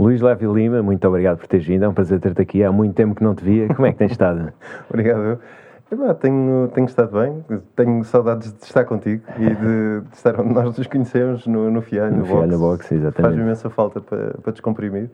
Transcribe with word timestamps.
Luís 0.00 0.20
Levi 0.22 0.46
Lima, 0.46 0.82
muito 0.82 1.06
obrigado 1.06 1.38
por 1.38 1.46
teres 1.46 1.66
vindo. 1.66 1.84
É 1.84 1.88
um 1.88 1.94
prazer 1.94 2.18
ter-te 2.18 2.42
aqui. 2.42 2.64
Há 2.64 2.72
muito 2.72 2.94
tempo 2.94 3.14
que 3.14 3.22
não 3.22 3.34
te 3.34 3.44
via. 3.44 3.68
Como 3.68 3.86
é 3.86 3.92
que 3.92 3.98
tens 3.98 4.12
estado? 4.12 4.52
obrigado. 4.90 5.38
Eu, 5.90 6.14
tenho, 6.14 6.68
tenho 6.72 6.86
estado 6.86 7.18
bem. 7.18 7.44
Tenho 7.74 8.04
saudades 8.04 8.52
de 8.52 8.64
estar 8.64 8.84
contigo 8.84 9.22
e 9.38 9.54
de, 9.54 10.00
de 10.08 10.14
estar 10.14 10.40
onde 10.40 10.54
nós 10.54 10.76
nos 10.76 10.86
conhecemos, 10.86 11.46
no, 11.46 11.70
no 11.70 11.82
FIA, 11.82 12.10
no, 12.10 12.18
no 12.18 12.26
box. 12.26 12.58
box 12.58 12.92
exatamente. 12.92 13.32
Faz 13.32 13.44
imensa 13.44 13.70
falta 13.70 14.00
para, 14.00 14.34
para 14.42 14.52
descomprimir. 14.52 15.10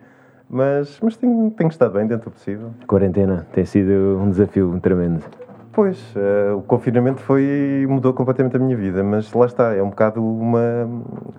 Mas, 0.49 1.01
mas 1.03 1.17
tenho, 1.17 1.51
tenho 1.51 1.69
estado 1.69 1.95
bem 1.95 2.07
dentro 2.07 2.31
do 2.31 2.35
possível. 2.35 2.71
Quarentena 2.87 3.47
tem 3.53 3.65
sido 3.65 4.21
um 4.21 4.31
desafio 4.31 4.79
tremendo. 4.81 5.25
Pois, 5.73 6.15
uh, 6.17 6.57
o 6.57 6.63
confinamento 6.63 7.21
foi 7.21 7.87
mudou 7.87 8.15
completamente 8.15 8.57
a 8.57 8.59
minha 8.59 8.75
vida, 8.75 9.05
mas 9.05 9.31
lá 9.35 9.45
está, 9.45 9.75
é 9.75 9.83
um 9.83 9.91
bocado 9.91 10.25
uma. 10.25 10.89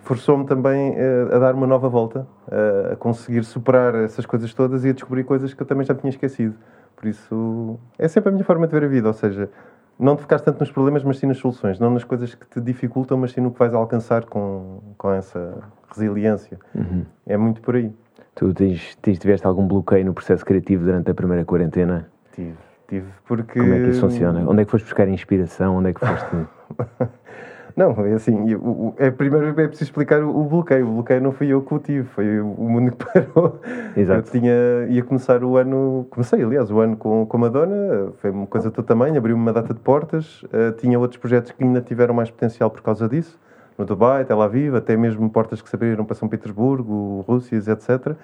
forçou-me 0.01 0.45
também 0.45 0.91
uh, 0.91 1.35
a 1.35 1.39
dar 1.39 1.55
uma 1.55 1.65
nova 1.65 1.89
volta, 1.89 2.27
uh, 2.47 2.93
a 2.93 2.95
conseguir 2.95 3.43
superar 3.43 3.95
essas 3.95 4.27
coisas 4.27 4.53
todas 4.53 4.85
e 4.85 4.89
a 4.89 4.93
descobrir 4.93 5.23
coisas 5.23 5.55
que 5.55 5.61
eu 5.61 5.65
também 5.65 5.85
já 5.85 5.95
tinha 5.95 6.11
esquecido. 6.11 6.53
Por 6.97 7.07
isso, 7.07 7.79
é 7.97 8.07
sempre 8.07 8.29
a 8.29 8.31
minha 8.33 8.43
forma 8.43 8.67
de 8.67 8.73
ver 8.73 8.83
a 8.83 8.87
vida, 8.87 9.07
ou 9.07 9.13
seja, 9.13 9.49
não 9.97 10.15
te 10.15 10.23
focares 10.23 10.43
tanto 10.43 10.59
nos 10.59 10.71
problemas, 10.71 11.03
mas 11.03 11.17
sim 11.17 11.27
nas 11.27 11.37
soluções, 11.37 11.79
não 11.79 11.91
nas 11.91 12.03
coisas 12.03 12.35
que 12.35 12.45
te 12.47 12.59
dificultam, 12.59 13.17
mas 13.17 13.31
sim 13.31 13.39
no 13.39 13.51
que 13.51 13.59
vais 13.59 13.73
alcançar 13.73 14.25
com, 14.25 14.81
com 14.97 15.11
essa 15.11 15.59
resiliência. 15.89 16.59
Uhum. 16.75 17.05
É 17.25 17.37
muito 17.37 17.61
por 17.61 17.75
aí. 17.75 17.93
Tu 18.35 18.53
tens, 18.53 18.95
tens, 18.95 19.17
tiveste 19.17 19.47
algum 19.47 19.65
bloqueio 19.65 20.05
no 20.05 20.13
processo 20.13 20.43
criativo 20.43 20.83
durante 20.83 21.09
a 21.09 21.13
primeira 21.13 21.45
quarentena? 21.45 22.09
Tive 22.33 22.67
Tive, 22.87 23.07
porque... 23.25 23.59
Como 23.59 23.73
é 23.73 23.79
que 23.79 23.89
isso 23.89 23.99
funciona? 23.99 24.49
Onde 24.49 24.61
é 24.61 24.65
que 24.65 24.71
foste 24.71 24.85
buscar 24.85 25.07
inspiração? 25.09 25.75
Onde 25.75 25.89
é 25.89 25.93
que 25.93 25.99
foste... 25.99 26.47
não, 27.77 27.91
é 28.03 28.13
assim, 28.13 28.35
é, 28.97 29.11
primeiro 29.11 29.49
é 29.49 29.67
preciso 29.67 29.83
explicar 29.83 30.23
o, 30.23 30.43
bloqueio. 30.45 30.89
O 30.89 30.93
bloqueio 30.93 31.21
não 31.21 31.31
fui 31.31 31.47
eu 31.47 31.61
que 31.61 31.75
o 31.75 31.77
tive, 31.77 32.07
foi 32.07 32.41
o 32.41 32.45
mundo 32.45 32.91
que 32.91 33.05
parou. 33.05 33.59
Exato. 33.95 34.27
Eu 34.27 34.31
tinha, 34.31 34.53
ia 34.89 35.03
começar 35.03 35.43
o 35.43 35.57
ano, 35.57 36.07
comecei 36.09 36.43
aliás 36.43 36.71
o 36.71 36.79
ano 36.79 36.97
com, 36.97 37.23
com 37.27 37.37
Madonna, 37.37 38.11
foi 38.17 38.31
uma 38.31 38.47
coisa 38.47 38.71
do 38.71 38.73
teu 38.73 38.83
tamanho, 38.83 39.15
abriu-me 39.15 39.39
uma 39.39 39.53
data 39.53 39.75
de 39.75 39.79
portas, 39.79 40.41
uh, 40.45 40.71
tinha 40.79 40.97
outros 40.97 41.21
projetos 41.21 41.51
que 41.51 41.63
ainda 41.63 41.79
tiveram 41.79 42.15
mais 42.15 42.31
potencial 42.31 42.71
por 42.71 42.81
causa 42.81 43.07
disso, 43.07 43.39
no 43.77 43.85
Dubai, 43.85 44.25
Tel 44.25 44.41
Aviv, 44.41 44.75
até 44.75 44.97
mesmo 44.97 45.29
portas 45.29 45.61
que 45.61 45.69
se 45.69 45.75
abriram 45.75 46.03
para 46.03 46.15
São 46.15 46.27
Petersburgo, 46.27 47.23
Rússia, 47.27 47.57
etc., 47.57 48.15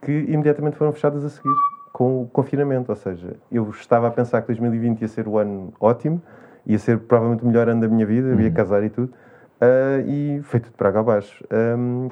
que 0.00 0.12
imediatamente 0.12 0.76
foram 0.76 0.92
fechadas 0.92 1.24
a 1.24 1.28
seguir 1.28 1.56
com 1.92 2.22
o 2.22 2.28
confinamento. 2.28 2.92
Ou 2.92 2.96
seja, 2.96 3.34
eu 3.50 3.68
estava 3.70 4.06
a 4.06 4.10
pensar 4.12 4.42
que 4.42 4.46
2020 4.46 5.00
ia 5.00 5.08
ser 5.08 5.26
o 5.26 5.38
ano 5.38 5.72
ótimo, 5.80 6.22
ia 6.66 6.78
ser 6.78 6.98
provavelmente 6.98 7.44
o 7.44 7.46
melhor 7.46 7.68
ano 7.68 7.80
da 7.80 7.88
minha 7.88 8.04
vida, 8.04 8.28
uhum. 8.28 8.40
ia 8.40 8.50
casar 8.50 8.82
e 8.82 8.90
tudo, 8.90 9.12
uh, 9.60 10.06
e 10.06 10.40
foi 10.42 10.60
tudo 10.60 10.72
para 10.74 10.88
água 10.88 11.00
abaixo. 11.00 11.44
Um, 11.52 12.08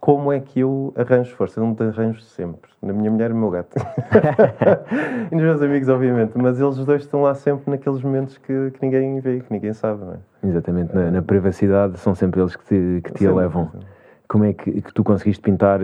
como 0.00 0.30
é 0.30 0.38
que 0.38 0.60
eu 0.60 0.92
arranjo 0.96 1.34
força? 1.34 1.58
Eu 1.58 1.64
não 1.64 1.74
te 1.74 1.82
arranjo 1.82 2.20
sempre. 2.20 2.70
Na 2.82 2.92
minha 2.92 3.10
mulher 3.10 3.30
e 3.30 3.32
no 3.32 3.40
meu 3.40 3.50
gato. 3.50 3.74
e 5.32 5.34
nos 5.34 5.44
meus 5.44 5.62
amigos, 5.62 5.88
obviamente. 5.88 6.32
Mas 6.36 6.60
eles 6.60 6.76
dois 6.76 7.02
estão 7.02 7.22
lá 7.22 7.34
sempre 7.34 7.70
naqueles 7.70 8.02
momentos 8.02 8.36
que, 8.36 8.70
que 8.70 8.82
ninguém 8.82 9.18
vê, 9.20 9.40
que 9.40 9.50
ninguém 9.52 9.72
sabe. 9.72 10.04
Não 10.04 10.12
é? 10.12 10.18
Exatamente. 10.46 10.94
Na, 10.94 11.10
na 11.10 11.22
privacidade 11.22 11.98
são 11.98 12.14
sempre 12.14 12.40
eles 12.40 12.54
que 12.54 12.64
te, 12.64 13.00
que 13.02 13.12
te 13.14 13.24
elevam. 13.24 13.70
Como 14.28 14.44
é 14.44 14.52
que, 14.52 14.82
que, 14.82 14.92
tu 14.92 15.02
conseguiste 15.02 15.42
pintar, 15.42 15.80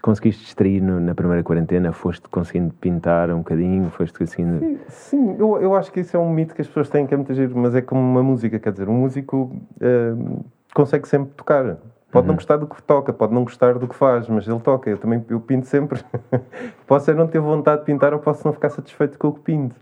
conseguiste 0.00 0.44
distrair 0.44 0.80
no, 0.80 1.00
na 1.00 1.16
primeira 1.16 1.42
quarentena? 1.42 1.92
Foste 1.92 2.28
conseguindo 2.28 2.72
pintar 2.74 3.28
um 3.30 3.38
bocadinho? 3.38 3.90
Foste 3.90 4.16
conseguindo... 4.16 4.60
Sim, 4.60 4.78
sim 4.88 5.36
eu, 5.36 5.60
eu 5.60 5.74
acho 5.74 5.90
que 5.90 5.98
isso 5.98 6.16
é 6.16 6.20
um 6.20 6.30
mito 6.30 6.54
que 6.54 6.60
as 6.60 6.68
pessoas 6.68 6.88
têm 6.88 7.08
que 7.08 7.12
é 7.12 7.16
muito 7.16 7.34
giro, 7.34 7.58
mas 7.58 7.74
é 7.74 7.82
como 7.82 8.00
uma 8.00 8.22
música, 8.22 8.56
quer 8.60 8.70
dizer, 8.70 8.88
um 8.88 8.94
músico 8.94 9.52
uh, 9.78 10.44
consegue 10.72 11.08
sempre 11.08 11.32
tocar. 11.34 11.76
Pode 12.12 12.24
uhum. 12.24 12.28
não 12.28 12.34
gostar 12.34 12.56
do 12.56 12.66
que 12.66 12.80
toca, 12.82 13.12
pode 13.12 13.34
não 13.34 13.42
gostar 13.42 13.78
do 13.78 13.88
que 13.88 13.96
faz, 13.96 14.28
mas 14.28 14.46
ele 14.46 14.60
toca. 14.60 14.88
Eu 14.88 14.98
também 14.98 15.24
eu 15.28 15.40
pinto 15.40 15.66
sempre. 15.66 16.00
posso 16.86 17.10
é 17.10 17.14
não 17.14 17.26
ter 17.26 17.40
vontade 17.40 17.80
de 17.80 17.86
pintar 17.86 18.12
ou 18.12 18.20
posso 18.20 18.46
não 18.46 18.52
ficar 18.52 18.68
satisfeito 18.68 19.18
com 19.18 19.28
o 19.28 19.32
que 19.32 19.40
pinto. 19.40 19.74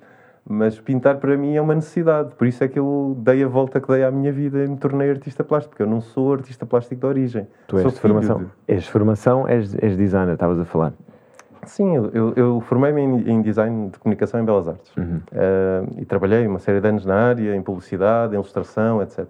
Mas 0.48 0.80
pintar 0.80 1.18
para 1.18 1.36
mim 1.36 1.54
é 1.54 1.60
uma 1.60 1.74
necessidade. 1.74 2.34
Por 2.34 2.46
isso 2.46 2.64
é 2.64 2.68
que 2.68 2.78
eu 2.78 3.16
dei 3.18 3.44
a 3.44 3.48
volta 3.48 3.80
que 3.80 3.88
dei 3.88 4.02
à 4.02 4.10
minha 4.10 4.32
vida 4.32 4.64
e 4.64 4.68
me 4.68 4.76
tornei 4.76 5.10
artista 5.10 5.44
plástico. 5.44 5.80
Eu 5.80 5.86
não 5.86 6.00
sou 6.00 6.32
artista 6.32 6.66
plástico 6.66 7.00
de 7.00 7.06
origem. 7.06 7.46
Tu 7.68 7.78
és 7.78 7.92
de 7.92 8.00
formação. 8.00 8.38
De... 8.38 8.46
És 8.66 8.86
formação, 8.88 9.48
és, 9.48 9.74
és 9.80 9.96
designer, 9.96 10.34
estavas 10.34 10.58
a 10.58 10.64
falar. 10.64 10.92
Sim, 11.66 11.94
eu, 11.94 12.32
eu 12.34 12.60
formei-me 12.62 13.02
em, 13.02 13.30
em, 13.30 13.42
design 13.42 13.90
de 13.90 13.98
comunicação 13.98 14.40
em 14.40 14.44
Belas 14.44 14.66
Artes. 14.66 14.96
Uhum. 14.96 15.20
Uh, 15.30 16.00
e 16.00 16.04
trabalhei 16.04 16.46
uma 16.46 16.58
série 16.58 16.80
de 16.80 16.88
anos 16.88 17.04
na 17.04 17.14
área, 17.14 17.54
em 17.54 17.62
publicidade, 17.62 18.32
em 18.32 18.36
ilustração, 18.36 19.02
etc. 19.02 19.26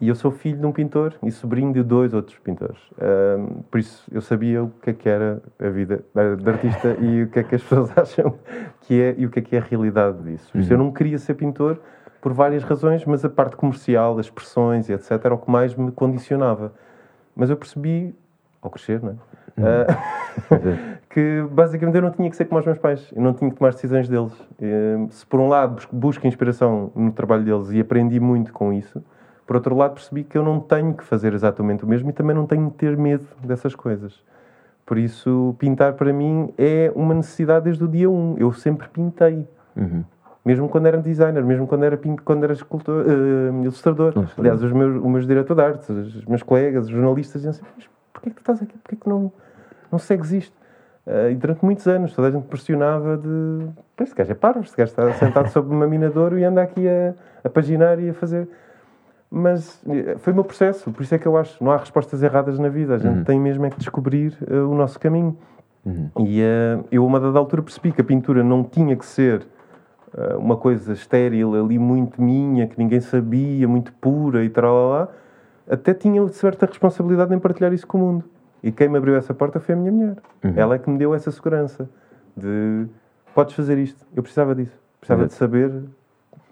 E 0.00 0.08
eu 0.08 0.14
sou 0.14 0.30
filho 0.30 0.58
de 0.58 0.66
um 0.66 0.70
pintor 0.70 1.14
e 1.24 1.30
sobrinho 1.30 1.72
de 1.72 1.82
dois 1.82 2.14
outros 2.14 2.38
pintores. 2.38 2.78
Um, 3.00 3.62
por 3.68 3.80
isso 3.80 4.08
eu 4.12 4.20
sabia 4.20 4.62
o 4.62 4.70
que 4.80 4.90
é 4.90 4.92
que 4.92 5.08
era 5.08 5.42
a 5.58 5.68
vida 5.68 6.04
de 6.14 6.50
artista 6.50 6.96
e 7.00 7.24
o 7.24 7.28
que 7.28 7.40
é 7.40 7.42
que 7.42 7.56
as 7.56 7.62
pessoas 7.64 7.90
acham 7.96 8.34
que 8.82 9.00
é 9.00 9.14
e 9.18 9.26
o 9.26 9.30
que 9.30 9.40
é 9.40 9.42
que 9.42 9.56
é 9.56 9.58
a 9.58 9.62
realidade 9.62 10.22
disso. 10.22 10.52
Por 10.52 10.60
isso 10.60 10.72
eu 10.72 10.78
uhum. 10.78 10.84
não 10.84 10.92
queria 10.92 11.18
ser 11.18 11.34
pintor 11.34 11.80
por 12.20 12.32
várias 12.32 12.62
razões, 12.62 13.04
mas 13.04 13.24
a 13.24 13.28
parte 13.28 13.56
comercial, 13.56 14.18
as 14.18 14.26
expressões 14.26 14.88
e 14.88 14.92
etc. 14.92 15.12
era 15.24 15.34
o 15.34 15.38
que 15.38 15.50
mais 15.50 15.74
me 15.74 15.90
condicionava. 15.90 16.72
Mas 17.34 17.50
eu 17.50 17.56
percebi, 17.56 18.14
ao 18.62 18.70
crescer, 18.70 19.02
não 19.02 19.10
é? 19.10 19.14
Uh, 19.58 20.98
que 21.10 21.44
basicamente 21.50 21.96
eu 21.96 22.02
não 22.02 22.12
tinha 22.12 22.30
que 22.30 22.36
ser 22.36 22.44
como 22.44 22.60
os 22.60 22.64
meus 22.64 22.78
pais, 22.78 23.10
eu 23.12 23.20
não 23.20 23.34
tinha 23.34 23.50
que 23.50 23.56
tomar 23.56 23.72
decisões 23.72 24.08
deles. 24.08 24.32
se 25.10 25.26
por 25.26 25.40
um 25.40 25.48
lado 25.48 25.82
busco 25.90 26.24
inspiração 26.28 26.92
no 26.94 27.10
trabalho 27.10 27.42
deles 27.42 27.72
e 27.72 27.80
aprendi 27.80 28.20
muito 28.20 28.52
com 28.52 28.72
isso, 28.72 29.02
por 29.48 29.56
outro 29.56 29.74
lado, 29.74 29.94
percebi 29.94 30.24
que 30.24 30.36
eu 30.36 30.42
não 30.42 30.60
tenho 30.60 30.92
que 30.92 31.02
fazer 31.02 31.32
exatamente 31.32 31.82
o 31.82 31.88
mesmo 31.88 32.10
e 32.10 32.12
também 32.12 32.36
não 32.36 32.46
tenho 32.46 32.70
que 32.70 32.76
ter 32.76 32.94
medo 32.98 33.24
dessas 33.42 33.74
coisas. 33.74 34.22
Por 34.84 34.98
isso, 34.98 35.56
pintar 35.58 35.94
para 35.94 36.12
mim 36.12 36.52
é 36.58 36.92
uma 36.94 37.14
necessidade 37.14 37.64
desde 37.64 37.82
o 37.82 37.88
dia 37.88 38.10
1. 38.10 38.36
Eu 38.38 38.52
sempre 38.52 38.86
pintei. 38.88 39.48
Uhum. 39.74 40.04
Mesmo 40.44 40.68
quando 40.68 40.84
era 40.84 40.98
designer, 40.98 41.42
mesmo 41.42 41.66
quando 41.66 41.84
era, 41.84 41.98
quando 42.22 42.44
era 42.44 42.52
escultor, 42.52 43.06
uh, 43.06 43.62
ilustrador. 43.62 44.12
Aliás, 44.36 44.62
os 44.62 44.70
meus, 44.70 45.02
os 45.02 45.10
meus 45.10 45.26
diretores 45.26 45.56
de 45.56 45.66
arte, 45.66 45.92
os 45.92 46.24
meus 46.26 46.42
colegas, 46.42 46.84
os 46.84 46.90
jornalistas 46.90 47.40
diziam 47.40 47.50
assim: 47.50 47.62
Mas 47.74 47.88
porquê 48.12 48.28
que 48.28 48.36
tu 48.36 48.40
estás 48.40 48.60
aqui? 48.60 48.76
Porquê 48.76 48.96
que 48.96 49.08
não, 49.08 49.32
não 49.90 49.98
segues 49.98 50.30
isto? 50.30 50.56
Uh, 51.06 51.30
e 51.30 51.34
durante 51.36 51.64
muitos 51.64 51.86
anos 51.86 52.12
toda 52.12 52.28
a 52.28 52.30
gente 52.30 52.46
pressionava 52.48 53.16
de. 53.16 53.66
Este 53.98 54.14
gajo 54.14 54.30
é 54.30 54.34
parvo, 54.34 54.60
este 54.60 54.76
gajo 54.76 54.90
está 54.90 55.10
sentado 55.14 55.48
sobre 55.48 55.74
uma 55.74 55.86
minadouro 55.86 56.38
e 56.38 56.44
anda 56.44 56.62
aqui 56.62 56.86
a, 56.86 57.14
a 57.42 57.48
paginar 57.48 57.98
e 57.98 58.10
a 58.10 58.14
fazer. 58.14 58.46
Mas 59.30 59.82
eh, 59.86 60.16
foi 60.18 60.32
o 60.32 60.36
meu 60.36 60.44
processo, 60.44 60.90
por 60.90 61.02
isso 61.02 61.14
é 61.14 61.18
que 61.18 61.26
eu 61.26 61.36
acho 61.36 61.62
não 61.62 61.70
há 61.70 61.76
respostas 61.76 62.22
erradas 62.22 62.58
na 62.58 62.68
vida, 62.68 62.94
a 62.94 62.98
gente 62.98 63.18
uhum. 63.18 63.24
tem 63.24 63.38
mesmo 63.38 63.66
é 63.66 63.70
que 63.70 63.78
descobrir 63.78 64.36
uh, 64.50 64.70
o 64.70 64.74
nosso 64.74 64.98
caminho. 64.98 65.36
Uhum. 65.84 66.10
E 66.20 66.40
uh, 66.40 66.84
eu, 66.90 67.02
a 67.02 67.06
uma 67.06 67.20
dada 67.20 67.38
altura, 67.38 67.62
percebi 67.62 67.92
que 67.92 68.00
a 68.00 68.04
pintura 68.04 68.42
não 68.42 68.64
tinha 68.64 68.96
que 68.96 69.04
ser 69.04 69.46
uh, 70.14 70.38
uma 70.38 70.56
coisa 70.56 70.94
estéril, 70.94 71.54
ali 71.54 71.78
muito 71.78 72.22
minha, 72.22 72.66
que 72.66 72.78
ninguém 72.78 73.00
sabia, 73.00 73.68
muito 73.68 73.92
pura 73.94 74.42
e 74.42 74.48
tal, 74.48 74.90
lá, 74.90 75.08
até 75.68 75.92
tinha 75.92 76.26
certa 76.28 76.64
responsabilidade 76.64 77.34
em 77.34 77.38
partilhar 77.38 77.72
isso 77.72 77.86
com 77.86 77.98
o 77.98 78.00
mundo. 78.00 78.24
E 78.62 78.72
quem 78.72 78.88
me 78.88 78.96
abriu 78.96 79.14
essa 79.14 79.34
porta 79.34 79.60
foi 79.60 79.74
a 79.74 79.78
minha 79.78 79.92
mulher. 79.92 80.16
Uhum. 80.42 80.52
Ela 80.56 80.74
é 80.76 80.78
que 80.78 80.88
me 80.88 80.98
deu 80.98 81.14
essa 81.14 81.30
segurança 81.30 81.88
de 82.36 82.86
podes 83.34 83.54
fazer 83.54 83.78
isto. 83.78 84.04
Eu 84.16 84.22
precisava 84.22 84.54
disso. 84.54 84.76
Precisava 85.00 85.26
de 85.26 85.32
saber 85.34 85.70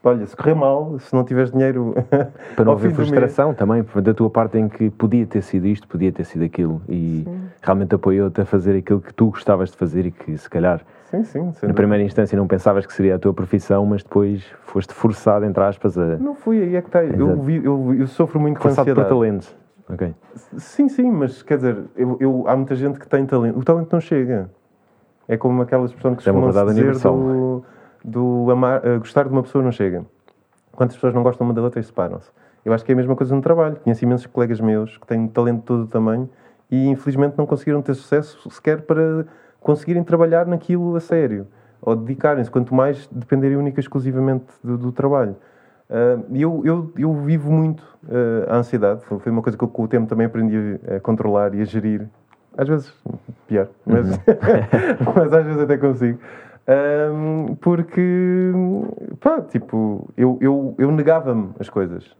olha, 0.02 0.26
se 0.26 0.36
correr 0.36 0.54
mal, 0.54 0.98
se 0.98 1.14
não 1.14 1.24
tiveres 1.24 1.50
dinheiro. 1.50 1.94
Para 2.54 2.64
não 2.64 2.72
haver 2.72 2.92
frustração 2.92 3.54
também, 3.54 3.84
da 4.02 4.14
tua 4.14 4.30
parte, 4.30 4.58
em 4.58 4.68
que 4.68 4.90
podia 4.90 5.26
ter 5.26 5.42
sido 5.42 5.66
isto, 5.66 5.86
podia 5.88 6.12
ter 6.12 6.24
sido 6.24 6.44
aquilo, 6.44 6.80
e 6.88 7.22
sim. 7.24 7.40
realmente 7.62 7.94
apoiou-te 7.94 8.40
a 8.40 8.44
fazer 8.44 8.76
aquilo 8.76 9.00
que 9.00 9.12
tu 9.12 9.26
gostavas 9.30 9.70
de 9.70 9.76
fazer 9.76 10.06
e 10.06 10.10
que 10.10 10.36
se 10.36 10.48
calhar. 10.48 10.80
Sim, 11.10 11.22
sim, 11.22 11.52
na 11.62 11.72
primeira 11.72 12.02
instância 12.02 12.36
não 12.36 12.48
pensavas 12.48 12.84
que 12.84 12.92
seria 12.92 13.14
a 13.14 13.18
tua 13.18 13.32
profissão, 13.32 13.86
mas 13.86 14.02
depois 14.02 14.44
foste 14.64 14.92
forçado, 14.92 15.44
entre 15.44 15.62
aspas, 15.62 15.96
a. 15.96 16.16
Não 16.16 16.34
fui, 16.34 16.60
aí 16.60 16.74
é 16.74 16.82
que 16.82 16.88
está. 16.88 17.04
Eu, 17.04 17.40
vi, 17.40 17.64
eu, 17.64 17.94
eu, 17.94 18.06
sofro 18.08 18.40
muito 18.40 18.56
com 18.56 18.62
forçado 18.62 18.90
ansiedade. 18.90 19.08
por 19.08 19.14
talento. 19.14 19.54
Sim, 20.56 20.88
sim, 20.88 21.08
mas 21.10 21.42
quer 21.42 21.56
dizer, 21.58 21.78
eu, 21.96 22.16
eu, 22.18 22.44
há 22.48 22.56
muita 22.56 22.74
gente 22.74 22.98
que 22.98 23.06
tem 23.06 23.24
talento. 23.24 23.56
O 23.56 23.62
talento 23.62 23.92
não 23.92 24.00
chega. 24.00 24.50
É 25.28 25.36
como 25.36 25.62
aquelas 25.62 25.92
pessoas 25.92 26.18
que 26.18 26.28
é 26.28 26.32
uma 26.32 26.46
verdade 26.46 26.70
dizer 26.70 26.82
universal. 26.82 27.16
do 27.16 27.64
do 28.06 28.48
amar, 28.50 28.86
uh, 28.86 28.98
gostar 29.00 29.24
de 29.24 29.30
uma 29.30 29.42
pessoa 29.42 29.64
não 29.64 29.72
chega. 29.72 30.06
Quantas 30.72 30.96
pessoas 30.96 31.12
não 31.12 31.22
gostam 31.22 31.44
uma 31.44 31.52
da 31.52 31.60
outra 31.60 31.80
e 31.80 31.82
separam-se? 31.82 32.30
Eu 32.64 32.72
acho 32.72 32.84
que 32.84 32.92
é 32.92 32.94
a 32.94 32.96
mesma 32.96 33.16
coisa 33.16 33.34
no 33.34 33.42
trabalho. 33.42 33.76
Conheço 33.76 34.04
imensos 34.04 34.26
colegas 34.26 34.60
meus 34.60 34.96
que 34.96 35.06
têm 35.06 35.26
talento 35.26 35.60
de 35.60 35.64
todo 35.64 35.82
o 35.82 35.86
tamanho 35.86 36.28
e 36.70 36.86
infelizmente 36.86 37.36
não 37.36 37.46
conseguiram 37.46 37.82
ter 37.82 37.94
sucesso 37.94 38.48
sequer 38.50 38.82
para 38.82 39.26
conseguirem 39.60 40.04
trabalhar 40.04 40.46
naquilo 40.46 40.94
a 40.94 41.00
sério 41.00 41.46
ou 41.80 41.96
dedicarem-se, 41.96 42.50
quanto 42.50 42.74
mais 42.74 43.08
dependerem 43.10 43.56
única 43.56 43.78
e 43.78 43.82
exclusivamente 43.82 44.46
do, 44.62 44.76
do 44.76 44.92
trabalho. 44.92 45.36
E 46.30 46.42
eu, 46.42 46.62
eu, 46.64 46.92
eu 46.98 47.14
vivo 47.14 47.50
muito 47.52 47.82
uh, 48.04 48.50
a 48.50 48.56
ansiedade. 48.56 49.04
Foi 49.04 49.30
uma 49.30 49.42
coisa 49.42 49.56
que 49.56 49.62
eu, 49.62 49.68
com 49.68 49.84
o 49.84 49.88
tempo 49.88 50.08
também 50.08 50.26
aprendi 50.26 50.80
a 50.88 50.98
controlar 50.98 51.54
e 51.54 51.60
a 51.60 51.64
gerir. 51.64 52.08
Às 52.58 52.68
vezes 52.68 52.92
pior, 53.46 53.68
mas, 53.84 54.10
uhum. 54.10 54.16
mas 55.14 55.32
às 55.32 55.46
vezes 55.46 55.60
até 55.60 55.76
consigo. 55.76 56.18
Um, 56.68 57.54
porque, 57.56 58.50
pá, 59.20 59.40
tipo, 59.42 60.08
eu, 60.16 60.36
eu, 60.40 60.74
eu 60.78 60.90
negava-me 60.90 61.50
as 61.60 61.68
coisas. 61.68 62.10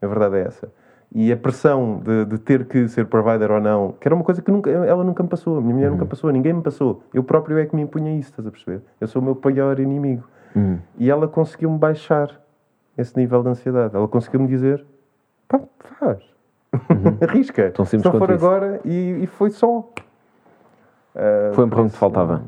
A 0.00 0.06
verdade 0.06 0.36
é 0.36 0.40
essa. 0.42 0.70
E 1.12 1.32
a 1.32 1.36
pressão 1.36 2.00
de, 2.04 2.24
de, 2.24 2.38
ter 2.38 2.66
que 2.66 2.86
ser 2.88 3.06
provider 3.06 3.50
ou 3.50 3.60
não, 3.60 3.92
que 3.92 4.06
era 4.06 4.14
uma 4.14 4.24
coisa 4.24 4.42
que 4.42 4.50
nunca, 4.50 4.70
ela 4.70 5.02
nunca 5.02 5.22
me 5.22 5.28
passou, 5.28 5.58
a 5.58 5.60
minha 5.60 5.74
mulher 5.74 5.86
uhum. 5.86 5.94
nunca 5.94 6.06
passou, 6.06 6.30
ninguém 6.30 6.52
me 6.52 6.62
passou. 6.62 7.02
Eu 7.12 7.24
próprio 7.24 7.58
é 7.58 7.66
que 7.66 7.74
me 7.74 7.82
impunha 7.82 8.16
isso, 8.16 8.30
estás 8.30 8.46
a 8.46 8.50
perceber? 8.50 8.82
Eu 9.00 9.06
sou 9.06 9.22
o 9.22 9.24
meu 9.24 9.34
pior 9.34 9.78
inimigo. 9.80 10.24
Uhum. 10.54 10.78
E 10.98 11.10
ela 11.10 11.26
conseguiu-me 11.26 11.78
baixar 11.78 12.40
esse 12.98 13.16
nível 13.16 13.42
de 13.42 13.48
ansiedade. 13.50 13.94
Ela 13.94 14.08
conseguiu-me 14.08 14.46
dizer: 14.46 14.84
pá, 15.48 15.60
faz, 15.98 16.22
uhum. 16.72 17.18
arrisca. 17.26 17.70
Tão 17.70 17.84
simples 17.84 18.12
Só 18.12 18.18
for 18.18 18.30
isso. 18.30 18.44
agora 18.44 18.80
e, 18.84 19.22
e, 19.22 19.26
foi 19.26 19.50
só. 19.50 19.78
Uh, 19.78 21.54
foi 21.54 21.64
um 21.64 21.70
ponto 21.70 21.92
que 21.92 21.98
faltava. 21.98 22.42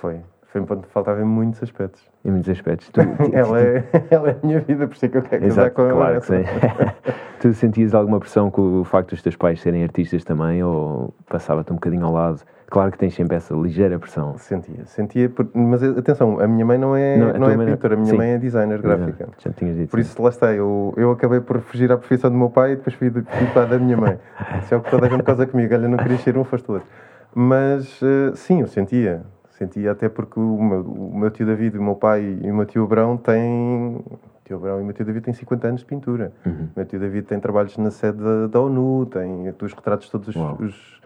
Foi. 0.00 0.20
Foi 0.58 0.62
um 0.62 0.66
ponto 0.66 0.86
que 0.86 0.92
faltava 0.92 1.20
em 1.20 1.24
muitos 1.24 1.62
aspectos. 1.62 2.02
Em 2.24 2.30
muitos 2.30 2.50
aspectos. 2.50 2.90
Tu, 2.90 3.00
ela, 3.32 3.60
é, 3.60 3.84
ela 4.10 4.30
é 4.30 4.36
a 4.42 4.46
minha 4.46 4.60
vida, 4.60 4.88
por 4.88 4.94
isso 4.94 5.06
é 5.06 5.08
que 5.08 5.18
eu 5.18 5.22
quero 5.22 5.42
casar 5.42 5.70
com 5.70 5.88
claro 5.88 6.14
ela. 6.14 6.20
Que 6.20 6.26
sim. 6.26 6.42
tu 7.40 7.52
sentias 7.52 7.94
alguma 7.94 8.18
pressão 8.18 8.50
com 8.50 8.80
o 8.80 8.84
facto 8.84 9.10
dos 9.10 9.22
teus 9.22 9.36
pais 9.36 9.60
serem 9.60 9.84
artistas 9.84 10.24
também 10.24 10.62
ou 10.62 11.14
passava-te 11.28 11.70
um 11.72 11.76
bocadinho 11.76 12.04
ao 12.04 12.12
lado? 12.12 12.40
Claro 12.70 12.90
que 12.90 12.98
tens 12.98 13.14
sempre 13.14 13.36
essa 13.36 13.54
ligeira 13.54 13.98
pressão. 13.98 14.36
Sentia, 14.36 14.84
sentia, 14.84 15.32
mas 15.54 15.82
atenção, 15.82 16.38
a 16.38 16.46
minha 16.46 16.66
mãe 16.66 16.76
não 16.76 16.94
é, 16.94 17.16
não, 17.16 17.32
não 17.38 17.50
é 17.50 17.66
pintora, 17.66 17.94
a 17.94 17.96
minha 17.96 18.10
sim. 18.10 18.16
mãe 18.16 18.30
é 18.32 18.38
designer 18.38 18.82
gráfica. 18.82 19.28
Já, 19.38 19.48
já 19.48 19.56
tinhas 19.56 19.76
dito. 19.76 19.90
Por 19.90 20.00
isso, 20.00 20.20
lá 20.20 20.28
está, 20.28 20.52
eu, 20.52 20.92
eu 20.96 21.12
acabei 21.12 21.40
por 21.40 21.60
fugir 21.60 21.90
à 21.90 21.96
profissão 21.96 22.30
do 22.30 22.36
meu 22.36 22.50
pai 22.50 22.72
e 22.72 22.76
depois 22.76 22.94
fui, 22.94 23.10
fui 23.10 23.46
para 23.54 23.64
da 23.64 23.78
minha 23.78 23.96
mãe. 23.96 24.18
Isso 24.62 24.74
é 24.74 24.76
o 24.76 24.80
que 24.82 24.90
toda 24.90 25.06
a 25.06 25.08
gente 25.08 25.22
casa 25.22 25.46
comigo, 25.46 25.72
olha, 25.72 25.88
não 25.88 25.96
queria 25.96 26.18
ser 26.18 26.36
um, 26.36 26.44
foste 26.44 26.70
outro. 26.70 26.86
Mas, 27.34 28.02
uh, 28.02 28.34
sim, 28.34 28.60
eu 28.60 28.66
sentia, 28.66 29.22
sentia 29.58 29.92
até 29.92 30.08
porque 30.08 30.38
o 30.38 30.62
meu, 30.62 30.80
o 30.82 31.18
meu 31.18 31.30
tio 31.30 31.44
David, 31.44 31.76
o 31.76 31.82
meu 31.82 31.96
pai 31.96 32.38
e 32.42 32.50
o 32.50 32.54
meu 32.54 32.64
tio 32.64 32.84
Abrão 32.84 33.16
têm 33.16 33.96
o 33.96 34.20
tio 34.44 34.56
Abrão 34.56 34.78
e 34.78 34.82
o 34.82 34.84
meu 34.84 34.94
tio 34.94 35.04
David 35.04 35.24
têm 35.24 35.34
50 35.34 35.68
anos 35.68 35.80
de 35.80 35.86
pintura. 35.86 36.32
Uhum. 36.46 36.68
O 36.74 36.76
meu 36.76 36.86
tio 36.86 37.00
David 37.00 37.26
tem 37.26 37.40
trabalhos 37.40 37.76
na 37.76 37.90
sede 37.90 38.18
da, 38.18 38.46
da 38.46 38.60
ONU, 38.60 39.06
tem 39.06 39.48
os 39.48 39.72
retratos 39.72 40.08
todos 40.08 40.28
os, 40.28 40.36
os, 40.60 40.98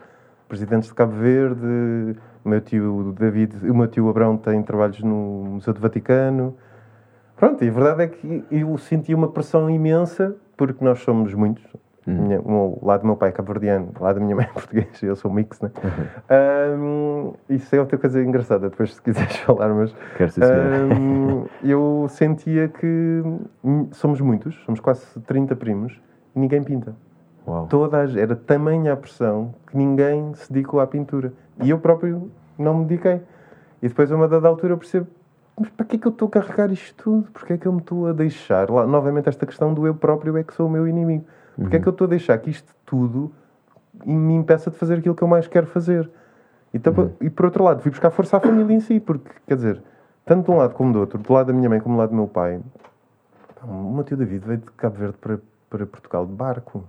presidentes 0.47 0.89
de 0.89 0.93
Cabo 0.93 1.13
Verde, 1.13 2.15
o 2.45 2.49
meu 2.49 2.61
tio 2.61 3.15
David, 3.17 3.55
o 3.67 3.73
meu 3.73 3.87
tio 3.87 4.07
Abrão 4.07 4.37
tem 4.37 4.61
trabalhos 4.61 5.01
no 5.01 5.45
Museu 5.55 5.73
do 5.73 5.79
Vaticano. 5.79 6.55
Pronto, 7.35 7.63
e 7.63 7.69
a 7.69 7.71
verdade 7.71 8.03
é 8.03 8.07
que 8.07 8.45
eu 8.51 8.77
senti 8.77 9.15
uma 9.15 9.29
pressão 9.29 9.67
imensa, 9.67 10.35
porque 10.55 10.85
nós 10.85 10.99
somos 10.99 11.33
muitos. 11.33 11.63
Uhum. 12.05 12.21
Minha, 12.21 12.41
o 12.41 12.85
lado 12.85 13.01
do 13.01 13.07
meu 13.07 13.15
pai 13.15 13.29
é 13.29 13.31
cabo-verdiano, 13.31 13.89
o 13.97 14.03
lado 14.03 14.15
da 14.15 14.21
minha 14.21 14.35
mãe 14.35 14.45
é 14.45 14.49
português, 14.53 15.01
eu 15.01 15.15
sou 15.15 15.31
mix, 15.31 15.61
né? 15.61 15.71
Uhum. 15.83 17.29
Um, 17.29 17.33
isso 17.49 17.75
é 17.75 17.79
outra 17.79 17.97
coisa 17.97 18.21
engraçada, 18.21 18.69
depois 18.69 18.95
se 18.95 19.01
quiseres 19.01 19.37
falar, 19.43 19.69
mas. 19.69 19.95
Um, 20.37 21.45
eu 21.63 22.07
sentia 22.09 22.67
que 22.67 23.23
somos 23.91 24.19
muitos, 24.19 24.55
somos 24.65 24.79
quase 24.79 25.19
30 25.21 25.55
primos, 25.55 26.01
e 26.35 26.39
ninguém 26.39 26.61
pinta. 26.63 26.95
Uau. 27.47 27.67
Toda 27.67 28.01
a, 28.01 28.19
era 28.19 28.35
tamanha 28.35 28.93
a 28.93 28.97
pressão 28.97 29.53
que 29.67 29.77
ninguém 29.77 30.33
se 30.35 30.51
dedicou 30.51 30.79
à 30.79 30.87
pintura. 30.87 31.33
E 31.61 31.69
eu 31.69 31.79
próprio 31.79 32.31
não 32.57 32.73
me 32.73 32.85
dediquei. 32.85 33.21
E 33.81 33.87
depois, 33.87 34.11
a 34.11 34.15
uma 34.15 34.27
dada 34.27 34.47
altura, 34.47 34.73
eu 34.73 34.77
percebo: 34.77 35.07
mas 35.59 35.69
para 35.69 35.85
que 35.85 35.97
é 35.97 35.99
que 35.99 36.07
eu 36.07 36.11
estou 36.11 36.27
a 36.27 36.31
carregar 36.31 36.71
isto 36.71 36.95
tudo? 37.03 37.31
Porquê 37.31 37.53
é 37.53 37.57
que 37.57 37.67
eu 37.67 37.73
me 37.73 37.79
estou 37.79 38.07
a 38.07 38.13
deixar? 38.13 38.69
Lá, 38.69 38.87
novamente, 38.87 39.29
esta 39.29 39.45
questão 39.45 39.73
do 39.73 39.85
eu 39.85 39.93
próprio 39.93 40.37
é 40.37 40.43
que 40.43 40.53
sou 40.53 40.67
o 40.67 40.69
meu 40.69 40.87
inimigo. 40.87 41.25
Porquê 41.55 41.75
uhum. 41.75 41.79
é 41.79 41.83
que 41.83 41.87
eu 41.87 41.91
estou 41.91 42.05
a 42.05 42.09
deixar 42.09 42.37
que 42.37 42.49
isto 42.49 42.73
tudo 42.85 43.31
me 44.05 44.33
impeça 44.33 44.71
de 44.71 44.77
fazer 44.77 44.99
aquilo 44.99 45.15
que 45.15 45.23
eu 45.23 45.27
mais 45.27 45.47
quero 45.47 45.67
fazer? 45.67 46.09
Então, 46.73 46.93
uhum. 46.93 47.11
E 47.21 47.29
por 47.29 47.45
outro 47.45 47.63
lado, 47.63 47.81
fui 47.81 47.91
buscar 47.91 48.09
força 48.09 48.37
à 48.37 48.39
família 48.39 48.75
em 48.75 48.79
si, 48.79 48.99
porque, 48.99 49.29
quer 49.47 49.55
dizer, 49.55 49.81
tanto 50.25 50.45
de 50.45 50.51
um 50.51 50.57
lado 50.57 50.73
como 50.73 50.91
do 50.91 50.99
outro, 50.99 51.19
do 51.19 51.33
lado 51.33 51.47
da 51.47 51.53
minha 51.53 51.69
mãe 51.69 51.79
como 51.79 51.95
do 51.95 51.99
lado 51.99 52.09
do 52.09 52.15
meu 52.15 52.27
pai, 52.27 52.59
o 53.63 53.93
meu 53.93 54.03
tio 54.03 54.17
David 54.17 54.45
veio 54.45 54.59
de 54.59 54.65
Cabo 54.71 54.97
Verde 54.97 55.17
para, 55.19 55.39
para 55.69 55.85
Portugal 55.85 56.25
de 56.25 56.33
barco. 56.33 56.83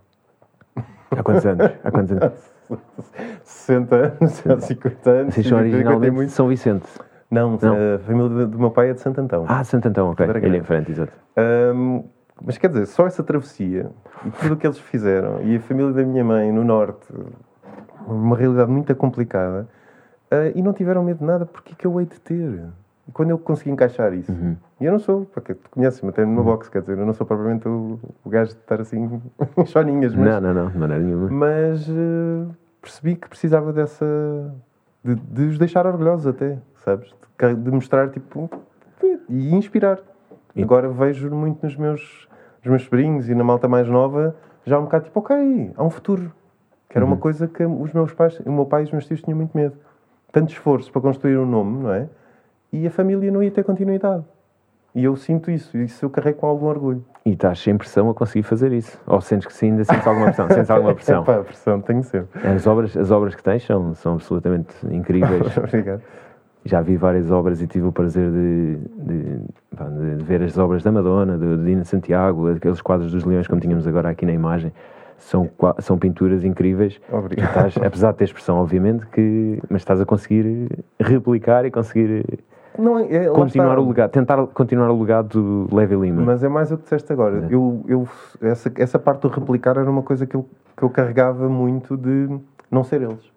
Há 1.11 1.23
quantos 1.23 1.47
anos? 1.47 1.71
Há 1.85 1.91
quantos 1.91 2.13
anos? 2.13 2.55
60 3.45 3.97
anos, 3.97 4.33
50 4.65 5.11
anos. 5.11 5.35
Vocês 5.35 5.47
são 5.47 5.59
originalmente 5.59 6.11
muito... 6.11 6.33
São 6.33 6.49
Vicente? 6.49 6.87
Não, 7.31 7.59
Não, 7.61 7.75
a 7.95 7.99
família 7.99 8.47
do 8.47 8.59
meu 8.59 8.71
pai 8.71 8.91
é 8.91 8.95
de 8.95 9.01
Santo 9.01 9.21
Antão. 9.21 9.45
Ah, 9.49 9.65
Santo 9.65 9.89
Antão, 9.89 10.11
ok. 10.11 10.27
Ele 10.27 10.57
é 10.57 10.61
em 10.61 10.63
frente, 10.63 10.91
exato. 10.91 11.13
Um, 11.75 12.05
mas 12.43 12.59
quer 12.59 12.69
dizer, 12.69 12.87
só 12.87 13.07
essa 13.07 13.23
travessia 13.23 13.91
e 14.25 14.31
tudo 14.31 14.55
o 14.55 14.57
que 14.57 14.67
eles 14.67 14.79
fizeram 14.79 15.43
e 15.43 15.57
a 15.57 15.61
família 15.61 15.93
da 15.93 16.03
minha 16.03 16.25
mãe 16.25 16.51
no 16.51 16.65
Norte, 16.65 17.07
uma 18.07 18.37
realidade 18.37 18.71
muito 18.71 18.95
complicada, 18.97 19.69
uh, 20.31 20.53
e 20.55 20.63
não 20.63 20.73
tiveram 20.73 21.03
medo 21.05 21.19
de 21.19 21.25
nada, 21.25 21.47
porque 21.47 21.73
é 21.73 21.77
que 21.77 21.87
eu 21.87 22.01
hei 22.01 22.07
de 22.07 22.21
ter? 22.21 22.65
E 23.07 23.13
quando 23.13 23.31
eu 23.31 23.39
consegui 23.39 23.71
encaixar 23.71 24.13
isso, 24.15 24.33
uhum. 24.33 24.57
e 24.81 24.85
eu 24.85 24.93
não 24.93 24.99
sou, 24.99 25.27
porque 25.27 25.55
tu 25.55 25.71
conheces-me 25.71 26.09
até 26.09 26.25
no 26.25 26.39
uhum. 26.39 26.45
box, 26.45 26.69
quer 26.69 26.81
dizer, 26.81 26.99
eu 26.99 27.07
não 27.07 27.13
sou 27.13 27.27
propriamente 27.27 27.69
o, 27.69 28.01
o 28.25 28.29
gajo 28.31 28.53
de 28.53 28.59
estar 28.59 28.81
assim 28.81 29.21
choninhas, 29.67 30.15
mas. 30.15 30.25
Não, 30.25 30.41
não, 30.41 30.55
não, 30.55 30.71
de 30.71 30.79
maneira 30.79 31.03
nenhuma. 31.03 31.31
Mas 31.31 31.87
uh, 31.89 32.49
percebi 32.81 33.15
que 33.17 33.29
precisava 33.29 33.73
dessa. 33.73 34.05
De, 35.05 35.15
de 35.15 35.43
os 35.45 35.59
deixar 35.59 35.87
orgulhosos 35.87 36.27
até, 36.27 36.59
sabes? 36.77 37.15
De, 37.39 37.55
de 37.55 37.71
mostrar, 37.71 38.09
tipo. 38.09 38.51
e 39.29 39.55
inspirar. 39.55 39.99
E... 40.55 40.63
Agora 40.63 40.89
vejo 40.89 41.31
muito 41.31 41.65
nos 41.65 41.77
meus, 41.77 42.29
nos 42.63 42.71
meus 42.71 42.83
sobrinhos 42.85 43.29
e 43.29 43.35
na 43.35 43.45
malta 43.45 43.69
mais 43.69 43.89
nova, 43.89 44.37
já 44.65 44.79
um 44.79 44.85
bocado 44.85 45.05
tipo, 45.05 45.21
ok, 45.21 45.73
há 45.77 45.83
um 45.83 45.91
futuro. 45.91 46.33
Que 46.89 46.99
era 46.99 47.05
uhum. 47.05 47.13
uma 47.13 47.19
coisa 47.19 47.49
que 47.49 47.65
os 47.65 47.93
meus 47.93 48.13
pais, 48.13 48.39
o 48.41 48.53
meu 48.53 48.67
pai 48.67 48.83
e 48.83 48.85
os 48.85 48.93
meus 48.93 49.07
tios 49.07 49.21
tinham 49.23 49.37
muito 49.37 49.57
medo. 49.57 49.77
Tanto 50.31 50.51
esforço 50.51 50.91
para 50.93 51.03
construir 51.03 51.37
um 51.39 51.47
nome, 51.47 51.83
não 51.83 51.93
é? 51.93 52.09
e 52.75 52.87
a 52.87 52.91
família 52.91 53.31
não 53.31 53.43
ia 53.43 53.51
ter 53.51 53.63
continuidade. 53.63 54.25
E 54.95 55.05
eu 55.05 55.15
sinto 55.17 55.51
isso, 55.51 55.77
e 55.77 55.85
isso 55.85 56.05
eu 56.05 56.11
carrego 56.11 56.39
com 56.39 56.47
algum 56.47 56.67
orgulho. 56.67 57.05
E 57.25 57.31
estás 57.31 57.61
sem 57.61 57.77
pressão 57.77 58.11
a 58.11 58.15
conseguir 58.15 58.43
fazer 58.43 58.73
isso? 58.73 59.01
Ou 59.07 59.21
sentes 59.21 59.47
que 59.47 59.53
sim, 59.53 59.71
ainda 59.71 59.85
sentes 59.85 60.07
alguma 60.07 60.27
pressão? 60.27 60.49
sentes 60.49 60.71
alguma 60.71 60.95
pressão? 60.95 61.23
Epá, 61.23 61.39
pressão 61.43 61.81
tenho 61.81 62.03
sempre. 62.03 62.47
As 62.47 62.67
obras, 62.67 62.97
as 62.97 63.11
obras 63.11 63.35
que 63.35 63.43
tens 63.43 63.65
são, 63.65 63.95
são 63.95 64.15
absolutamente 64.15 64.75
incríveis. 64.91 65.57
Obrigado. 65.59 66.03
Já 66.65 66.81
vi 66.81 66.97
várias 66.97 67.31
obras 67.31 67.61
e 67.61 67.67
tive 67.67 67.87
o 67.87 67.93
prazer 67.93 68.31
de, 68.31 68.77
de, 68.97 70.17
de 70.17 70.25
ver 70.25 70.43
as 70.43 70.57
obras 70.57 70.83
da 70.83 70.91
Madonna, 70.91 71.37
de, 71.37 71.57
de 71.59 71.65
Dina 71.65 71.85
Santiago, 71.85 72.49
aqueles 72.49 72.81
quadros 72.81 73.13
dos 73.13 73.25
leões, 73.25 73.47
como 73.47 73.61
tínhamos 73.61 73.87
agora 73.87 74.09
aqui 74.09 74.25
na 74.25 74.33
imagem. 74.33 74.73
São, 75.19 75.49
são 75.79 75.99
pinturas 75.99 76.45
incríveis. 76.45 77.01
Obrigado. 77.11 77.49
Estás, 77.49 77.77
apesar 77.79 78.13
de 78.13 78.19
ter 78.19 78.25
expressão, 78.25 78.57
obviamente, 78.57 79.07
que, 79.07 79.61
mas 79.71 79.83
estás 79.83 80.01
a 80.01 80.05
conseguir 80.05 80.69
replicar 80.99 81.65
e 81.65 81.71
conseguir 81.71 82.25
não, 82.79 82.99
é, 82.99 83.29
continuar 83.29 83.79
o 83.79 83.87
legado, 83.87 84.11
tentar 84.11 84.47
continuar 84.49 84.91
o 84.91 85.01
legado 85.01 85.67
do 85.67 85.75
Levi 85.75 85.95
Lima. 85.95 86.23
Mas 86.23 86.43
é 86.43 86.49
mais 86.49 86.73
o 86.73 86.77
que 86.77 86.83
disseste 86.83 87.13
agora. 87.13 87.47
É. 87.49 87.55
Eu, 87.55 87.85
eu, 87.87 88.09
essa, 88.43 88.71
essa 88.77 88.99
parte 88.99 89.21
do 89.21 89.29
replicar 89.29 89.77
era 89.77 89.89
uma 89.89 90.03
coisa 90.03 90.27
que 90.27 90.35
eu, 90.35 90.47
que 90.77 90.83
eu 90.83 90.91
carregava 90.91 91.49
muito 91.49 91.97
de 91.97 92.29
não 92.71 92.83
ser 92.83 93.03
eles. 93.03 93.33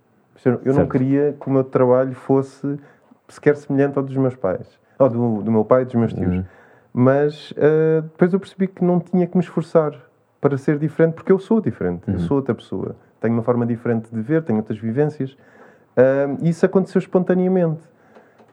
Eu 0.46 0.60
certo. 0.60 0.74
não 0.74 0.88
queria 0.88 1.36
que 1.39 1.48
o 1.48 1.51
meu 1.51 1.63
trabalho 1.63 2.13
fosse 2.13 2.79
sequer 3.27 3.55
semelhante 3.55 3.98
ao 3.98 4.03
dos 4.03 4.15
meus 4.15 4.36
pais, 4.36 4.79
ou 4.98 5.10
do, 5.10 5.43
do 5.43 5.51
meu 5.51 5.65
pai 5.65 5.81
e 5.84 5.86
dos 5.86 5.96
meus 5.96 6.13
tios. 6.13 6.38
Uhum. 6.38 6.46
Mas 6.93 7.51
uh, 7.51 8.01
depois 8.03 8.34
eu 8.34 8.39
percebi 8.39 8.67
que 8.67 8.84
não 8.84 9.00
tinha 9.00 9.27
que 9.27 9.38
me 9.38 9.43
esforçar 9.43 9.93
para 10.41 10.57
ser 10.57 10.77
diferente, 10.79 11.13
porque 11.13 11.31
eu 11.31 11.39
sou 11.39 11.62
diferente, 11.62 12.07
uhum. 12.07 12.15
eu 12.15 12.19
sou 12.19 12.38
outra 12.38 12.55
pessoa. 12.55 12.96
Tenho 13.19 13.34
uma 13.34 13.43
forma 13.43 13.65
diferente 13.65 14.10
de 14.13 14.22
ver, 14.22 14.43
tenho 14.43 14.60
outras 14.60 14.77
vivências. 14.79 15.31
Uh, 15.31 16.38
e 16.41 16.50
isso 16.50 16.65
aconteceu 16.65 17.00
espontaneamente. 17.00 17.81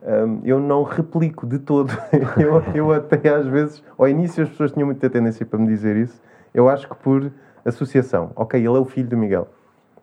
Um, 0.03 0.41
eu 0.45 0.61
não 0.61 0.83
replico 0.83 1.47
de 1.47 1.59
todo. 1.59 1.91
eu, 2.39 2.63
eu 2.75 2.93
até 2.93 3.35
às 3.35 3.47
vezes, 3.47 3.83
ao 3.97 4.07
início 4.07 4.43
as 4.43 4.51
pessoas 4.51 4.73
tinham 4.73 4.87
muita 4.87 5.09
tendência 5.09 5.47
para 5.47 5.59
me 5.59 5.67
dizer 5.67 5.97
isso. 5.97 6.21
Eu 6.53 6.69
acho 6.69 6.89
que 6.89 6.95
por 6.97 7.31
associação. 7.65 8.31
Ok, 8.37 8.61
ele 8.61 8.77
é 8.77 8.81
o 8.81 8.85
filho 8.85 9.09
do 9.09 9.17
Miguel. 9.17 9.49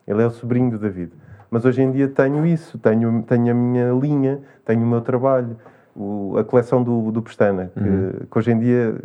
Ele 0.07 0.21
é 0.21 0.25
o 0.25 0.31
sobrinho 0.31 0.71
do 0.71 0.79
David. 0.79 1.11
Mas 1.51 1.65
hoje 1.65 1.81
em 1.81 1.91
dia 1.91 2.07
tenho 2.07 2.45
isso. 2.45 2.79
Tenho, 2.79 3.21
tenho 3.23 3.51
a 3.51 3.53
minha 3.53 3.91
linha, 3.91 4.39
tenho 4.65 4.81
o 4.81 4.87
meu 4.87 5.01
trabalho. 5.01 5.57
O, 5.93 6.37
a 6.37 6.43
coleção 6.45 6.81
do, 6.81 7.11
do 7.11 7.21
Pestana, 7.21 7.69
que, 7.75 7.79
uhum. 7.81 8.11
que, 8.31 8.37
hoje 8.39 8.51
em 8.51 8.59
dia 8.59 8.95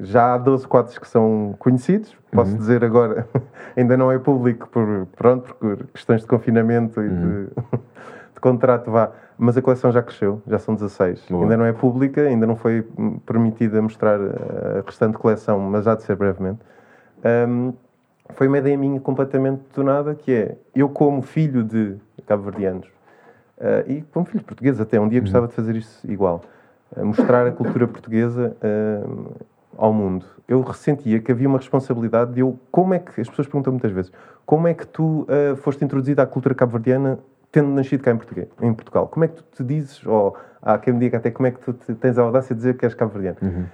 já 0.00 0.32
há 0.32 0.38
12 0.38 0.66
quadros 0.66 0.96
que 0.96 1.06
são 1.06 1.54
conhecidos. 1.58 2.16
Posso 2.32 2.52
uhum. 2.52 2.56
dizer 2.56 2.82
agora, 2.82 3.28
ainda 3.76 3.94
não 3.94 4.10
é 4.10 4.18
público 4.18 4.66
por, 4.70 5.06
pronto, 5.14 5.54
por 5.56 5.86
questões 5.88 6.22
de 6.22 6.26
confinamento 6.26 7.02
e 7.02 7.08
uhum. 7.08 7.44
de, 7.44 7.78
de 8.34 8.40
contrato 8.40 8.90
vá 8.90 9.12
mas 9.36 9.56
a 9.56 9.62
coleção 9.62 9.90
já 9.90 10.02
cresceu, 10.02 10.40
já 10.46 10.58
são 10.58 10.74
16. 10.74 11.26
Boa. 11.28 11.42
Ainda 11.42 11.56
não 11.56 11.64
é 11.64 11.72
pública, 11.72 12.22
ainda 12.22 12.46
não 12.46 12.56
foi 12.56 12.86
permitida 13.26 13.82
mostrar 13.82 14.18
a 14.20 14.82
restante 14.86 15.18
coleção, 15.18 15.58
mas 15.58 15.86
há 15.86 15.94
de 15.94 16.04
ser 16.04 16.16
brevemente. 16.16 16.60
Um, 17.48 17.72
foi 18.30 18.48
uma 18.48 18.58
ideia 18.58 18.76
minha 18.76 19.00
completamente 19.00 19.60
detonada, 19.60 20.14
que 20.14 20.32
é, 20.32 20.56
eu 20.74 20.88
como 20.88 21.22
filho 21.22 21.62
de 21.62 21.96
cabo-verdianos, 22.26 22.86
uh, 23.58 23.90
e 23.90 24.02
como 24.12 24.24
filho 24.24 24.42
português 24.42 24.80
até, 24.80 24.98
um 24.98 25.08
dia 25.08 25.18
uhum. 25.18 25.24
gostava 25.24 25.46
de 25.46 25.54
fazer 25.54 25.76
isso 25.76 26.10
igual. 26.10 26.42
Uh, 26.96 27.04
mostrar 27.04 27.46
a 27.46 27.52
cultura 27.52 27.86
portuguesa 27.86 28.56
uh, 28.62 29.36
ao 29.76 29.92
mundo, 29.92 30.24
eu 30.48 30.60
ressentia 30.62 31.20
que 31.20 31.32
havia 31.32 31.48
uma 31.48 31.58
responsabilidade 31.58 32.32
de 32.32 32.40
eu. 32.40 32.58
Como 32.70 32.94
é 32.94 32.98
que. 32.98 33.20
As 33.20 33.28
pessoas 33.28 33.46
perguntam 33.46 33.72
muitas 33.72 33.90
vezes: 33.90 34.12
como 34.46 34.68
é 34.68 34.74
que 34.74 34.86
tu 34.86 35.26
foste 35.56 35.84
introduzido 35.84 36.20
à 36.20 36.26
cultura 36.26 36.54
cabo-verdiana 36.54 37.18
tendo 37.50 37.68
nascido 37.70 38.02
cá 38.02 38.12
em, 38.12 38.16
Portugal, 38.16 38.46
em 38.60 38.74
Portugal? 38.74 39.08
Como 39.08 39.24
é 39.24 39.28
que 39.28 39.36
tu 39.36 39.44
te 39.56 39.64
dizes, 39.64 40.06
ou 40.06 40.36
há 40.62 40.78
quem 40.78 40.92
me 40.92 41.00
diga 41.00 41.18
até 41.18 41.30
como 41.30 41.46
é 41.48 41.50
que 41.50 41.58
tu 41.60 41.72
tens 41.72 42.18
a 42.18 42.22
audácia 42.22 42.54
de 42.54 42.60
dizer 42.60 42.76
que 42.76 42.84
és 42.84 42.94
cabo-verdiano? 42.94 43.38
Uhum. 43.42 43.64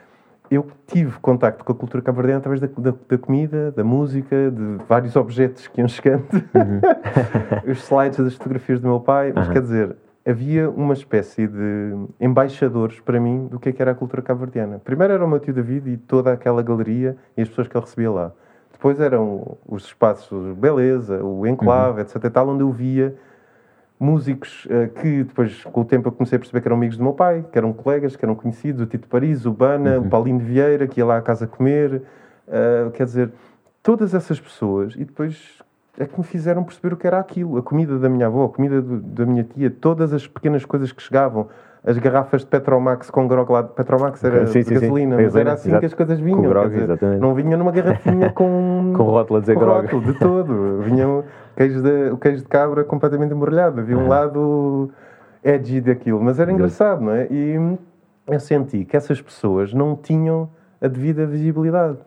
Eu 0.51 0.67
tive 0.87 1.17
contacto 1.21 1.65
com 1.65 1.73
a 1.73 1.75
cultura 1.75 2.03
cabo-verdiana 2.03 2.39
através 2.39 2.61
da, 2.61 2.67
da, 2.67 2.93
da, 3.09 3.19
comida, 3.19 3.71
da 3.71 3.85
música, 3.85 4.51
de 4.51 4.85
vários 4.89 5.15
objetos 5.15 5.69
que 5.69 5.81
iam 5.81 5.87
chegando, 5.87 6.25
uhum. 6.33 6.81
os 7.71 7.79
slides 7.85 8.19
das 8.19 8.35
fotografias 8.35 8.81
do 8.81 8.89
meu 8.89 8.99
pai, 8.99 9.33
mas 9.33 9.47
uhum. 9.47 9.53
quer 9.53 9.63
dizer, 9.63 9.97
havia 10.27 10.69
uma 10.69 10.93
espécie 10.93 11.47
de 11.47 11.95
embaixadores 12.21 12.99
para 12.99 13.21
mim 13.21 13.47
do 13.47 13.61
que, 13.61 13.69
é 13.69 13.73
que 13.73 13.81
era 13.81 13.93
a 13.93 13.95
cultura 13.95 14.23
cabo-verdiana. 14.23 14.81
Primeiro 14.81 15.13
era 15.13 15.25
o 15.25 15.29
meu 15.29 15.39
tio 15.39 15.55
David 15.55 15.89
e 15.89 15.97
toda 15.97 16.33
aquela 16.33 16.63
galeria 16.63 17.17
e 17.37 17.43
as 17.43 17.49
pessoas 17.49 17.69
que 17.69 17.77
ele 17.77 17.85
recebia 17.85 18.11
lá. 18.11 18.33
Depois 18.73 18.99
eram 18.99 19.57
os 19.69 19.85
espaços 19.85 20.57
Beleza, 20.57 21.23
o 21.23 21.47
Enclave, 21.47 22.01
uhum. 22.01 22.01
etc. 22.01 22.25
E 22.25 22.31
tal, 22.31 22.49
onde 22.49 22.63
eu 22.63 22.73
via 22.73 23.15
músicos 24.01 24.67
uh, 24.67 24.89
que 25.01 25.25
depois, 25.25 25.63
com 25.65 25.83
o 25.83 25.85
tempo, 25.85 26.09
eu 26.09 26.13
comecei 26.13 26.37
a 26.37 26.39
perceber 26.39 26.63
que 26.63 26.69
eram 26.69 26.77
amigos 26.79 26.97
do 26.97 27.03
meu 27.03 27.13
pai, 27.13 27.45
que 27.53 27.59
eram 27.59 27.71
colegas, 27.73 28.17
que 28.17 28.25
eram 28.25 28.35
conhecidos, 28.35 28.81
o 28.81 28.87
Tito 28.87 29.07
Paris, 29.07 29.45
o 29.45 29.53
Bana, 29.53 29.99
uhum. 29.99 30.07
o 30.07 30.09
Paulinho 30.09 30.39
Vieira, 30.39 30.87
que 30.87 31.01
ia 31.01 31.07
lá 31.07 31.19
à 31.19 31.23
casa 31.23 31.47
comer. 31.47 32.03
Uh, 32.49 32.91
quer 32.93 33.05
dizer, 33.05 33.31
todas 33.83 34.15
essas 34.15 34.41
pessoas. 34.41 34.95
E 34.97 35.05
depois 35.05 35.63
é 35.99 36.07
que 36.07 36.19
me 36.19 36.25
fizeram 36.25 36.65
perceber 36.65 36.95
o 36.95 36.97
que 36.97 37.07
era 37.07 37.19
aquilo. 37.19 37.59
A 37.59 37.63
comida 37.63 37.99
da 37.99 38.09
minha 38.09 38.27
avó, 38.27 38.47
a 38.47 38.49
comida 38.49 38.81
do, 38.81 39.01
da 39.01 39.27
minha 39.27 39.45
tia, 39.45 39.71
todas 39.71 40.15
as 40.15 40.27
pequenas 40.27 40.65
coisas 40.65 40.91
que 40.93 41.03
chegavam. 41.03 41.49
As 41.85 41.97
garrafas 41.97 42.43
de 42.43 42.47
Petromax 42.47 43.11
com 43.11 43.27
grog 43.29 43.51
lá. 43.51 43.63
Petromax 43.63 44.23
era 44.25 44.47
sim, 44.47 44.63
sim, 44.63 44.75
gasolina, 44.75 45.17
sim. 45.17 45.23
mas 45.23 45.37
era 45.37 45.53
assim 45.53 45.69
Exato. 45.69 45.81
que 45.81 45.87
as 45.87 45.95
coisas 45.95 46.21
vinham. 46.21 46.43
Com 46.43 46.49
grog, 46.49 46.71
dizer, 46.71 47.19
não 47.19 47.35
vinham 47.35 47.59
numa 47.59 47.73
garrafinha 47.73 48.31
com. 48.33 48.93
com 48.97 49.03
rótulo 49.03 49.39
a 49.39 49.41
dizer 49.41 49.55
com 49.55 49.61
grog. 49.61 49.83
Rótulo, 49.83 50.03
de 50.03 50.19
todo. 50.19 50.83
Vinham 50.83 51.25
queijo 51.61 51.83
de, 51.83 52.11
o 52.11 52.17
queijo 52.17 52.43
de 52.43 52.49
cabra 52.49 52.85
completamente 52.85 53.35
embrulhado. 53.35 53.81
Havia 53.81 53.99
um 53.99 54.09
lado 54.09 54.91
edgy 55.45 55.83
daquilo. 55.83 56.23
Mas 56.23 56.41
era 56.41 56.51
engraçado, 56.51 57.03
não 57.03 57.13
é? 57.13 57.27
E 57.31 57.79
eu 58.27 58.41
senti 58.41 58.87
que 58.87 58.97
essas 58.97 59.21
pessoas 59.21 59.75
não 59.75 59.95
tinham 59.95 60.49
a 60.81 60.89
devida 60.89 61.27
visibilidade. 61.27 61.99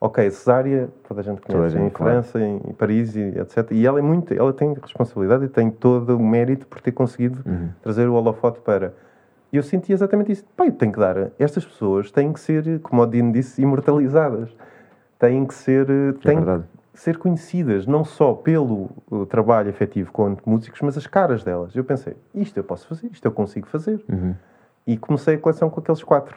Ok, 0.00 0.30
Cesária, 0.30 0.88
toda 1.06 1.20
a 1.20 1.24
gente 1.24 1.40
conhece, 1.40 1.76
gente, 1.76 1.86
em 1.86 1.90
claro. 1.90 2.12
França, 2.12 2.40
em 2.40 2.58
Paris, 2.76 3.16
e 3.16 3.38
etc. 3.38 3.70
E 3.70 3.86
ela 3.86 3.98
é 3.98 4.02
muito, 4.02 4.34
ela 4.34 4.52
tem 4.52 4.74
responsabilidade 4.74 5.44
e 5.44 5.48
tem 5.48 5.70
todo 5.70 6.16
o 6.16 6.22
mérito 6.22 6.66
por 6.66 6.80
ter 6.80 6.92
conseguido 6.92 7.40
uhum. 7.46 7.68
trazer 7.82 8.08
o 8.08 8.14
holofote 8.14 8.60
para. 8.60 8.94
E 9.52 9.56
eu 9.56 9.62
senti 9.62 9.92
exatamente 9.92 10.32
isso. 10.32 10.44
Pai, 10.56 10.70
tenho 10.70 10.92
que 10.92 10.98
dar. 10.98 11.30
Estas 11.38 11.64
pessoas 11.64 12.10
têm 12.10 12.32
que 12.32 12.40
ser, 12.40 12.80
como 12.80 13.02
o 13.02 13.06
Dino 13.06 13.32
disse, 13.32 13.62
imortalizadas. 13.62 14.54
Têm 15.18 15.46
que 15.46 15.54
ser, 15.54 15.88
é 15.88 16.12
têm 16.12 16.38
que 16.38 16.62
ser 16.94 17.18
conhecidas, 17.18 17.86
não 17.86 18.04
só 18.04 18.32
pelo 18.32 18.90
trabalho 19.28 19.68
efetivo 19.68 20.12
com 20.12 20.36
músicos, 20.46 20.80
mas 20.80 20.96
as 20.96 21.06
caras 21.06 21.42
delas. 21.42 21.74
Eu 21.74 21.84
pensei, 21.84 22.16
isto 22.34 22.56
eu 22.56 22.64
posso 22.64 22.86
fazer, 22.86 23.08
isto 23.08 23.24
eu 23.24 23.32
consigo 23.32 23.66
fazer. 23.66 24.02
Uhum. 24.08 24.34
E 24.86 24.96
comecei 24.96 25.34
a 25.34 25.38
coleção 25.38 25.68
com 25.68 25.80
aqueles 25.80 26.02
quatro. 26.02 26.36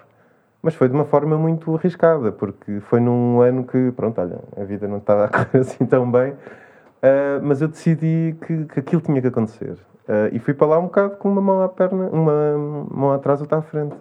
Mas 0.61 0.73
foi 0.73 0.89
de 0.89 0.95
uma 0.95 1.05
forma 1.05 1.37
muito 1.37 1.75
arriscada, 1.75 2.31
porque 2.31 2.79
foi 2.81 2.99
num 2.99 3.39
ano 3.41 3.63
que, 3.63 3.91
pronto, 3.91 4.19
olha, 4.19 4.39
a 4.59 4.63
vida 4.63 4.87
não 4.87 4.97
estava 4.97 5.25
a 5.25 5.27
correr 5.29 5.59
assim 5.59 5.85
tão 5.85 6.09
bem, 6.11 6.31
uh, 6.31 7.39
mas 7.43 7.61
eu 7.61 7.67
decidi 7.67 8.35
que, 8.41 8.65
que 8.65 8.79
aquilo 8.79 9.01
tinha 9.01 9.21
que 9.21 9.27
acontecer. 9.27 9.77
Uh, 10.07 10.33
e 10.33 10.39
fui 10.39 10.53
para 10.53 10.67
lá 10.67 10.79
um 10.79 10.83
bocado 10.83 11.17
com 11.17 11.29
uma 11.29 11.41
mão 11.41 11.61
à 11.61 11.69
perna, 11.69 12.09
uma 12.09 12.57
mão 12.89 13.11
atrás, 13.11 13.41
outra 13.41 13.59
à 13.59 13.61
frente. 13.61 13.95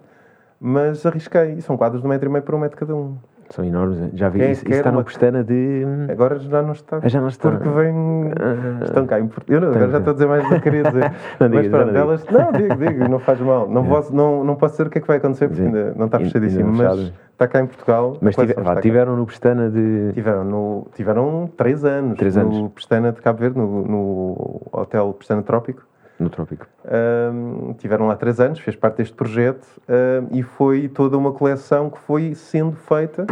Mas 0.58 1.04
arrisquei, 1.04 1.52
e 1.52 1.62
são 1.62 1.76
quadros 1.76 2.00
de 2.00 2.06
um 2.06 2.10
metro 2.10 2.28
e 2.30 2.32
meio 2.32 2.42
por 2.42 2.54
um 2.54 2.58
metro 2.58 2.78
cada 2.78 2.94
um. 2.94 3.18
São 3.50 3.64
enormes. 3.64 4.10
Já 4.14 4.28
vi, 4.28 4.50
isso, 4.50 4.64
isso 4.64 4.78
está 4.78 4.90
uma... 4.90 5.04
Pestana 5.04 5.44
de. 5.44 5.84
Agora 6.10 6.38
já 6.38 6.62
não 6.62 6.72
está. 6.72 7.00
Ah, 7.02 7.08
já 7.08 7.20
não 7.20 7.28
está. 7.28 7.50
Porque 7.50 7.68
vem. 7.68 7.94
Uh... 7.94 8.84
Estão 8.84 9.06
cá. 9.06 9.18
Eu 9.18 9.60
não, 9.60 9.68
agora 9.68 9.90
já 9.90 9.98
estou 9.98 10.10
a 10.10 10.14
dizer 10.14 10.26
mais 10.26 10.42
do 10.42 10.54
que 10.56 10.60
queria 10.60 10.82
dizer. 10.82 11.12
não, 11.38 11.48
Mas 11.48 11.68
pronto, 11.68 11.92
não, 11.92 12.00
elas. 12.00 12.24
Não, 12.26 12.52
digo, 12.52 12.74
digo, 12.76 13.08
não 13.08 13.18
faz 13.18 13.40
mal. 13.40 13.68
Não, 13.68 13.86
posso, 13.86 14.14
não, 14.14 14.44
não 14.44 14.56
posso 14.56 14.74
dizer 14.74 14.86
o 14.88 14.90
que 14.90 14.98
é 14.98 15.00
que 15.00 15.06
vai 15.06 15.18
acontecer 15.18 15.48
porque 15.48 15.62
ainda 15.62 15.94
não 15.96 16.06
está 16.06 16.18
fechadíssimo. 16.18 16.72
Mas 16.72 17.12
está 17.32 17.46
cá 17.46 17.60
em 17.60 17.66
Portugal. 17.66 18.16
Mas 18.20 18.34
tive, 18.34 18.54
vá, 18.54 18.80
tiveram 18.80 19.16
no 19.16 19.26
Pestana 19.26 19.70
de. 19.70 20.12
Tiveram, 20.12 20.44
no, 20.44 20.86
tiveram 20.94 21.50
três 21.56 21.84
anos. 21.84 22.18
Três 22.18 22.36
anos. 22.36 22.58
No 22.58 22.70
Pestana 22.70 23.12
de 23.12 23.20
Cabo 23.20 23.38
Verde, 23.38 23.58
no, 23.58 23.82
no 23.82 24.62
Hotel 24.72 25.12
Pestana 25.12 25.42
Trópico. 25.42 25.82
No 26.18 26.30
Trópico. 26.30 26.66
Um, 26.84 27.74
tiveram 27.74 28.06
lá 28.06 28.16
três 28.16 28.40
anos, 28.40 28.58
fez 28.58 28.74
parte 28.74 28.98
deste 28.98 29.14
projeto 29.14 29.66
um, 29.88 30.36
e 30.36 30.42
foi 30.42 30.88
toda 30.88 31.16
uma 31.16 31.32
coleção 31.32 31.90
que 31.90 31.98
foi 31.98 32.34
sendo 32.34 32.72
feita 32.72 33.26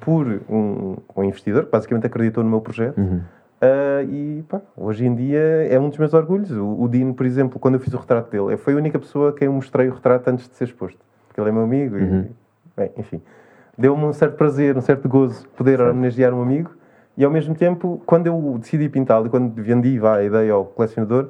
por 0.00 0.26
um, 0.48 0.96
um 1.16 1.24
investidor 1.24 1.64
que 1.64 1.70
basicamente 1.70 2.06
acreditou 2.06 2.44
no 2.44 2.50
meu 2.50 2.60
projeto. 2.60 2.98
Uhum. 2.98 3.20
Uh, 3.60 4.10
e 4.10 4.44
pá, 4.48 4.62
hoje 4.76 5.04
em 5.04 5.14
dia 5.14 5.40
é 5.68 5.78
um 5.78 5.88
dos 5.88 5.98
meus 5.98 6.14
orgulhos. 6.14 6.50
O, 6.50 6.82
o, 6.82 6.88
Dino, 6.88 7.12
por 7.12 7.26
exemplo, 7.26 7.58
quando 7.58 7.74
eu 7.74 7.80
fiz 7.80 7.92
o 7.92 7.98
retrato 7.98 8.30
dele, 8.30 8.56
foi 8.56 8.74
a 8.74 8.76
única 8.76 8.98
pessoa 8.98 9.30
a 9.30 9.32
quem 9.32 9.46
eu 9.46 9.52
mostrei 9.52 9.88
o 9.88 9.94
retrato 9.94 10.28
antes 10.30 10.48
de 10.48 10.54
ser 10.54 10.64
exposto. 10.64 10.98
Porque 11.26 11.40
ele 11.40 11.50
é 11.50 11.52
meu 11.52 11.62
amigo 11.62 11.96
uhum. 11.96 12.20
e, 12.22 12.30
bem, 12.76 12.90
enfim. 12.96 13.20
Deu-me 13.76 14.04
um 14.04 14.12
certo 14.12 14.36
prazer, 14.36 14.76
um 14.76 14.80
certo 14.80 15.08
gozo 15.08 15.46
poder 15.50 15.78
certo. 15.78 15.90
homenagear 15.90 16.32
um 16.32 16.42
amigo 16.42 16.70
e 17.16 17.24
ao 17.24 17.30
mesmo 17.30 17.54
tempo, 17.54 18.00
quando 18.06 18.28
eu 18.28 18.56
decidi 18.58 18.88
pintá-lo 18.88 19.26
e 19.26 19.28
quando 19.28 19.52
vendi 19.62 19.98
vá, 19.98 20.16
a 20.16 20.24
ideia 20.24 20.52
ao 20.52 20.64
colecionador, 20.64 21.28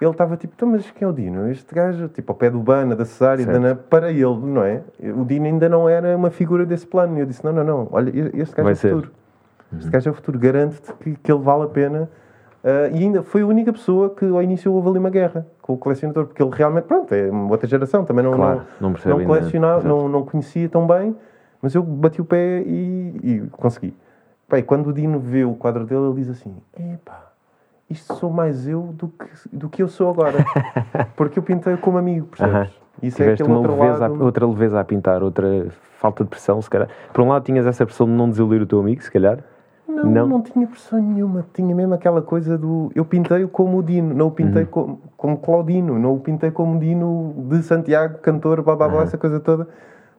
ele 0.00 0.12
estava 0.12 0.36
tipo, 0.36 0.54
então, 0.56 0.68
mas 0.68 0.88
quem 0.92 1.04
é 1.04 1.08
o 1.08 1.12
Dino? 1.12 1.50
Este 1.50 1.74
gajo, 1.74 2.08
tipo, 2.08 2.30
ao 2.30 2.36
pé 2.36 2.48
do 2.48 2.60
Bana, 2.60 2.94
da 2.94 3.04
Cesária, 3.04 3.44
da 3.44 3.74
para 3.74 4.12
ele, 4.12 4.38
não 4.38 4.62
é? 4.62 4.82
O 5.16 5.24
Dino 5.24 5.46
ainda 5.46 5.68
não 5.68 5.88
era 5.88 6.16
uma 6.16 6.30
figura 6.30 6.64
desse 6.64 6.86
plano. 6.86 7.16
E 7.16 7.20
eu 7.20 7.26
disse, 7.26 7.44
não, 7.44 7.52
não, 7.52 7.64
não, 7.64 7.88
olha, 7.90 8.10
este 8.34 8.54
gajo 8.54 8.62
Vai 8.62 8.72
é 8.72 8.74
o 8.74 8.76
futuro. 8.76 9.12
Uhum. 9.72 9.78
Este 9.78 9.90
gajo 9.90 10.08
é 10.08 10.12
o 10.12 10.14
futuro, 10.14 10.38
garante-te 10.38 10.92
que, 10.94 11.16
que 11.16 11.32
ele 11.32 11.42
vale 11.42 11.64
a 11.64 11.66
pena. 11.66 12.08
Uh, 12.62 12.94
e 12.94 13.02
ainda 13.02 13.22
foi 13.22 13.42
a 13.42 13.46
única 13.46 13.72
pessoa 13.72 14.10
que 14.10 14.24
ao 14.24 14.42
início 14.42 14.72
houve 14.72 14.88
ali 14.88 14.98
uma 14.98 15.10
guerra 15.10 15.46
com 15.60 15.72
o 15.72 15.78
colecionador, 15.78 16.26
porque 16.26 16.42
ele 16.42 16.50
realmente, 16.52 16.84
pronto, 16.84 17.12
é 17.12 17.30
uma 17.30 17.50
outra 17.50 17.68
geração, 17.68 18.04
também 18.04 18.24
não, 18.24 18.34
claro, 18.34 18.62
não, 18.80 18.90
não, 18.90 19.18
não 19.18 19.24
colecionava, 19.24 19.88
não, 19.88 20.08
não 20.08 20.24
conhecia 20.24 20.68
tão 20.68 20.86
bem, 20.86 21.14
mas 21.62 21.74
eu 21.74 21.82
bati 21.82 22.20
o 22.20 22.24
pé 22.24 22.62
e, 22.62 23.20
e 23.22 23.48
consegui. 23.52 23.96
Pai, 24.48 24.62
quando 24.62 24.88
o 24.88 24.92
Dino 24.92 25.20
vê 25.20 25.44
o 25.44 25.54
quadro 25.54 25.84
dele, 25.84 26.06
ele 26.06 26.14
diz 26.14 26.30
assim: 26.30 26.56
epá 26.76 27.27
isto 27.90 28.14
sou 28.14 28.30
mais 28.30 28.68
eu 28.68 28.94
do 28.94 29.08
que, 29.08 29.26
do 29.52 29.68
que 29.68 29.82
eu 29.82 29.88
sou 29.88 30.10
agora. 30.10 30.44
Porque 31.16 31.38
eu 31.38 31.42
pintei 31.42 31.76
como 31.76 31.98
amigo, 31.98 32.26
percebes? 32.26 32.54
Uh 32.54 32.74
-huh. 32.74 32.88
Isso 33.02 33.16
Tiveste 33.16 33.42
é 33.42 33.46
uma 33.46 33.58
outro 33.58 33.72
leveza 33.72 34.08
lado... 34.08 34.22
a, 34.22 34.24
outra 34.24 34.46
leveza 34.46 34.80
a 34.80 34.84
pintar, 34.84 35.22
outra 35.22 35.68
falta 35.98 36.24
de 36.24 36.30
pressão, 36.30 36.60
se 36.60 36.68
calhar. 36.68 36.88
Por 37.12 37.22
um 37.22 37.28
lado 37.28 37.44
tinhas 37.44 37.66
essa 37.66 37.86
pressão 37.86 38.06
de 38.06 38.12
não 38.12 38.28
desiludir 38.28 38.62
o 38.62 38.66
teu 38.66 38.80
amigo, 38.80 39.02
se 39.02 39.10
calhar. 39.10 39.38
Não, 39.86 40.04
não, 40.04 40.26
não 40.26 40.42
tinha 40.42 40.66
pressão 40.66 41.00
nenhuma. 41.00 41.46
Tinha 41.54 41.74
mesmo 41.74 41.94
aquela 41.94 42.20
coisa 42.20 42.58
do... 42.58 42.90
Eu 42.94 43.04
pintei-o 43.04 43.48
como 43.48 43.78
o 43.78 43.82
Dino, 43.82 44.14
não 44.14 44.26
o 44.26 44.30
pintei 44.30 44.62
uhum. 44.64 44.68
como, 44.68 45.00
como 45.16 45.38
Claudino, 45.38 45.98
não 45.98 46.14
o 46.14 46.20
pintei 46.20 46.50
como 46.50 46.78
Dino 46.78 47.34
de 47.48 47.62
Santiago, 47.62 48.18
cantor, 48.18 48.62
blá 48.62 48.76
blá 48.76 48.88
blá, 48.88 48.98
uhum. 48.98 49.02
essa 49.04 49.16
coisa 49.16 49.40
toda. 49.40 49.68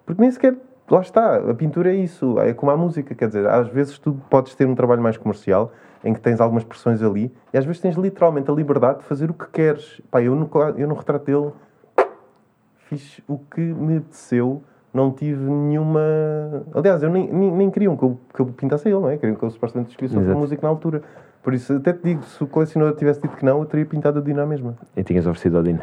Porque 0.05 0.21
nem 0.21 0.31
sequer... 0.31 0.55
Lá 0.89 1.01
está, 1.01 1.35
a 1.35 1.53
pintura 1.53 1.91
é 1.91 1.95
isso, 1.95 2.39
é 2.39 2.51
como 2.51 2.71
a 2.71 2.75
música, 2.75 3.13
quer 3.13 3.27
dizer, 3.27 3.47
às 3.47 3.67
vezes 3.67 3.99
tu 3.99 4.17
podes 4.27 4.55
ter 4.55 4.65
um 4.65 4.73
trabalho 4.73 5.03
mais 5.03 5.17
comercial 5.17 5.71
em 6.03 6.13
que 6.13 6.21
tens 6.21 6.39
algumas 6.39 6.63
pressões 6.63 7.01
ali 7.01 7.31
e 7.53 7.57
às 7.57 7.65
vezes 7.65 7.81
tens 7.81 7.95
literalmente 7.95 8.49
a 8.49 8.53
liberdade 8.53 8.99
de 8.99 9.05
fazer 9.05 9.29
o 9.29 9.33
que 9.33 9.47
queres. 9.49 10.01
Pá, 10.09 10.21
eu 10.21 10.35
no, 10.35 10.49
eu 10.77 10.87
no 10.87 10.95
retrato 10.95 11.25
dele 11.25 11.51
fiz 12.87 13.21
o 13.27 13.37
que 13.37 13.61
me 13.61 13.97
apeteceu, 13.97 14.63
não 14.93 15.11
tive 15.11 15.43
nenhuma. 15.43 16.01
Aliás, 16.73 17.03
eu 17.03 17.09
nem, 17.09 17.31
nem, 17.31 17.51
nem 17.51 17.69
queriam 17.69 17.95
que 17.95 18.03
eu, 18.03 18.19
que 18.33 18.39
eu 18.39 18.45
pintasse 18.47 18.87
ele, 18.87 18.99
não 18.99 19.09
é? 19.09 19.17
Queriam 19.17 19.35
que 19.35 19.43
eu 19.43 19.51
supostamente 19.51 19.91
escolhesse 19.91 20.17
outra 20.17 20.35
música 20.35 20.61
na 20.63 20.69
altura. 20.69 21.03
Por 21.43 21.53
isso, 21.53 21.73
até 21.73 21.93
te 21.93 22.03
digo, 22.03 22.23
se 22.23 22.43
o 22.43 22.47
colecionador 22.47 22.95
tivesse 22.97 23.21
dito 23.21 23.37
que 23.37 23.45
não, 23.45 23.59
eu 23.59 23.65
teria 23.65 23.85
pintado 23.85 24.19
o 24.19 24.21
Dino 24.21 24.41
à 24.41 24.45
mesma. 24.45 24.75
E 24.95 25.03
tinhas 25.03 25.25
oferecido 25.25 25.57
ao 25.57 25.63
Dino? 25.63 25.79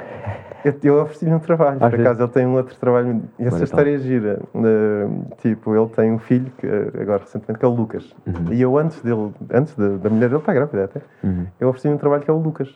Eu, 0.67 0.75
eu 0.83 1.03
ofereci-lhe 1.03 1.33
um 1.33 1.39
trabalho. 1.39 1.79
Às 1.81 1.91
Por 1.91 2.01
acaso, 2.01 2.23
ele 2.25 2.33
tem 2.33 2.45
um 2.45 2.57
outro 2.57 2.75
trabalho. 2.75 3.23
E 3.39 3.45
essa 3.45 3.63
história 3.63 3.95
é 3.95 3.99
gira. 3.99 4.41
Uh, 4.53 5.25
tipo, 5.37 5.77
ele 5.77 5.89
tem 5.91 6.11
um 6.11 6.19
filho, 6.19 6.51
que, 6.59 6.67
agora 7.01 7.21
recentemente, 7.21 7.61
que 7.61 7.65
é 7.65 7.69
o 7.69 7.71
Lucas. 7.71 8.13
Uhum. 8.27 8.53
E 8.53 8.61
eu, 8.61 8.77
antes 8.77 9.01
dele, 9.01 9.33
antes 9.49 9.77
de, 9.77 9.97
da 9.99 10.11
mulher 10.11 10.29
dele 10.29 10.41
estar 10.41 10.53
grávida 10.53 10.85
até, 10.87 11.01
uhum. 11.23 11.47
eu 11.61 11.69
ofereci-lhe 11.69 11.95
um 11.95 11.99
trabalho 11.99 12.23
que 12.25 12.31
é 12.31 12.35
o 12.35 12.39
Lucas. 12.39 12.75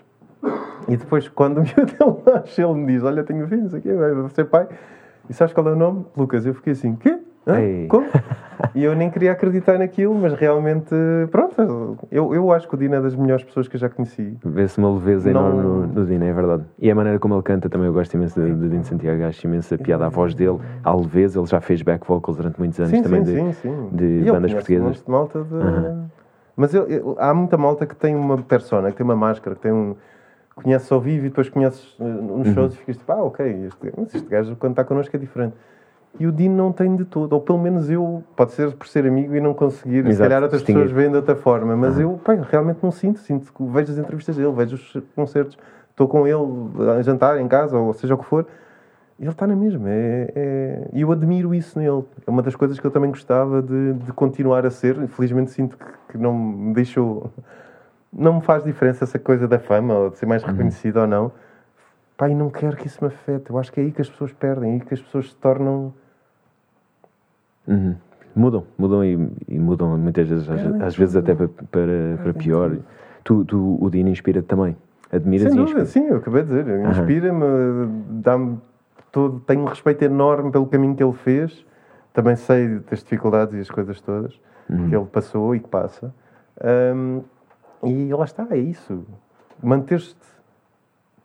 E 0.86 0.96
depois, 0.96 1.28
quando 1.28 1.58
o 1.58 1.64
meu 1.98 2.22
nasce, 2.24 2.62
ele 2.62 2.74
me 2.74 2.86
diz: 2.86 3.02
Olha, 3.02 3.24
tenho 3.24 3.48
filho, 3.48 3.66
isso 3.66 3.76
aqui, 3.76 3.92
vai 3.92 4.28
ser 4.30 4.44
pai. 4.44 4.68
E 5.28 5.34
sabes 5.34 5.52
qual 5.52 5.66
é 5.66 5.72
o 5.72 5.76
nome? 5.76 6.06
Lucas. 6.16 6.46
Eu 6.46 6.54
fiquei 6.54 6.74
assim: 6.74 6.94
Quê? 6.94 7.18
Como? 7.88 8.06
E 8.74 8.84
eu 8.84 8.94
nem 8.94 9.10
queria 9.10 9.32
acreditar 9.32 9.78
naquilo, 9.78 10.14
mas 10.14 10.34
realmente, 10.34 10.94
pronto, 11.30 11.98
eu, 12.10 12.34
eu 12.34 12.52
acho 12.52 12.68
que 12.68 12.74
o 12.74 12.78
Dino 12.78 12.94
é 12.94 13.00
das 13.00 13.16
melhores 13.16 13.42
pessoas 13.42 13.66
que 13.66 13.76
eu 13.76 13.80
já 13.80 13.88
conheci. 13.88 14.36
Vê-se 14.44 14.78
uma 14.78 14.92
leveza 14.92 15.32
não... 15.32 15.40
enorme 15.40 15.62
no, 15.62 15.86
no 15.86 16.06
Dino, 16.06 16.24
é 16.24 16.32
verdade. 16.32 16.64
E 16.78 16.90
a 16.90 16.94
maneira 16.94 17.18
como 17.18 17.34
ele 17.34 17.42
canta 17.42 17.68
também, 17.68 17.86
eu 17.86 17.92
gosto 17.92 18.14
imenso 18.14 18.40
de 18.40 18.68
Dino 18.68 18.84
Santiago, 18.84 19.24
acho 19.24 19.46
imenso 19.46 19.74
a 19.74 19.78
piada, 19.78 20.06
a 20.06 20.08
voz 20.08 20.34
dele, 20.34 20.58
a 20.84 20.94
leveza, 20.94 21.38
ele 21.40 21.46
já 21.46 21.60
fez 21.60 21.82
back 21.82 22.06
vocals 22.06 22.36
durante 22.36 22.58
muitos 22.58 22.78
anos 22.78 22.90
sim, 22.90 23.02
também 23.02 23.24
sim, 23.24 23.48
de, 23.48 23.54
sim, 23.54 23.88
de 23.92 24.30
bandas 24.30 24.52
portuguesas. 24.52 25.02
De 25.02 25.10
malta 25.10 25.42
de... 25.42 25.54
Uhum. 25.54 26.04
Mas 26.56 26.74
eu, 26.74 26.86
eu, 26.86 27.16
há 27.18 27.32
muita 27.32 27.56
malta 27.56 27.86
que 27.86 27.96
tem 27.96 28.14
uma 28.14 28.36
persona, 28.36 28.90
que 28.90 28.96
tem 28.98 29.04
uma 29.04 29.16
máscara, 29.16 29.56
que 29.56 29.62
tem 29.62 29.72
um 29.72 29.96
conheces 30.54 30.90
ao 30.92 31.00
vivo 31.00 31.24
e 31.24 31.28
depois 31.30 31.48
conheces 31.48 31.98
uh, 31.98 32.04
nos 32.04 32.48
uhum. 32.48 32.54
shows 32.54 32.74
e 32.74 32.76
ficas 32.76 32.96
tipo, 32.98 33.10
ah, 33.12 33.22
ok, 33.22 33.46
este, 33.64 33.92
este 34.14 34.28
gajo 34.28 34.56
quando 34.56 34.72
está 34.72 34.84
connosco 34.84 35.16
é 35.16 35.18
diferente. 35.18 35.56
E 36.18 36.26
o 36.26 36.32
Dino 36.32 36.56
não 36.56 36.72
tem 36.72 36.94
de 36.96 37.04
todo. 37.04 37.32
Ou 37.32 37.40
pelo 37.40 37.58
menos 37.58 37.90
eu, 37.90 38.22
pode 38.36 38.52
ser 38.52 38.72
por 38.72 38.86
ser 38.86 39.06
amigo 39.06 39.34
e 39.34 39.40
não 39.40 39.54
conseguir, 39.54 39.98
Exato, 39.98 40.14
se 40.14 40.18
calhar 40.22 40.42
outras 40.42 40.60
distinguir. 40.60 40.82
pessoas 40.82 40.96
veem 40.98 41.10
de 41.10 41.16
outra 41.16 41.36
forma, 41.36 41.76
mas 41.76 41.98
eu 41.98 42.20
pá, 42.24 42.34
realmente 42.34 42.78
não 42.82 42.90
sinto. 42.90 43.20
Sinto 43.20 43.52
que 43.52 43.62
vejo 43.64 43.92
as 43.92 43.98
entrevistas 43.98 44.36
dele, 44.36 44.52
vejo 44.52 44.76
os 44.76 45.02
concertos, 45.14 45.56
estou 45.90 46.08
com 46.08 46.26
ele 46.26 46.90
a 46.98 47.02
jantar 47.02 47.40
em 47.40 47.48
casa, 47.48 47.78
ou 47.78 47.92
seja 47.94 48.14
o 48.14 48.18
que 48.18 48.24
for, 48.24 48.46
e 49.18 49.22
ele 49.22 49.30
está 49.30 49.46
na 49.46 49.54
mesma. 49.56 49.88
É, 49.88 50.32
é- 50.34 50.88
E 50.92 51.00
eu 51.02 51.12
admiro 51.12 51.54
isso 51.54 51.78
nele. 51.78 52.04
É 52.26 52.30
uma 52.30 52.42
das 52.42 52.56
coisas 52.56 52.78
que 52.80 52.86
eu 52.86 52.90
também 52.90 53.10
gostava 53.10 53.62
de, 53.62 53.92
de 53.94 54.12
continuar 54.12 54.66
a 54.66 54.70
ser. 54.70 54.96
Infelizmente 54.98 55.50
sinto 55.52 55.76
que, 55.78 55.84
que 56.12 56.18
não 56.18 56.34
me 56.34 56.74
deixou. 56.74 57.30
Não 58.12 58.34
me 58.34 58.40
faz 58.40 58.64
diferença 58.64 59.04
essa 59.04 59.18
coisa 59.18 59.46
da 59.46 59.58
fama, 59.58 59.94
ou 59.94 60.10
de 60.10 60.18
ser 60.18 60.26
mais 60.26 60.42
reconhecido 60.42 60.96
ou 60.98 61.06
não. 61.06 61.30
Pá, 62.20 62.28
e 62.28 62.34
não 62.34 62.50
quero 62.50 62.76
que 62.76 62.86
isso 62.86 63.02
me 63.02 63.08
afete. 63.08 63.48
Eu 63.48 63.56
acho 63.56 63.72
que 63.72 63.80
é 63.80 63.82
aí 63.82 63.90
que 63.90 64.02
as 64.02 64.10
pessoas 64.10 64.30
perdem, 64.30 64.72
é 64.72 64.74
aí 64.74 64.80
que 64.80 64.92
as 64.92 65.00
pessoas 65.00 65.30
se 65.30 65.36
tornam. 65.36 65.90
Uhum. 67.66 67.96
Mudam, 68.36 68.66
mudam 68.76 69.02
e, 69.02 69.12
e 69.48 69.58
mudam 69.58 69.96
muitas 69.96 70.28
vezes, 70.28 70.46
às, 70.50 70.82
às 70.82 70.94
vezes 70.94 71.16
até 71.16 71.34
para, 71.34 71.48
para, 71.48 72.18
para 72.22 72.34
pior. 72.34 72.76
Tu, 73.24 73.42
tu, 73.46 73.78
o 73.80 73.88
Dino 73.88 74.10
inspira-te 74.10 74.46
também. 74.46 74.76
Admiras 75.10 75.50
Sem 75.50 75.62
e 75.62 75.64
inspira. 75.64 75.86
sim, 75.86 76.08
eu 76.08 76.18
acabei 76.18 76.42
de 76.42 76.48
dizer. 76.48 76.90
Inspira-me, 76.90 77.88
dá-me 78.20 78.58
todo. 79.10 79.40
Tenho 79.40 79.62
um 79.62 79.64
respeito 79.64 80.02
enorme 80.02 80.50
pelo 80.52 80.66
caminho 80.66 80.94
que 80.94 81.02
ele 81.02 81.14
fez. 81.14 81.64
Também 82.12 82.36
sei 82.36 82.80
das 82.80 83.02
dificuldades 83.02 83.54
e 83.54 83.60
as 83.60 83.70
coisas 83.70 83.98
todas 83.98 84.38
que 84.66 84.94
ele 84.94 85.06
passou 85.06 85.56
e 85.56 85.60
que 85.60 85.68
passa. 85.68 86.14
Ahm, 86.62 87.22
e 87.82 88.12
lá 88.12 88.26
está, 88.26 88.46
é 88.50 88.58
isso. 88.58 89.06
Manteres-te 89.62 90.20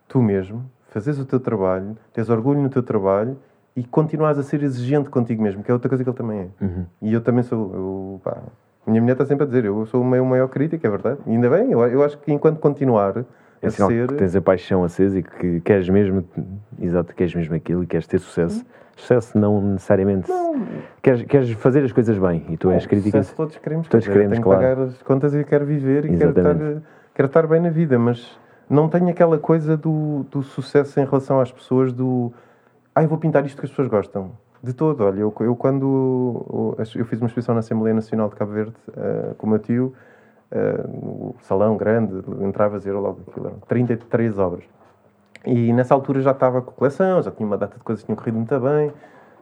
tu 0.08 0.22
mesmo, 0.22 0.64
fazeres 0.88 1.18
o 1.20 1.24
teu 1.24 1.40
trabalho, 1.40 1.96
teres 2.12 2.30
orgulho 2.30 2.60
no 2.60 2.68
teu 2.68 2.82
trabalho 2.82 3.36
e 3.74 3.84
continuares 3.84 4.38
a 4.38 4.42
ser 4.42 4.62
exigente 4.62 5.10
contigo 5.10 5.42
mesmo, 5.42 5.62
que 5.62 5.70
é 5.70 5.74
outra 5.74 5.88
coisa 5.88 6.02
que 6.02 6.08
ele 6.08 6.16
também 6.16 6.40
é. 6.60 6.64
Uhum. 6.64 6.86
E 7.02 7.12
eu 7.12 7.20
também 7.20 7.42
sou. 7.42 7.70
Eu, 7.74 8.20
pá, 8.24 8.38
minha 8.86 9.00
mulher 9.00 9.12
está 9.14 9.26
sempre 9.26 9.44
a 9.44 9.46
dizer, 9.46 9.64
eu 9.64 9.84
sou 9.86 10.00
o 10.00 10.04
meu 10.04 10.24
maior 10.24 10.48
crítico, 10.48 10.86
é 10.86 10.90
verdade. 10.90 11.18
E 11.26 11.30
ainda 11.32 11.50
bem, 11.50 11.72
eu, 11.72 11.80
eu 11.88 12.02
acho 12.04 12.16
que 12.18 12.32
enquanto 12.32 12.58
continuar 12.60 13.24
É 13.60 13.66
a 13.66 13.70
ser. 13.70 14.06
que 14.08 14.14
tens 14.14 14.36
a 14.36 14.40
paixão 14.40 14.84
acesa 14.84 15.18
e 15.18 15.22
que 15.24 15.60
queres 15.60 15.88
mesmo, 15.88 16.24
exato, 16.80 17.12
queres 17.14 17.34
mesmo 17.34 17.54
aquilo 17.54 17.82
e 17.82 17.86
queres 17.86 18.06
ter 18.06 18.18
sucesso. 18.20 18.64
Sucesso 18.94 19.36
não 19.38 19.60
necessariamente. 19.60 20.30
Queres, 21.02 21.22
queres 21.24 21.50
fazer 21.50 21.84
as 21.84 21.92
coisas 21.92 22.16
bem 22.16 22.46
e 22.48 22.56
tu 22.56 22.70
és 22.70 22.84
Bom, 22.84 22.88
crítica. 22.90 23.18
sucesso 23.18 23.36
todos 23.36 23.58
queremos, 23.58 23.88
Todos 23.88 24.06
queremos, 24.06 24.30
tenho 24.30 24.42
que 24.42 24.48
claro. 24.48 24.60
pagar 24.76 24.82
as 24.86 25.02
contas 25.02 25.34
e 25.34 25.44
quero 25.44 25.66
viver 25.66 26.06
e 26.06 26.16
quero 26.16 26.30
estar, 26.30 26.56
quero 27.14 27.26
estar 27.26 27.46
bem 27.46 27.60
na 27.60 27.68
vida, 27.68 27.98
mas 27.98 28.38
não 28.68 28.88
tenho 28.88 29.08
aquela 29.08 29.38
coisa 29.38 29.76
do, 29.76 30.24
do 30.30 30.42
sucesso 30.42 30.98
em 31.00 31.04
relação 31.04 31.40
às 31.40 31.52
pessoas 31.52 31.92
do 31.92 32.32
ah, 32.96 33.02
eu 33.02 33.08
vou 33.10 33.18
pintar 33.18 33.44
isto 33.44 33.58
que 33.60 33.66
as 33.66 33.70
pessoas 33.70 33.88
gostam. 33.88 34.30
De 34.62 34.72
todo, 34.72 35.04
olha, 35.04 35.20
eu, 35.20 35.34
eu 35.40 35.54
quando 35.54 36.74
eu 36.78 37.04
fiz 37.04 37.20
uma 37.20 37.26
exposição 37.26 37.54
na 37.54 37.58
Assembleia 37.58 37.94
Nacional 37.94 38.30
de 38.30 38.36
Cabo 38.36 38.52
Verde 38.52 38.74
eh, 38.96 39.34
com 39.36 39.46
o 39.46 39.50
meu 39.50 39.58
tio, 39.58 39.92
eh, 40.50 40.82
o 40.88 41.34
salão 41.42 41.76
grande, 41.76 42.14
entravas 42.40 42.86
e 42.86 42.88
era 42.88 42.98
logo 42.98 43.20
aquilo, 43.28 43.48
eram 43.48 43.58
33 43.68 44.38
obras. 44.38 44.64
E 45.44 45.74
nessa 45.74 45.92
altura 45.92 46.22
já 46.22 46.30
estava 46.30 46.62
com 46.62 46.70
a 46.70 46.72
coleção, 46.72 47.22
já 47.22 47.30
tinha 47.30 47.46
uma 47.46 47.58
data 47.58 47.76
de 47.76 47.84
coisas 47.84 48.02
que 48.02 48.06
tinham 48.06 48.16
corrido 48.16 48.36
muito 48.36 48.58
bem. 48.58 48.90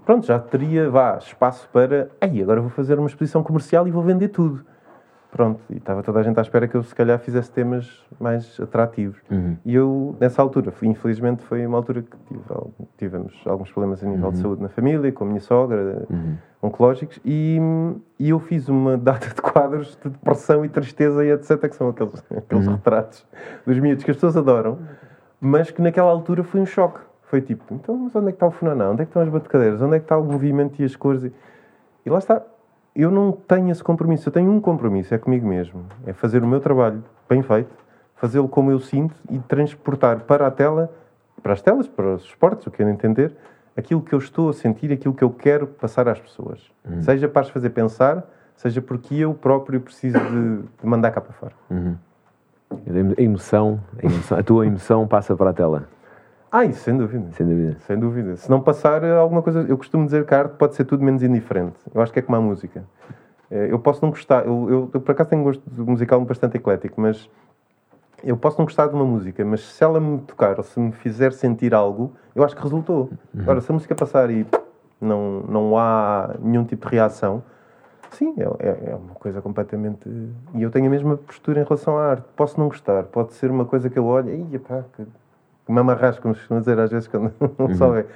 Pronto, 0.04 0.26
já 0.26 0.36
teria, 0.40 0.90
vá, 0.90 1.16
espaço 1.16 1.68
para... 1.72 2.10
Ei, 2.20 2.42
agora 2.42 2.60
vou 2.60 2.70
fazer 2.70 2.98
uma 2.98 3.06
exposição 3.06 3.40
comercial 3.44 3.86
e 3.86 3.92
vou 3.92 4.02
vender 4.02 4.30
tudo. 4.30 4.66
Pronto, 5.34 5.60
e 5.68 5.78
estava 5.78 6.00
toda 6.00 6.20
a 6.20 6.22
gente 6.22 6.38
à 6.38 6.42
espera 6.42 6.68
que 6.68 6.76
eu 6.76 6.82
se 6.84 6.94
calhar 6.94 7.18
fizesse 7.18 7.50
temas 7.50 8.06
mais 8.20 8.56
atrativos. 8.60 9.20
Uhum. 9.28 9.56
E 9.64 9.74
eu, 9.74 10.14
nessa 10.20 10.40
altura, 10.40 10.72
infelizmente 10.84 11.42
foi 11.42 11.66
uma 11.66 11.76
altura 11.76 12.02
que 12.02 12.16
tive, 12.28 12.42
tivemos 12.96 13.42
alguns 13.44 13.68
problemas 13.72 14.00
a 14.04 14.06
nível 14.06 14.30
de 14.30 14.38
saúde 14.38 14.62
na 14.62 14.68
família, 14.68 15.10
com 15.10 15.24
a 15.24 15.26
minha 15.26 15.40
sogra, 15.40 16.06
oncológicos, 16.62 17.18
e, 17.24 17.58
e 18.16 18.30
eu 18.30 18.38
fiz 18.38 18.68
uma 18.68 18.94
data 18.96 19.26
de 19.26 19.42
quadros 19.42 19.98
de 20.00 20.08
depressão 20.08 20.64
e 20.64 20.68
tristeza 20.68 21.24
e 21.24 21.32
etc, 21.32 21.68
que 21.68 21.74
são 21.74 21.88
aqueles, 21.88 22.24
aqueles 22.30 22.68
retratos 22.68 23.26
dos 23.66 23.76
miúdos 23.80 24.04
que 24.04 24.12
as 24.12 24.16
pessoas 24.16 24.36
adoram, 24.36 24.78
mas 25.40 25.68
que 25.68 25.82
naquela 25.82 26.12
altura 26.12 26.44
foi 26.44 26.60
um 26.60 26.66
choque. 26.66 27.00
Foi 27.24 27.40
tipo, 27.40 27.74
então, 27.74 27.96
mas 27.96 28.14
onde 28.14 28.28
é 28.28 28.30
que 28.30 28.36
está 28.36 28.46
o 28.46 28.52
funaná? 28.52 28.88
Onde 28.88 29.02
é 29.02 29.04
que 29.04 29.10
estão 29.10 29.20
as 29.20 29.28
batucadeiras? 29.28 29.82
Onde 29.82 29.96
é 29.96 29.98
que 29.98 30.04
está 30.04 30.16
o 30.16 30.22
movimento 30.22 30.80
e 30.80 30.84
as 30.84 30.94
cores? 30.94 31.24
E 32.06 32.08
lá 32.08 32.18
está. 32.18 32.40
Eu 32.94 33.10
não 33.10 33.32
tenho 33.32 33.70
esse 33.70 33.82
compromisso. 33.82 34.28
Eu 34.28 34.32
tenho 34.32 34.50
um 34.50 34.60
compromisso, 34.60 35.14
é 35.14 35.18
comigo 35.18 35.46
mesmo. 35.46 35.84
É 36.06 36.12
fazer 36.12 36.42
o 36.42 36.46
meu 36.46 36.60
trabalho 36.60 37.02
bem 37.28 37.42
feito, 37.42 37.70
fazê-lo 38.16 38.48
como 38.48 38.70
eu 38.70 38.78
sinto 38.78 39.14
e 39.30 39.38
transportar 39.38 40.20
para 40.20 40.46
a 40.46 40.50
tela, 40.50 40.92
para 41.42 41.52
as 41.52 41.60
telas, 41.62 41.88
para 41.88 42.14
os 42.14 42.24
esportes, 42.24 42.66
o 42.66 42.70
que 42.70 42.82
eu 42.82 42.88
entender, 42.88 43.32
aquilo 43.76 44.00
que 44.00 44.14
eu 44.14 44.18
estou 44.18 44.48
a 44.48 44.52
sentir, 44.52 44.92
aquilo 44.92 45.12
que 45.12 45.24
eu 45.24 45.30
quero 45.30 45.66
passar 45.66 46.08
às 46.08 46.20
pessoas. 46.20 46.60
Seja 47.02 47.28
para 47.28 47.42
as 47.42 47.48
fazer 47.48 47.70
pensar, 47.70 48.24
seja 48.56 48.80
porque 48.80 49.16
eu 49.16 49.34
próprio 49.34 49.80
preciso 49.80 50.18
de, 50.18 50.62
de 50.62 50.86
mandar 50.86 51.10
cá 51.10 51.20
para 51.20 51.32
fora. 51.32 51.52
A 53.18 53.22
emoção, 53.22 53.80
a 54.02 54.06
emoção, 54.06 54.38
a 54.38 54.42
tua 54.42 54.66
emoção 54.66 55.06
passa 55.06 55.36
para 55.36 55.50
a 55.50 55.52
tela, 55.52 55.88
Ah, 56.56 56.64
isso 56.64 56.80
sem 56.84 56.96
dúvida. 56.96 57.32
sem 57.32 57.44
dúvida. 57.44 57.76
Sem 57.80 57.98
dúvida. 57.98 58.36
Se 58.36 58.48
não 58.48 58.60
passar 58.60 59.02
eh, 59.02 59.10
alguma 59.16 59.42
coisa, 59.42 59.66
eu 59.68 59.76
costumo 59.76 60.04
dizer 60.04 60.24
que 60.24 60.32
a 60.32 60.38
arte 60.38 60.52
pode 60.56 60.76
ser 60.76 60.84
tudo 60.84 61.02
menos 61.02 61.20
indiferente. 61.20 61.74
Eu 61.92 62.00
acho 62.00 62.12
que 62.12 62.20
é 62.20 62.22
como 62.22 62.36
a 62.36 62.40
música. 62.40 62.84
Eh, 63.50 63.66
Eu 63.72 63.78
posso 63.80 64.00
não 64.04 64.10
gostar, 64.10 64.46
eu, 64.46 64.70
eu, 64.70 64.90
eu 64.94 65.00
por 65.00 65.10
acaso 65.10 65.30
tenho 65.30 65.40
um 65.42 65.44
gosto 65.44 65.62
musical 65.82 66.20
bastante 66.20 66.56
eclético, 66.56 67.00
mas 67.00 67.28
eu 68.22 68.36
posso 68.36 68.56
não 68.58 68.66
gostar 68.66 68.86
de 68.86 68.94
uma 68.94 69.04
música, 69.04 69.44
mas 69.44 69.62
se 69.62 69.82
ela 69.82 69.98
me 69.98 70.18
tocar 70.20 70.56
ou 70.58 70.62
se 70.62 70.78
me 70.78 70.92
fizer 70.92 71.32
sentir 71.32 71.74
algo, 71.74 72.12
eu 72.36 72.44
acho 72.44 72.54
que 72.54 72.62
resultou. 72.62 73.10
Agora, 73.36 73.60
se 73.60 73.72
a 73.72 73.74
música 73.74 73.92
passar 73.96 74.30
e 74.30 74.46
não, 75.00 75.40
não 75.48 75.76
há 75.76 76.36
nenhum 76.40 76.64
tipo 76.64 76.86
de 76.88 76.92
reação, 76.94 77.42
sim, 78.12 78.32
é, 78.38 78.44
é- 78.68 78.90
é 78.92 78.94
uma 78.94 79.14
coisa 79.16 79.42
completamente. 79.42 80.08
E 80.54 80.62
eu 80.62 80.70
tenho 80.70 80.86
a 80.86 80.90
mesma 80.90 81.16
postura 81.16 81.60
em 81.60 81.64
relação 81.64 81.98
à 81.98 82.10
arte. 82.10 82.24
Posso 82.36 82.60
não 82.60 82.68
gostar, 82.68 83.02
pode 83.06 83.32
ser 83.34 83.50
uma 83.50 83.64
coisa 83.64 83.90
que 83.90 83.98
eu 83.98 84.06
olho, 84.06 84.46
e 84.52 84.58
pá, 84.60 84.84
que, 84.96 85.04
amarras, 85.68 86.18
como 86.18 86.34
se 86.34 86.40
costuma 86.40 86.60
dizer 86.60 86.78
às 86.78 86.90
vezes 86.90 87.08
quando 87.08 87.32
não 87.58 87.74
só 87.74 87.96
é. 87.96 88.06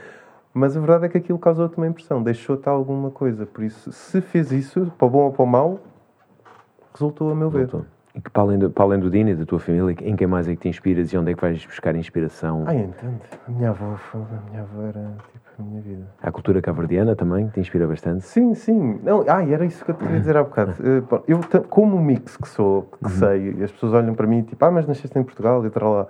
Mas 0.52 0.76
a 0.76 0.80
verdade 0.80 1.06
é 1.06 1.08
que 1.08 1.18
aquilo 1.18 1.38
causou-te 1.38 1.76
uma 1.76 1.87
impressão, 1.87 2.22
deixou-te 2.22 2.68
alguma 2.68 3.11
coisa. 3.11 3.46
Por 3.46 3.62
isso, 3.62 3.92
se 3.92 4.20
fez 4.20 4.50
isso, 4.50 4.90
para 4.98 5.06
o 5.06 5.11
bom 5.11 5.24
ou 5.24 5.32
para 5.32 5.42
o 5.42 5.46
mau, 5.46 5.78
resultou 6.92 7.30
a 7.30 7.34
meu 7.34 7.50
ver. 7.50 7.68
E 8.14 8.20
que 8.20 8.30
para 8.30 8.42
além, 8.42 8.58
do, 8.58 8.70
para 8.70 8.84
além 8.84 8.98
do 8.98 9.11
Dino 9.11 9.30
e 9.30 9.34
da 9.37 9.44
tua 9.44 9.61
família, 9.61 9.94
em 10.02 10.16
quem 10.16 10.26
mais 10.26 10.48
é 10.48 10.56
que 10.56 10.62
te 10.62 10.68
inspiras 10.68 11.12
e 11.12 11.18
onde 11.18 11.30
é 11.30 11.34
que 11.34 11.40
vais 11.40 11.64
buscar 11.64 11.94
inspiração? 11.94 12.64
Ai, 12.66 12.78
entendo. 12.78 13.20
A 13.46 13.50
minha 13.50 13.70
avó, 13.70 13.96
a 14.14 14.50
minha 14.50 14.62
avó 14.62 14.82
era 14.82 15.14
tipo 15.32 15.48
a 15.58 15.62
minha 15.62 15.80
vida. 15.80 16.06
A 16.20 16.32
cultura 16.32 16.61
caverdiana 16.61 17.14
também 17.14 17.46
te 17.48 17.61
inspira 17.61 17.87
bastante. 17.87 18.24
Sim, 18.24 18.54
sim. 18.54 18.98
Não, 19.04 19.24
ah, 19.28 19.44
era 19.44 19.64
isso 19.64 19.84
que 19.84 19.92
eu 19.92 19.94
te 19.94 20.02
queria 20.02 20.18
dizer 20.18 20.37
há 20.37 20.42
bocado. 20.42 20.74
Eh, 20.82 21.02
eu, 21.28 21.40
como 21.68 22.00
mix 22.00 22.37
que 22.37 22.48
sou, 22.48 22.90
que 23.02 23.11
sei, 23.11 23.54
e 23.58 23.62
as 23.62 23.70
pessoas 23.70 23.92
olham 23.92 24.14
para 24.14 24.26
mim 24.26 24.42
tipo, 24.42 24.64
ah, 24.64 24.70
mas 24.70 24.87
nasceste 24.87 25.16
em 25.18 25.22
Portugal 25.22 25.64
e 25.64 25.70
tal 25.70 25.92
lá. 25.92 26.06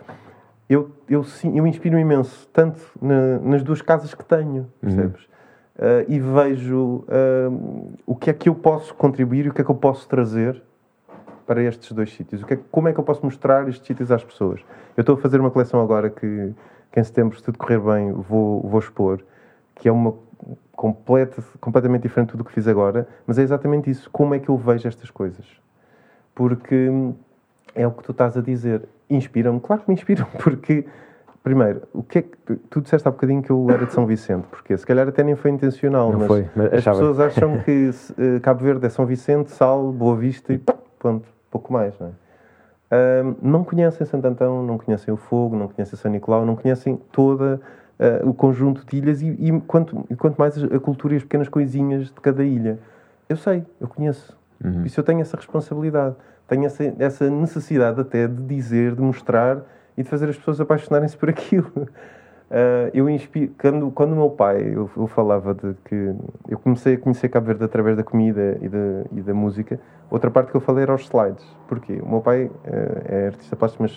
Eu, 0.69 0.91
eu, 1.09 1.25
eu 1.55 1.67
inspiro 1.67 1.99
imenso, 1.99 2.47
tanto 2.53 2.81
na- 3.01 3.39
nas 3.39 3.63
duas 3.63 3.81
casas 3.81 4.13
que 4.15 4.25
tenho, 4.25 4.69
percebes? 4.81 5.27
Eh, 5.79 6.05
e 6.09 6.19
vejo 6.21 7.05
eh, 7.09 7.49
o 8.07 8.15
que 8.15 8.29
é 8.31 8.33
que 8.35 8.49
eu 8.49 8.55
posso 8.55 8.95
contribuir 8.95 9.47
e 9.47 9.49
o 9.49 9.55
que 9.55 9.61
é 9.63 9.65
que 9.65 9.71
eu 9.71 9.75
posso 9.75 10.07
trazer 10.09 10.63
para 11.47 11.63
estes 11.63 11.91
dois 11.93 12.13
sítios. 12.13 12.43
O 12.43 12.47
que 12.47 12.55
é, 12.55 12.59
como 12.71 12.89
é 12.89 12.93
que 12.93 13.01
eu 13.01 13.05
posso 13.05 13.25
mostrar 13.25 13.67
estes 13.69 13.87
sítios 13.87 14.11
às 14.11 14.23
pessoas? 14.23 14.61
Eu 14.97 15.01
estou 15.01 15.15
a 15.15 15.19
fazer 15.19 15.41
uma 15.41 15.51
coleção 15.51 15.81
agora 15.81 16.11
que, 16.11 16.53
que 16.93 17.01
em 17.01 17.05
setembro, 17.05 17.37
se 17.39 17.43
tudo 17.43 17.57
correr 17.57 17.79
bem, 17.81 18.13
vou, 18.13 18.61
vou 18.61 18.79
expor, 18.81 19.21
que 19.77 19.89
é 19.89 19.93
uma 19.93 20.15
completa, 20.73 21.43
completamente 21.61 22.03
diferente 22.03 22.27
de 22.29 22.33
tudo 22.33 22.43
o 22.43 22.45
que 22.45 22.53
fiz 22.53 22.69
agora, 22.69 23.09
mas 23.27 23.39
é 23.39 23.43
exatamente 23.43 23.89
isso. 23.89 24.11
Como 24.11 24.35
é 24.35 24.39
que 24.39 24.49
eu 24.51 24.57
vejo 24.57 24.87
estas 24.87 25.11
coisas? 25.11 25.47
Porque 26.35 26.91
é 27.75 27.87
o 27.87 27.91
que 27.91 28.03
tu 28.03 28.13
estás 28.13 28.37
a 28.37 28.41
dizer. 28.41 28.83
Inspiram-me? 29.09 29.61
Claro 29.61 29.83
que 29.83 29.89
me 29.89 29.95
inspiram, 29.95 30.27
porque, 30.43 30.87
primeiro, 31.43 31.83
o 31.93 32.03
que 32.03 32.19
é 32.19 32.23
que 32.23 32.37
tu, 32.45 32.57
tu 32.71 32.81
disseste 32.81 33.07
há 33.09 33.11
bocadinho 33.11 33.43
que 33.43 33.51
eu 33.51 33.67
era 33.71 33.87
de 33.87 33.93
São 33.93 34.07
Vicente, 34.07 34.47
porque 34.49 34.77
se 34.77 34.87
calhar 34.87 35.09
até 35.09 35.23
nem 35.23 35.35
foi 35.37 35.51
intencional, 35.51 36.11
Não 36.13 36.19
mas, 36.21 36.29
foi, 36.29 36.49
mas 36.55 36.67
as 36.67 36.73
achava. 36.75 36.99
pessoas 36.99 37.21
acham 37.21 37.59
que 37.61 37.91
eh, 38.19 38.41
Cabo 38.41 38.63
Verde 38.65 38.87
é 38.87 38.89
São 38.89 39.07
Vicente, 39.07 39.51
Sal, 39.51 39.93
Boa 39.93 40.17
Vista 40.17 40.53
e 40.53 40.61
pronto, 40.99 41.27
pouco 41.51 41.73
mais, 41.73 41.99
não 41.99 42.09
é? 42.09 42.11
Ahm, 42.91 43.35
não 43.43 43.65
conhecem 43.65 44.07
Santo 44.07 44.27
Antão, 44.27 44.63
não 44.63 44.79
conhecem 44.79 45.13
o 45.13 45.17
Fogo, 45.17 45.57
não 45.57 45.69
conhecem 45.69 45.99
São 45.99 46.11
Nicolau, 46.11 46.47
não 46.47 46.57
conhecem 46.57 46.97
toda 47.13 47.61
ah, 47.99 48.21
o 48.25 48.33
conjunto 48.33 48.85
de 48.87 48.97
ilhas 48.97 49.21
e, 49.21 49.27
e 49.29 49.61
quanto, 49.61 50.07
e 50.09 50.17
quanto 50.17 50.39
mais 50.39 50.57
a 50.63 50.79
cultura 50.81 51.15
e 51.15 51.17
as 51.19 51.23
pequenas 51.23 51.49
coisinhas 51.49 52.07
de 52.07 52.21
cada 52.21 52.43
ilha. 52.45 52.79
Eu 53.29 53.37
sei, 53.37 53.65
eu 53.81 53.89
conheço. 53.89 54.37
Por 54.61 54.87
isso 54.87 54.99
eu 54.99 55.05
tenho 55.05 55.21
essa 55.21 55.37
responsabilidade, 55.37 56.17
tenho 56.49 56.65
essa, 56.65 56.95
essa 56.99 57.31
necessidade 57.31 58.01
até 58.01 58.27
de 58.27 58.43
dizer, 58.43 58.95
de 58.95 59.01
mostrar 59.01 59.59
e 59.97 60.03
de 60.03 60.09
fazer 60.09 60.29
as 60.29 60.37
pessoas 60.37 60.61
apaixonarem-se 60.61 61.17
por 61.17 61.29
aquilo. 61.31 61.71
Ah, 62.51 62.91
eu 62.95 63.09
inspiro, 63.09 63.53
quando, 63.61 63.91
quando 63.91 64.13
o 64.13 64.17
meu 64.17 64.31
pai, 64.31 64.73
eu, 64.75 64.91
eu 64.97 65.07
falava 65.07 65.55
de 65.55 65.75
que 65.85 66.15
eu 66.49 66.59
comecei 66.59 66.95
a 66.95 66.99
conhecer 66.99 67.29
Cabo 67.29 67.47
Verde 67.47 67.65
através 67.65 67.97
da 67.97 68.03
comida 68.03 68.59
e 68.61 68.69
da, 68.69 69.05
e 69.13 69.21
da 69.21 69.35
música, 69.35 69.79
outra 70.11 70.31
parte 70.31 70.51
que 70.51 70.57
eu 70.57 70.61
falei 70.61 70.83
era 70.83 70.95
os 70.95 71.03
slides. 71.03 71.45
Porquê? 71.69 72.01
O 72.03 72.09
meu 72.09 72.21
pai 72.21 72.51
eh, 72.65 73.03
é 73.07 73.27
artista 73.27 73.55
plástico, 73.55 73.83
mas 73.83 73.93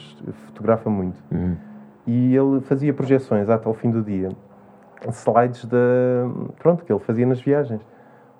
fotografa 0.47 0.89
muito. 0.89 1.17
Uhum. 1.31 1.55
E 2.05 2.35
ele 2.35 2.59
fazia 2.61 2.93
projeções 2.93 3.49
até 3.49 3.67
ao 3.67 3.73
fim 3.73 3.89
do 3.89 4.01
dia 4.01 4.29
slides 5.09 5.65
da, 5.65 5.77
pronto, 6.59 6.85
que 6.85 6.91
ele 6.91 6.99
fazia 6.99 7.25
nas 7.25 7.41
viagens. 7.41 7.81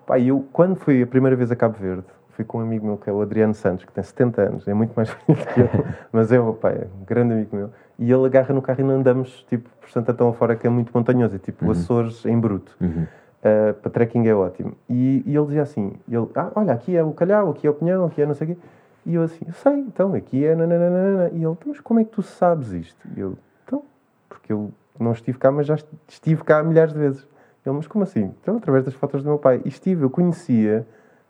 Pá, 0.06 0.20
eu, 0.20 0.46
quando 0.52 0.76
fui 0.76 1.02
a 1.02 1.08
primeira 1.08 1.36
vez 1.36 1.52
a 1.52 1.56
Cabo 1.56 1.78
Verde, 1.80 2.06
fui 2.32 2.46
com 2.46 2.60
um 2.60 2.62
amigo 2.62 2.86
meu 2.86 2.98
que 2.98 3.10
é 3.10 3.14
o 3.14 3.22
Adriano 3.22 3.54
Santos, 3.54 3.86
que 3.86 3.92
tem 3.92 4.04
70 4.04 4.42
anos, 4.42 4.68
é 4.68 4.74
muito 4.74 4.94
mais 4.94 5.10
velho 5.28 5.46
que 5.46 5.62
eu, 5.62 5.70
mas 6.12 6.32
é, 6.32 6.38
pá, 6.54 6.70
é 6.70 6.88
um 7.00 7.06
grande 7.06 7.34
amigo 7.34 7.56
meu. 7.56 7.70
E 8.00 8.12
ele 8.12 8.26
agarra 8.26 8.54
no 8.54 8.62
carro 8.62 8.82
e 8.82 8.84
não 8.84 8.96
andamos, 8.96 9.46
tipo, 9.48 9.70
por 9.80 9.90
Santa 9.90 10.14
Tão 10.14 10.34
fora, 10.34 10.56
que 10.56 10.66
é 10.66 10.70
muito 10.70 10.92
montanhoso, 10.94 11.36
é 11.36 11.40
tipo 11.40 11.66
uhum. 11.66 11.72
Açores 11.72 12.26
em 12.26 12.40
bruto. 12.40 12.76
Uhum. 12.82 13.06
Uh, 13.42 13.74
para 13.74 13.92
trekking 13.92 14.28
é 14.28 14.36
ótimo. 14.36 14.74
E, 14.88 15.24
e, 15.26 15.36
ele 15.36 15.46
dizia 15.46 15.64
assim: 15.64 15.94
ele, 16.08 16.28
ah, 16.36 16.52
olha, 16.56 16.74
aqui 16.74 16.96
é 16.96 17.04
o 17.04 17.12
Calhau, 17.12 17.50
aqui 17.50 17.66
é 17.66 17.70
o 17.70 17.74
Pinhão, 17.74 18.06
aqui 18.06 18.22
é 18.22 18.26
não 18.26 18.36
sei 18.36 18.52
o 18.52 18.56
quê. 18.56 18.62
E 19.06 19.16
eu 19.16 19.24
assim: 19.24 19.46
eu 19.48 19.54
sei, 19.54 19.80
então, 19.80 20.14
aqui 20.14 20.46
é. 20.46 20.56
Nananana. 20.56 21.30
E 21.30 21.38
ele: 21.38 21.46
então, 21.46 21.58
mas 21.66 21.80
como 21.80 22.00
é 22.00 22.04
que 22.04 22.12
tu 22.12 22.22
sabes 22.22 22.72
isto? 22.72 23.08
E 23.16 23.20
eu: 23.20 23.36
então, 23.66 23.84
porque 24.30 24.54
eu 24.54 24.72
não 25.00 25.12
estive 25.12 25.40
cá, 25.40 25.52
mas 25.52 25.66
já 25.66 25.76
estive 26.08 26.44
cá 26.44 26.62
milhares 26.62 26.94
de 26.94 27.00
vezes. 27.00 27.28
Ele: 27.66 27.76
mas 27.76 27.88
como 27.88 28.04
assim? 28.04 28.32
Então, 28.42 28.58
através 28.58 28.86
das 28.86 28.94
fotos 28.94 29.24
do 29.24 29.30
meu 29.30 29.40
pai. 29.40 29.62
E 29.66 29.68
estive, 29.70 30.04
eu 30.04 30.10
conhecia 30.10 30.86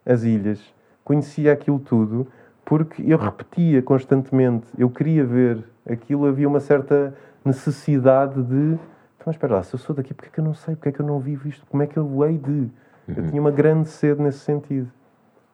as 0.05 0.23
ilhas, 0.23 0.59
conhecia 1.11 1.51
aquilo 1.51 1.77
tudo, 1.77 2.25
porque 2.63 3.03
eu 3.05 3.17
repetia 3.17 3.81
constantemente, 3.81 4.65
eu 4.77 4.89
queria 4.89 5.25
ver 5.25 5.61
aquilo, 5.85 6.25
havia 6.25 6.47
uma 6.47 6.61
certa 6.61 7.13
necessidade 7.43 8.41
de 8.41 8.79
então, 9.21 9.25
mas 9.27 9.35
espera 9.35 9.55
lá, 9.55 9.63
se 9.63 9.75
eu 9.75 9.79
sou 9.79 9.93
daqui, 9.95 10.13
porque 10.13 10.29
é 10.29 10.31
que 10.31 10.39
eu 10.39 10.43
não 10.43 10.53
sei? 10.53 10.75
Porque 10.75 10.89
é 10.89 10.91
que 10.93 10.99
eu 10.99 11.05
não 11.05 11.19
vivo 11.19 11.47
isto? 11.47 11.63
Como 11.69 11.83
é 11.83 11.85
que 11.85 11.95
eu 11.97 12.25
hei 12.25 12.39
de? 12.39 12.49
Uhum. 12.49 12.71
Eu 13.07 13.27
tinha 13.27 13.39
uma 13.41 13.51
grande 13.51 13.87
sede 13.89 14.19
nesse 14.19 14.39
sentido. 14.39 14.89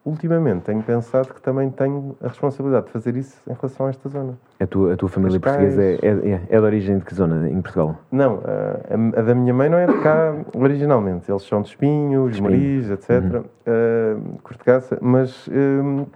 Ultimamente 0.07 0.63
tenho 0.63 0.81
pensado 0.81 1.33
que 1.33 1.41
também 1.41 1.69
tenho 1.69 2.15
a 2.23 2.29
responsabilidade 2.29 2.85
de 2.85 2.93
fazer 2.93 3.17
isso 3.17 3.41
em 3.45 3.53
relação 3.53 3.87
a 3.87 3.89
esta 3.89 4.07
zona. 4.07 4.37
A 4.57 4.65
tua, 4.65 4.93
a 4.93 4.95
tua 4.95 5.09
família 5.09 5.37
portuguesa 5.37 5.83
é, 5.83 5.95
é, 5.95 6.41
é, 6.49 6.59
de 6.59 6.65
origem 6.65 6.97
de 6.97 7.03
que 7.03 7.13
zona 7.13 7.49
em 7.49 7.61
Portugal? 7.61 7.97
Não, 8.09 8.39
a, 8.45 9.19
a, 9.19 9.21
da 9.21 9.35
minha 9.35 9.53
mãe 9.53 9.67
não 9.67 9.77
é 9.77 9.85
de 9.85 9.97
cá 9.99 10.33
originalmente. 10.55 11.29
Eles 11.29 11.43
são 11.43 11.61
de 11.61 11.67
Espinho, 11.67 12.29
de 12.29 12.41
Moris, 12.41 12.89
etc. 12.89 13.09
Uhum. 13.21 13.39
Uh, 13.67 14.97
mas 15.01 15.45
uh, 15.47 16.07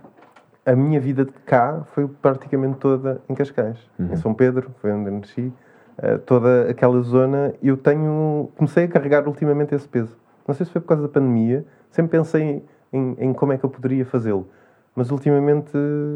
a 0.66 0.74
minha 0.74 1.02
vida 1.02 1.26
de 1.26 1.34
cá 1.46 1.82
foi 1.94 2.08
praticamente 2.08 2.78
toda 2.78 3.20
em 3.28 3.36
Cascais. 3.36 3.78
Uhum. 4.00 4.14
Em 4.14 4.16
São 4.16 4.34
Pedro, 4.34 4.72
foi 4.80 4.94
onde 4.94 5.10
eu 5.10 5.20
nasci. 5.20 5.54
Eh, 5.98 6.18
toda 6.20 6.70
aquela 6.70 7.02
zona, 7.02 7.54
eu 7.62 7.76
tenho. 7.76 8.50
Comecei 8.56 8.86
a 8.86 8.88
carregar 8.88 9.28
ultimamente 9.28 9.76
esse 9.76 9.88
peso. 9.88 10.18
Não 10.48 10.56
sei 10.56 10.66
se 10.66 10.72
foi 10.72 10.82
por 10.82 10.88
causa 10.88 11.04
da 11.04 11.10
pandemia, 11.10 11.66
sempre 11.92 12.18
pensei 12.18 12.64
em, 12.92 13.16
em 13.18 13.34
como 13.34 13.54
é 13.54 13.58
que 13.58 13.64
eu 13.64 13.70
poderia 13.70 14.06
fazê-lo. 14.06 14.48
Mas 14.96 15.10
ultimamente. 15.10 15.72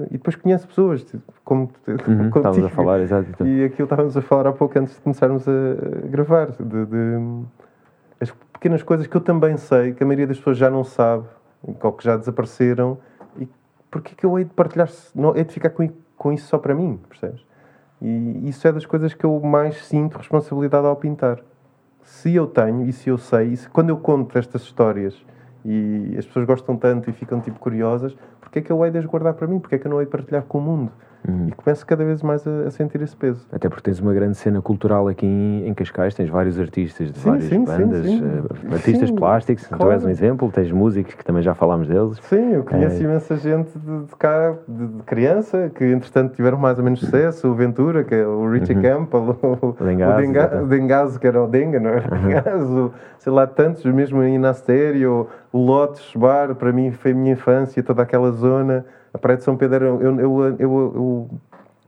E 0.10 0.18
depois 0.18 0.36
conheço 0.36 0.68
pessoas, 0.68 1.04
tipo, 1.04 1.24
como, 1.44 1.70
uhum, 1.88 1.98
como 2.30 2.38
estávamos 2.38 2.66
a 2.66 2.70
falar, 2.70 3.00
exato. 3.00 3.48
E 3.48 3.64
aquilo 3.64 3.86
estávamos 3.86 4.18
a 4.18 4.22
falar 4.22 4.48
há 4.48 4.54
pouco 4.54 4.78
antes 4.78 4.96
de 4.96 5.02
começarmos 5.02 5.48
a 5.48 6.08
gravar. 6.08 6.52
De, 6.52 6.86
de, 6.86 7.46
as 8.20 8.32
pequenas 8.54 8.84
coisas 8.84 9.08
que 9.08 9.16
eu 9.16 9.22
também 9.22 9.58
sei, 9.58 9.94
que 9.94 10.04
a 10.04 10.06
maioria 10.06 10.28
das 10.28 10.38
pessoas 10.38 10.58
já 10.58 10.70
não 10.70 10.84
sabe, 10.84 11.26
ou 11.82 11.92
que 11.94 12.04
já 12.04 12.18
desapareceram. 12.18 12.98
E 13.40 13.48
porquê 13.90 14.14
que 14.14 14.26
eu 14.26 14.38
hei 14.38 14.44
de 14.44 14.52
partilhar, 14.52 14.90
não, 15.14 15.36
hei 15.36 15.46
de 15.46 15.54
ficar 15.54 15.70
com, 15.70 15.90
com 16.18 16.34
isso 16.34 16.48
só 16.48 16.58
para 16.58 16.76
mim, 16.76 17.00
percebes? 17.08 17.46
E 18.02 18.50
isso 18.50 18.68
é 18.68 18.74
das 18.74 18.86
coisas 18.86 19.14
que 19.14 19.26
eu 19.26 19.40
mais 19.40 19.86
sinto 19.86 20.18
responsabilidade 20.18 20.86
ao 20.86 20.96
pintar. 20.98 21.40
Se 22.02 22.36
eu 22.36 22.46
tenho 22.46 22.84
e 22.84 22.94
se 22.94 23.10
eu 23.10 23.18
sei, 23.18 23.54
e 23.54 23.58
se, 23.58 23.70
quando 23.70 23.90
eu 23.90 23.98
conto 23.98 24.38
estas 24.38 24.64
histórias 24.64 25.26
e 25.66 26.16
as 26.18 26.26
pessoas 26.26 26.46
gostam 26.46 26.78
tanto 26.78 27.10
e 27.10 27.14
ficam 27.14 27.42
tipo 27.42 27.60
curiosas, 27.60 28.16
porque 28.40 28.60
é 28.60 28.62
que 28.62 28.72
eu 28.72 28.86
hei 28.86 28.92
de 28.92 29.00
as 29.00 29.06
guardar 29.06 29.34
para 29.34 29.48
mim? 29.48 29.60
Porque 29.60 29.76
é 29.76 29.80
que 29.80 29.88
eu 29.88 29.92
não 29.92 30.00
hei 30.00 30.06
de 30.06 30.12
partilhar 30.12 30.44
com 30.44 30.60
o 30.60 30.62
mundo? 30.62 30.92
Uhum. 31.28 31.48
E 31.48 31.52
começo 31.52 31.86
cada 31.86 32.04
vez 32.04 32.22
mais 32.22 32.46
a, 32.48 32.68
a, 32.68 32.72
sentir 32.72 33.02
esse 33.02 33.16
peso. 33.16 33.46
Até 33.52 33.68
porque 33.68 33.84
tens 33.84 34.00
uma 34.00 34.14
grande 34.14 34.36
cena 34.38 34.62
cultural 34.62 35.08
aqui 35.08 35.26
em, 35.26 35.68
em 35.68 35.74
Cascais, 35.74 36.14
tens 36.14 36.30
vários 36.30 36.60
artistas 36.60 37.12
de 37.12 37.18
sim, 37.18 37.30
várias 37.30 37.46
sim, 37.46 37.64
bandas, 37.64 38.06
sim, 38.06 38.22
uh, 38.22 38.74
artistas 38.74 39.12
plásticos, 39.12 39.68
claro. 39.68 39.84
tu 39.84 39.92
és 39.92 40.06
um 40.06 40.10
exemplo, 40.10 40.52
tens 40.52 40.72
músicos 40.72 41.14
que 41.14 41.26
também 41.26 41.42
já 41.42 41.54
falámos 41.54 41.88
deles. 41.88 42.20
Sim, 42.24 42.54
eu 42.54 42.64
conheço 42.64 42.98
é... 42.98 43.06
imensa 43.06 43.36
gente 43.38 43.72
de, 43.78 44.06
de 44.06 44.16
cá, 44.18 44.56
de, 44.68 44.88
de, 44.88 45.04
criança, 45.04 45.72
que 45.74 45.84
entretanto 45.86 46.36
tiveram 46.36 46.58
mais 46.58 46.78
ou 46.78 46.84
menos 46.84 47.00
sucesso, 47.00 47.48
o 47.48 47.56
Ventura, 47.56 48.04
que 48.04 48.14
é 48.14 48.26
o 48.26 48.50
Richie 48.50 48.76
uhum. 48.76 48.82
Campbell, 48.82 49.38
o, 49.62 49.84
Dengazo, 49.84 50.14
o, 50.14 50.22
Denga, 50.22 50.64
o 50.64 50.68
Dengazo, 50.68 51.20
que 51.20 51.28
era 51.28 51.44
o 51.44 51.48
Denga, 51.48 51.80
não 51.80 51.90
era? 51.90 52.16
Uhum. 52.16 52.28
Dengazo, 52.28 52.94
sei 53.18 53.34
lá, 53.34 53.48
tantos, 53.48 53.84
mesmo 53.86 54.22
em 54.24 54.36
Inastério, 54.36 55.28
o 55.52 55.58
Lotus 55.58 56.14
Bar, 56.16 56.56
para 56.56 56.72
mim 56.72 56.92
foi 56.92 57.12
a 57.12 57.16
minha 57.16 57.34
infância, 57.34 57.82
toda 57.82 58.04
aquela 58.04 58.32
zona 58.32 58.86
a 59.16 59.18
Praia 59.18 59.38
de 59.38 59.44
São 59.44 59.56
Pedro, 59.56 59.86
eu, 59.86 60.20
eu, 60.20 60.20
eu, 60.20 60.60
eu, 60.60 61.30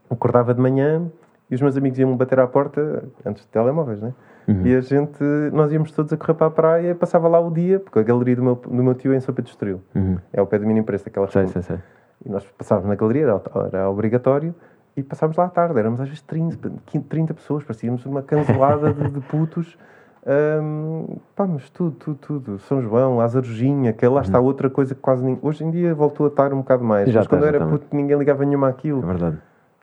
acordava 0.10 0.54
de 0.54 0.62
manhã 0.62 1.12
e 1.52 1.56
os 1.56 1.62
meus 1.62 1.76
amigos 1.76 2.00
iam 2.00 2.16
bater 2.16 2.40
à 2.40 2.48
porta, 2.48 3.04
antes 3.26 3.44
de 3.44 3.50
telemóveis, 3.50 4.02
né? 4.02 4.14
Uhum. 4.48 4.66
E 4.66 4.76
a 4.76 4.80
gente, 4.80 5.22
nós 5.52 5.74
íamos 5.74 5.92
todos 5.92 6.14
a 6.14 6.18
correr 6.18 6.34
para 6.34 6.48
a 6.48 6.52
praia 6.52 6.92
e 6.92 6.96
passava 6.96 7.28
lá 7.28 7.38
o 7.38 7.52
dia, 7.52 7.82
porque 7.82 8.00
a 8.00 8.04
galeria 8.04 8.38
do 8.38 8.44
meu, 8.44 8.56
do 8.56 8.84
meu 8.84 8.96
tio 8.96 9.12
é 9.12 9.18
em 9.18 9.20
São 9.20 9.36
Pedro 9.36 9.52
Estoril. 9.52 9.82
Uhum. 9.94 10.18
É 10.32 10.40
ao 10.40 10.48
pé 10.48 10.58
do 10.58 10.66
mini 10.66 10.82
preço, 10.82 11.04
aquela 11.08 11.28
sei, 11.28 11.48
sei, 11.48 11.62
sei. 11.62 11.78
E 12.26 12.30
nós 12.30 12.46
passávamos 12.58 12.88
na 12.88 12.96
galeria, 12.96 13.24
era, 13.24 13.42
era 13.74 13.90
obrigatório, 13.90 14.56
e 14.96 15.04
passávamos 15.04 15.36
lá 15.36 15.46
à 15.46 15.50
tarde. 15.50 15.78
Éramos 15.78 16.00
às 16.00 16.08
vezes 16.08 16.22
30, 16.22 16.72
30 17.10 17.34
pessoas, 17.34 17.66
parecíamos 17.66 18.06
uma 18.06 18.22
cancelada 18.22 18.94
de, 18.94 19.12
de 19.12 19.20
putos 19.20 19.78
um, 20.26 21.18
pá, 21.36 21.48
mas 21.48 21.70
tudo, 21.70 21.92
tudo, 21.92 22.18
tudo. 22.18 22.60
São 22.60 22.82
João, 22.82 23.18
Lazarujinha, 23.18 23.94
que 23.94 24.08
lá 24.08 24.22
está 24.22 24.40
uhum. 24.40 24.46
outra 24.46 24.70
coisa 24.70 24.94
que 24.94 25.02
quase 25.02 25.24
ninguém. 25.24 25.40
Hoje 25.42 25.64
em 25.64 25.72
dia 25.72 25.94
voltou 25.94 26.26
a 26.26 26.30
estar 26.30 26.54
um 26.54 26.58
bocado 26.58 26.84
mais. 26.84 27.10
Já 27.10 27.20
mas 27.20 27.28
quando 27.28 27.46
era 27.46 27.66
puto 27.66 27.86
ninguém 27.96 28.18
ligava 28.18 28.44
nenhuma 28.46 28.70
àquilo. 28.70 29.04
É 29.04 29.06
verdade. 29.06 29.38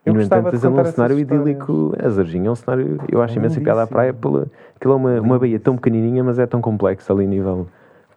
Eu 0.04 0.12
e, 0.12 0.16
no 0.16 0.22
entanto, 0.22 0.50
tens 0.50 0.64
um 0.64 0.84
cenário 0.84 1.18
idílico. 1.18 1.94
A 1.98 2.08
Zarginha 2.10 2.48
é 2.48 2.50
um 2.50 2.54
cenário. 2.54 2.98
Eu 3.10 3.22
acho 3.22 3.38
imenso 3.38 3.60
piada 3.60 3.82
à 3.82 3.86
praia. 3.86 4.12
Pela, 4.12 4.46
aquilo 4.76 4.92
é 4.92 4.96
uma, 4.96 5.20
uma 5.20 5.38
baía 5.38 5.58
tão 5.58 5.76
pequenininha, 5.76 6.22
mas 6.22 6.38
é 6.38 6.46
tão 6.46 6.60
complexo 6.60 7.10
ali 7.10 7.24
a 7.24 7.28
nível. 7.28 7.66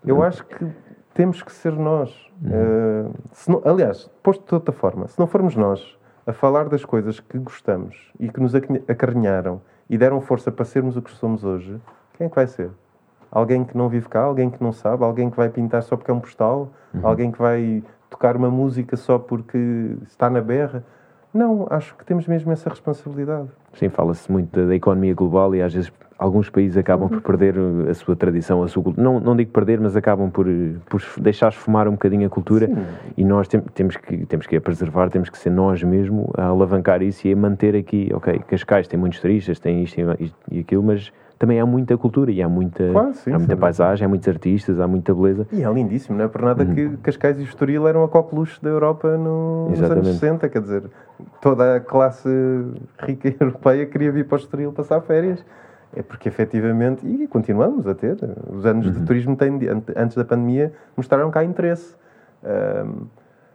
Eu 0.06 0.22
acho 0.22 0.46
que 0.46 0.66
temos 1.14 1.42
que 1.42 1.52
ser 1.52 1.72
nós. 1.74 2.12
Uh, 2.44 3.12
não, 3.48 3.62
aliás, 3.66 4.10
posto 4.22 4.46
de 4.48 4.54
outra 4.54 4.72
forma, 4.72 5.08
se 5.08 5.18
não 5.18 5.26
formos 5.26 5.56
nós 5.56 5.98
a 6.28 6.34
falar 6.34 6.70
das 6.70 6.86
coisas 6.86 7.20
que 7.20 7.40
gostamos 7.40 8.12
e 8.20 8.30
que 8.30 8.40
nos 8.40 8.54
acarinharam 8.88 9.62
e 9.90 9.98
deram 9.98 10.22
força 10.22 10.52
para 10.52 10.66
sermos 10.66 10.96
o 10.98 11.02
que 11.02 11.10
somos 11.12 11.44
hoje, 11.44 11.80
quem 12.18 12.28
é 12.28 12.30
que 12.30 12.36
vai 12.36 12.48
ser? 12.48 12.72
Alguém 13.32 13.64
que 13.64 13.78
não 13.78 13.88
vive 13.88 14.10
cá, 14.10 14.22
alguém 14.22 14.50
que 14.50 14.62
não 14.64 14.72
sabe, 14.72 15.04
alguém 15.04 15.30
que 15.30 15.38
vai 15.38 15.50
pintar 15.50 15.84
só 15.84 15.96
porque 15.96 16.10
é 16.10 16.14
um 16.14 16.20
postal, 16.20 16.70
uhum. 16.94 17.02
alguém 17.04 17.32
que 17.32 17.38
vai 17.38 17.84
tocar 18.10 18.36
uma 18.36 18.50
música 18.50 18.98
só 18.98 19.20
porque 19.20 19.96
está 20.08 20.30
na 20.30 20.42
berra. 20.42 20.84
Não, 21.34 21.68
acho 21.70 21.96
que 21.96 22.06
temos 22.06 22.26
mesmo 22.26 22.52
essa 22.52 22.70
responsabilidade. 22.70 23.50
Sim, 23.74 23.90
fala-se 23.90 24.32
muito 24.32 24.58
da, 24.58 24.66
da, 24.66 24.76
economia 24.76 25.14
global 25.14 25.54
e 25.54 25.62
às 25.62 25.74
vezes 25.74 25.92
alguns 26.18 26.50
países 26.50 26.78
acabam 26.78 27.08
por 27.10 27.22
perder 27.22 27.54
a 27.88 27.94
sua 27.94 28.16
tradição, 28.16 28.64
a 28.64 28.68
sua 28.68 28.82
cultura. 28.82 29.04
Não, 29.04 29.20
não 29.20 29.36
digo 29.36 29.52
perder, 29.52 29.80
mas 29.80 29.96
acabam 29.96 30.32
por, 30.32 30.48
por 30.90 31.02
deixar 31.20 31.50
esfumar 31.50 31.88
um 31.88 31.92
bocadinho 31.92 32.26
a 32.26 32.30
cultura 32.30 32.66
Sim. 32.66 32.86
e 33.16 33.24
nós 33.24 33.48
tem, 33.48 33.60
temos, 33.60 33.98
que, 33.98 34.26
temos 34.26 34.48
que 34.48 34.56
a 34.56 34.62
preservar, 34.62 35.10
temos 35.10 35.30
que 35.30 35.38
ser 35.38 35.52
nós 35.52 35.84
mesmo 35.84 36.32
a 36.36 36.46
alavancar 36.46 37.04
isso 37.04 37.28
e 37.28 37.34
a 37.34 37.36
manter 37.36 37.76
aqui, 37.76 38.10
ok, 38.14 38.40
Cascais 38.48 38.88
tem 38.88 39.00
muitos 39.00 39.20
turistas, 39.20 39.60
tem 39.60 39.84
isto 39.84 40.00
e, 40.00 40.34
e 40.50 40.60
aquilo, 40.62 40.82
mas 40.82 41.12
também 41.38 41.60
há 41.60 41.66
muita 41.66 41.98
cultura 41.98 42.32
e 42.32 42.42
há 42.42 42.50
muita, 42.50 42.90
claro, 42.92 43.14
sim, 43.14 43.32
há 43.32 43.38
muita 43.38 43.56
sim. 43.56 43.60
paisagem, 43.60 44.06
há 44.06 44.10
muitos 44.10 44.28
artistas, 44.28 44.80
há 44.80 44.88
muita 44.88 45.14
beleza. 45.14 45.48
E 45.52 45.64
é 45.64 45.72
lindíssimo, 45.72 46.18
não 46.18 46.26
é 46.26 46.28
por 46.28 46.42
nada 46.42 46.64
uhum. 46.64 46.74
que 46.74 46.98
Cascais 46.98 47.40
e 47.40 47.44
Estoril 47.44 47.88
eram 47.88 48.04
a 48.04 48.08
coqueluche 48.08 48.62
da 48.62 48.70
Europa 48.70 49.18
no, 49.18 49.70
nos 49.70 49.82
anos 49.82 50.08
60, 50.08 50.50
quer 50.50 50.62
dizer, 50.62 50.84
toda 51.42 51.76
a 51.76 51.80
classe 51.80 52.30
rica 53.00 53.34
europeia 53.40 53.86
queria 53.86 54.12
vir 54.12 54.26
para 54.26 54.36
o 54.36 54.40
Estoril 54.40 54.72
passar 54.72 55.02
férias. 55.02 55.44
É 55.96 56.04
porque 56.04 56.28
efetivamente, 56.28 57.08
e 57.08 57.28
continuamos 57.28 57.88
a 57.88 57.96
ter, 57.96 58.18
os 58.52 58.66
anos 58.66 58.88
uhum. 58.88 58.92
de 58.92 59.06
turismo 59.06 59.36
têm, 59.38 59.58
antes 59.96 60.18
da 60.18 60.26
pandemia 60.26 60.74
mostraram 60.96 61.32
cá 61.32 61.44
interesse. 61.44 61.96
Um, 62.44 63.08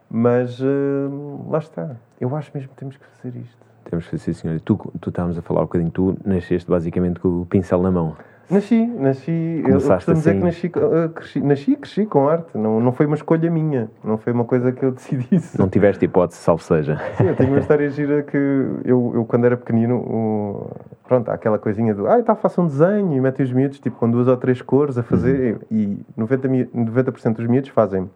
mas 0.09 0.59
uh, 0.59 1.49
lá 1.49 1.57
está. 1.57 1.95
Eu 2.21 2.35
acho 2.35 2.51
mesmo 2.53 2.69
que 2.69 2.75
temos 2.75 2.97
que 2.97 3.05
fazer 3.05 3.35
isto. 3.39 3.62
Temos 3.89 4.07
que 4.07 4.17
ser 4.17 4.33
senhor. 4.33 4.59
Tu, 4.61 4.75
tu 4.99 5.09
estávamos 5.09 5.37
a 5.37 5.41
falar 5.41 5.61
um 5.61 5.65
bocadinho, 5.65 5.91
tu 5.91 6.17
nasceste 6.25 6.69
basicamente 6.69 7.19
com 7.19 7.41
o 7.41 7.45
pincel 7.45 7.81
na 7.81 7.91
mão. 7.91 8.15
Nasci, 8.49 8.85
nasci. 8.85 9.61
Começaste 9.63 9.89
eu 9.89 9.95
costumo 9.95 10.17
dizer 10.17 10.33
que 10.33 10.43
nasci, 10.43 10.67
uh, 10.67 11.09
cresci, 11.09 11.41
nasci, 11.41 11.75
cresci 11.75 12.05
com 12.05 12.27
arte. 12.27 12.57
Não, 12.57 12.79
não 12.79 12.91
foi 12.91 13.05
uma 13.05 13.15
escolha 13.15 13.49
minha. 13.49 13.89
Não 14.03 14.17
foi 14.17 14.33
uma 14.33 14.43
coisa 14.43 14.71
que 14.71 14.83
eu 14.83 14.91
decidisse. 14.93 15.57
Não 15.57 15.69
tiveste 15.69 16.03
hipótese, 16.05 16.39
salvo 16.39 16.61
seja. 16.61 16.99
Sim, 17.17 17.27
eu 17.27 17.35
tenho 17.35 17.49
uma 17.51 17.59
história 17.61 17.89
gira 17.89 18.21
que 18.21 18.37
eu, 18.37 19.11
eu 19.15 19.25
quando 19.25 19.45
era 19.45 19.55
pequenino, 19.55 19.97
uh, 19.97 20.69
pronto, 21.07 21.29
há 21.29 21.33
aquela 21.33 21.57
coisinha 21.57 21.95
do. 21.95 22.05
Ah, 22.05 22.19
está, 22.19 22.35
faça 22.35 22.61
um 22.61 22.67
desenho 22.67 23.13
e 23.13 23.21
mete 23.21 23.41
os 23.41 23.51
miúdos 23.51 23.79
tipo, 23.79 23.97
com 23.97 24.11
duas 24.11 24.27
ou 24.27 24.35
três 24.35 24.61
cores 24.61 24.97
a 24.97 25.03
fazer. 25.03 25.59
Uhum. 25.71 25.77
E 26.17 26.21
90%, 26.21 26.69
90 26.73 27.31
dos 27.31 27.47
miúdos 27.47 27.69
fazem 27.69 28.09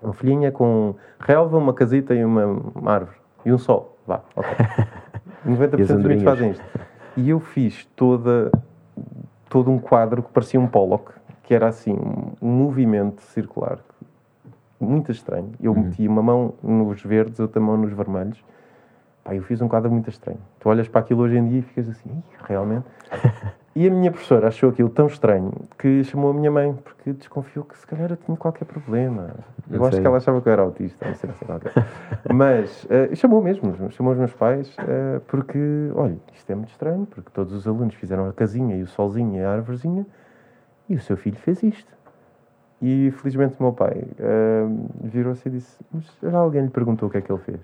uma 0.00 0.12
folhinha 0.12 0.52
com 0.52 0.94
relva, 1.18 1.58
uma 1.58 1.74
casita 1.74 2.14
e 2.14 2.24
uma, 2.24 2.46
uma 2.74 2.92
árvore. 2.92 3.16
E 3.44 3.52
um 3.52 3.58
sol. 3.58 3.93
Vá, 4.06 4.20
ok. 4.36 4.50
90% 5.46 5.76
dos 5.76 6.04
miúdos 6.04 6.22
fazem 6.22 6.50
isto. 6.50 6.64
E 7.16 7.30
eu 7.30 7.38
fiz 7.38 7.84
toda, 7.94 8.50
todo 9.48 9.70
um 9.70 9.78
quadro 9.78 10.22
que 10.22 10.32
parecia 10.32 10.58
um 10.58 10.66
Pollock, 10.66 11.12
que 11.42 11.54
era 11.54 11.68
assim, 11.68 11.92
um, 12.42 12.48
movimento 12.48 13.20
circular 13.22 13.78
muito 14.80 15.12
estranho. 15.12 15.52
Eu 15.60 15.72
uhum. 15.72 15.82
meti 15.84 16.08
uma 16.08 16.22
mão 16.22 16.54
nos 16.62 17.02
verdes, 17.02 17.38
outra 17.38 17.60
mão 17.60 17.76
nos 17.76 17.92
vermelhos. 17.92 18.42
Pá, 19.22 19.34
eu 19.34 19.42
fiz 19.42 19.60
um 19.60 19.68
quadro 19.68 19.90
muito 19.90 20.10
estranho. 20.10 20.40
Tu 20.58 20.68
olhas 20.68 20.88
para 20.88 21.00
aquilo 21.00 21.22
hoje 21.22 21.36
em 21.36 21.46
dia 21.46 21.58
e 21.60 21.62
ficas 21.62 21.88
assim, 21.88 22.22
realmente. 22.46 22.86
E 23.76 23.88
a 23.88 23.90
minha 23.90 24.10
professora 24.12 24.46
achou 24.46 24.70
aquilo 24.70 24.88
tão 24.88 25.08
estranho 25.08 25.52
que 25.76 26.04
chamou 26.04 26.30
a 26.30 26.34
minha 26.34 26.50
mãe, 26.50 26.72
porque 26.84 27.12
desconfiou 27.12 27.64
que 27.64 27.76
se 27.76 27.84
calhar 27.84 28.08
eu 28.08 28.16
tinha 28.16 28.36
qualquer 28.36 28.64
problema. 28.66 29.34
Eu 29.68 29.78
Não 29.78 29.86
acho 29.86 30.00
que 30.00 30.06
ela 30.06 30.16
achava 30.16 30.40
que 30.40 30.48
eu 30.48 30.52
era 30.52 30.62
autista, 30.62 31.04
não 31.04 31.14
sei, 31.14 31.30
não 31.30 31.36
sei 31.36 31.46
qualquer. 31.46 31.72
Mas 32.32 32.86
eh, 32.88 33.12
chamou 33.16 33.42
mesmo, 33.42 33.90
chamou 33.90 34.12
os 34.12 34.18
meus 34.18 34.32
pais, 34.32 34.76
eh, 34.78 35.20
porque, 35.26 35.58
olha, 35.96 36.16
isto 36.32 36.48
é 36.50 36.54
muito 36.54 36.70
estranho, 36.70 37.04
porque 37.06 37.30
todos 37.34 37.52
os 37.52 37.66
alunos 37.66 37.94
fizeram 37.96 38.28
a 38.28 38.32
casinha 38.32 38.76
e 38.76 38.82
o 38.82 38.86
solzinho 38.86 39.34
e 39.34 39.42
a 39.42 39.50
árvorezinha, 39.50 40.06
e 40.88 40.94
o 40.94 41.00
seu 41.00 41.16
filho 41.16 41.36
fez 41.36 41.60
isto. 41.64 41.92
E 42.80 43.10
felizmente 43.12 43.56
o 43.58 43.62
meu 43.62 43.72
pai 43.72 44.04
eh, 44.18 44.66
virou-se 45.02 45.48
e 45.48 45.50
disse: 45.50 45.78
Mas 45.92 46.04
já 46.22 46.38
alguém 46.38 46.62
lhe 46.62 46.70
perguntou 46.70 47.08
o 47.08 47.10
que 47.10 47.18
é 47.18 47.20
que 47.20 47.32
ele 47.32 47.40
fez? 47.40 47.60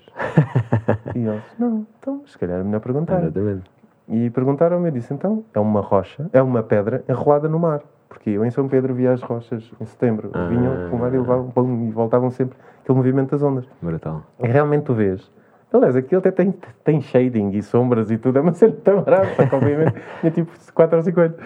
e 1.14 1.18
ele 1.18 1.38
disse: 1.40 1.60
Não, 1.60 1.86
então 2.00 2.22
se 2.26 2.36
calhar 2.36 2.58
é 2.58 2.64
melhor 2.64 2.80
perguntar. 2.80 3.22
Exatamente. 3.22 3.70
E 4.10 4.28
perguntaram-me, 4.30 4.88
eu 4.88 4.92
disse, 4.92 5.14
então, 5.14 5.44
é 5.54 5.60
uma 5.60 5.80
rocha, 5.80 6.28
é 6.32 6.42
uma 6.42 6.62
pedra 6.62 7.04
enrolada 7.08 7.48
no 7.48 7.58
mar. 7.58 7.80
Porque 8.08 8.30
eu 8.30 8.44
em 8.44 8.50
São 8.50 8.66
Pedro 8.68 8.92
via 8.92 9.12
as 9.12 9.22
rochas 9.22 9.70
em 9.80 9.84
setembro. 9.84 10.30
Ah. 10.34 10.48
Vinham 10.48 10.90
com 10.90 10.96
o 10.96 10.98
mar 10.98 11.14
e 11.14 11.18
levavam 11.18 11.48
pum, 11.50 11.88
e 11.88 11.92
voltavam 11.92 12.28
sempre 12.28 12.58
aquele 12.82 12.98
movimento 12.98 13.30
das 13.30 13.42
ondas. 13.42 13.64
Brutal. 13.80 14.22
E 14.42 14.48
realmente 14.48 14.82
tu 14.82 14.94
vês. 14.94 15.30
Aliás, 15.72 15.94
aquilo 15.94 16.18
até 16.18 16.32
tem, 16.32 16.52
tem 16.82 17.00
shading 17.00 17.50
e 17.52 17.62
sombras 17.62 18.10
e 18.10 18.18
tudo, 18.18 18.38
é 18.38 18.42
uma 18.42 18.52
cena 18.52 18.74
tão 18.82 19.02
barata, 19.02 19.48
obviamente 19.54 19.94
tinha 20.18 20.32
tipo 20.32 20.50
4 20.74 20.96
ou 20.96 21.02
5 21.04 21.20
anos. 21.20 21.36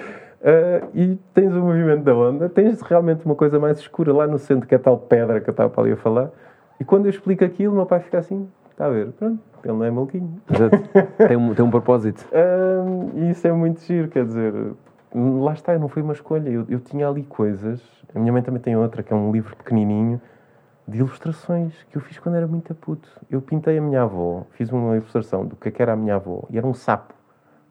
Ah, 0.43 0.87
e 0.95 1.19
tens 1.35 1.55
o 1.55 1.61
movimento 1.61 2.05
da 2.05 2.15
onda, 2.15 2.49
tens 2.49 2.81
realmente 2.81 3.27
uma 3.27 3.35
coisa 3.35 3.59
mais 3.59 3.79
escura 3.79 4.13
lá 4.15 4.27
no 4.27 4.39
centro, 4.39 4.67
que 4.67 4.75
é 4.75 4.79
a 4.79 4.81
tal 4.81 4.99
pedra 4.99 5.41
que 5.41 5.51
eu 5.51 5.53
estava 5.53 5.69
para 5.69 5.83
ali 5.83 5.93
a 5.93 5.97
falar. 5.97 6.31
E 6.81 6.85
quando 6.85 7.05
eu 7.05 7.11
explico 7.11 7.45
aquilo, 7.45 7.73
o 7.73 7.77
meu 7.77 7.87
pai 7.87 8.01
fica 8.01 8.19
assim, 8.19 8.49
está 8.71 8.87
a 8.87 8.91
ver, 8.91 9.13
pronto, 9.13 9.39
ele 9.69 9.79
não 9.79 9.85
é 9.85 9.91
maluquinho. 9.91 10.41
Tem, 11.27 11.37
um, 11.37 11.55
tem 11.55 11.65
um 11.65 11.71
propósito. 11.71 12.25
Hum, 12.87 13.11
e 13.15 13.31
isso 13.31 13.47
é 13.47 13.53
muito 13.53 13.81
giro, 13.81 14.09
quer 14.09 14.27
dizer, 14.27 14.53
lá 15.15 15.55
está, 15.55 15.79
não 15.79 15.89
foi 15.89 16.03
uma 16.03 16.13
escolha. 16.13 16.51
Eu, 16.51 16.67
eu 16.69 16.79
tinha 16.81 17.09
ali 17.09 17.23
coisas. 17.23 17.81
A 18.15 18.19
minha 18.19 18.33
mãe 18.33 18.43
também 18.43 18.61
tem 18.61 18.77
outra, 18.77 19.03
que 19.03 19.13
é 19.13 19.17
um 19.17 19.33
livro 19.33 19.57
pequenininho 19.57 20.21
de 20.87 20.99
ilustrações 20.99 21.75
que 21.91 21.97
eu 21.97 22.03
fiz 22.03 22.19
quando 22.19 22.35
era 22.37 22.47
muito 22.47 22.75
puto. 22.75 23.09
Eu 23.31 23.41
pintei 23.41 23.79
a 23.79 23.81
minha 23.81 24.03
avó, 24.03 24.47
fiz 24.51 24.71
uma 24.71 24.97
ilustração 24.97 25.47
do 25.47 25.57
que 25.57 25.69
é 25.69 25.73
que 25.73 25.81
era 25.81 25.95
a 25.95 25.97
minha 25.97 26.17
avó, 26.17 26.45
e 26.51 26.59
era 26.59 26.67
um 26.67 26.75
sapo 26.75 27.15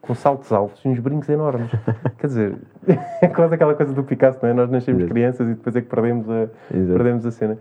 com 0.00 0.14
saltos 0.14 0.52
altos 0.52 0.84
e 0.84 0.88
uns 0.88 0.98
brincos 0.98 1.28
enormes. 1.28 1.70
quer 2.18 2.26
dizer, 2.26 2.58
é 3.22 3.28
quase 3.28 3.54
aquela 3.54 3.74
coisa 3.74 3.92
do 3.92 4.02
Picasso, 4.02 4.38
não 4.42 4.50
é? 4.50 4.52
Nós 4.52 4.70
nascemos 4.70 5.00
Exato. 5.00 5.14
crianças 5.14 5.48
e 5.48 5.54
depois 5.54 5.76
é 5.76 5.80
que 5.80 5.88
perdemos 5.88 6.28
a, 6.28 6.48
Exato. 6.72 6.92
perdemos 6.94 7.26
a 7.26 7.30
cena. 7.30 7.58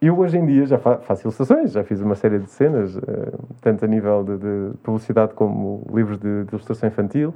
Eu 0.00 0.18
hoje 0.18 0.38
em 0.38 0.46
dia 0.46 0.64
já 0.64 0.78
fa- 0.78 0.96
faço 0.98 1.24
ilustrações, 1.26 1.72
já 1.72 1.84
fiz 1.84 2.00
uma 2.00 2.14
série 2.14 2.38
de 2.38 2.48
cenas, 2.50 2.96
eh, 2.96 3.32
tanto 3.60 3.84
a 3.84 3.88
nível 3.88 4.24
de, 4.24 4.38
de 4.38 4.76
publicidade 4.82 5.34
como 5.34 5.86
livros 5.92 6.18
de, 6.18 6.44
de 6.44 6.50
ilustração 6.50 6.88
infantil, 6.88 7.34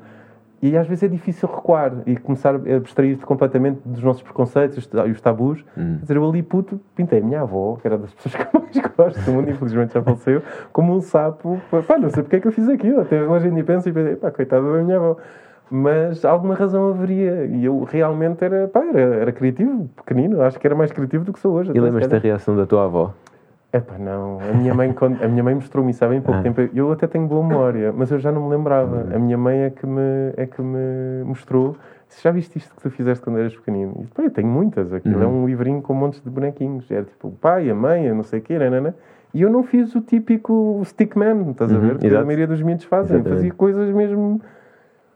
e 0.63 0.75
às 0.79 0.87
vezes 0.87 1.03
é 1.05 1.09
difícil 1.09 1.47
recuar 1.47 1.93
e 2.07 2.17
começar 2.17 2.55
a 2.55 2.77
abstrair-te 2.77 3.27
completamente 3.27 3.81
dos 3.85 4.03
nossos 4.03 4.23
preconceitos 4.23 4.89
e 5.07 5.11
os 5.11 5.21
tabus. 5.21 5.63
Hum. 5.77 5.97
Quer 5.97 6.03
dizer, 6.03 6.17
eu 6.17 6.27
ali 6.27 6.43
puto 6.43 6.81
pintei 6.97 7.19
a 7.19 7.23
minha 7.23 7.43
avó, 7.43 7.77
que 7.77 7.87
era 7.87 7.99
das 7.99 8.15
pessoas 8.15 8.35
que 8.49 8.59
mais 8.59 8.95
gosto 8.97 9.21
do 9.27 9.33
mundo, 9.33 9.51
infelizmente 9.51 9.93
já 9.93 10.03
faleceu, 10.03 10.43
como 10.73 10.97
um 10.97 11.03
sapo. 11.03 11.61
Pá, 11.87 11.99
não 11.99 12.09
sei 12.09 12.23
porque 12.23 12.37
é 12.37 12.41
que 12.41 12.49
eu 12.49 12.53
fiz 12.53 12.67
aquilo, 12.71 12.99
até 13.03 13.23
hoje 13.23 13.49
em 13.49 13.53
dia 13.55 13.65
penso 13.65 13.91
e 13.91 13.93
pensei, 13.93 14.17
pá, 14.17 14.31
coitada 14.31 14.73
da 14.73 14.83
minha 14.83 14.97
avó. 14.97 15.19
Mas 15.77 16.25
alguma 16.25 16.55
razão 16.55 16.89
haveria. 16.91 17.47
E 17.47 17.65
eu 17.65 17.83
realmente 17.83 18.45
era, 18.45 18.69
pá, 18.69 18.85
era, 18.85 19.01
era 19.17 19.33
criativo, 19.33 19.91
pequenino. 19.97 20.41
Acho 20.41 20.61
que 20.61 20.67
era 20.69 20.77
mais 20.77 20.93
criativo 20.93 21.25
do 21.25 21.33
que 21.33 21.41
sou 21.41 21.53
hoje. 21.55 21.73
E 21.75 21.81
lembras-te 21.81 22.11
da 22.11 22.19
reação 22.19 22.55
da 22.55 22.65
tua 22.65 22.85
avó? 22.85 23.13
Epá, 23.73 23.99
não. 23.99 24.39
A 24.39 24.55
minha 24.57 24.73
mãe, 24.73 24.95
a 25.21 25.27
minha 25.27 25.43
mãe 25.43 25.53
mostrou-me 25.57 25.91
isso 25.91 26.05
há 26.05 26.09
bem 26.09 26.21
pouco 26.21 26.39
Ah. 26.39 26.43
tempo. 26.45 26.61
Eu 26.73 26.93
até 26.93 27.09
tenho 27.09 27.27
boa 27.27 27.45
memória, 27.45 27.93
mas 27.93 28.09
eu 28.13 28.21
já 28.21 28.31
não 28.31 28.45
me 28.49 28.55
lembrava. 28.57 29.05
A 29.13 29.19
minha 29.19 29.37
mãe 29.37 29.63
é 29.65 29.71
que 29.71 29.85
me, 29.85 30.33
é 30.37 30.47
que 30.47 30.63
me 30.63 31.25
mostrou. 31.25 31.77
Já 32.23 32.31
viste 32.31 32.57
isto 32.57 32.73
que 32.77 32.81
tu 32.83 32.91
fizeste 32.91 33.25
quando 33.25 33.41
eras 33.41 33.57
pequenino? 33.57 33.97
E, 34.03 34.07
pá, 34.15 34.23
eu 34.23 34.31
tenho 34.31 34.47
muitas. 34.47 34.93
Aquilo 34.93 35.21
é 35.25 35.27
um 35.27 35.45
livrinho 35.45 35.83
com 35.83 35.93
montes 35.93 36.21
de 36.23 36.31
bonequinhos. 36.31 36.89
Era 36.89 37.03
tipo 37.03 37.27
o 37.27 37.33
pai, 37.33 37.69
a 37.69 37.75
mãe, 37.75 38.09
a 38.09 38.15
não 38.15 38.23
sei 38.23 38.39
o 38.39 38.43
quê, 38.43 38.57
nanana. 38.57 38.95
E 39.35 39.43
eu 39.43 39.51
não 39.51 39.65
fiz 39.65 39.93
o 39.97 40.01
típico 40.01 40.81
stickman, 40.85 41.51
estás 41.51 41.73
a 41.73 41.75
Uhum, 41.75 41.81
ver? 41.81 41.99
Que 41.99 42.15
a 42.15 42.25
maioria 42.25 42.47
dos 42.47 42.63
miúdos 42.63 42.85
fazem. 42.85 43.17
Exatamente. 43.17 43.35
fazia 43.39 43.53
coisas 43.53 43.91
mesmo. 43.91 44.41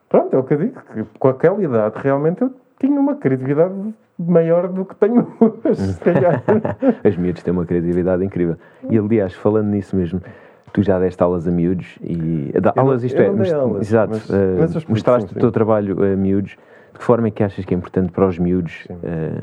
Pronto, 0.09 0.35
é 0.35 0.39
o 0.39 0.43
que 0.43 0.55
eu 0.55 0.59
digo. 0.59 0.81
Que 0.95 1.05
com 1.19 1.29
aquela 1.29 1.63
idade, 1.63 1.95
realmente 1.99 2.43
eu 2.43 2.53
tinha 2.79 2.99
uma 2.99 3.17
criatividade 3.17 3.75
maior 4.19 4.69
do 4.69 4.85
que 4.85 4.95
tenho 4.97 5.27
hoje, 5.41 5.81
se 5.93 6.01
calhar. 6.01 6.43
As 7.05 7.17
miúdos 7.17 7.43
têm 7.43 7.53
uma 7.53 7.67
criatividade 7.67 8.25
incrível. 8.25 8.57
E 8.89 8.99
aliás, 8.99 9.35
falando 9.35 9.67
nisso 9.69 9.95
mesmo, 9.97 10.21
tu 10.73 10.83
já 10.83 10.99
deste 10.99 11.23
aulas 11.23 11.47
a 11.47 11.51
miúdos 11.51 11.99
e. 12.03 12.53
da- 12.61 12.73
aulas, 12.77 13.05
isto 13.05 13.21
é, 13.21 13.31
most- 13.31 13.53
aulas, 13.55 13.83
exato, 13.87 14.11
mas- 14.13 14.31
eh, 14.31 14.57
mas 14.59 14.71
explico, 14.71 14.91
mostraste 14.93 15.29
sim, 15.31 15.37
o 15.37 15.41
teu 15.41 15.53
trabalho 15.53 16.03
a 16.03 16.17
miúdos. 16.17 16.57
De 16.93 16.99
que 16.99 17.05
forma 17.05 17.29
é 17.29 17.31
que 17.31 17.43
achas 17.45 17.65
que 17.65 17.75
é 17.75 17.77
importante 17.77 18.11
para 18.11 18.27
os 18.27 18.39
miúdos 18.39 18.89
eh, 19.05 19.43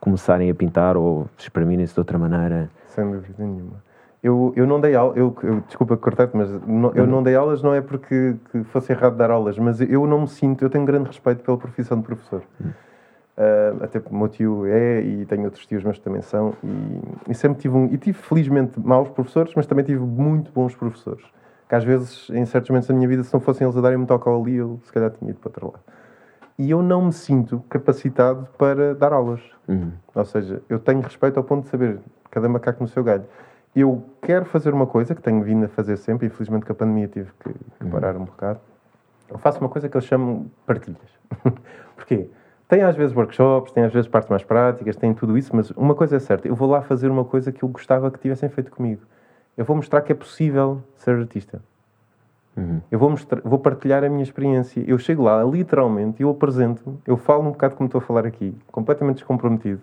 começarem 0.00 0.50
a 0.50 0.54
pintar 0.54 0.96
ou 0.96 1.26
exprimirem-se 1.36 1.92
de 1.92 2.00
outra 2.00 2.16
maneira? 2.18 2.70
Sem 2.88 3.10
dúvida 3.10 3.34
nenhuma. 3.44 3.84
Eu, 4.22 4.52
eu 4.56 4.66
não 4.66 4.80
dei 4.80 4.94
aulas, 4.94 5.16
eu, 5.16 5.36
eu- 5.42 5.60
desculpa 5.66 5.96
cortar-te, 5.96 6.36
mas 6.36 6.50
não- 6.66 6.92
eu 6.94 7.06
não 7.06 7.22
dei 7.22 7.34
aulas 7.36 7.62
não 7.62 7.74
é 7.74 7.80
porque 7.80 8.34
que 8.50 8.64
fosse 8.64 8.92
errado 8.92 9.16
dar 9.16 9.30
aulas, 9.30 9.58
mas 9.58 9.80
eu 9.80 10.06
não 10.06 10.22
me 10.22 10.28
sinto, 10.28 10.64
eu 10.64 10.70
tenho 10.70 10.84
grande 10.84 11.06
respeito 11.08 11.44
pela 11.44 11.56
profissão 11.56 11.98
de 11.98 12.04
professor. 12.04 12.42
Ah, 13.36 13.84
até 13.84 14.00
porque 14.00 14.14
o 14.14 14.18
meu 14.18 14.28
tio 14.28 14.64
é 14.66 15.00
e 15.02 15.26
tenho 15.26 15.44
outros 15.44 15.66
tios 15.66 15.84
meus 15.84 15.98
que 15.98 16.04
também 16.04 16.22
são 16.22 16.54
e, 16.64 17.30
e 17.32 17.34
sempre 17.34 17.58
tive 17.60 17.76
um, 17.76 17.84
e 17.86 17.98
tive 17.98 18.16
felizmente 18.18 18.80
maus 18.80 19.08
professores, 19.10 19.52
mas 19.54 19.66
também 19.66 19.84
tive 19.84 20.00
muito 20.00 20.50
bons 20.50 20.74
professores. 20.74 21.22
Que 21.68 21.74
às 21.74 21.84
vezes, 21.84 22.30
em 22.30 22.44
certos 22.46 22.70
momentos 22.70 22.88
da 22.88 22.94
minha 22.94 23.08
vida, 23.08 23.22
se 23.24 23.34
não 23.34 23.40
fossem 23.40 23.66
eles 23.66 23.76
a 23.76 23.80
darem-me 23.80 24.06
toque 24.06 24.28
ali, 24.28 24.54
eu 24.54 24.78
se 24.84 24.92
calhar 24.92 25.10
tinha 25.10 25.30
ido 25.30 25.38
para 25.40 25.48
outro 25.50 25.66
lado. 25.66 25.80
E 26.58 26.70
eu 26.70 26.80
não 26.80 27.06
me 27.06 27.12
sinto 27.12 27.62
capacitado 27.68 28.48
para 28.56 28.94
dar 28.94 29.12
aulas. 29.12 29.40
Uhum. 29.68 29.92
Ou 30.14 30.24
seja, 30.24 30.62
eu 30.70 30.78
tenho 30.78 31.00
respeito 31.00 31.36
ao 31.36 31.44
ponto 31.44 31.64
de 31.64 31.68
saber 31.68 31.98
cada 32.30 32.48
macaco 32.48 32.82
no 32.82 32.88
seu 32.88 33.04
galho. 33.04 33.24
Eu 33.76 34.02
quero 34.22 34.46
fazer 34.46 34.72
uma 34.72 34.86
coisa 34.86 35.14
que 35.14 35.20
tenho 35.20 35.42
vindo 35.42 35.66
a 35.66 35.68
fazer 35.68 35.98
sempre, 35.98 36.26
infelizmente 36.26 36.64
com 36.64 36.72
a 36.72 36.74
pandemia 36.74 37.08
tive 37.08 37.30
que, 37.38 37.52
que 37.52 37.90
parar 37.90 38.16
um 38.16 38.24
bocado. 38.24 38.58
Eu 39.28 39.36
faço 39.36 39.60
uma 39.60 39.68
coisa 39.68 39.86
que 39.86 39.94
eles 39.94 40.06
chamam 40.06 40.46
partilhas. 40.64 40.96
Porquê? 41.94 42.30
Tem 42.66 42.82
às 42.82 42.96
vezes 42.96 43.14
workshops, 43.14 43.72
tem 43.72 43.84
às 43.84 43.92
vezes 43.92 44.08
partes 44.08 44.30
mais 44.30 44.42
práticas, 44.42 44.96
tem 44.96 45.12
tudo 45.12 45.36
isso, 45.36 45.54
mas 45.54 45.70
uma 45.72 45.94
coisa 45.94 46.16
é 46.16 46.18
certa, 46.18 46.48
eu 46.48 46.54
vou 46.54 46.68
lá 46.68 46.80
fazer 46.80 47.10
uma 47.10 47.24
coisa 47.24 47.52
que 47.52 47.62
eu 47.62 47.68
gostava 47.68 48.10
que 48.10 48.18
tivessem 48.18 48.48
feito 48.48 48.70
comigo. 48.70 49.02
Eu 49.56 49.64
vou 49.64 49.76
mostrar 49.76 50.00
que 50.00 50.10
é 50.10 50.14
possível 50.14 50.82
ser 50.96 51.14
artista. 51.14 51.60
Uhum. 52.56 52.80
Eu 52.90 52.98
vou, 52.98 53.10
mostrar, 53.10 53.42
vou 53.44 53.58
partilhar 53.58 54.02
a 54.02 54.08
minha 54.08 54.22
experiência. 54.22 54.82
Eu 54.86 54.98
chego 54.98 55.22
lá, 55.22 55.44
literalmente, 55.44 56.22
eu 56.22 56.30
apresento-me, 56.30 56.98
eu 57.06 57.18
falo 57.18 57.42
um 57.42 57.50
bocado 57.52 57.76
como 57.76 57.86
estou 57.86 57.98
a 57.98 58.02
falar 58.02 58.26
aqui, 58.26 58.54
completamente 58.72 59.16
descomprometido. 59.16 59.82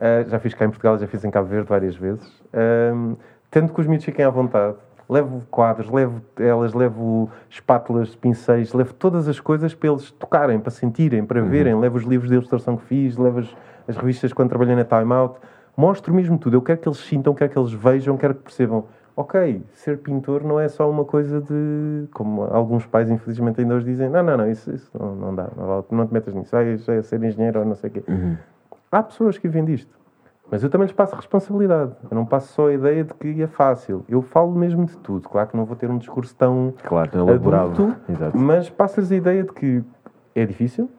Ah, 0.00 0.24
já 0.26 0.38
fiz 0.38 0.54
cá 0.54 0.64
em 0.64 0.70
Portugal, 0.70 0.98
já 0.98 1.06
fiz 1.06 1.22
em 1.24 1.30
Cabo 1.30 1.46
Verde 1.46 1.68
várias 1.68 1.94
vezes. 1.94 2.42
Ahm, 2.54 3.16
tento 3.50 3.74
que 3.74 3.80
os 3.80 3.86
miúdos 3.86 4.06
fiquem 4.06 4.24
à 4.24 4.30
vontade. 4.30 4.76
Levo 5.06 5.42
quadros, 5.50 5.90
levo 5.90 6.20
telas, 6.34 6.72
levo 6.72 7.28
espátulas, 7.50 8.14
pincéis, 8.14 8.72
levo 8.72 8.94
todas 8.94 9.28
as 9.28 9.40
coisas 9.40 9.74
para 9.74 9.90
eles 9.90 10.10
tocarem, 10.12 10.58
para 10.58 10.70
sentirem, 10.70 11.24
para 11.26 11.42
verem. 11.42 11.78
Levo 11.78 11.98
os 11.98 12.04
livros 12.04 12.30
de 12.30 12.36
ilustração 12.36 12.76
que 12.76 12.84
fiz, 12.84 13.16
levo 13.16 13.40
as, 13.40 13.56
as 13.88 13.96
revistas 13.96 14.32
quando 14.32 14.48
trabalhei 14.48 14.76
na 14.76 14.84
Time 14.84 15.12
Out. 15.12 15.38
Mostro 15.76 16.14
mesmo 16.14 16.38
tudo. 16.38 16.56
Eu 16.56 16.62
quero 16.62 16.78
que 16.78 16.88
eles 16.88 16.98
sintam, 16.98 17.34
quero 17.34 17.50
que 17.50 17.58
eles 17.58 17.72
vejam, 17.72 18.16
quero 18.16 18.34
que 18.34 18.42
percebam. 18.42 18.84
Ok, 19.16 19.62
ser 19.74 19.98
pintor 19.98 20.44
não 20.44 20.58
é 20.58 20.68
só 20.68 20.88
uma 20.88 21.04
coisa 21.04 21.40
de. 21.40 22.06
Como 22.12 22.44
alguns 22.44 22.86
pais, 22.86 23.10
infelizmente, 23.10 23.60
ainda 23.60 23.74
hoje 23.74 23.84
dizem: 23.86 24.08
não, 24.08 24.22
não, 24.22 24.36
não, 24.36 24.48
isso, 24.48 24.72
isso 24.72 24.90
não, 24.98 25.14
não 25.16 25.34
dá, 25.34 25.48
não, 25.56 25.84
não 25.90 26.06
te 26.06 26.14
metas 26.14 26.32
nisso, 26.32 26.52
vais 26.52 26.88
a 26.88 27.02
ser 27.02 27.22
engenheiro 27.22 27.58
ou 27.58 27.66
não 27.66 27.74
sei 27.74 27.90
o 27.90 27.92
quê. 27.92 28.04
Uhum. 28.08 28.36
Há 28.90 29.02
pessoas 29.02 29.38
que 29.38 29.46
vivem 29.48 29.64
disto. 29.64 29.98
Mas 30.50 30.64
eu 30.64 30.68
também 30.70 30.86
lhes 30.86 30.94
passo 30.94 31.14
responsabilidade. 31.14 31.92
Eu 32.10 32.14
não 32.14 32.26
passo 32.26 32.52
só 32.52 32.66
a 32.66 32.72
ideia 32.72 33.04
de 33.04 33.14
que 33.14 33.40
é 33.40 33.46
fácil. 33.46 34.04
Eu 34.08 34.20
falo 34.20 34.52
mesmo 34.52 34.84
de 34.84 34.96
tudo. 34.98 35.28
Claro 35.28 35.48
que 35.48 35.56
não 35.56 35.64
vou 35.64 35.76
ter 35.76 35.88
um 35.88 35.96
discurso 35.96 36.34
tão 36.34 36.74
Claro, 36.82 37.08
tão 37.08 37.28
elaborado. 37.28 37.70
adulto, 37.70 37.96
mas 38.34 38.68
passo-lhes 38.68 39.12
a 39.12 39.16
ideia 39.16 39.44
de 39.44 39.52
que 39.52 39.84
é 40.34 40.44
difícil, 40.44 40.90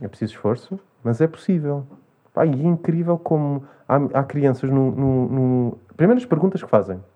é 0.00 0.06
preciso 0.06 0.34
esforço, 0.34 0.78
mas 1.02 1.20
é 1.20 1.26
possível. 1.26 1.84
Pá, 2.32 2.46
e 2.46 2.50
é 2.52 2.68
incrível 2.68 3.18
como 3.18 3.64
há, 3.88 3.96
há 4.14 4.22
crianças 4.22 4.70
no, 4.70 4.92
no, 4.92 5.28
no... 5.28 5.78
Primeiras 5.96 6.24
perguntas 6.24 6.62
que 6.62 6.70
fazem. 6.70 7.02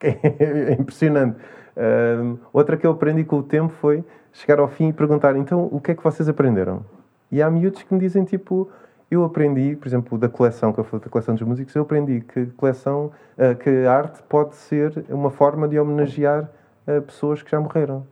É 0.00 0.74
impressionante. 0.74 1.38
Ahm, 1.76 2.36
outra 2.52 2.76
que 2.76 2.86
eu 2.86 2.92
aprendi 2.92 3.24
com 3.24 3.38
o 3.38 3.42
tempo 3.42 3.72
foi 3.80 4.04
chegar 4.32 4.58
ao 4.60 4.68
fim 4.68 4.88
e 4.88 4.92
perguntar 4.92 5.34
então 5.36 5.68
o 5.72 5.80
que 5.80 5.90
é 5.92 5.94
que 5.94 6.02
vocês 6.04 6.28
aprenderam? 6.28 6.84
E 7.32 7.42
há 7.42 7.50
miúdos 7.50 7.82
que 7.82 7.92
me 7.92 7.98
dizem 7.98 8.24
tipo 8.24 8.68
eu 9.10 9.24
aprendi, 9.24 9.76
por 9.76 9.86
exemplo, 9.86 10.18
da 10.18 10.28
coleção, 10.28 10.72
que 10.72 10.80
eu 10.80 10.84
falei 10.84 11.04
da 11.04 11.10
coleção 11.10 11.34
dos 11.34 11.46
músicos, 11.46 11.74
eu 11.74 11.82
aprendi 11.82 12.20
que 12.20 12.46
coleção, 12.56 13.12
ah, 13.38 13.54
que 13.54 13.70
a 13.86 13.92
arte 13.92 14.22
pode 14.28 14.56
ser 14.56 15.04
uma 15.08 15.30
forma 15.30 15.68
de 15.68 15.78
homenagear 15.78 16.50
ah, 16.86 17.00
pessoas 17.00 17.42
que 17.42 17.50
já 17.50 17.60
morreram. 17.60 18.06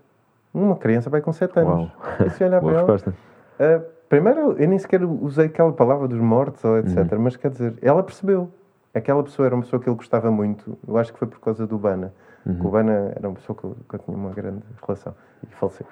Uma 0.53 0.77
criança 0.77 1.11
vai 1.11 1.21
com 1.21 1.33
7 1.33 1.59
anos. 1.59 1.73
Uau. 1.73 1.91
E 2.25 2.31
se 2.31 2.45
olhar 2.45 2.61
Boa 2.63 2.85
para 2.85 2.95
ela. 2.95 3.79
Uh, 3.79 3.85
primeiro, 4.09 4.53
eu 4.53 4.69
nem 4.69 4.79
sequer 4.79 5.03
usei 5.05 5.47
aquela 5.47 5.73
palavra 5.73 6.07
dos 6.07 6.21
mortos, 6.21 6.63
ou 6.65 6.79
etc. 6.79 7.13
Uhum. 7.13 7.19
Mas 7.19 7.37
quer 7.37 7.51
dizer, 7.51 7.75
ela 7.83 8.05
percebeu. 8.05 8.49
aquela 8.95 9.23
pessoa 9.25 9.47
era 9.47 9.55
uma 9.57 9.63
pessoa 9.63 9.83
que 9.83 9.89
ele 9.89 9.97
gostava 9.97 10.31
muito. 10.31 10.79
Eu 10.87 10.97
acho 10.97 11.13
que 11.13 11.19
foi 11.19 11.27
por 11.27 11.41
causa 11.41 11.67
do 11.67 11.77
Bana. 11.77 12.15
Uhum. 12.47 12.67
O 12.67 12.71
Bana 12.71 13.13
era 13.17 13.29
uma 13.29 13.35
pessoa 13.35 13.57
que 13.57 13.65
eu, 13.65 13.77
que 13.89 13.95
eu 13.95 13.99
tinha 14.01 14.17
uma 14.17 14.31
grande 14.31 14.63
relação 14.83 15.15
e 15.43 15.55
faleceu. 15.55 15.87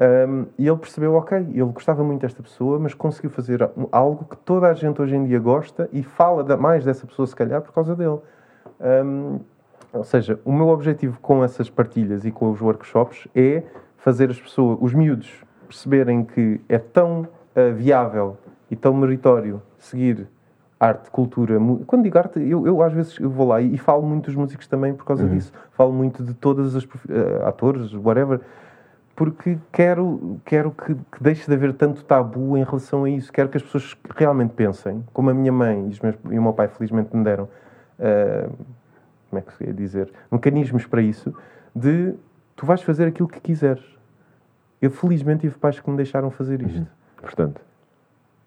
Um, 0.00 0.46
e 0.58 0.66
ele 0.66 0.76
percebeu, 0.76 1.14
ok, 1.14 1.38
ele 1.38 1.64
gostava 1.64 2.02
muito 2.02 2.22
desta 2.22 2.42
pessoa, 2.42 2.78
mas 2.78 2.94
conseguiu 2.94 3.30
fazer 3.30 3.68
algo 3.92 4.24
que 4.24 4.36
toda 4.38 4.68
a 4.68 4.74
gente 4.74 5.00
hoje 5.00 5.14
em 5.14 5.24
dia 5.24 5.38
gosta 5.38 5.88
e 5.92 6.02
fala 6.02 6.56
mais 6.56 6.84
dessa 6.84 7.06
pessoa, 7.06 7.26
se 7.26 7.34
calhar, 7.34 7.62
por 7.62 7.72
causa 7.72 7.94
dele. 7.94 8.18
Um, 8.80 9.40
ou 9.92 10.02
seja, 10.02 10.40
o 10.44 10.52
meu 10.52 10.68
objetivo 10.68 11.18
com 11.20 11.44
essas 11.44 11.70
partilhas 11.70 12.24
e 12.24 12.32
com 12.32 12.50
os 12.50 12.60
workshops 12.60 13.28
é 13.34 13.62
fazer 13.96 14.28
as 14.30 14.40
pessoas, 14.40 14.76
os 14.80 14.92
miúdos, 14.92 15.44
perceberem 15.68 16.24
que 16.24 16.60
é 16.68 16.78
tão 16.78 17.22
uh, 17.22 17.74
viável 17.74 18.36
e 18.70 18.76
tão 18.76 18.92
meritório 18.92 19.62
seguir 19.78 20.26
arte, 20.84 21.10
cultura. 21.10 21.58
Quando 21.86 22.02
digo 22.02 22.18
arte, 22.18 22.40
eu, 22.40 22.66
eu 22.66 22.82
às 22.82 22.92
vezes 22.92 23.18
eu 23.18 23.30
vou 23.30 23.48
lá 23.48 23.60
e, 23.60 23.74
e, 23.74 23.78
falo 23.78 24.02
muito 24.02 24.26
dos 24.26 24.34
músicos 24.34 24.66
também 24.66 24.94
por 24.94 25.04
causa 25.04 25.24
uhum. 25.24 25.30
disso. 25.30 25.52
Falo 25.72 25.92
muito 25.92 26.22
de 26.22 26.34
todas 26.34 26.76
as 26.76 26.84
uh, 26.84 27.46
atores, 27.46 27.92
whatever 27.94 28.40
porque 29.16 29.58
quero, 29.70 30.40
quero 30.44 30.72
que, 30.72 30.94
que, 30.94 31.22
deixe 31.22 31.46
de 31.46 31.54
haver 31.54 31.72
tanto 31.74 32.04
tabu 32.04 32.56
em 32.56 32.64
relação 32.64 33.04
a 33.04 33.10
isso. 33.10 33.32
Quero 33.32 33.48
que 33.48 33.56
as 33.56 33.62
pessoas 33.62 33.96
realmente 34.16 34.52
pensem, 34.54 35.04
como 35.12 35.30
a 35.30 35.34
minha 35.34 35.52
mãe 35.52 35.78
e, 35.78 36.02
meus, 36.02 36.16
e 36.30 36.38
o 36.38 36.42
meu 36.42 36.52
pai 36.52 36.68
felizmente 36.68 37.14
me 37.16 37.22
deram, 37.22 37.44
uh, 37.44 38.52
como 39.30 39.38
é 39.38 39.40
que 39.40 39.54
se 39.54 39.64
ia 39.64 39.72
dizer, 39.72 40.12
mecanismos 40.30 40.86
para 40.86 41.00
isso, 41.00 41.34
de 41.74 42.14
tu 42.56 42.66
vais 42.66 42.82
fazer 42.82 43.06
aquilo 43.06 43.28
que 43.28 43.40
quiseres. 43.40 43.84
Eu 44.82 44.90
felizmente 44.90 45.42
tive 45.42 45.58
pais 45.58 45.78
que 45.78 45.88
me 45.88 45.96
deixaram 45.96 46.30
fazer 46.30 46.60
isto. 46.62 46.80
Uhum. 46.80 46.86
Portanto, 47.16 47.60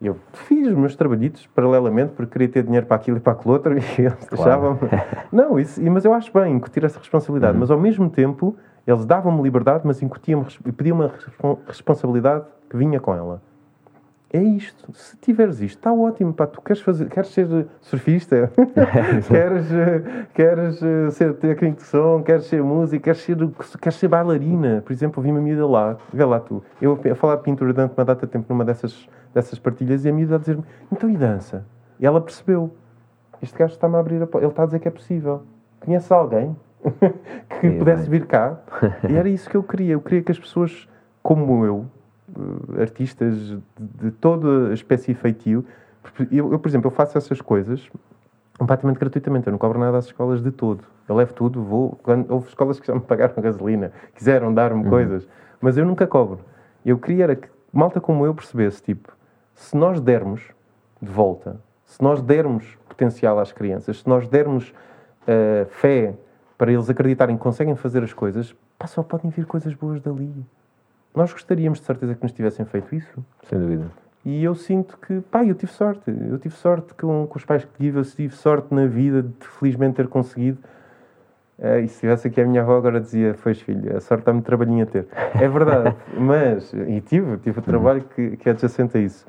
eu 0.01 0.17
fiz 0.33 0.67
os 0.67 0.75
meus 0.75 0.95
trabalhitos 0.95 1.47
paralelamente 1.47 2.13
porque 2.13 2.31
queria 2.31 2.47
ter 2.47 2.63
dinheiro 2.63 2.85
para 2.85 2.95
aquilo 2.95 3.17
e 3.17 3.19
para 3.19 3.33
aquilo 3.33 3.53
outro 3.53 3.73
e 3.77 3.77
eles 3.77 3.93
claro. 3.95 4.27
deixavam-me. 4.29 4.79
Não, 5.31 5.59
isso, 5.59 5.81
mas 5.91 6.05
eu 6.05 6.13
acho 6.13 6.31
bem 6.31 6.53
incutir 6.53 6.83
essa 6.83 6.99
responsabilidade, 6.99 7.53
uhum. 7.53 7.59
mas 7.61 7.71
ao 7.71 7.79
mesmo 7.79 8.09
tempo 8.09 8.55
eles 8.85 9.05
davam-me 9.05 9.41
liberdade, 9.41 9.81
mas 9.85 10.01
incutiam-me 10.01 10.45
e 10.65 10.71
pediam 10.71 10.97
uma 10.97 11.11
responsabilidade 11.67 12.45
que 12.69 12.77
vinha 12.77 12.99
com 12.99 13.13
ela. 13.13 13.41
É 14.31 14.41
isto. 14.41 14.91
Se 14.93 15.15
tiveres 15.17 15.61
isto, 15.61 15.77
está 15.77 15.93
ótimo. 15.93 16.33
Pá, 16.33 16.45
tu 16.45 16.61
queres, 16.61 16.81
fazer, 16.81 17.07
queres 17.09 17.29
ser 17.29 17.67
surfista? 17.79 18.51
queres, 19.27 19.67
queres 20.33 21.15
ser 21.15 21.33
técnico 21.35 21.77
de 21.77 21.83
som? 21.83 22.21
Queres 22.21 22.45
ser 22.45 22.61
música? 22.61 23.03
Queres 23.03 23.21
ser, 23.21 23.37
queres 23.81 23.97
ser 23.97 24.07
bailarina? 24.09 24.81
Por 24.85 24.91
exemplo, 24.91 25.23
vi 25.23 25.31
uma 25.31 25.39
miúda 25.39 25.65
lá. 25.65 25.97
Vê 26.11 26.25
lá 26.25 26.39
tu. 26.39 26.61
Eu 26.81 26.99
a 27.11 27.15
falar 27.15 27.37
de 27.37 27.43
pintura 27.43 27.71
durante 27.71 27.93
uma 27.97 28.05
data 28.05 28.25
de 28.25 28.31
tempo 28.31 28.45
numa 28.49 28.65
dessas, 28.65 29.07
dessas 29.33 29.57
partilhas 29.59 30.03
e 30.03 30.09
a 30.09 30.13
miúda 30.13 30.35
a 30.35 30.39
dizer-me 30.39 30.63
então 30.91 31.09
e 31.09 31.15
dança? 31.15 31.65
E 31.99 32.05
ela 32.05 32.19
percebeu. 32.19 32.75
Este 33.41 33.57
gajo 33.57 33.73
está-me 33.73 33.95
a 33.95 33.99
abrir 33.99 34.21
a 34.21 34.37
Ele 34.37 34.47
está 34.47 34.63
a 34.63 34.65
dizer 34.65 34.79
que 34.79 34.87
é 34.87 34.91
possível. 34.91 35.43
Conheces 35.79 36.11
alguém? 36.11 36.55
que 37.61 37.69
pudesse 37.71 38.09
vir 38.09 38.25
cá. 38.25 38.59
E 39.09 39.15
era 39.15 39.29
isso 39.29 39.49
que 39.49 39.55
eu 39.55 39.63
queria. 39.63 39.93
Eu 39.93 40.01
queria 40.01 40.21
que 40.21 40.31
as 40.31 40.39
pessoas, 40.39 40.87
como 41.21 41.65
eu, 41.65 41.85
eh, 41.85 41.96
artistas 42.79 43.35
de, 43.35 43.59
de 43.77 44.11
toda 44.11 44.69
a 44.69 44.73
espécie 44.73 45.11
e 45.11 45.15
feitio, 45.15 45.65
eu, 46.31 46.51
eu, 46.51 46.59
por 46.59 46.67
exemplo, 46.67 46.87
eu 46.87 46.91
faço 46.91 47.17
essas 47.17 47.41
coisas 47.41 47.89
completamente 48.57 48.99
gratuitamente. 48.99 49.47
Eu 49.47 49.51
não 49.51 49.57
cobro 49.57 49.79
nada 49.79 49.97
às 49.97 50.05
escolas 50.05 50.41
de 50.41 50.51
todo. 50.51 50.83
Eu 51.07 51.15
levo 51.15 51.33
tudo, 51.33 51.63
vou. 51.63 51.97
Quando, 52.03 52.29
houve 52.31 52.47
escolas 52.47 52.79
que 52.79 52.87
já 52.87 52.93
me 52.93 53.01
pagaram 53.01 53.35
gasolina, 53.41 53.91
quiseram 54.15 54.53
dar-me 54.53 54.83
uhum. 54.83 54.89
coisas, 54.89 55.27
mas 55.61 55.77
eu 55.77 55.85
nunca 55.85 56.07
cobro. 56.07 56.39
Eu 56.85 56.97
queria 56.97 57.25
era 57.25 57.35
que 57.35 57.47
malta 57.71 58.01
como 58.01 58.25
eu 58.25 58.33
percebesse, 58.33 58.81
tipo, 58.81 59.15
se 59.53 59.75
nós 59.75 59.99
dermos 59.99 60.41
de 61.01 61.09
volta, 61.09 61.59
se 61.85 62.01
nós 62.01 62.21
dermos 62.21 62.77
potencial 62.87 63.39
às 63.39 63.51
crianças, 63.51 63.99
se 63.99 64.07
nós 64.07 64.27
dermos 64.27 64.73
uh, 65.23 65.65
fé 65.69 66.15
para 66.57 66.71
eles 66.71 66.89
acreditarem 66.89 67.37
que 67.37 67.43
conseguem 67.43 67.75
fazer 67.75 68.03
as 68.03 68.13
coisas, 68.13 68.55
pá, 68.77 68.87
só 68.87 69.03
podem 69.03 69.29
vir 69.29 69.45
coisas 69.45 69.73
boas 69.73 70.01
dali. 70.01 70.33
Nós 71.15 71.31
gostaríamos 71.31 71.79
de 71.79 71.85
certeza 71.85 72.15
que 72.15 72.23
nos 72.23 72.31
tivessem 72.31 72.65
feito 72.65 72.93
isso. 72.95 73.25
Sem 73.43 73.59
dúvida. 73.59 73.91
E 74.25 74.43
eu 74.43 74.53
sinto 74.55 74.97
que, 74.97 75.21
pá, 75.21 75.45
eu 75.45 75.55
tive 75.55 75.71
sorte. 75.71 76.03
Eu 76.07 76.37
tive 76.37 76.55
sorte 76.55 76.93
com, 76.93 77.25
com 77.27 77.37
os 77.37 77.45
pais 77.45 77.63
que 77.63 77.71
tive, 77.77 77.99
eu 77.99 78.03
tive 78.03 78.35
sorte 78.35 78.73
na 78.73 78.85
vida 78.85 79.23
de 79.23 79.47
felizmente 79.59 79.95
ter 79.95 80.07
conseguido. 80.07 80.59
Uh, 81.57 81.79
e 81.79 81.87
se 81.87 82.01
tivesse 82.01 82.27
aqui 82.27 82.39
a 82.41 82.45
minha 82.45 82.61
avó 82.61 82.77
agora 82.77 82.99
dizia, 82.99 83.33
foi 83.33 83.55
filho, 83.55 83.97
a 83.97 83.99
sorte 83.99 84.21
está-me 84.21 84.41
trabalhinho 84.41 84.83
a 84.83 84.85
ter. 84.85 85.07
É 85.33 85.47
verdade, 85.47 85.95
mas, 86.15 86.71
e 86.71 87.01
tive, 87.01 87.37
tive 87.37 87.59
o 87.59 87.61
trabalho 87.63 88.03
que, 88.13 88.37
que 88.37 88.47
é 88.47 88.51
adjacente 88.51 88.95
a 88.95 89.01
isso. 89.01 89.25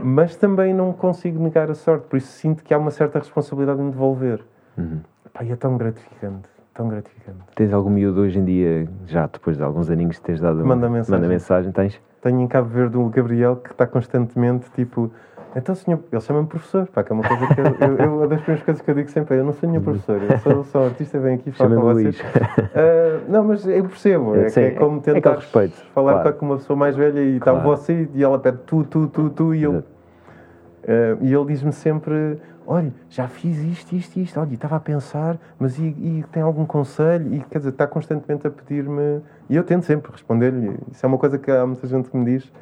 Mas 0.00 0.36
também 0.36 0.72
não 0.72 0.92
consigo 0.92 1.42
negar 1.42 1.68
a 1.70 1.74
sorte, 1.74 2.06
por 2.06 2.18
isso 2.18 2.28
sinto 2.28 2.62
que 2.62 2.72
há 2.72 2.78
uma 2.78 2.92
certa 2.92 3.18
responsabilidade 3.18 3.80
em 3.80 3.90
devolver. 3.90 4.44
Uhum. 4.78 5.00
Pá, 5.32 5.42
e 5.42 5.50
é 5.50 5.56
tão 5.56 5.76
gratificante 5.76 6.51
tão 6.74 6.88
gratificante. 6.88 7.38
Tens 7.54 7.72
algum 7.72 7.90
miúdo 7.90 8.20
hoje 8.20 8.38
em 8.38 8.44
dia, 8.44 8.88
já 9.06 9.26
depois 9.26 9.56
de 9.56 9.62
alguns 9.62 9.90
aninhos 9.90 10.18
que 10.18 10.24
tens 10.24 10.40
dado 10.40 10.64
manda 10.64 10.86
uma, 10.86 10.96
mensagem. 10.96 11.20
manda 11.20 11.32
mensagem, 11.32 11.72
tens? 11.72 12.00
Tenho 12.20 12.40
em 12.40 12.46
Cabo 12.46 12.68
Verde 12.68 12.96
o 12.96 13.08
Gabriel 13.08 13.56
que 13.56 13.72
está 13.72 13.86
constantemente 13.86 14.70
tipo. 14.70 15.10
Então, 15.54 15.74
senhor, 15.74 16.00
ele 16.10 16.20
chama-me 16.22 16.46
professor, 16.46 16.86
pá, 16.86 17.04
que 17.04 17.12
é 17.12 17.14
uma 17.14 17.28
coisa 17.28 17.46
que 17.54 17.60
eu, 17.60 17.66
eu, 17.66 17.96
eu, 17.98 18.16
uma 18.16 18.26
das 18.26 18.40
primeiras 18.40 18.64
coisas 18.64 18.82
que 18.82 18.90
eu 18.90 18.94
digo 18.94 19.10
sempre 19.10 19.36
é: 19.36 19.40
eu 19.40 19.44
não 19.44 19.52
sou 19.52 19.68
nenhum 19.68 19.82
professor, 19.82 20.18
eu 20.22 20.38
sou 20.38 20.64
só 20.64 20.86
artista, 20.86 21.18
venho 21.18 21.34
aqui 21.34 21.52
falar 21.52 21.76
com 21.76 21.82
vocês. 21.82 22.18
Uh, 22.20 23.30
não, 23.30 23.44
mas 23.44 23.66
eu 23.66 23.84
percebo, 23.84 24.34
é, 24.34 24.46
é 24.46 24.70
como 24.70 24.98
é 24.98 25.00
tentar 25.00 25.32
é 25.32 25.68
falar 25.94 26.22
claro. 26.22 26.36
com 26.36 26.46
uma 26.46 26.56
pessoa 26.56 26.74
mais 26.74 26.96
velha 26.96 27.20
e 27.20 27.36
está 27.36 27.50
claro. 27.50 27.68
você 27.68 28.08
e 28.14 28.24
ela 28.24 28.38
pede 28.38 28.58
tu, 28.64 28.82
tu, 28.84 29.06
tu, 29.08 29.28
tu, 29.28 29.54
e 29.54 29.62
eu. 29.62 29.72
Uh, 29.74 29.84
e 31.20 31.34
ele 31.34 31.44
diz-me 31.44 31.72
sempre: 31.72 32.38
olha, 32.66 32.92
já 33.08 33.28
fiz 33.28 33.58
isto, 33.58 33.94
isto, 33.94 34.16
isto, 34.18 34.40
olha, 34.40 34.54
estava 34.54 34.76
a 34.76 34.80
pensar, 34.80 35.38
mas 35.58 35.78
e, 35.78 35.84
e, 35.84 36.24
tem 36.32 36.42
algum 36.42 36.64
conselho? 36.64 37.34
E 37.34 37.40
quer 37.44 37.58
dizer, 37.58 37.70
está 37.70 37.86
constantemente 37.86 38.46
a 38.46 38.50
pedir-me. 38.50 39.20
E 39.48 39.56
eu 39.56 39.64
tento 39.64 39.84
sempre 39.84 40.10
responder-lhe. 40.10 40.78
Isso 40.90 41.04
é 41.04 41.06
uma 41.06 41.18
coisa 41.18 41.38
que 41.38 41.50
há 41.50 41.66
muita 41.66 41.86
gente 41.86 42.10
que 42.10 42.16
me 42.16 42.24
diz: 42.24 42.52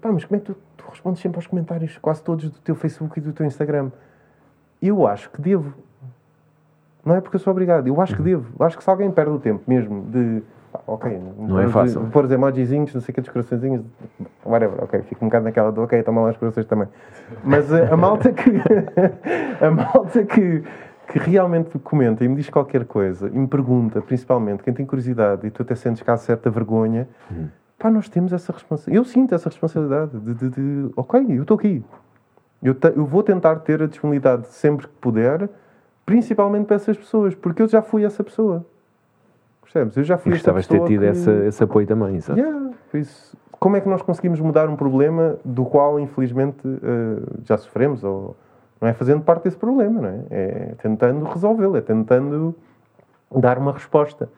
pá, 0.00 0.10
mas 0.12 0.24
como 0.24 0.36
é 0.36 0.40
que 0.40 0.46
tu, 0.46 0.56
tu 0.76 0.84
respondes 0.90 1.20
sempre 1.20 1.38
aos 1.38 1.46
comentários, 1.46 1.98
quase 1.98 2.22
todos 2.22 2.50
do 2.50 2.58
teu 2.60 2.74
Facebook 2.74 3.18
e 3.18 3.22
do 3.22 3.32
teu 3.32 3.46
Instagram? 3.46 3.90
Eu 4.80 5.06
acho 5.06 5.30
que 5.30 5.40
devo. 5.40 5.74
Não 7.04 7.14
é 7.14 7.20
porque 7.20 7.36
eu 7.36 7.40
sou 7.40 7.52
obrigado, 7.52 7.86
eu 7.86 8.00
acho 8.00 8.14
que 8.14 8.20
uhum. 8.20 8.26
devo. 8.26 8.54
Eu 8.58 8.66
acho 8.66 8.76
que 8.76 8.82
se 8.82 8.90
alguém 8.90 9.10
perde 9.10 9.30
o 9.30 9.38
tempo 9.38 9.62
mesmo 9.66 10.02
de 10.10 10.42
ok, 10.86 11.20
não 11.38 11.60
é 11.60 11.68
fácil. 11.68 12.06
Pôr 12.12 12.24
os 12.24 12.30
emojizinhos, 12.30 12.94
não 12.94 13.00
sei 13.00 13.12
o 13.12 13.14
que, 13.14 13.20
dos 13.20 13.30
coraçõezinhos, 13.30 13.84
whatever, 14.44 14.82
ok, 14.82 15.02
fico 15.02 15.24
um 15.24 15.28
bocado 15.28 15.44
naquela 15.44 15.70
do 15.70 15.82
ok, 15.82 16.02
toma 16.02 16.22
lá 16.22 16.30
os 16.30 16.36
corações 16.36 16.66
também. 16.66 16.88
Mas 17.44 17.72
a, 17.72 17.78
eh, 17.80 17.92
a 17.92 17.96
malta 17.98 18.32
que. 18.32 18.50
a 19.64 19.70
malta 19.70 20.24
que 20.24 20.62
que 21.06 21.18
realmente 21.18 21.78
comenta 21.78 22.24
e 22.24 22.28
me 22.28 22.34
diz 22.34 22.50
qualquer 22.50 22.84
coisa 22.84 23.28
e 23.28 23.38
me 23.38 23.46
pergunta, 23.46 24.02
principalmente, 24.02 24.62
quem 24.62 24.74
tem 24.74 24.84
curiosidade 24.84 25.46
e 25.46 25.50
tu 25.50 25.62
até 25.62 25.74
sentes 25.74 26.02
cá 26.02 26.16
certa 26.16 26.50
vergonha, 26.50 27.08
uhum. 27.30 27.48
pá, 27.78 27.90
nós 27.90 28.08
temos 28.08 28.32
essa 28.32 28.52
responsabilidade. 28.52 28.96
Eu 28.96 29.04
sinto 29.04 29.34
essa 29.34 29.48
responsabilidade 29.48 30.18
de, 30.18 30.34
de, 30.34 30.50
de 30.50 30.90
ok, 30.96 31.24
eu 31.28 31.42
estou 31.42 31.56
aqui. 31.56 31.84
Eu, 32.62 32.74
te, 32.74 32.88
eu 32.88 33.06
vou 33.06 33.22
tentar 33.22 33.56
ter 33.56 33.82
a 33.82 33.86
disponibilidade 33.86 34.48
sempre 34.48 34.88
que 34.88 34.94
puder, 34.94 35.48
principalmente 36.04 36.66
para 36.66 36.76
essas 36.76 36.96
pessoas, 36.96 37.34
porque 37.34 37.62
eu 37.62 37.68
já 37.68 37.82
fui 37.82 38.04
essa 38.04 38.24
pessoa. 38.24 38.66
Percebes? 39.66 39.96
Eu 39.96 40.04
já 40.04 40.16
fui 40.16 40.32
e 40.32 40.36
de 40.36 40.42
ter 40.42 40.84
tido 40.84 41.00
que... 41.00 41.06
esse, 41.06 41.30
esse 41.46 41.64
apoio 41.64 41.86
também, 41.86 42.20
sabe? 42.20 42.40
Yeah, 42.40 42.70
isso. 42.94 43.36
Como 43.58 43.76
é 43.76 43.80
que 43.80 43.88
nós 43.88 44.00
conseguimos 44.00 44.38
mudar 44.40 44.68
um 44.68 44.76
problema 44.76 45.38
do 45.44 45.64
qual, 45.64 45.98
infelizmente, 45.98 46.66
uh, 46.66 47.40
já 47.42 47.56
sofremos? 47.56 48.04
Ou 48.04 48.36
não 48.80 48.88
é 48.88 48.92
fazendo 48.92 49.22
parte 49.22 49.44
desse 49.44 49.56
problema, 49.56 50.00
não 50.00 50.08
é? 50.08 50.20
É 50.30 50.74
tentando 50.80 51.24
resolvê-lo, 51.24 51.76
é 51.76 51.80
tentando 51.80 52.54
dar 53.34 53.58
uma 53.58 53.72
resposta. 53.72 54.28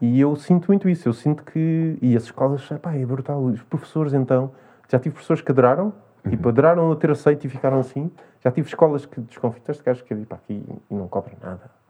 E 0.00 0.20
eu 0.20 0.34
sinto 0.34 0.66
muito 0.66 0.88
isso. 0.88 1.08
Eu 1.08 1.12
sinto 1.12 1.44
que. 1.44 1.96
E 2.02 2.16
as 2.16 2.24
escolas, 2.24 2.66
pá, 2.80 2.94
é 2.94 3.06
brutal. 3.06 3.40
Os 3.44 3.62
professores, 3.62 4.12
então. 4.14 4.50
Já 4.88 4.98
tive 4.98 5.14
professores 5.14 5.40
que 5.40 5.50
adoraram, 5.52 5.92
uhum. 6.24 6.30
tipo, 6.30 6.48
adoraram 6.48 6.88
eu 6.90 6.96
ter 6.96 7.10
aceito 7.10 7.44
e 7.44 7.48
ficaram 7.48 7.78
assim. 7.78 8.10
Já 8.40 8.50
tive 8.50 8.66
escolas 8.66 9.06
que 9.06 9.20
desconfiam. 9.20 9.62
Este 9.68 9.84
gajo 9.84 10.02
que 10.02 10.14
pá, 10.26 10.36
aqui 10.36 10.64
e 10.90 10.94
não 10.94 11.06
cobra 11.06 11.32
nada 11.40 11.81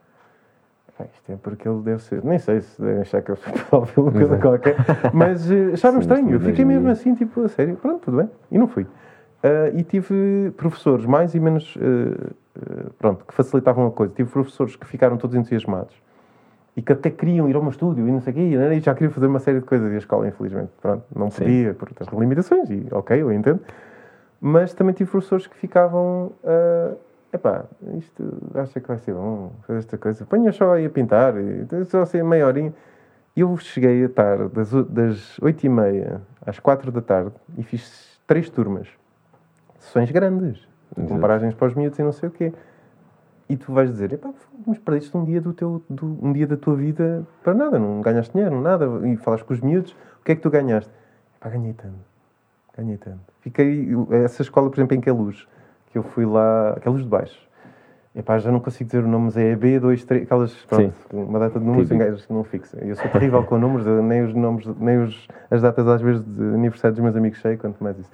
isto 1.15 1.33
é 1.33 1.37
porque 1.37 1.69
ele 1.69 1.81
deve 1.81 2.03
ser. 2.03 2.25
Nem 2.25 2.39
sei 2.39 2.61
se 2.61 2.81
devem 2.81 3.01
achar 3.01 3.23
que 3.23 3.31
eu 3.31 3.37
sou 3.37 3.53
pedófilo 3.53 4.07
ou 4.07 4.13
coisa 4.13 4.39
qualquer, 4.39 4.77
mas 5.13 5.51
uh, 5.51 5.73
acharam 5.75 5.99
estranho. 6.01 6.31
Eu 6.31 6.41
fiquei 6.41 6.65
mesmo 6.65 6.89
assim, 6.89 7.15
tipo, 7.15 7.43
a 7.43 7.49
sério, 7.49 7.77
pronto, 7.77 8.01
tudo 8.01 8.19
bem. 8.19 8.31
E 8.51 8.59
não 8.59 8.67
fui. 8.67 8.85
Uh, 8.85 9.77
e 9.77 9.83
tive 9.83 10.53
professores 10.57 11.05
mais 11.07 11.35
e 11.35 11.41
menos. 11.41 11.77
Uh, 11.77 12.33
pronto, 12.99 13.25
que 13.25 13.35
facilitavam 13.35 13.87
a 13.87 13.91
coisa. 13.91 14.13
Tive 14.15 14.31
professores 14.31 14.77
que 14.77 14.87
ficaram 14.87 15.17
todos 15.17 15.35
entusiasmados 15.35 15.95
e 16.77 16.83
que 16.83 16.93
até 16.93 17.11
queriam 17.11 17.49
ir 17.49 17.57
ao 17.57 17.63
meu 17.63 17.71
estúdio 17.71 18.07
e 18.09 18.11
não 18.11 18.21
sei 18.21 18.33
o 18.33 18.37
quê, 18.37 18.41
e 18.41 18.81
já 18.81 18.95
queriam 18.95 19.13
fazer 19.13 19.27
uma 19.27 19.39
série 19.39 19.61
de 19.61 19.67
coisas. 19.67 19.91
E 19.93 19.95
a 19.95 19.99
escola, 19.99 20.29
infelizmente, 20.29 20.71
pronto, 20.81 21.05
não 21.15 21.29
podia 21.29 21.73
Sim. 21.73 21.79
por 21.79 21.89
outras 21.89 22.09
limitações. 22.09 22.71
E 22.71 22.87
ok, 22.91 23.21
eu 23.21 23.33
entendo. 23.33 23.61
Mas 24.41 24.75
também 24.75 24.95
tive 24.95 25.11
professores 25.11 25.47
que 25.47 25.57
ficavam. 25.57 26.33
Uh, 26.43 26.97
epá, 27.33 27.65
isto 27.97 28.23
acha 28.55 28.81
que 28.81 28.89
vai 28.89 28.99
ser 28.99 29.15
bom 29.15 29.53
fazer 29.67 29.79
esta 29.79 29.99
coisa? 29.99 30.27
Ponha 30.27 30.53
só 30.53 30.75
aí 30.75 30.87
a 30.87 30.91
pintar, 30.91 31.35
e, 31.37 31.85
só 31.87 32.03
assim 32.03 32.23
meia 32.23 32.47
horinha. 32.47 32.73
E 33.35 33.41
eu 33.41 33.57
cheguei 33.57 34.05
a 34.05 34.09
tarde, 34.09 34.49
das, 34.49 34.71
das 34.87 35.39
8 35.41 35.65
e 35.65 35.69
meia 35.69 36.21
às 36.45 36.59
4 36.59 36.93
da 36.93 37.01
tarde, 37.01 37.33
e 37.57 37.63
fiz 37.63 38.21
três 38.27 38.51
turmas. 38.51 38.89
Sessões 39.79 40.11
grandes, 40.11 40.69
com 40.95 41.19
paragens 41.19 41.55
para 41.55 41.69
os 41.69 41.75
miúdos 41.75 41.99
e 41.99 42.03
não 42.03 42.13
sei 42.13 42.29
o 42.29 42.33
quê. 42.33 42.53
e 43.49 43.57
tu 43.57 43.73
vais 43.73 43.91
dizer, 43.91 44.13
epá, 44.13 44.31
mas 44.67 44.79
perdeste 44.79 45.17
um 45.17 45.25
dia, 45.25 45.41
do 45.41 45.53
teu, 45.53 45.83
do, 45.89 46.19
um 46.23 46.33
dia 46.33 46.47
da 46.47 46.57
tua 46.57 46.77
vida 46.77 47.27
para 47.43 47.55
nada, 47.55 47.79
não 47.79 48.01
ganhaste 48.01 48.33
dinheiro, 48.33 48.61
nada, 48.61 48.87
e 49.07 49.17
falas 49.17 49.43
com 49.43 49.53
os 49.53 49.61
miúdos, 49.61 49.93
o 50.21 50.25
que 50.25 50.33
é 50.33 50.35
que 50.37 50.43
tu 50.43 50.51
ganhaste? 50.51 50.91
Epá, 51.37 51.49
ganhei 51.49 51.73
tanto, 51.73 52.05
ganhei 52.77 52.97
tanto. 52.99 53.33
Fiquei, 53.41 53.89
essa 54.25 54.43
escola, 54.43 54.71
por 54.71 54.77
exemplo, 54.77 54.97
em 54.97 55.01
Queluz, 55.01 55.49
que 55.93 55.99
eu 55.99 56.03
fui 56.03 56.25
lá, 56.25 56.77
Queluz 56.81 57.03
de 57.03 57.09
Baixo, 57.09 57.39
epá, 58.17 58.39
já 58.39 58.51
não 58.51 58.61
consigo 58.61 58.89
dizer 58.89 59.05
o 59.05 59.09
nome, 59.09 59.27
mas 59.27 59.37
é 59.37 59.53
EB, 59.53 59.79
2, 59.79 60.05
3, 60.05 60.23
aquelas, 60.25 60.55
pronto, 60.65 60.95
uma 61.13 61.39
data 61.39 61.61
de 61.61 61.65
números, 61.65 62.27
que 62.27 62.33
não 62.33 62.43
fixa. 62.45 62.79
Eu 62.79 62.97
sou 62.97 63.09
terrível 63.11 63.45
com 63.45 63.59
números, 63.59 63.87
nem 64.03 64.25
os 64.25 64.35
nomes, 64.35 64.67
nem 64.79 65.03
os, 65.03 65.29
as 65.51 65.63
datas 65.63 65.87
às 65.87 66.01
vezes 66.01 66.23
de 66.23 66.43
aniversário 66.55 66.95
dos 66.95 67.03
meus 67.03 67.17
amigos 67.17 67.41
sei, 67.41 67.57
quanto 67.57 67.83
mais 67.83 67.99
isso. 67.99 68.11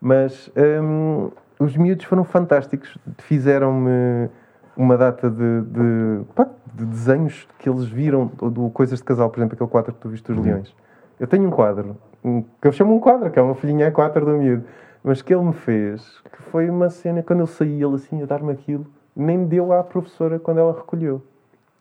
Mas 0.00 0.50
hum, 0.82 1.30
os 1.58 1.76
miúdos 1.76 2.04
foram 2.06 2.24
fantásticos, 2.24 2.96
fizeram-me 3.18 4.28
uma 4.76 4.96
data 4.96 5.28
de, 5.28 5.60
de, 5.62 6.24
pá, 6.34 6.48
de, 6.74 6.86
desenhos 6.86 7.46
que 7.58 7.68
eles 7.68 7.84
viram, 7.84 8.26
do 8.26 8.70
Coisas 8.70 8.98
de 8.98 9.04
Casal, 9.04 9.28
por 9.28 9.38
exemplo, 9.38 9.54
aquele 9.54 9.70
quadro 9.70 9.92
que 9.92 10.00
tu 10.00 10.08
viste 10.08 10.26
dos 10.26 10.38
uhum. 10.38 10.44
leões. 10.44 10.74
Eu 11.18 11.26
tenho 11.26 11.46
um 11.46 11.50
quadro, 11.50 11.96
que 12.60 12.66
eu 12.66 12.72
chamo 12.72 12.94
um 12.94 12.98
quadro, 12.98 13.30
que 13.30 13.38
é 13.38 13.42
uma 13.42 13.54
folhinha 13.54 13.92
A4 13.92 14.20
do 14.20 14.38
miúdo, 14.38 14.64
mas 15.02 15.22
que 15.22 15.34
ele 15.34 15.44
me 15.44 15.52
fez, 15.52 16.20
que 16.32 16.42
foi 16.42 16.68
uma 16.68 16.90
cena, 16.90 17.22
quando 17.22 17.40
eu 17.40 17.46
saí, 17.46 17.82
ele 17.82 17.94
assim, 17.94 18.22
a 18.22 18.26
dar-me 18.26 18.52
aquilo, 18.52 18.86
nem 19.16 19.46
deu 19.46 19.72
à 19.72 19.82
professora 19.82 20.38
quando 20.38 20.58
ela 20.58 20.72
recolheu. 20.72 21.22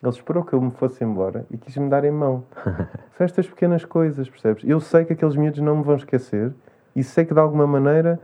Ele 0.02 0.12
esperou 0.12 0.44
que 0.46 0.54
eu 0.54 0.62
me 0.62 0.72
fosse 0.72 1.04
embora 1.04 1.46
e 1.52 1.58
quis-me 1.58 1.90
dar 1.90 2.06
em 2.06 2.12
mão. 2.12 2.44
São 3.18 3.26
estas 3.26 3.48
pequenas 3.48 3.84
coisas, 3.84 4.30
percebes? 4.30 4.64
Eu 4.66 4.80
sei 4.80 5.04
que 5.04 5.14
aqueles 5.14 5.36
miúdos 5.36 5.60
não 5.60 5.78
me 5.78 5.84
vão 5.84 5.96
esquecer 5.96 6.54
e 6.96 7.04
sei 7.04 7.26
que 7.26 7.34
de 7.34 7.40
alguma 7.40 7.68
maneira 7.68 8.20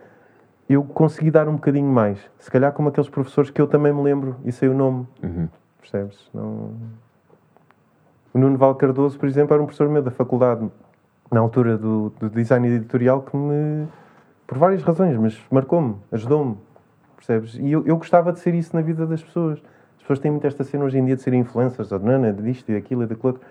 eu 0.69 0.83
consegui 0.83 1.29
dar 1.29 1.47
um 1.49 1.55
bocadinho 1.55 1.91
mais. 1.91 2.19
Se 2.39 2.49
calhar 2.49 2.71
como 2.71 2.89
aqueles 2.89 3.09
professores 3.09 3.49
que 3.49 3.61
eu 3.61 3.67
também 3.67 3.93
me 3.93 4.01
lembro 4.01 4.37
e 4.45 4.51
sei 4.51 4.69
o 4.69 4.73
nome. 4.73 5.05
Uhum. 5.21 5.49
Percebes? 5.81 6.29
Não... 6.33 6.71
O 8.33 8.37
Nuno 8.37 8.57
Val 8.57 8.75
Cardoso, 8.75 9.17
por 9.19 9.27
exemplo, 9.27 9.53
era 9.53 9.61
um 9.61 9.65
professor 9.65 9.87
meu 9.87 10.01
da 10.01 10.11
faculdade, 10.11 10.69
na 11.31 11.39
altura 11.39 11.77
do, 11.77 12.11
do 12.19 12.29
design 12.29 12.67
editorial, 12.67 13.21
que 13.21 13.35
me, 13.35 13.87
por 14.47 14.57
várias 14.57 14.83
razões, 14.83 15.17
mas 15.17 15.39
marcou-me, 15.51 15.95
ajudou-me. 16.11 16.57
Percebes? 17.15 17.55
E 17.55 17.71
eu, 17.71 17.85
eu 17.85 17.97
gostava 17.97 18.31
de 18.31 18.39
ser 18.39 18.53
isso 18.53 18.75
na 18.75 18.81
vida 18.81 19.05
das 19.05 19.23
pessoas. 19.23 19.59
As 19.95 20.01
pessoas 20.01 20.19
têm 20.19 20.29
muito 20.29 20.45
esta 20.45 20.63
cena 20.63 20.83
hoje 20.83 20.97
em 20.97 21.05
dia 21.05 21.15
de 21.15 21.21
serem 21.21 21.39
influencers, 21.39 21.91
ou 21.91 21.99
de 21.99 22.05
nana, 22.05 22.31
de 22.31 22.49
isto 22.49 22.69
e 22.69 22.75
daquilo 22.75 23.03
e 23.03 23.07
daquilo 23.07 23.33
outro. 23.33 23.41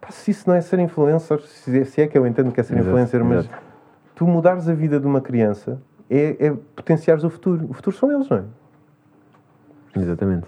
Pá, 0.00 0.10
se 0.10 0.30
isso 0.30 0.48
não 0.48 0.54
é 0.54 0.60
ser 0.60 0.78
influencer, 0.78 1.40
se 1.40 2.00
é 2.02 2.06
que 2.06 2.16
eu 2.18 2.26
entendo 2.26 2.52
que 2.52 2.60
é 2.60 2.62
ser 2.62 2.74
exato, 2.74 2.88
influencer, 2.88 3.24
mas 3.24 3.46
exato. 3.46 3.62
tu 4.14 4.26
mudares 4.26 4.68
a 4.68 4.74
vida 4.74 5.00
de 5.00 5.06
uma 5.06 5.20
criança 5.20 5.80
é, 6.10 6.46
é 6.46 6.50
potenciares 6.74 7.24
o 7.24 7.30
futuro. 7.30 7.66
O 7.68 7.72
futuro 7.72 7.96
são 7.96 8.12
eles, 8.12 8.28
não 8.28 8.38
é? 8.38 8.44
Exatamente. 9.96 10.46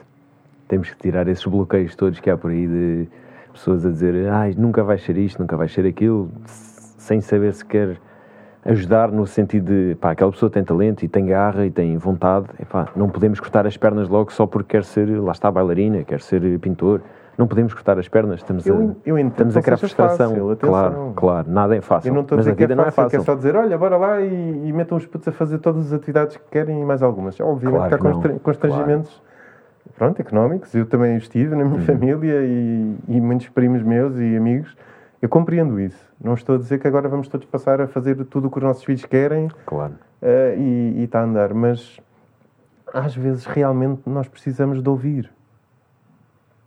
Temos 0.68 0.91
que 0.91 0.97
tirar 0.97 1.26
esses 1.28 1.45
bloqueios 1.45 1.95
todos 1.97 2.20
que 2.20 2.31
há 2.31 2.37
por 2.37 2.51
aí 2.51 2.66
de 2.66 3.09
pessoas 3.53 3.85
a 3.85 3.91
dizer 3.91 4.28
ah, 4.28 4.49
nunca 4.57 4.85
vai 4.85 4.99
ser 4.99 5.16
isto, 5.16 5.41
nunca 5.41 5.57
vai 5.57 5.68
ser 5.68 5.85
aquilo, 5.87 6.31
sem 6.47 7.20
saber 7.20 7.53
se 7.55 7.64
quer 7.64 7.99
ajudar 8.64 9.11
no 9.11 9.26
sentido 9.26 9.66
de 9.66 9.94
pá, 9.96 10.11
aquela 10.11 10.30
pessoa 10.30 10.50
tem 10.50 10.62
talento 10.62 11.04
e 11.04 11.08
tem 11.08 11.26
garra 11.26 11.64
e 11.64 11.70
tem 11.70 11.96
vontade, 11.96 12.46
pá, 12.68 12.88
não 12.94 13.08
podemos 13.08 13.40
cortar 13.40 13.66
as 13.66 13.76
pernas 13.76 14.08
logo 14.08 14.32
só 14.32 14.46
porque 14.46 14.76
quer 14.76 14.84
ser, 14.84 15.08
lá 15.20 15.32
está, 15.32 15.50
bailarina, 15.50 16.04
quer 16.04 16.20
ser 16.20 16.58
pintor 16.58 17.00
não 17.40 17.46
podemos 17.46 17.72
cortar 17.72 17.98
as 17.98 18.06
pernas, 18.06 18.40
estamos 18.40 18.66
eu, 18.66 18.76
a, 18.76 19.08
eu 19.08 19.18
estamos 19.18 19.56
a 19.56 19.62
criar 19.62 19.78
frustração. 19.78 20.30
Fácil, 20.30 20.56
claro, 20.58 21.12
claro, 21.16 21.50
nada 21.50 21.74
é 21.74 21.80
fácil. 21.80 22.11
Eu 22.11 22.14
não 22.14 22.20
estou 22.20 22.36
a 22.36 22.40
dizer 22.40 22.54
que 22.54 22.64
é 22.64 22.66
fácil, 22.66 22.76
não 22.76 22.84
é 22.84 22.90
fácil. 22.90 23.22
Só 23.22 23.34
dizer, 23.34 23.56
olha, 23.56 23.78
bora 23.78 23.96
lá 23.96 24.20
e, 24.20 24.68
e 24.68 24.72
metam 24.74 24.98
os 24.98 25.06
putos 25.06 25.26
a 25.26 25.32
fazer 25.32 25.58
todas 25.58 25.86
as 25.86 25.92
atividades 25.94 26.36
que 26.36 26.42
querem 26.50 26.82
e 26.82 26.84
mais 26.84 27.02
algumas. 27.02 27.40
Obviamente 27.40 27.78
claro 27.78 27.88
que 27.88 27.94
há 27.94 28.12
constra 28.12 28.38
constrangimentos 28.40 29.11
claro. 29.11 29.94
pronto, 29.96 30.20
económicos, 30.20 30.74
eu 30.74 30.84
também 30.84 31.16
estive 31.16 31.56
na 31.56 31.64
minha 31.64 31.76
uhum. 31.76 31.86
família 31.86 32.42
e, 32.42 32.94
e 33.08 33.20
muitos 33.20 33.48
primos 33.48 33.82
meus 33.82 34.18
e 34.18 34.36
amigos. 34.36 34.76
Eu 35.22 35.28
compreendo 35.30 35.80
isso. 35.80 36.09
Não 36.23 36.35
estou 36.35 36.57
a 36.57 36.59
dizer 36.59 36.79
que 36.79 36.87
agora 36.87 37.09
vamos 37.09 37.29
todos 37.29 37.47
passar 37.47 37.81
a 37.81 37.89
fazer 37.89 38.23
tudo 38.27 38.49
o 38.49 38.51
que 38.51 38.59
os 38.59 38.62
nossos 38.62 38.85
filhos 38.85 39.05
querem 39.05 39.49
claro. 39.64 39.95
Uh, 40.21 40.59
e 40.59 41.05
está 41.05 41.21
a 41.21 41.25
andar, 41.25 41.55
mas 41.55 41.99
às 42.93 43.14
vezes 43.14 43.47
realmente 43.47 44.03
nós 44.07 44.29
precisamos 44.29 44.83
de 44.83 44.89
ouvir. 44.89 45.33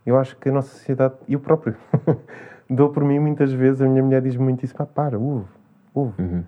Eu 0.04 0.18
acho 0.18 0.36
que 0.36 0.48
a 0.48 0.52
nossa 0.52 0.68
sociedade, 0.68 1.14
eu 1.28 1.38
próprio, 1.38 1.76
dou 2.68 2.90
por 2.90 3.04
mim 3.04 3.18
muitas 3.18 3.52
vezes, 3.52 3.80
a 3.80 3.88
minha 3.88 4.02
mulher 4.02 4.22
diz 4.22 4.36
muito 4.36 4.64
isso, 4.64 4.74
pá, 4.74 4.84
para, 4.84 5.18
ouve, 5.18 5.46
ouve. 5.94 6.20
Uhum. 6.20 6.44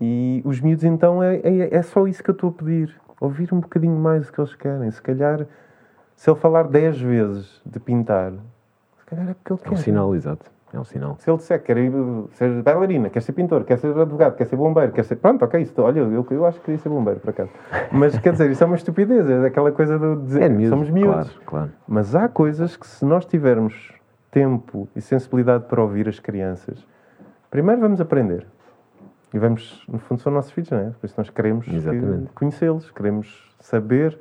E 0.00 0.42
os 0.44 0.60
miúdos, 0.60 0.84
então, 0.84 1.22
é, 1.22 1.36
é, 1.36 1.76
é, 1.76 1.82
só 1.82 2.06
isso 2.08 2.24
que 2.24 2.30
eu 2.30 2.34
estou 2.34 2.50
a 2.50 2.52
pedir. 2.52 3.00
Ouvir 3.20 3.54
um 3.54 3.60
bocadinho 3.60 3.96
mais 3.96 4.28
o 4.28 4.32
que 4.32 4.40
eles 4.40 4.54
querem. 4.56 4.90
Se 4.90 5.00
calhar, 5.00 5.46
se 6.16 6.28
ele 6.28 6.38
falar 6.40 6.64
10 6.64 7.00
vezes 7.00 7.62
de 7.64 7.78
pintar, 7.78 8.32
se 8.98 9.06
calhar 9.06 9.30
é 9.30 9.34
porque 9.34 9.52
ele 9.52 9.60
quer. 9.60 9.68
É 9.68 9.72
um 9.72 9.76
sinal, 9.76 10.14
exato. 10.16 10.50
É 10.72 10.80
um 10.80 10.84
sinal. 10.84 11.16
Se 11.18 11.30
ele 11.30 11.36
disser 11.36 11.60
que 11.60 11.66
quer 11.66 11.76
ser 12.32 12.62
bailarina, 12.62 13.10
quer 13.10 13.20
ser 13.20 13.32
pintor, 13.32 13.64
quer 13.64 13.76
ser 13.76 13.96
advogado, 13.96 14.36
quer 14.36 14.46
ser 14.46 14.56
bombeiro, 14.56 14.90
quer 14.92 15.04
ser. 15.04 15.16
Pronto, 15.16 15.44
ok, 15.44 15.60
isso, 15.60 15.80
olha, 15.82 16.00
eu, 16.00 16.26
eu 16.30 16.46
acho 16.46 16.58
que 16.60 16.64
queria 16.64 16.78
ser 16.78 16.88
bombeiro, 16.88 17.20
por 17.20 17.30
acaso. 17.30 17.50
Mas 17.90 18.18
quer 18.18 18.32
dizer, 18.32 18.50
isso 18.50 18.64
é 18.64 18.66
uma 18.66 18.76
estupidez, 18.76 19.28
é 19.28 19.46
aquela 19.46 19.70
coisa 19.70 19.98
de 19.98 20.16
dizer. 20.22 20.42
É 20.44 20.48
miúdo, 20.48 20.70
somos 20.70 20.88
miúdos. 20.88 21.30
Claro, 21.30 21.44
claro. 21.44 21.70
Mas 21.86 22.14
há 22.14 22.26
coisas 22.26 22.74
que, 22.74 22.86
se 22.86 23.04
nós 23.04 23.26
tivermos 23.26 23.92
tempo 24.30 24.88
e 24.96 25.00
sensibilidade 25.02 25.64
para 25.64 25.82
ouvir 25.82 26.08
as 26.08 26.18
crianças, 26.18 26.86
primeiro 27.50 27.80
vamos 27.82 28.00
aprender. 28.00 28.46
E 29.34 29.38
vamos, 29.38 29.84
no 29.86 29.98
fundo, 29.98 30.22
são 30.22 30.32
nossos 30.32 30.52
filhos, 30.52 30.70
não 30.70 30.78
é? 30.78 30.90
Por 30.98 31.04
isso 31.04 31.14
nós 31.18 31.28
queremos 31.28 31.66
conhecê-los, 32.34 32.90
queremos 32.90 33.54
saber 33.60 34.18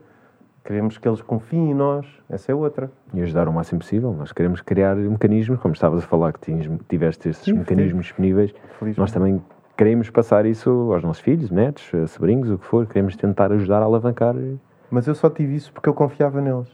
Queremos 0.63 0.97
que 0.97 1.07
eles 1.07 1.21
confiem 1.21 1.71
em 1.71 1.73
nós, 1.73 2.05
essa 2.29 2.51
é 2.51 2.55
outra. 2.55 2.91
E 3.13 3.21
ajudar 3.21 3.47
o 3.47 3.53
máximo 3.53 3.79
possível. 3.79 4.13
Nós 4.13 4.31
queremos 4.31 4.61
criar 4.61 4.95
mecanismos, 4.95 5.59
como 5.59 5.73
estavas 5.73 6.03
a 6.03 6.07
falar, 6.07 6.33
que 6.33 6.51
tiveste 6.87 7.29
esses 7.29 7.43
sim, 7.43 7.53
mecanismos 7.53 8.05
disponíveis. 8.05 8.53
Nós 8.95 9.11
também 9.11 9.41
queremos 9.75 10.09
passar 10.11 10.45
isso 10.45 10.69
aos 10.93 11.03
nossos 11.03 11.21
filhos, 11.21 11.49
netos, 11.49 11.91
sobrinhos, 12.11 12.49
o 12.51 12.57
que 12.59 12.65
for. 12.65 12.85
Queremos 12.85 13.15
tentar 13.15 13.51
ajudar 13.51 13.81
a 13.81 13.85
alavancar. 13.85 14.35
Mas 14.91 15.07
eu 15.07 15.15
só 15.15 15.29
tive 15.29 15.55
isso 15.55 15.73
porque 15.73 15.89
eu 15.89 15.93
confiava 15.93 16.39
neles. 16.39 16.69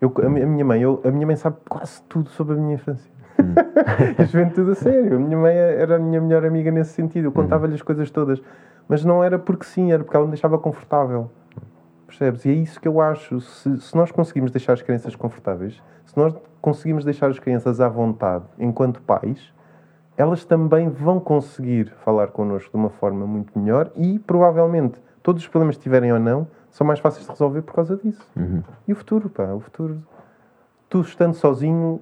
Eu, 0.00 0.12
a, 0.24 0.28
minha 0.28 0.64
mãe, 0.64 0.82
eu, 0.82 1.00
a 1.04 1.10
minha 1.10 1.26
mãe 1.26 1.36
sabe 1.36 1.56
quase 1.68 2.02
tudo 2.08 2.28
sobre 2.30 2.54
a 2.54 2.56
minha 2.56 2.74
infância. 2.74 3.10
Hum. 3.40 3.54
a 4.18 4.24
juventude 4.24 4.72
a 4.72 4.74
sério. 4.74 5.16
A 5.16 5.18
minha 5.18 5.38
mãe 5.38 5.54
era 5.54 5.96
a 5.96 5.98
minha 5.98 6.20
melhor 6.20 6.44
amiga 6.44 6.70
nesse 6.70 6.90
sentido. 6.90 7.26
Eu 7.26 7.30
hum. 7.30 7.34
contava-lhe 7.34 7.74
as 7.74 7.82
coisas 7.82 8.10
todas. 8.10 8.42
Mas 8.88 9.04
não 9.04 9.22
era 9.22 9.38
porque 9.38 9.64
sim, 9.64 9.92
era 9.92 10.02
porque 10.02 10.16
ela 10.16 10.26
me 10.26 10.32
deixava 10.32 10.58
confortável. 10.58 11.30
Percebes? 12.08 12.46
E 12.46 12.48
é 12.48 12.54
isso 12.54 12.80
que 12.80 12.88
eu 12.88 13.02
acho. 13.02 13.38
Se, 13.38 13.80
se 13.80 13.94
nós 13.94 14.10
conseguimos 14.10 14.50
deixar 14.50 14.72
as 14.72 14.80
crianças 14.80 15.14
confortáveis, 15.14 15.80
se 16.06 16.16
nós 16.16 16.34
conseguimos 16.60 17.04
deixar 17.04 17.30
as 17.30 17.38
crianças 17.38 17.82
à 17.82 17.88
vontade 17.88 18.46
enquanto 18.58 19.02
pais, 19.02 19.52
elas 20.16 20.42
também 20.42 20.88
vão 20.88 21.20
conseguir 21.20 21.92
falar 22.02 22.28
connosco 22.28 22.70
de 22.70 22.76
uma 22.76 22.88
forma 22.88 23.26
muito 23.26 23.56
melhor 23.56 23.92
e 23.94 24.18
provavelmente 24.18 25.00
todos 25.22 25.42
os 25.42 25.48
problemas 25.48 25.76
que 25.76 25.82
tiverem 25.82 26.10
ou 26.10 26.18
não 26.18 26.48
são 26.70 26.86
mais 26.86 26.98
fáceis 26.98 27.24
de 27.26 27.30
resolver 27.30 27.60
por 27.60 27.74
causa 27.74 27.96
disso. 27.96 28.26
Uhum. 28.34 28.62
E 28.86 28.92
o 28.92 28.96
futuro, 28.96 29.28
pá, 29.28 29.52
o 29.52 29.60
futuro. 29.60 30.02
Tu 30.88 31.02
estando 31.02 31.34
sozinho, 31.34 32.00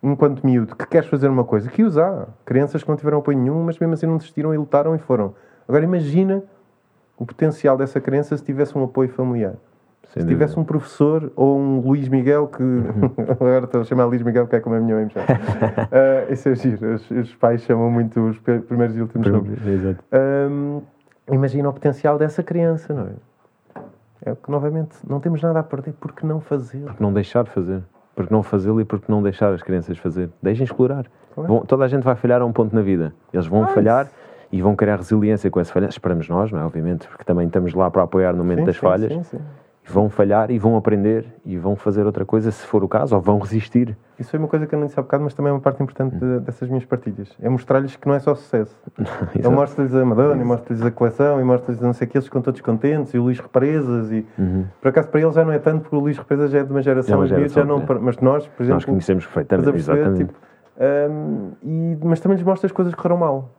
enquanto 0.00 0.46
miúdo, 0.46 0.76
que 0.76 0.86
queres 0.86 1.08
fazer 1.08 1.28
uma 1.28 1.44
coisa, 1.44 1.68
que 1.68 1.82
usar. 1.82 2.28
Crianças 2.44 2.84
que 2.84 2.88
não 2.88 2.96
tiveram 2.96 3.18
apoio 3.18 3.36
nenhum, 3.36 3.64
mas 3.64 3.76
mesmo 3.78 3.94
assim 3.94 4.06
não 4.06 4.18
desistiram 4.18 4.54
e 4.54 4.56
lutaram 4.56 4.94
e 4.94 4.98
foram. 4.98 5.34
Agora 5.66 5.82
imagina 5.82 6.44
o 7.18 7.26
potencial 7.26 7.76
dessa 7.76 8.00
criança 8.00 8.36
se 8.36 8.44
tivesse 8.44 8.76
um 8.76 8.84
apoio 8.84 9.08
familiar. 9.08 9.54
Sem 10.04 10.22
se 10.22 10.26
dúvida. 10.26 10.44
tivesse 10.44 10.58
um 10.58 10.64
professor 10.64 11.30
ou 11.36 11.58
um 11.58 11.80
Luís 11.80 12.08
Miguel 12.08 12.46
que. 12.46 12.62
Uhum. 12.62 13.12
Agora 13.28 13.64
estou 13.64 13.80
a 13.82 13.84
chamar 13.84 14.06
Luís 14.06 14.22
Miguel 14.22 14.44
porque 14.44 14.56
é 14.56 14.60
como 14.60 14.76
a 14.76 14.80
minha 14.80 14.94
mãe 14.94 15.04
me 15.04 15.10
chama. 15.10 15.26
uh, 15.26 16.32
isso 16.32 16.48
é 16.48 16.54
giro. 16.54 16.94
Os, 16.94 17.10
os, 17.10 17.34
pais 17.34 17.62
chamam 17.62 17.90
muito 17.90 18.20
os 18.20 18.38
primeiros 18.38 18.96
e 18.96 19.02
últimos 19.02 19.26
nomes. 19.26 19.66
Exato. 19.66 20.02
Um, 20.50 20.80
imagina 21.30 21.68
o 21.68 21.72
potencial 21.72 22.16
dessa 22.16 22.42
criança, 22.42 22.94
não 22.94 23.02
é? 23.04 23.12
É 24.24 24.34
que, 24.34 24.50
novamente, 24.50 24.96
não 25.06 25.20
temos 25.20 25.42
nada 25.42 25.60
a 25.60 25.62
perder 25.62 25.94
porque 26.00 26.26
não 26.26 26.40
fazer. 26.40 26.80
Porque 26.80 27.02
não 27.02 27.12
deixar 27.12 27.44
de 27.44 27.50
fazer. 27.50 27.82
Porque 28.14 28.32
não 28.32 28.42
fazê-lo 28.42 28.80
e 28.80 28.84
porque 28.84 29.10
não 29.10 29.22
deixar 29.22 29.52
as 29.52 29.62
crianças 29.62 29.96
fazer. 29.98 30.30
Deixem 30.42 30.64
explorar. 30.64 31.06
Vão, 31.36 31.60
toda 31.60 31.84
a 31.84 31.88
gente 31.88 32.02
vai 32.02 32.16
falhar 32.16 32.42
a 32.42 32.44
um 32.44 32.52
ponto 32.52 32.74
na 32.74 32.82
vida. 32.82 33.12
Eles 33.32 33.46
vão 33.46 33.62
ah, 33.62 33.68
falhar. 33.68 34.08
E 34.50 34.62
vão 34.62 34.74
criar 34.74 34.96
resiliência 34.96 35.50
com 35.50 35.60
essa 35.60 35.72
falha. 35.72 35.88
Esperamos 35.88 36.28
nós, 36.28 36.50
não 36.50 36.60
é? 36.60 36.64
Obviamente, 36.64 37.06
porque 37.08 37.24
também 37.24 37.46
estamos 37.46 37.74
lá 37.74 37.90
para 37.90 38.02
apoiar 38.02 38.32
no 38.32 38.38
momento 38.38 38.60
sim, 38.60 38.64
das 38.64 38.76
sim, 38.76 38.80
falhas. 38.80 39.12
Sim, 39.12 39.22
sim. 39.22 39.38
Vão 39.90 40.10
falhar 40.10 40.50
e 40.50 40.58
vão 40.58 40.76
aprender 40.76 41.24
e 41.46 41.56
vão 41.56 41.74
fazer 41.74 42.04
outra 42.04 42.22
coisa 42.22 42.50
se 42.50 42.66
for 42.66 42.84
o 42.84 42.88
caso, 42.88 43.14
ou 43.14 43.22
vão 43.22 43.38
resistir. 43.38 43.96
Isso 44.18 44.30
foi 44.30 44.38
uma 44.38 44.48
coisa 44.48 44.66
que 44.66 44.74
eu 44.74 44.78
não 44.78 44.86
disse 44.86 45.00
há 45.00 45.02
bocado, 45.02 45.24
mas 45.24 45.32
também 45.32 45.48
é 45.48 45.52
uma 45.54 45.60
parte 45.60 45.82
importante 45.82 46.14
hum. 46.14 46.18
de, 46.18 46.40
dessas 46.40 46.68
minhas 46.68 46.84
partilhas. 46.84 47.30
É 47.40 47.48
mostrar-lhes 47.48 47.96
que 47.96 48.06
não 48.06 48.14
é 48.14 48.18
só 48.18 48.34
sucesso. 48.34 48.76
eu 49.42 49.50
mostro-lhes 49.50 49.94
a 49.94 50.04
Madonna, 50.04 50.42
e 50.42 50.44
mostro-lhes 50.44 50.84
a 50.84 50.90
coleção, 50.90 51.40
e 51.40 51.44
mostro-lhes 51.44 51.80
não 51.80 51.94
sei 51.94 52.06
o 52.06 52.10
que, 52.10 52.18
eles 52.18 52.26
ficam 52.26 52.42
todos 52.42 52.60
contentes, 52.60 53.14
e 53.14 53.18
o 53.18 53.22
Luís 53.22 53.40
Represas, 53.40 54.12
e 54.12 54.26
uhum. 54.38 54.66
por 54.78 54.88
acaso 54.88 55.08
para 55.08 55.22
eles 55.22 55.34
já 55.34 55.42
não 55.42 55.52
é 55.52 55.58
tanto, 55.58 55.80
porque 55.80 55.96
o 55.96 56.00
Luís 56.00 56.18
Represas 56.18 56.50
já 56.50 56.58
é 56.58 56.64
de 56.64 56.70
uma 56.70 56.82
geração, 56.82 57.14
é 57.14 57.16
uma 57.16 57.26
geração 57.26 57.62
já 57.62 57.64
não, 57.64 57.78
é. 57.80 57.98
mas 57.98 58.18
nós, 58.18 58.46
por 58.46 58.62
exemplo, 58.62 58.74
nós 58.74 58.84
conhecemos 58.84 59.24
perfeitamente, 59.24 59.72
perceber, 59.72 60.00
exatamente. 60.00 60.26
Tipo, 60.26 60.38
um, 61.10 61.52
e, 61.62 61.98
mas 62.04 62.20
também 62.20 62.36
lhes 62.36 62.44
mostro 62.44 62.66
as 62.66 62.72
coisas 62.72 62.94
que 62.94 63.00
correram 63.00 63.18
mal. 63.18 63.57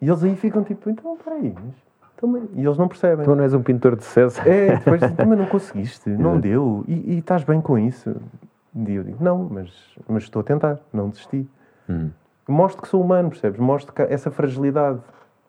E 0.00 0.08
eles 0.08 0.22
aí 0.22 0.36
ficam 0.36 0.62
tipo, 0.62 0.88
então, 0.90 1.16
peraí, 1.24 1.54
mas 1.54 1.74
Também. 2.16 2.48
E 2.54 2.64
eles 2.64 2.78
não 2.78 2.88
percebem. 2.88 3.24
Tu 3.24 3.34
não 3.34 3.42
és 3.42 3.54
um 3.54 3.62
pintor 3.62 3.96
de 3.96 4.04
sucesso. 4.04 4.40
É, 4.48 4.76
depois 4.76 5.00
também 5.16 5.38
não 5.38 5.46
conseguiste, 5.46 6.08
não 6.10 6.38
deu, 6.38 6.84
e, 6.86 7.14
e 7.14 7.18
estás 7.18 7.44
bem 7.44 7.60
com 7.60 7.78
isso. 7.78 8.14
E 8.74 8.94
eu 8.94 9.02
digo, 9.02 9.22
não, 9.22 9.48
mas, 9.50 9.72
mas 10.08 10.22
estou 10.24 10.40
a 10.40 10.42
tentar, 10.44 10.78
não 10.92 11.08
desisti. 11.08 11.48
Hum. 11.88 12.10
Mostro 12.46 12.82
que 12.82 12.88
sou 12.88 13.02
humano, 13.02 13.28
percebes? 13.30 13.58
Mostro 13.60 13.92
essa 14.08 14.30
fragilidade. 14.30 15.00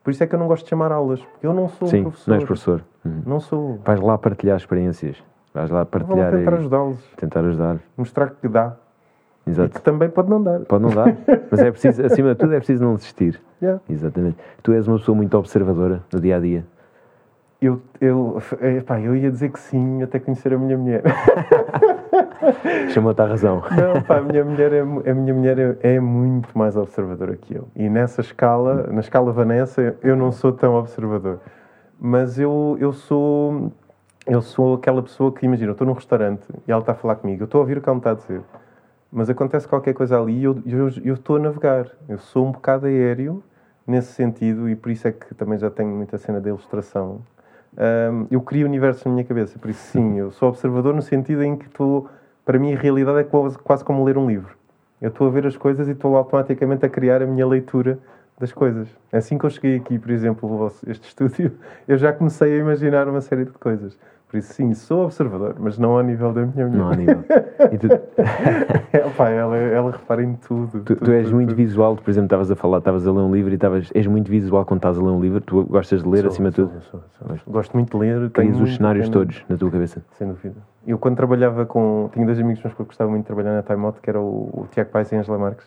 Por 0.04 0.12
isso 0.12 0.24
é 0.24 0.28
que 0.28 0.34
eu 0.34 0.40
não 0.40 0.48
gosto 0.48 0.64
de 0.64 0.70
chamar 0.70 0.92
aulas, 0.92 1.22
porque 1.22 1.46
eu 1.46 1.54
não 1.54 1.70
sou 1.70 1.88
Sim, 1.88 2.04
professor. 2.04 2.30
não 2.30 2.36
és 2.36 2.44
professor. 2.44 2.84
Hum. 3.06 3.22
Não 3.26 3.40
sou. 3.40 3.80
Vais 3.86 4.00
lá 4.02 4.18
partilhar 4.18 4.58
experiências. 4.58 5.18
Vais 5.54 5.70
lá 5.70 5.80
Vou 5.80 5.80
lá 5.80 5.86
partilhar 5.86 6.32
tentar 6.32 6.54
ajudá-los, 6.56 7.00
tentar 7.18 7.40
ajudar. 7.42 7.80
mostrar 7.98 8.30
que 8.32 8.48
dá. 8.48 8.76
Exato. 9.50 9.76
que 9.76 9.82
também 9.82 10.10
pode 10.10 10.30
não 10.30 10.42
dar. 10.42 10.60
Pode 10.62 10.84
não 10.84 10.90
dar, 10.90 11.16
mas 11.50 11.60
é 11.60 11.72
preciso, 11.72 12.06
acima 12.06 12.30
de 12.30 12.36
tudo, 12.36 12.54
é 12.54 12.58
preciso 12.58 12.84
não 12.84 12.96
desistir. 12.96 13.40
Yeah. 13.62 13.82
Exatamente. 13.90 14.38
Tu 14.64 14.74
és 14.74 14.88
uma 14.88 14.98
pessoa 14.98 15.16
muito 15.16 15.38
observadora 15.38 16.02
no 16.12 16.20
dia 16.20 16.38
a 16.38 16.40
dia. 16.40 16.66
Eu, 17.62 17.82
eu, 18.00 18.42
epá, 18.78 19.02
eu 19.02 19.14
ia 19.16 19.30
dizer 19.30 19.50
que 19.52 19.60
sim, 19.60 20.02
até 20.02 20.18
conhecer 20.18 20.54
a 20.54 20.58
minha 20.58 20.78
mulher. 20.78 21.04
Chamou-te 22.94 23.22
à 23.22 23.26
razão. 23.26 23.62
Não, 23.72 24.02
pá, 24.02 24.18
a 24.18 24.22
minha 24.22 24.46
mulher, 24.46 24.72
é, 24.72 24.80
a 24.80 25.14
minha 25.14 25.34
mulher 25.34 25.60
é, 25.60 25.96
é 25.96 26.00
muito 26.00 26.58
mais 26.58 26.78
observadora 26.78 27.36
que 27.36 27.56
eu. 27.56 27.68
E 27.76 27.90
nessa 27.90 28.22
escala, 28.22 28.88
na 28.90 29.02
escala 29.02 29.34
Vanessa, 29.34 29.98
eu 30.02 30.16
não 30.16 30.32
sou 30.32 30.54
tão 30.54 30.76
observador. 30.76 31.40
Mas 32.00 32.40
eu, 32.40 32.78
eu 32.80 32.94
sou 32.94 33.74
eu 34.30 34.42
sou 34.42 34.76
aquela 34.76 35.02
pessoa 35.02 35.32
que, 35.32 35.46
imagina, 35.46 35.70
eu 35.70 35.74
estou 35.74 35.88
num 35.88 35.94
restaurante 35.94 36.44
e 36.68 36.72
ela 36.72 36.82
está 36.82 36.92
a 36.92 36.96
falar 36.96 37.16
comigo, 37.16 37.42
eu 37.42 37.46
estou 37.46 37.60
a 37.60 37.62
ouvir 37.62 37.80
o 37.80 37.82
que 37.82 37.90
ela 37.90 37.96
me 37.96 38.00
está 38.00 38.12
a 38.12 38.14
dizer. 38.14 38.42
Mas 39.12 39.30
acontece 39.30 39.68
qualquer 39.68 39.94
coisa 39.94 40.20
ali 40.20 40.40
e 40.40 40.44
eu, 40.44 40.62
eu, 40.66 40.90
eu 41.04 41.14
estou 41.16 41.38
a 41.38 41.40
navegar. 41.40 41.88
Eu 42.08 42.20
sou 42.20 42.48
um 42.48 42.52
bocado 42.52 42.86
aéreo 42.86 43.44
nesse 43.86 44.14
sentido 44.14 44.70
e 44.70 44.76
por 44.76 44.92
isso 44.92 45.08
é 45.08 45.12
que 45.12 45.34
também 45.34 45.58
já 45.58 45.70
tenho 45.70 45.90
muita 45.90 46.18
cena 46.18 46.40
de 46.40 46.50
ilustração. 46.50 47.22
Ahm, 47.78 48.28
eu 48.30 48.42
crio 48.42 48.68
universos 48.68 49.04
na 49.06 49.12
minha 49.12 49.24
cabeça, 49.24 49.58
por 49.58 49.70
isso 49.70 49.82
sim, 49.92 50.18
eu 50.18 50.32
sou 50.32 50.50
observador 50.50 50.94
no 50.94 51.02
sentido 51.02 51.44
em 51.44 51.56
que 51.56 51.66
estou, 51.66 52.10
para 52.46 52.60
mim 52.60 52.74
a 52.74 52.78
realidade 52.78 53.20
é 53.20 53.24
quase, 53.24 53.58
quase 53.58 53.84
como 53.84 54.04
ler 54.04 54.18
um 54.18 54.28
livro. 54.28 54.56
Eu 55.02 55.10
estou 55.10 55.28
a 55.28 55.32
ver 55.32 55.48
as 55.48 55.56
coisas 55.56 55.88
e 55.88 55.92
estou 55.92 56.16
automaticamente 56.16 56.86
a 56.86 56.90
criar 56.90 57.22
a 57.22 57.26
minha 57.26 57.48
leitura 57.48 57.98
das 58.38 58.52
coisas. 58.52 58.88
Assim 59.12 59.38
que 59.38 59.46
eu 59.46 59.50
cheguei 59.50 59.78
aqui, 59.78 59.98
por 59.98 60.12
exemplo, 60.12 60.72
este 60.88 61.08
estúdio, 61.10 61.54
eu 61.88 61.98
já 61.98 62.14
comecei 62.14 62.54
a 62.54 62.58
imaginar 62.58 63.08
uma 63.08 63.22
série 63.22 63.46
de 63.46 63.52
coisas. 63.52 63.98
Por 64.30 64.38
isso 64.38 64.54
sim, 64.54 64.76
sou 64.76 65.06
observador, 65.06 65.56
mas 65.60 65.80
não 65.80 65.98
ao 65.98 66.04
nível 66.04 66.32
da 66.32 66.46
minha 66.46 66.68
mulher. 66.68 66.78
Não 66.78 66.90
há 66.90 66.96
nível. 66.96 67.24
E 67.72 67.78
tu, 67.78 67.88
É, 68.94 69.00
pá, 69.18 69.30
ela, 69.30 69.58
ela 69.58 69.92
repara 69.92 70.24
em 70.24 70.36
tudo. 70.36 70.82
tu, 70.82 70.96
tu 70.96 71.12
és 71.12 71.32
muito 71.32 71.56
visual, 71.56 71.96
por 71.96 72.10
exemplo, 72.10 72.28
estavas 72.28 72.52
a 72.52 72.56
falar, 72.56 72.78
estavas 72.78 73.08
a 73.08 73.12
ler 73.12 73.22
um 73.22 73.34
livro 73.34 73.52
e 73.52 73.56
estavas, 73.56 73.90
és 73.94 74.06
muito 74.06 74.30
visual 74.30 74.64
quando 74.66 74.78
estás 74.78 75.00
a 75.00 75.02
ler 75.02 75.10
um 75.10 75.20
livro. 75.20 75.42
Tu 75.42 75.64
gostas 75.66 76.04
de 76.04 76.10
ler 76.10 76.28
acima 76.28 76.52
de 76.52 76.58
tudo. 76.58 76.72
Sou, 76.92 77.02
sou, 77.18 77.28
sou. 77.28 77.54
Gosto 77.54 77.74
muito 77.74 77.98
de 77.98 78.06
ler. 78.06 78.30
Crias 78.30 78.60
os 78.62 78.76
cenários 78.76 79.10
todos 79.10 79.44
na 79.50 79.58
tua 79.58 79.72
cabeça. 79.72 80.02
Sem 80.12 80.28
dúvida. 80.28 80.56
Eu 80.86 81.00
quando 81.00 81.16
trabalhava 81.18 81.66
com... 81.66 82.10
Tinha 82.14 82.26
dois 82.26 82.40
amigos 82.40 82.64
meus 82.64 82.74
que 82.76 82.82
eu 82.82 82.86
gostava 82.86 83.10
muito 83.10 83.24
de 83.24 83.28
trabalhar 83.28 83.54
na 83.56 83.64
Time 83.64 83.84
Out, 83.86 84.00
que 84.00 84.10
era 84.10 84.22
o, 84.22 84.50
o 84.54 84.68
Tiago 84.72 84.92
Pais 84.92 85.12
e 85.12 85.16
a 85.16 85.20
Angela 85.20 85.40
Marques. 85.40 85.66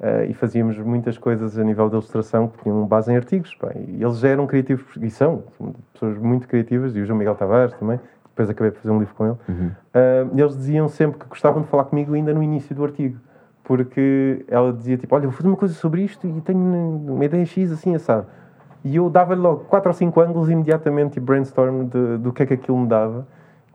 Eh, 0.00 0.26
e 0.30 0.34
fazíamos 0.34 0.78
muitas 0.78 1.16
coisas 1.18 1.58
a 1.58 1.64
nível 1.64 1.88
de 1.88 1.94
ilustração 1.94 2.48
que 2.48 2.62
tinham 2.62 2.84
base 2.86 3.12
em 3.12 3.16
artigos. 3.16 3.54
pá, 3.54 3.70
e 3.74 4.02
eles 4.02 4.18
já 4.18 4.28
eram 4.28 4.46
criativos, 4.46 4.84
e 5.00 5.10
são 5.10 5.44
pessoas 5.92 6.18
muito 6.18 6.46
criativas, 6.48 6.94
e 6.96 7.00
o 7.00 7.06
João 7.06 7.18
Miguel 7.18 7.34
Tavares 7.34 7.74
também, 7.74 7.98
depois 8.28 8.50
acabei 8.50 8.70
de 8.70 8.78
fazer 8.78 8.90
um 8.90 8.98
livro 8.98 9.14
com 9.14 9.26
ele. 9.26 9.36
Uhum. 9.48 9.70
Uh, 9.94 10.38
eles 10.38 10.56
diziam 10.56 10.88
sempre 10.88 11.18
que 11.20 11.26
gostavam 11.26 11.62
de 11.62 11.68
falar 11.68 11.84
comigo 11.84 12.12
ainda 12.14 12.34
no 12.34 12.42
início 12.42 12.74
do 12.74 12.84
artigo. 12.84 13.18
Porque 13.64 14.44
ela 14.48 14.72
dizia 14.72 14.96
tipo, 14.96 15.14
olha, 15.14 15.22
vou 15.24 15.32
fazer 15.32 15.48
uma 15.48 15.56
coisa 15.56 15.74
sobre 15.74 16.02
isto 16.02 16.26
e 16.26 16.40
tenho 16.42 16.58
uma 16.60 17.24
ideia 17.24 17.44
X 17.44 17.72
assim 17.72 17.94
assado. 17.96 18.26
E 18.84 18.94
eu 18.94 19.10
dava-lhe 19.10 19.40
logo 19.40 19.64
4 19.64 19.88
ou 19.88 19.92
5 19.94 20.20
ângulos 20.20 20.48
imediatamente 20.48 21.16
e 21.16 21.20
brainstorm 21.20 21.84
de- 21.86 22.18
do 22.18 22.32
que 22.32 22.44
é 22.44 22.46
que 22.46 22.54
aquilo 22.54 22.78
me 22.78 22.86
dava. 22.86 23.26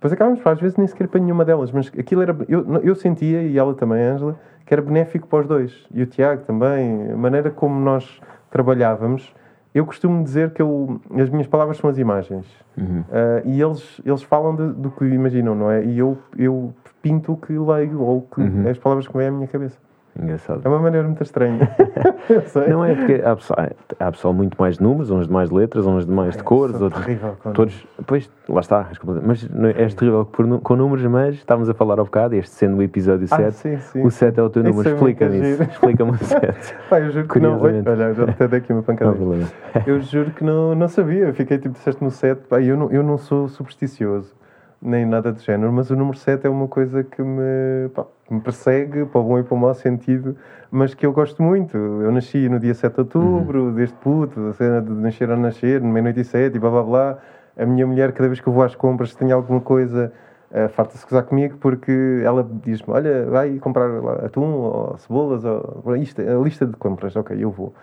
Depois 0.02 0.14
acabámos, 0.14 0.40
às 0.44 0.60
vezes, 0.60 0.78
nem 0.78 0.88
sequer 0.88 1.08
para 1.08 1.20
nenhuma 1.22 1.46
delas, 1.46 1.72
mas 1.72 1.92
aquilo 1.96 2.24
era. 2.24 2.36
Eu, 2.50 2.66
eu 2.82 2.96
sentia, 2.96 3.44
e 3.44 3.56
ela 3.56 3.76
também, 3.76 4.02
Ângela, 4.02 4.36
que 4.66 4.74
era 4.74 4.82
benéfico 4.82 5.28
para 5.28 5.42
os 5.42 5.46
dois. 5.48 5.86
E 5.94 6.02
o 6.02 6.08
Tiago 6.08 6.42
também. 6.44 7.12
A 7.12 7.16
maneira 7.16 7.52
como 7.52 7.80
nós 7.80 8.20
trabalhávamos. 8.50 9.32
Eu 9.76 9.86
costumo 9.86 10.24
dizer 10.24 10.50
que 10.54 10.62
eu, 10.62 11.00
as 11.18 11.30
minhas 11.30 11.46
palavras 11.48 11.78
são 11.78 11.88
as 11.88 12.00
imagens. 12.00 12.46
Uhum. 12.76 13.04
Ah, 13.12 13.42
e 13.46 13.62
eles, 13.62 14.02
eles 14.04 14.24
falam 14.24 14.56
de- 14.56 14.74
do 14.74 14.90
que 14.90 15.06
imaginam, 15.06 15.54
não 15.54 15.70
é? 15.72 15.86
E 15.86 16.00
eu, 16.00 16.18
eu 16.38 16.74
pinto 17.02 17.34
o 17.34 17.38
que 17.38 17.54
leio 17.54 18.02
ou 18.02 18.22
que, 18.24 18.42
Uhum. 18.42 18.68
as 18.70 18.78
palavras 18.80 19.08
que 19.08 19.16
vêm 19.16 19.28
à 19.28 19.32
minha 19.32 19.48
cabeça. 19.48 19.78
Engraçado. 20.20 20.62
É 20.64 20.68
uma 20.68 20.80
maneira 20.80 21.08
muito 21.08 21.24
estranha. 21.24 21.70
Não 22.70 22.84
é 22.84 22.94
porque 22.96 23.22
há 23.24 23.36
pessoal, 23.36 23.70
há 24.00 24.12
pessoal 24.12 24.34
muito 24.34 24.56
mais 24.60 24.78
de 24.78 24.84
números, 24.84 25.10
uns 25.10 25.26
de 25.28 25.34
mais 25.34 25.50
letras, 25.50 25.86
uns 25.86 26.06
de 26.06 26.12
mais 26.12 26.36
de 26.36 26.44
cores, 26.44 26.76
sou 26.76 26.86
outros. 26.86 27.06
terrível 27.06 27.38
com 27.42 27.54
Todos, 27.54 27.88
pois, 28.06 28.30
lá 28.50 28.60
está. 28.60 28.88
Mas 29.26 29.48
não 29.50 29.70
é- 29.70 29.82
és 29.82 29.94
terrível 29.94 30.26
por 30.26 30.46
com 30.60 30.76
números, 30.76 31.06
mas 31.06 31.36
estávamos 31.36 31.70
a 31.70 31.74
falar 31.74 31.98
ao 31.98 32.06
bocado, 32.06 32.36
este 32.36 32.52
sendo 32.54 32.78
o 32.78 32.84
episódio 32.84 33.26
Ah, 33.32 33.38
7. 33.38 33.54
sim, 33.54 33.78
sim. 33.78 34.04
O 34.06 34.12
7 34.12 34.38
é 34.40 34.44
o 34.44 34.50
teu 34.50 34.62
Isso 34.64 34.72
número, 34.72 34.90
é 34.90 34.94
explica-me 34.94 35.38
isso. 35.38 35.46
giro. 35.46 35.64
Explica-me 35.72 36.12
o 36.12 36.18
7. 36.24 36.76
Pá, 36.90 37.00
eu 37.00 37.12
juro 37.12 37.28
que 37.28 37.40
não. 37.40 37.62
Olha, 37.62 38.14
já 38.14 38.24
até 38.26 38.48
dei 38.48 38.60
aqui 38.60 38.74
uma 38.74 38.78
Não 38.78 38.84
há 38.84 38.86
pancada. 38.88 39.12
problema. 39.14 39.48
Eu 39.88 40.02
juro 40.02 40.32
que 40.32 40.44
não, 40.44 40.76
não 40.76 40.88
sabia. 40.90 41.34
Fiquei 41.34 41.58
tipo, 41.58 41.74
disseste 41.74 42.04
no 42.04 42.12
7. 42.12 42.42
Pá, 42.50 42.62
eu, 42.62 42.76
não, 42.76 42.92
eu 42.92 43.02
não 43.02 43.18
sou 43.18 43.48
supersticioso, 43.48 44.34
nem 44.82 45.06
nada 45.06 45.32
do 45.32 45.40
género, 45.40 45.72
mas 45.72 45.92
o 45.92 45.96
número 45.96 46.18
7 46.18 46.48
é 46.48 46.50
uma 46.50 46.68
coisa 46.68 47.04
que 47.04 47.22
me, 47.22 47.90
pá, 47.94 48.06
que 48.26 48.34
me 48.34 48.42
persegue, 48.42 49.06
para 49.06 49.22
o 49.22 49.24
bom 49.24 49.40
e 49.40 49.44
para 49.44 49.54
o 49.54 49.58
mau 49.58 49.74
sentido, 49.76 50.36
mas 50.72 50.94
que 50.94 51.06
eu 51.06 51.14
gosto 51.14 51.44
muito. 51.44 51.78
Eu 51.78 52.12
nasci 52.12 52.50
no 52.50 52.60
dia 52.60 52.74
7 52.74 52.94
de 52.94 53.00
outubro, 53.02 53.66
Uhum. 53.66 53.74
deste 53.76 53.96
puto, 53.98 54.48
a 54.48 54.54
cena 54.54 54.82
de 54.82 54.92
nascer 54.92 55.30
a 55.30 55.38
nascer, 55.38 55.82
no 55.82 55.88
meia-noite 55.90 56.22
e 56.22 56.24
7 56.24 56.56
e 56.56 56.60
blá 56.60 56.70
blá 56.72 56.84
blá. 56.84 57.18
A 57.58 57.66
minha 57.66 57.86
mulher, 57.86 58.12
cada 58.14 58.28
vez 58.28 58.40
que 58.40 58.48
eu 58.48 58.54
vou 58.54 58.64
às 58.64 58.76
compras, 58.76 59.12
se 59.12 59.18
tem 59.18 59.32
alguma 59.32 59.62
coisa. 59.62 60.12
Uh, 60.50 60.68
farta-se 60.68 61.06
gozar 61.06 61.24
comigo 61.24 61.58
porque 61.62 62.22
ela 62.26 62.46
diz-me: 62.64 62.94
Olha, 62.94 63.26
vai 63.26 63.58
comprar 63.60 63.88
atum 64.26 64.52
ou 64.52 64.98
cebolas, 64.98 65.46
ou 65.46 65.96
isto, 65.96 66.22
a 66.22 66.44
lista 66.44 66.66
de 66.66 66.76
compras. 66.76 67.16
Ok, 67.16 67.38
eu 67.40 67.50
vou. 67.52 67.74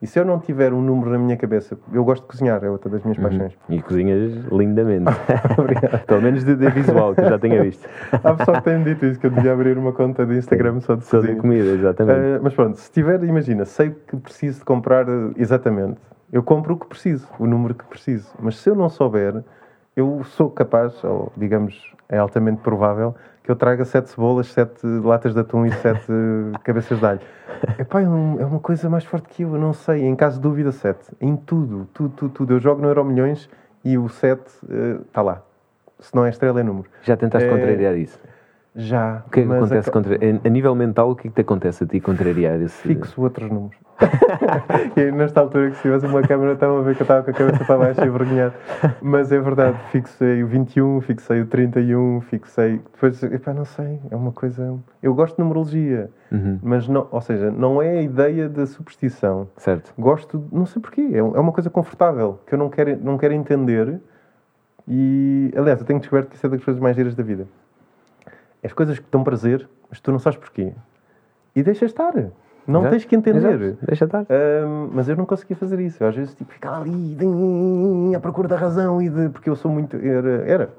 E 0.00 0.06
se 0.06 0.18
eu 0.18 0.24
não 0.24 0.38
tiver 0.38 0.72
um 0.72 0.80
número 0.80 1.10
na 1.10 1.18
minha 1.18 1.36
cabeça, 1.36 1.76
eu 1.92 2.04
gosto 2.04 2.22
de 2.22 2.28
cozinhar, 2.28 2.62
é 2.62 2.70
outra 2.70 2.88
das 2.88 3.02
minhas 3.02 3.18
paixões. 3.18 3.52
E 3.68 3.82
cozinhas 3.82 4.44
lindamente. 4.52 5.06
Obrigado. 5.58 6.04
Pelo 6.06 6.22
menos 6.22 6.44
de, 6.44 6.54
de 6.54 6.70
visual, 6.70 7.14
que 7.14 7.20
eu 7.20 7.28
já 7.28 7.38
tinha 7.38 7.60
visto. 7.62 7.88
Há 8.12 8.34
pessoal 8.34 8.58
que 8.58 8.64
tem 8.64 8.82
dito 8.84 9.04
isso, 9.06 9.18
que 9.18 9.26
eu 9.26 9.30
devia 9.30 9.52
abrir 9.52 9.76
uma 9.76 9.92
conta 9.92 10.24
de 10.24 10.36
Instagram 10.36 10.80
só 10.80 10.94
de 10.94 11.04
Só 11.04 11.18
de 11.18 11.26
cozinha. 11.26 11.40
comida, 11.40 11.70
exatamente. 11.70 12.18
Uh, 12.18 12.40
mas 12.42 12.54
pronto, 12.54 12.76
se 12.78 12.92
tiver, 12.92 13.22
imagina, 13.24 13.64
sei 13.64 13.90
que 14.06 14.16
preciso 14.16 14.60
de 14.60 14.64
comprar 14.64 15.06
exatamente, 15.36 15.98
eu 16.32 16.44
compro 16.44 16.74
o 16.74 16.76
que 16.78 16.86
preciso, 16.86 17.26
o 17.36 17.46
número 17.46 17.74
que 17.74 17.84
preciso. 17.84 18.30
Mas 18.38 18.56
se 18.56 18.70
eu 18.70 18.76
não 18.76 18.88
souber, 18.88 19.42
eu 19.96 20.22
sou 20.22 20.48
capaz, 20.48 21.02
ou 21.02 21.32
digamos, 21.36 21.92
é 22.08 22.18
altamente 22.18 22.60
provável, 22.60 23.16
que 23.48 23.52
eu 23.52 23.56
traga 23.56 23.82
sete 23.86 24.10
cebolas, 24.10 24.48
sete 24.52 24.86
latas 24.86 25.32
de 25.32 25.40
atum 25.40 25.64
e 25.64 25.72
sete 25.72 26.04
cabeças 26.62 26.98
de 26.98 27.06
alho. 27.06 27.20
Epá, 27.78 28.02
é, 28.02 28.06
um- 28.06 28.38
é 28.38 28.44
uma 28.44 28.60
coisa 28.60 28.90
mais 28.90 29.04
forte 29.04 29.26
que 29.30 29.42
eu, 29.42 29.54
eu 29.54 29.58
não 29.58 29.72
sei. 29.72 30.04
Em 30.04 30.14
caso 30.14 30.36
de 30.36 30.42
dúvida, 30.42 30.70
sete. 30.70 31.00
Em 31.18 31.34
tudo, 31.34 31.88
tudo, 31.94 32.10
tudo, 32.14 32.30
tudo. 32.34 32.52
Eu 32.52 32.60
jogo 32.60 32.82
no 32.82 32.88
Euro 32.88 33.02
Milhões 33.06 33.48
e 33.82 33.96
o 33.96 34.06
sete 34.10 34.50
está 35.06 35.22
lá. 35.22 35.40
Se 35.98 36.14
não 36.14 36.26
é 36.26 36.28
estrela, 36.28 36.60
é 36.60 36.62
número. 36.62 36.90
Já 37.02 37.16
tentaste 37.16 37.48
é- 37.48 37.50
contrariar 37.50 37.96
isso? 37.96 38.20
Já. 38.76 39.22
O 39.26 39.30
que 39.30 39.40
é 39.40 39.46
que 39.46 39.50
acontece 39.50 39.88
aca- 39.88 39.92
contra... 39.92 40.18
A 40.44 40.48
nível 40.50 40.74
mental, 40.74 41.10
o 41.12 41.16
que 41.16 41.28
é 41.28 41.30
que 41.30 41.34
te 41.36 41.40
acontece 41.40 41.84
a 41.84 41.86
ti 41.86 42.00
contrariar 42.00 42.60
esse... 42.60 42.86
Fixo 42.86 43.22
outros 43.22 43.50
números. 43.50 43.78
E 44.96 45.10
nesta 45.10 45.40
altura 45.40 45.70
que 45.70 45.76
se 45.76 45.82
tivesse 45.82 46.06
uma 46.06 46.22
câmera 46.22 46.52
estavam 46.52 46.78
a 46.78 46.82
ver 46.82 46.94
que 46.94 47.02
eu 47.02 47.04
estava 47.04 47.22
com 47.22 47.30
a 47.30 47.34
cabeça 47.34 47.64
para 47.64 47.78
baixo 47.78 48.00
e 48.00 48.06
envergonhado. 48.06 48.54
Mas 49.02 49.32
é 49.32 49.38
verdade, 49.38 49.76
fixei 49.90 50.42
o 50.42 50.46
21, 50.46 51.00
fixei 51.00 51.40
o 51.40 51.46
31, 51.46 52.20
fixei. 52.22 52.80
Depois, 52.92 53.22
epá, 53.22 53.52
não 53.52 53.64
sei, 53.64 54.00
é 54.10 54.16
uma 54.16 54.32
coisa. 54.32 54.78
Eu 55.02 55.14
gosto 55.14 55.36
de 55.36 55.42
numerologia, 55.42 56.10
Uhum, 56.30 56.58
mas 56.62 56.86
não, 56.86 57.08
ou 57.10 57.20
seja, 57.22 57.50
não 57.50 57.80
é 57.80 57.98
a 57.98 58.02
ideia 58.02 58.48
da 58.50 58.66
superstição. 58.66 59.48
Certo. 59.56 59.94
Gosto, 59.98 60.44
não 60.52 60.66
sei 60.66 60.80
porquê, 60.80 61.08
é 61.12 61.18
é 61.18 61.22
uma 61.22 61.52
coisa 61.52 61.70
confortável 61.70 62.38
que 62.46 62.54
eu 62.54 62.58
não 62.58 62.68
quero, 62.68 62.98
não 63.02 63.16
quero 63.16 63.32
entender. 63.32 63.98
E 64.86 65.52
aliás, 65.56 65.80
eu 65.80 65.86
tenho 65.86 65.98
descoberto 65.98 66.28
que 66.28 66.36
isso 66.36 66.46
é 66.46 66.50
das 66.50 66.62
coisas 66.62 66.80
mais 66.80 66.94
giras 66.96 67.14
da 67.14 67.22
vida. 67.22 67.46
As 68.62 68.72
coisas 68.72 68.98
que 68.98 69.06
dão 69.10 69.22
prazer, 69.24 69.68
mas 69.88 70.00
tu 70.00 70.10
não 70.12 70.18
sabes 70.18 70.38
porquê. 70.38 70.72
E 71.54 71.62
deixa 71.62 71.84
estar. 71.84 72.12
Não 72.68 72.80
Exato, 72.80 72.90
tens 72.90 73.04
que 73.06 73.16
entender. 73.16 73.62
Exato. 73.62 73.86
Deixa 73.86 74.04
estar. 74.04 74.26
Ahm, 74.28 74.90
mas 74.92 75.08
eu 75.08 75.16
não 75.16 75.24
conseguia 75.24 75.56
fazer 75.56 75.80
isso. 75.80 76.04
Eu, 76.04 76.08
às 76.08 76.14
vezes 76.14 76.34
tipo, 76.34 76.52
ficava 76.52 76.82
ali 76.82 78.14
à 78.14 78.20
procura 78.20 78.46
da 78.46 78.56
razão 78.56 79.00
e 79.00 79.08
de. 79.08 79.30
Porque 79.30 79.48
eu 79.48 79.56
sou 79.56 79.70
muito. 79.72 79.96
Era. 79.96 80.44
era. 80.46 80.70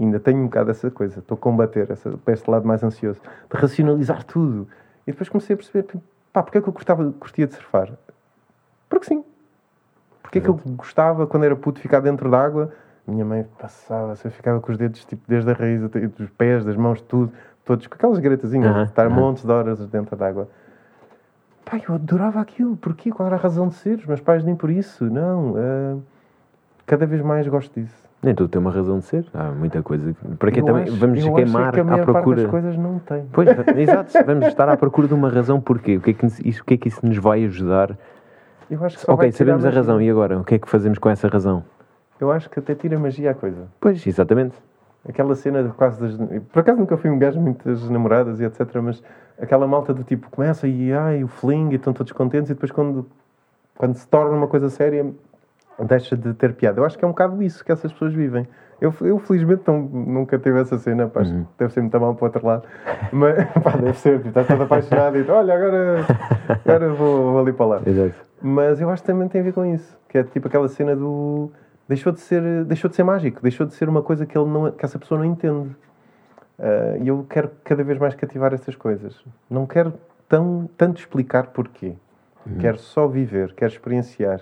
Ainda 0.00 0.18
tenho 0.18 0.38
um 0.38 0.44
bocado 0.44 0.70
essa 0.70 0.90
coisa. 0.90 1.18
Estou 1.18 1.34
a 1.34 1.38
combater 1.38 1.90
essa, 1.90 2.10
para 2.24 2.32
este 2.32 2.50
lado 2.50 2.66
mais 2.66 2.82
ansioso. 2.82 3.20
De 3.20 3.60
racionalizar 3.60 4.24
tudo. 4.24 4.66
E 5.06 5.10
depois 5.10 5.28
comecei 5.28 5.52
a 5.52 5.56
perceber: 5.58 5.86
pá, 6.32 6.42
porque 6.42 6.56
é 6.56 6.62
que 6.62 6.68
eu 6.68 6.72
gostava, 6.72 7.12
curtia 7.20 7.46
de 7.46 7.54
surfar? 7.56 7.92
Porque 8.88 9.04
sim. 9.04 9.22
Porque 10.22 10.38
é 10.38 10.40
que 10.40 10.48
eu 10.48 10.58
gostava, 10.68 11.26
quando 11.26 11.44
era 11.44 11.54
puto, 11.54 11.78
ficar 11.78 12.00
dentro 12.00 12.30
d'água? 12.30 12.72
Minha 13.06 13.24
mãe 13.24 13.46
passava-se, 13.58 14.24
eu 14.24 14.30
ficava 14.30 14.60
com 14.60 14.72
os 14.72 14.78
dedos 14.78 15.04
tipo, 15.04 15.22
desde 15.28 15.50
a 15.50 15.52
raiz, 15.52 15.82
dos 15.82 16.30
pés, 16.30 16.64
das 16.64 16.76
mãos, 16.76 17.02
tudo, 17.02 17.32
todos 17.66 17.86
com 17.86 17.96
aquelas 17.96 18.18
gretazinhas, 18.18 18.74
de 18.74 18.82
estar 18.84 19.10
montes 19.10 19.44
de 19.44 19.52
horas 19.52 19.86
dentro 19.88 20.16
d'água. 20.16 20.48
Pai, 21.64 21.82
eu 21.88 21.94
adorava 21.94 22.40
aquilo. 22.40 22.76
Porquê? 22.76 23.10
Qual 23.10 23.26
era 23.26 23.36
a 23.36 23.38
razão 23.38 23.68
de 23.68 23.74
ser? 23.74 23.98
Os 23.98 24.06
meus 24.06 24.20
pais 24.20 24.44
nem 24.44 24.54
por 24.54 24.70
isso. 24.70 25.04
Não. 25.04 25.54
ah, 25.56 25.96
cada 26.86 27.06
vez 27.06 27.22
mais 27.22 27.46
gosto 27.48 27.78
disso. 27.80 27.94
Nem 28.22 28.34
tudo 28.34 28.48
tem 28.50 28.60
uma 28.60 28.70
razão 28.70 28.98
de 28.98 29.04
ser. 29.04 29.26
Há 29.34 29.50
muita 29.50 29.82
coisa. 29.82 30.14
Para 30.38 30.50
que 30.52 30.60
Eu 30.60 30.64
também 30.64 30.84
acho- 30.84 30.96
vamos 30.96 31.20
queimar 31.24 31.72
que 31.72 31.80
a 31.80 31.82
à 31.82 31.86
parte 31.86 32.04
procura. 32.04 32.42
das 32.42 32.50
coisas 32.50 32.76
não 32.76 32.98
tem. 33.00 33.26
Pois, 33.32 33.48
exato. 33.76 34.12
Vamos 34.24 34.46
estar 34.46 34.68
à 34.68 34.76
procura 34.76 35.08
de 35.08 35.14
uma 35.14 35.28
razão 35.28 35.60
porquê. 35.60 35.96
O 35.96 36.00
que 36.00 36.10
é 36.10 36.14
que 36.14 36.26
isso, 36.26 36.62
o 36.62 36.64
que 36.64 36.74
é 36.74 36.76
que 36.76 36.88
isso 36.88 37.04
nos 37.04 37.16
vai 37.18 37.44
ajudar? 37.44 37.96
Eu 38.70 38.82
acho 38.84 38.96
que 38.98 39.04
só 39.04 39.12
Ok, 39.14 39.32
sabemos 39.32 39.64
a 39.64 39.70
razão. 39.70 40.00
E 40.00 40.08
agora? 40.08 40.38
O 40.38 40.44
que 40.44 40.54
é 40.54 40.58
que 40.58 40.68
fazemos 40.68 40.98
com 40.98 41.08
essa 41.10 41.26
razão? 41.28 41.64
Eu 42.20 42.30
acho 42.30 42.48
que 42.48 42.58
até 42.60 42.74
tira 42.74 42.98
magia 42.98 43.32
à 43.32 43.34
coisa. 43.34 43.66
Pois, 43.80 44.06
exatamente. 44.06 44.54
Aquela 45.08 45.34
cena 45.34 45.62
de 45.62 45.70
quase 45.70 46.00
das. 46.00 46.16
Por 46.52 46.60
acaso 46.60 46.78
nunca 46.78 46.96
fui 46.96 47.10
um 47.10 47.18
gajo 47.18 47.40
muitas 47.40 47.88
namoradas 47.90 48.40
e 48.40 48.44
etc. 48.44 48.60
Mas 48.82 49.02
aquela 49.40 49.66
malta 49.66 49.92
do 49.92 50.04
tipo 50.04 50.30
começa 50.30 50.68
e 50.68 50.92
ai, 50.92 51.24
o 51.24 51.28
fling 51.28 51.70
e 51.72 51.74
estão 51.74 51.92
todos 51.92 52.12
contentes 52.12 52.50
e 52.50 52.54
depois 52.54 52.70
quando, 52.70 53.06
quando 53.76 53.94
se 53.94 54.06
torna 54.06 54.36
uma 54.36 54.46
coisa 54.46 54.68
séria 54.70 55.12
deixa 55.80 56.16
de 56.16 56.32
ter 56.34 56.54
piada. 56.54 56.80
Eu 56.80 56.84
acho 56.84 56.98
que 56.98 57.04
é 57.04 57.08
um 57.08 57.12
bocado 57.12 57.42
isso 57.42 57.64
que 57.64 57.72
essas 57.72 57.92
pessoas 57.92 58.12
vivem. 58.14 58.46
Eu, 58.80 58.92
eu 59.02 59.18
felizmente 59.18 59.62
não, 59.66 59.80
nunca 59.80 60.38
tive 60.38 60.60
essa 60.60 60.76
cena, 60.76 61.06
pá, 61.06 61.22
que 61.22 61.46
deve 61.56 61.72
ser 61.72 61.80
muito 61.80 62.00
mal 62.00 62.14
para 62.14 62.24
o 62.24 62.26
outro 62.26 62.46
lado. 62.46 62.64
Mas 63.12 63.36
pá, 63.62 63.76
deve 63.76 63.96
ser, 63.96 64.18
tipo, 64.18 64.28
estás 64.28 64.46
todo 64.46 64.62
apaixonado 64.62 65.16
e 65.18 65.30
olha, 65.30 65.54
agora, 65.54 66.06
agora 66.64 66.88
vou, 66.92 67.32
vou 67.32 67.40
ali 67.40 67.52
para 67.52 67.66
lá. 67.66 67.82
Exato. 67.86 68.14
Mas 68.40 68.80
eu 68.80 68.90
acho 68.90 69.02
que 69.02 69.06
também 69.06 69.28
tem 69.28 69.40
a 69.40 69.44
ver 69.44 69.52
com 69.52 69.64
isso. 69.64 69.96
Que 70.08 70.18
é 70.18 70.24
tipo 70.24 70.48
aquela 70.48 70.68
cena 70.68 70.96
do. 70.96 71.52
Deixou 71.92 72.10
de 72.10 72.20
ser, 72.20 72.64
deixou 72.64 72.88
de 72.88 72.96
ser 72.96 73.02
mágico, 73.02 73.42
deixou 73.42 73.66
de 73.66 73.74
ser 73.74 73.86
uma 73.86 74.02
coisa 74.02 74.24
que, 74.24 74.36
ele 74.36 74.48
não, 74.48 74.70
que 74.70 74.82
essa 74.82 74.98
pessoa 74.98 75.18
não 75.18 75.26
entende. 75.26 75.76
Ah, 76.58 76.96
E 76.98 77.08
eu 77.08 77.26
quero 77.28 77.50
cada 77.62 77.84
vez 77.84 77.98
mais 77.98 78.14
cativar 78.14 78.54
essas 78.54 78.74
coisas. 78.74 79.22
Não 79.50 79.66
quero 79.66 79.92
tão, 80.26 80.70
tanto 80.78 81.00
explicar 81.00 81.48
porquê. 81.48 81.92
Quero 82.58 82.78
só 82.78 83.06
viver, 83.06 83.52
quero 83.52 83.70
experienciar. 83.70 84.40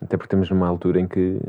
Até 0.00 0.16
porque 0.18 0.26
estamos 0.26 0.50
numa 0.50 0.68
altura 0.68 1.00
em 1.00 1.08
que 1.08 1.40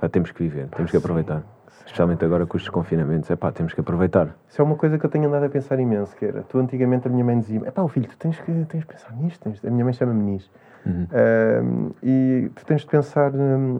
pá, 0.00 0.08
temos 0.08 0.30
que 0.32 0.42
viver, 0.42 0.66
temos 0.68 0.90
que 0.90 0.96
aproveitar. 0.96 1.42
Especialmente 1.84 2.24
agora 2.24 2.46
com 2.46 2.56
os 2.56 2.62
desconfinamentos. 2.62 3.30
É 3.30 3.36
pá, 3.36 3.52
temos 3.52 3.74
que 3.74 3.80
aproveitar. 3.80 4.34
Isso 4.48 4.62
é 4.62 4.64
uma 4.64 4.76
coisa 4.76 4.98
que 4.98 5.04
eu 5.04 5.10
tenho 5.10 5.28
andado 5.28 5.44
a 5.44 5.48
pensar 5.50 5.78
imenso, 5.78 6.16
que 6.16 6.24
era, 6.24 6.42
tu 6.42 6.58
antigamente 6.58 7.06
a 7.06 7.10
minha 7.10 7.24
mãe 7.24 7.38
dizia, 7.38 7.60
é 7.66 7.70
pá, 7.70 7.86
filho, 7.86 8.08
tu 8.08 8.16
tens 8.16 8.40
que, 8.40 8.50
tens 8.64 8.80
de 8.80 8.86
pensar 8.86 9.12
nisto, 9.14 9.40
tens... 9.40 9.62
a 9.62 9.70
minha 9.70 9.84
mãe 9.84 9.92
chama-me 9.92 10.22
Nis. 10.22 10.50
Ahm, 10.86 11.90
e 12.02 12.50
tu 12.56 12.64
tens 12.64 12.80
de 12.80 12.86
pensar 12.88 13.30
hum, 13.32 13.78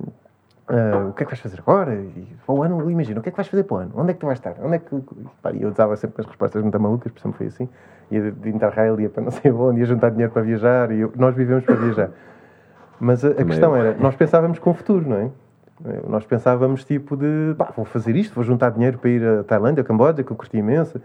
ah, 0.69 1.07
o 1.09 1.13
que 1.13 1.23
é 1.23 1.27
que 1.27 1.33
vais 1.33 1.41
fazer 1.41 1.59
agora? 1.61 1.95
E 1.95 2.27
para 2.47 2.55
o 2.55 2.63
ano, 2.63 2.91
imagina, 2.91 3.21
o 3.21 3.23
que 3.23 3.29
é 3.29 3.33
que 3.33 3.37
vais 3.37 3.49
fazer 3.49 3.65
para 3.65 3.75
o 3.75 3.79
ano? 3.79 3.93
Onde 3.95 4.11
é 4.11 4.15
que 4.15 4.21
tu 4.21 4.27
vais 4.27 4.39
estar? 4.39 4.55
Onde 4.63 4.77
é 4.77 4.79
que... 4.79 4.97
Pá, 5.43 5.53
e 5.53 5.63
eu 5.63 5.71
dava 5.73 5.97
sempre 5.97 6.21
as 6.21 6.27
respostas 6.27 6.63
muito 6.63 6.79
malucas, 6.81 7.11
por 7.13 7.21
sempre 7.21 7.39
foi 7.39 7.47
assim. 7.49 7.69
Ia 8.11 8.31
de, 8.33 8.49
Interrail, 8.51 9.01
ia 9.01 9.11
para 9.11 9.23
não 9.23 9.31
sei 9.31 9.51
onde, 9.51 9.81
ia 9.81 9.87
juntar 9.87 10.11
dinheiro 10.11 10.33
para 10.33 10.43
viajar, 10.43 10.91
e 10.93 11.01
eu- 11.01 11.13
nós 11.17 11.35
vivemos 11.35 11.65
para 11.65 11.75
viajar. 11.75 12.11
Mas 13.01 13.25
a, 13.25 13.29
a 13.29 13.45
questão 13.45 13.75
era, 13.77 13.95
nós 13.99 14.15
pensávamos 14.15 14.59
com 14.59 14.71
o 14.71 14.75
futuro, 14.75 15.09
não 15.09 15.17
é? 15.17 15.31
Nós 16.09 16.25
pensávamos 16.25 16.85
tipo 16.85 17.17
de, 17.17 17.55
pá, 17.59 17.73
vou 17.77 17.85
fazer 17.85 18.15
isto, 18.15 18.33
vou 18.35 18.45
juntar 18.45 18.71
dinheiro 18.71 18.99
para 18.99 19.11
ir 19.11 19.27
a 19.27 19.43
Tailândia, 19.43 19.81
a 19.83 19.85
Camboja, 19.85 20.23
que 20.23 20.31
eu 20.31 20.37
curti 20.37 20.57
imenso. 20.59 21.01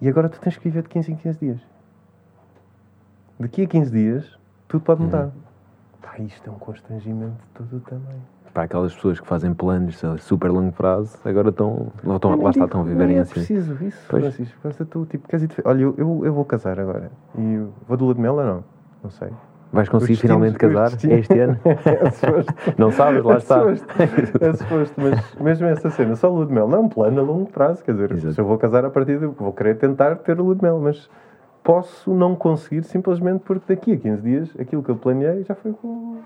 E 0.00 0.08
agora 0.08 0.28
tu 0.28 0.38
tens 0.38 0.58
que 0.58 0.64
viver 0.64 0.82
de 0.82 0.88
15 0.90 1.12
em 1.12 1.16
15 1.16 1.38
dias. 1.38 1.60
Daqui 3.40 3.62
a 3.62 3.66
15 3.66 3.90
dias, 3.90 4.38
tudo 4.68 4.84
pode 4.84 5.00
mudar. 5.02 5.30
Pá, 6.02 6.18
isto 6.18 6.48
é 6.48 6.52
um 6.52 6.58
constrangimento 6.58 7.32
de 7.32 7.48
todo 7.54 7.76
o 7.78 7.80
tamanho. 7.80 8.22
Para 8.54 8.62
aquelas 8.62 8.94
pessoas 8.94 9.18
que 9.20 9.26
fazem 9.26 9.52
planos 9.52 10.02
a 10.04 10.16
super 10.16 10.48
longo 10.48 10.70
prazo, 10.72 11.18
agora 11.24 11.48
estão, 11.48 11.88
lá, 12.04 12.14
estão, 12.14 12.40
lá 12.40 12.50
está, 12.50 12.64
estão 12.64 12.80
a 12.82 12.84
viver 12.84 13.10
em 13.10 13.16
é 13.16 13.18
assim. 13.18 13.32
preciso 13.34 13.74
isso, 13.84 13.98
Pois. 14.08 14.22
Francisco. 14.22 14.56
Basta 14.62 14.84
tu, 14.86 15.04
tipo, 15.06 15.26
queres 15.28 15.42
ir 15.42 15.48
de 15.48 15.56
Olha, 15.64 15.82
eu, 15.82 15.94
eu, 15.98 16.22
eu 16.24 16.32
vou 16.32 16.44
casar 16.44 16.78
agora. 16.78 17.10
E 17.36 17.62
vou 17.88 17.96
de 17.96 18.02
lua 18.04 18.14
de 18.14 18.20
mel 18.20 18.36
ou 18.36 18.44
não? 18.44 18.64
Não 19.02 19.10
sei. 19.10 19.28
Vais 19.72 19.88
conseguir 19.88 20.14
finalmente 20.14 20.56
casar 20.56 20.90
destinos- 20.90 21.18
este 21.18 21.36
ano? 21.40 21.58
É. 21.66 22.74
Não 22.78 22.92
sabes? 22.92 23.24
Lá 23.24 23.34
É 23.34 23.38
está. 23.38 23.60
É 24.40 24.52
suposto, 24.52 25.00
mas 25.00 25.34
mesmo 25.40 25.66
essa 25.66 25.90
cena, 25.90 26.14
só 26.14 26.28
lua 26.28 26.46
de 26.46 26.52
mel, 26.52 26.68
não 26.68 26.78
é 26.78 26.80
um 26.82 26.88
plano 26.88 27.20
a 27.20 27.24
longo 27.24 27.50
prazo. 27.50 27.82
Quer 27.82 27.90
dizer, 27.90 28.12
Exato. 28.12 28.34
se 28.34 28.40
eu 28.40 28.44
vou 28.44 28.56
casar 28.56 28.84
a 28.84 28.90
partir 28.90 29.18
de. 29.18 29.26
Vou 29.26 29.52
querer 29.52 29.74
tentar 29.78 30.14
ter 30.16 30.38
lua 30.38 30.54
de 30.54 30.62
mel, 30.62 30.78
mas 30.78 31.10
posso 31.64 32.14
não 32.14 32.36
conseguir 32.36 32.84
simplesmente 32.84 33.40
porque 33.44 33.74
daqui 33.74 33.94
a 33.94 33.96
15 33.96 34.22
dias 34.22 34.50
aquilo 34.60 34.80
que 34.80 34.90
eu 34.90 34.96
planeei 34.96 35.42
já 35.42 35.56
foi 35.56 35.72
com, 35.72 36.18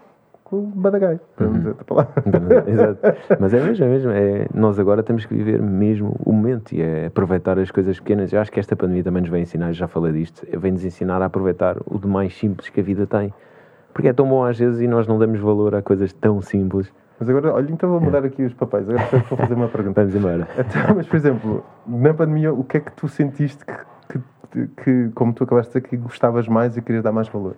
com 0.48 0.56
o 0.56 0.62
badagai. 0.66 1.20
Para 1.36 1.46
Uhum. 1.46 1.52
dizer 1.54 1.68
outra 1.68 1.84
palavra. 1.84 2.12
Exato. 2.66 3.00
Mas 3.38 3.54
é 3.54 3.60
mesmo, 3.60 3.84
é 3.84 3.88
mesmo. 3.88 4.10
É, 4.10 4.46
nós 4.54 4.78
agora 4.78 5.02
temos 5.02 5.26
que 5.26 5.34
viver 5.34 5.60
mesmo 5.60 6.16
o 6.24 6.32
momento 6.32 6.72
e 6.72 6.80
é 6.82 7.06
aproveitar 7.06 7.58
as 7.58 7.70
coisas 7.70 7.98
pequenas. 7.98 8.32
Eu 8.32 8.40
acho 8.40 8.50
que 8.50 8.58
esta 8.60 8.74
pandemia 8.74 9.04
também 9.04 9.20
nos 9.22 9.30
vem 9.30 9.42
ensinar, 9.42 9.72
já 9.72 9.86
falei 9.86 10.12
disto, 10.12 10.46
vem-nos 10.58 10.84
ensinar 10.84 11.20
a 11.22 11.26
aproveitar 11.26 11.76
o 11.86 11.98
de 11.98 12.06
mais 12.06 12.36
simples 12.36 12.68
que 12.68 12.80
a 12.80 12.82
vida 12.82 13.06
tem. 13.06 13.32
Porque 13.92 14.08
é 14.08 14.12
tão 14.12 14.28
bom 14.28 14.44
às 14.44 14.58
vezes 14.58 14.80
e 14.80 14.86
nós 14.86 15.06
não 15.06 15.18
damos 15.18 15.40
valor 15.40 15.74
a 15.74 15.82
coisas 15.82 16.12
tão 16.12 16.40
simples. 16.40 16.92
Mas 17.20 17.28
agora, 17.28 17.52
olha, 17.52 17.70
então 17.72 17.88
É. 17.88 17.92
vou 17.92 18.00
mudar 18.00 18.24
aqui 18.24 18.42
os 18.44 18.54
papéis. 18.54 18.88
Agora 18.88 19.04
vou 19.28 19.36
fazer 19.38 19.54
uma 19.54 19.68
pergunta. 19.68 20.00
Vamos 20.00 20.14
embora. 20.14 20.46
Então, 20.56 20.94
mas, 20.96 21.06
por 21.06 21.16
exemplo, 21.16 21.64
na 21.86 22.14
pandemia, 22.14 22.52
o 22.52 22.62
que 22.62 22.76
é 22.76 22.80
que 22.80 22.92
tu 22.92 23.08
sentiste 23.08 23.64
que, 23.66 24.18
que, 24.52 24.66
que, 24.84 25.10
como 25.14 25.32
tu 25.32 25.42
acabaste 25.44 25.72
de 25.72 25.80
dizer, 25.80 25.88
que 25.90 25.96
gostavas 25.96 26.46
mais 26.46 26.76
e 26.76 26.82
querias 26.82 27.02
dar 27.02 27.10
mais 27.12 27.28
valor? 27.28 27.56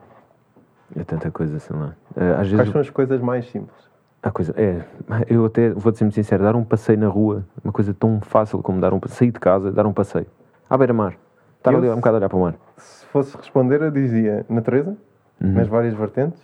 É 0.96 1.04
tanta 1.04 1.30
coisa, 1.30 1.58
sei 1.58 1.76
lá. 1.76 1.94
Eh, 2.16 2.30
Às 2.30 2.34
Quais 2.36 2.50
vezes 2.50 2.72
são 2.72 2.80
as 2.80 2.90
coisas 2.90 3.20
mais 3.20 3.46
simples? 3.50 3.88
a 4.22 4.30
coisa 4.30 4.52
é, 4.56 4.82
eu 5.28 5.46
até 5.46 5.70
vou-te 5.70 5.96
ser 5.96 6.04
muito 6.04 6.14
sincero, 6.14 6.42
dar 6.42 6.54
um 6.54 6.62
passeio 6.64 6.98
na 6.98 7.08
rua, 7.08 7.42
uma 7.64 7.72
coisa 7.72 7.94
tão 7.94 8.20
fácil 8.20 8.60
como 8.62 8.78
dar 8.78 8.92
um 8.92 9.00
sair 9.06 9.30
de 9.30 9.40
casa, 9.40 9.72
dar 9.72 9.86
um 9.86 9.94
passeio. 9.94 10.26
À 10.68 10.76
beira-mar. 10.76 11.14
Estar 11.56 11.72
Eu- 11.72 11.78
ali 11.78 11.88
um 11.88 11.96
bocado 11.96 12.16
a 12.16 12.18
olhar 12.18 12.28
para 12.28 12.36
o 12.38 12.42
mar. 12.42 12.54
Se 12.76 13.06
fosse 13.06 13.34
responder, 13.36 13.80
eu 13.80 13.90
dizia 13.90 14.44
natureza, 14.48 14.94
Uhum. 15.40 15.52
nas 15.54 15.68
várias 15.68 15.94
vertentes, 15.94 16.42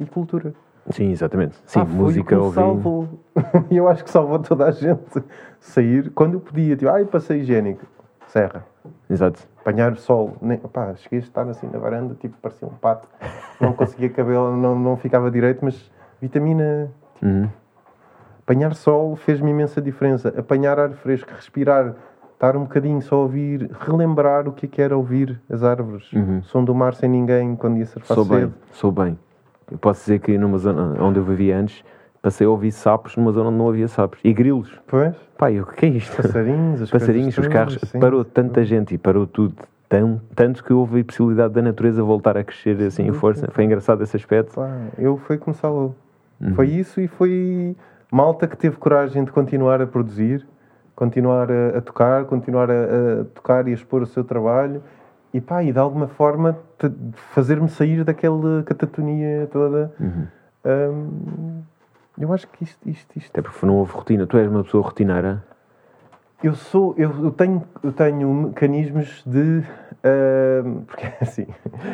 e 0.00 0.06
cultura. 0.06 0.54
Sim, 0.90 1.10
exatamente. 1.10 1.54
Sim, 1.66 1.80
Ah, 1.80 1.84
música, 1.84 2.38
ouvir. 2.38 2.54
salvou. 2.54 3.08
E 3.70 3.76
eu 3.76 3.88
acho 3.88 4.04
que 4.04 4.10
salvou 4.10 4.38
toda 4.38 4.64
a 4.66 4.70
gente. 4.70 5.22
Sair, 5.60 6.08
quando 6.10 6.34
eu 6.34 6.40
podia, 6.40 6.76
tipo, 6.76 6.90
ai, 6.90 7.04
passeio 7.04 7.42
higiênico, 7.42 7.84
serra. 8.26 8.64
Exato. 9.10 9.46
Apanhar 9.68 9.96
sol, 9.98 10.34
nem, 10.40 10.56
pá, 10.56 10.94
cheguei 10.94 11.18
a 11.18 11.22
estar 11.22 11.46
assim 11.46 11.68
na 11.70 11.78
varanda, 11.78 12.14
tipo, 12.14 12.34
parecia 12.40 12.66
um 12.66 12.70
pato. 12.70 13.06
Não 13.60 13.74
conseguia 13.74 14.08
cabelo, 14.08 14.56
não, 14.56 14.74
não 14.74 14.96
ficava 14.96 15.30
direito, 15.30 15.62
mas 15.62 15.90
vitamina. 16.22 16.90
Uhum. 17.20 17.50
Apanhar 18.40 18.74
sol 18.74 19.14
fez-me 19.14 19.50
imensa 19.50 19.82
diferença. 19.82 20.32
Apanhar 20.38 20.78
ar 20.78 20.92
fresco, 20.92 21.30
respirar, 21.34 21.94
estar 22.32 22.56
um 22.56 22.62
bocadinho 22.62 23.02
só 23.02 23.16
a 23.16 23.18
ouvir, 23.18 23.70
relembrar 23.78 24.48
o 24.48 24.52
que 24.52 24.64
é 24.64 24.68
que 24.70 24.80
era 24.80 24.96
ouvir 24.96 25.38
as 25.50 25.62
árvores. 25.62 26.10
Uhum. 26.14 26.42
Som 26.44 26.64
do 26.64 26.74
mar 26.74 26.94
sem 26.94 27.10
ninguém 27.10 27.54
quando 27.54 27.76
ia 27.76 27.84
surfar 27.84 28.14
Sou 28.14 28.24
bem, 28.24 28.38
cedo. 28.40 28.54
sou 28.72 28.90
bem. 28.90 29.18
Eu 29.70 29.76
posso 29.76 30.00
dizer 30.00 30.20
que 30.20 30.38
numa 30.38 30.56
zona 30.56 30.96
onde 30.98 31.18
eu 31.18 31.24
vivia 31.24 31.58
antes, 31.58 31.84
passei 32.28 32.46
a 32.46 32.50
ouvir 32.50 32.70
sapos 32.72 33.16
numa 33.16 33.32
zona 33.32 33.48
onde 33.48 33.58
não 33.58 33.68
havia 33.68 33.88
sapos. 33.88 34.20
E 34.22 34.32
grilos. 34.34 34.70
Pois, 34.86 35.14
Pá, 35.38 35.50
eu, 35.50 35.62
o 35.62 35.66
que 35.66 35.86
é 35.86 35.88
isto? 35.88 36.14
passarinhos, 36.14 36.82
as 36.82 36.90
Passarinhos, 36.90 37.38
os 37.38 37.48
carros. 37.48 37.78
sim. 37.84 37.98
Parou 37.98 38.22
tanta 38.24 38.62
gente 38.64 38.94
e 38.94 38.98
parou 38.98 39.26
tudo. 39.26 39.54
Tão, 39.88 40.20
tanto 40.34 40.62
que 40.62 40.70
houve 40.72 41.00
a 41.00 41.04
possibilidade 41.04 41.54
da 41.54 41.62
natureza 41.62 42.02
voltar 42.02 42.36
a 42.36 42.44
crescer 42.44 42.78
assim 42.82 43.06
em 43.06 43.12
força. 43.12 43.48
Foi 43.50 43.64
engraçado 43.64 44.02
esse 44.02 44.14
aspecto. 44.16 44.54
Pá, 44.56 44.68
eu 44.98 45.16
foi 45.16 45.38
como 45.38 45.54
salvou. 45.54 45.94
Uhum. 46.38 46.54
Foi 46.54 46.66
isso 46.68 47.00
e 47.00 47.08
foi 47.08 47.74
malta 48.12 48.46
que 48.46 48.56
teve 48.56 48.76
coragem 48.76 49.24
de 49.24 49.32
continuar 49.32 49.80
a 49.80 49.86
produzir, 49.86 50.46
continuar 50.94 51.50
a, 51.50 51.78
a 51.78 51.80
tocar, 51.80 52.26
continuar 52.26 52.70
a, 52.70 52.74
a 53.20 53.24
tocar 53.34 53.66
e 53.66 53.70
a 53.70 53.74
expor 53.74 54.02
o 54.02 54.06
seu 54.06 54.22
trabalho 54.22 54.82
e 55.32 55.40
pá, 55.40 55.62
e 55.62 55.72
de 55.72 55.78
alguma 55.78 56.06
forma 56.08 56.58
fazer-me 57.32 57.68
sair 57.68 58.04
daquela 58.04 58.62
catatonia 58.64 59.48
toda. 59.50 59.90
Uhum. 59.98 60.26
Hum, 60.66 61.62
eu 62.20 62.32
acho 62.32 62.46
que 62.48 62.64
isto, 62.64 62.88
isto, 62.88 63.16
isto 63.16 63.30
Até 63.30 63.42
porque 63.42 63.64
não 63.64 63.76
houve 63.76 63.92
rotina. 63.92 64.26
Tu 64.26 64.36
és 64.38 64.48
uma 64.48 64.64
pessoa 64.64 64.84
rotineira. 64.84 65.44
Eu 66.42 66.54
sou, 66.54 66.94
eu, 66.96 67.10
eu 67.24 67.30
tenho, 67.32 67.64
eu 67.82 67.92
tenho 67.92 68.32
mecanismos 68.32 69.24
de, 69.26 69.64
ahm, 70.04 70.82
porque 70.86 71.04
é 71.04 71.16
assim, 71.20 71.46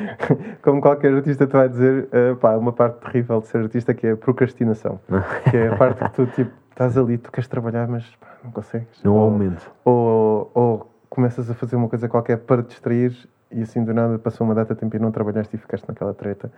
como 0.61 0.83
qualquer 0.83 1.15
artista 1.15 1.47
te 1.47 1.53
vai 1.55 1.67
dizer, 1.67 2.09
ah, 2.13 2.37
pá, 2.37 2.55
uma 2.57 2.71
parte 2.71 3.01
terrível 3.01 3.41
de 3.41 3.47
ser 3.47 3.63
artista 3.63 3.95
que 3.95 4.07
é 4.07 4.11
a 4.11 4.17
procrastinação, 4.19 5.01
que 5.51 5.57
é 5.57 5.69
a 5.69 5.77
parte 5.77 6.05
que 6.05 6.11
tu 6.11 6.27
tipo 6.27 6.51
estás 6.71 6.99
ali, 6.99 7.17
tu 7.17 7.33
queres 7.33 7.49
trabalhar, 7.49 7.89
mas 7.89 8.05
pá, 8.17 8.27
não 8.45 8.51
consegues. 8.51 9.03
Não 9.03 9.13
há 9.13 9.21
ou, 9.21 9.23
aumento. 9.23 9.73
ou, 9.83 10.51
ou 10.53 10.95
começas 11.09 11.49
a 11.49 11.55
fazer 11.55 11.77
uma 11.77 11.89
coisa 11.89 12.07
qualquer 12.07 12.37
para 12.37 12.63
te 12.63 12.69
distrair 12.69 13.17
e 13.51 13.63
assim 13.63 13.83
do 13.83 13.95
nada 13.95 14.19
passou 14.19 14.47
uma 14.47 14.55
data 14.55 14.75
de 14.75 14.81
tempo 14.81 14.95
e 14.95 14.99
não 14.99 15.11
trabalhaste 15.11 15.57
e 15.57 15.59
ficaste 15.59 15.89
naquela 15.89 16.13
treta. 16.13 16.53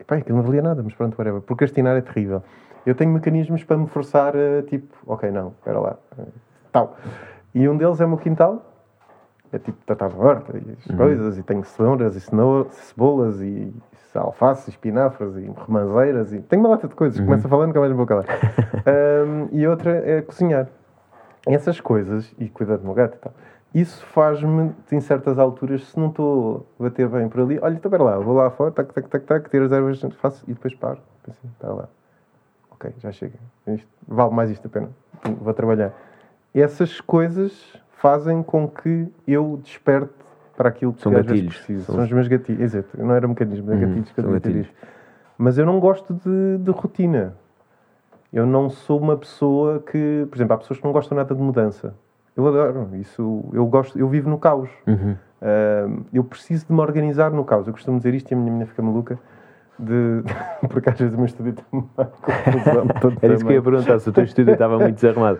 E 0.00 0.04
pá, 0.04 0.16
aquilo 0.16 0.38
não 0.38 0.44
valia 0.44 0.62
nada, 0.62 0.82
mas 0.82 0.94
pronto, 0.94 1.16
whatever. 1.16 1.40
Procrastinar 1.40 1.96
é 1.96 2.00
terrível. 2.00 2.42
Eu 2.86 2.94
tenho 2.94 3.10
mecanismos 3.12 3.64
para 3.64 3.76
me 3.76 3.86
forçar 3.86 4.32
tipo, 4.68 4.94
ok, 5.06 5.30
não, 5.30 5.48
espera 5.48 5.78
lá, 5.78 5.96
eh, 6.18 6.22
tal. 6.72 6.96
E 7.54 7.68
um 7.68 7.76
deles 7.76 8.00
é 8.00 8.04
o 8.04 8.08
meu 8.08 8.18
quintal, 8.18 8.64
é 9.52 9.58
tipo 9.58 9.78
tratar 9.84 10.08
de 10.08 10.16
horta 10.16 10.56
e 10.56 10.72
as 10.72 10.96
coisas, 10.96 11.38
e 11.38 11.42
tenho 11.42 11.64
cenouras 11.64 12.16
e 12.16 12.20
cebolas 12.20 13.40
e 13.40 13.72
alface, 14.14 14.70
espinafres 14.70 15.36
e 15.36 15.50
remanzeiras 15.66 16.32
e 16.32 16.40
tenho 16.40 16.62
uma 16.62 16.70
data 16.70 16.88
de 16.88 16.94
coisas, 16.94 17.20
começo 17.20 17.46
a 17.46 17.50
falar 17.50 17.66
nunca 17.66 17.80
mais 17.80 17.92
vou 17.92 18.06
calar. 18.06 18.24
Ahm, 18.86 19.48
e 19.52 19.66
outra 19.66 19.90
é 19.90 20.22
cozinhar. 20.22 20.68
Essas 21.46 21.80
coisas, 21.80 22.34
e 22.38 22.48
cuidar 22.48 22.76
do 22.76 22.84
meu 22.84 22.94
gato 22.94 23.14
e 23.14 23.18
tal, 23.18 23.32
isso 23.74 24.04
faz-me, 24.06 24.72
em 24.90 25.00
certas 25.00 25.38
alturas, 25.38 25.86
se 25.86 25.98
não 25.98 26.08
estou 26.08 26.66
a 26.78 26.82
bater 26.84 27.08
bem 27.08 27.28
por 27.28 27.42
ali, 27.42 27.58
olha, 27.62 27.74
então, 27.74 27.88
espera 27.88 28.02
lá, 28.02 28.18
vou 28.18 28.34
lá 28.34 28.50
fora, 28.50 28.70
tac, 28.70 28.92
tac, 28.92 29.08
tac, 29.08 29.24
tac, 29.24 29.50
tiro 29.50 29.64
as 29.64 29.72
ervas, 29.72 30.00
faço 30.20 30.44
e 30.48 30.54
depois 30.54 30.74
paro. 30.74 30.98
Pensei, 31.22 31.48
espera 31.50 31.72
lá. 31.72 31.88
Ok, 32.78 32.92
já 32.98 33.12
chega. 33.12 33.34
Isto, 33.66 33.88
vale 34.06 34.32
mais 34.34 34.50
isto 34.50 34.66
a 34.66 34.70
pena. 34.70 34.88
Vou 35.40 35.52
trabalhar. 35.54 35.92
Essas 36.54 37.00
coisas 37.00 37.76
fazem 37.92 38.42
com 38.42 38.68
que 38.68 39.08
eu 39.26 39.58
desperte 39.62 40.12
para 40.56 40.68
aquilo 40.68 40.92
que 40.92 41.02
São 41.02 41.12
às 41.12 41.18
vezes 41.26 41.42
gatilhos. 41.42 41.56
preciso. 41.56 41.84
São 41.84 41.94
São, 41.96 42.04
os- 42.04 42.12
meus 42.12 42.28
gatilhos. 42.28 42.60
Exato. 42.62 42.88
Não 42.96 43.14
era 43.14 43.26
mecanismo, 43.28 43.70
era 43.70 43.80
Uhum, 43.80 43.86
gatilhos 43.88 44.10
que 44.12 44.20
eu 44.20 44.30
gatilhos. 44.32 44.66
Mas 45.36 45.58
eu 45.58 45.66
não 45.66 45.78
gosto 45.78 46.14
de, 46.14 46.58
de 46.58 46.70
rotina. 46.70 47.34
Eu 48.32 48.44
não 48.44 48.68
sou 48.68 49.00
uma 49.00 49.16
pessoa 49.16 49.80
que, 49.80 50.26
por 50.28 50.36
exemplo, 50.36 50.54
há 50.54 50.58
pessoas 50.58 50.78
que 50.78 50.84
não 50.84 50.92
gostam 50.92 51.16
nada 51.16 51.34
de 51.34 51.40
mudança. 51.40 51.94
Eu 52.36 52.46
adoro 52.46 52.88
isso. 52.96 53.44
Eu 53.52 53.66
gosto, 53.66 53.98
eu 53.98 54.08
vivo 54.08 54.28
no 54.28 54.38
caos. 54.38 54.68
Uhum. 54.86 55.16
Ah, 55.40 55.86
eu 56.12 56.22
preciso 56.24 56.66
de 56.66 56.72
me 56.72 56.80
organizar 56.80 57.30
no 57.30 57.44
caos. 57.44 57.66
Eu 57.66 57.72
costumo 57.72 57.98
dizer 57.98 58.14
isto 58.14 58.30
e 58.30 58.34
a 58.34 58.36
minha 58.36 58.50
menina 58.50 58.66
fica 58.66 58.82
maluca. 58.82 59.18
De... 59.78 60.22
Porque 60.68 60.90
às 60.90 60.98
vezes 60.98 61.14
o 61.14 61.16
meu 61.16 61.26
estúdio 61.26 61.52
tem 61.54 61.64
uma 61.72 62.04
confusão. 62.04 62.86
Era 63.22 63.34
isso 63.34 63.44
que 63.44 63.52
eu 63.52 63.56
ia 63.56 63.62
perguntar, 63.62 63.98
se 64.00 64.08
o 64.08 64.12
teu 64.12 64.24
estúdio 64.24 64.52
estava 64.52 64.78
muito 64.78 64.94
desarrumado. 64.94 65.38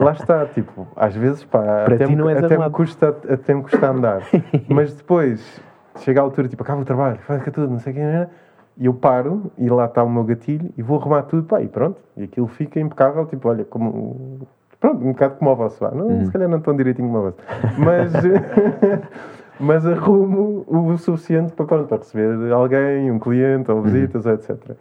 Lá 0.00 0.12
está, 0.12 0.46
tipo, 0.46 0.86
às 0.96 1.14
vezes, 1.14 1.44
pá, 1.44 1.60
Para 1.60 1.94
até, 1.94 2.06
ti 2.06 2.10
me, 2.10 2.16
não 2.16 2.28
é 2.28 2.32
até, 2.32 2.42
me 2.42 2.48
desarmado. 2.48 2.74
custa, 2.74 3.08
até 3.08 3.54
me 3.54 3.62
custa 3.62 3.90
andar. 3.90 4.22
Mas 4.68 4.94
depois, 4.94 5.60
chega 5.98 6.20
a 6.20 6.24
altura, 6.24 6.48
tipo, 6.48 6.62
acaba 6.62 6.80
o 6.80 6.84
trabalho, 6.84 7.18
faz 7.18 7.42
tudo, 7.44 7.68
não 7.68 7.78
sei 7.78 7.92
o 7.92 7.96
que, 7.96 8.02
né? 8.02 8.28
e 8.76 8.86
eu 8.86 8.94
paro, 8.94 9.52
e 9.56 9.68
lá 9.68 9.84
está 9.84 10.02
o 10.02 10.10
meu 10.10 10.24
gatilho, 10.24 10.72
e 10.76 10.82
vou 10.82 10.98
arrumar 10.98 11.22
tudo, 11.22 11.44
pá, 11.44 11.62
e 11.62 11.68
pronto. 11.68 12.00
E 12.16 12.24
aquilo 12.24 12.48
fica 12.48 12.80
impecável, 12.80 13.24
tipo, 13.26 13.48
olha, 13.48 13.64
como... 13.64 14.48
Pronto, 14.80 15.04
um 15.04 15.12
bocado 15.12 15.36
como 15.36 15.50
o 15.50 15.56
vosso, 15.56 15.78
vá. 15.80 15.90
Não, 15.92 16.06
Uhum. 16.06 16.24
Se 16.24 16.32
calhar 16.32 16.48
não 16.48 16.60
tão 16.60 16.76
direitinho 16.76 17.08
como 17.08 17.20
o 17.20 17.22
vosso. 17.22 17.38
Mas... 17.78 18.12
mas 19.58 19.86
arrumo 19.86 20.64
o 20.66 20.96
suficiente 20.98 21.52
para, 21.52 21.66
pronto, 21.66 21.88
para 21.88 21.98
receber 21.98 22.52
alguém, 22.52 23.10
um 23.10 23.18
cliente, 23.18 23.70
ou 23.70 23.82
visitas, 23.82 24.26
etc. 24.26 24.76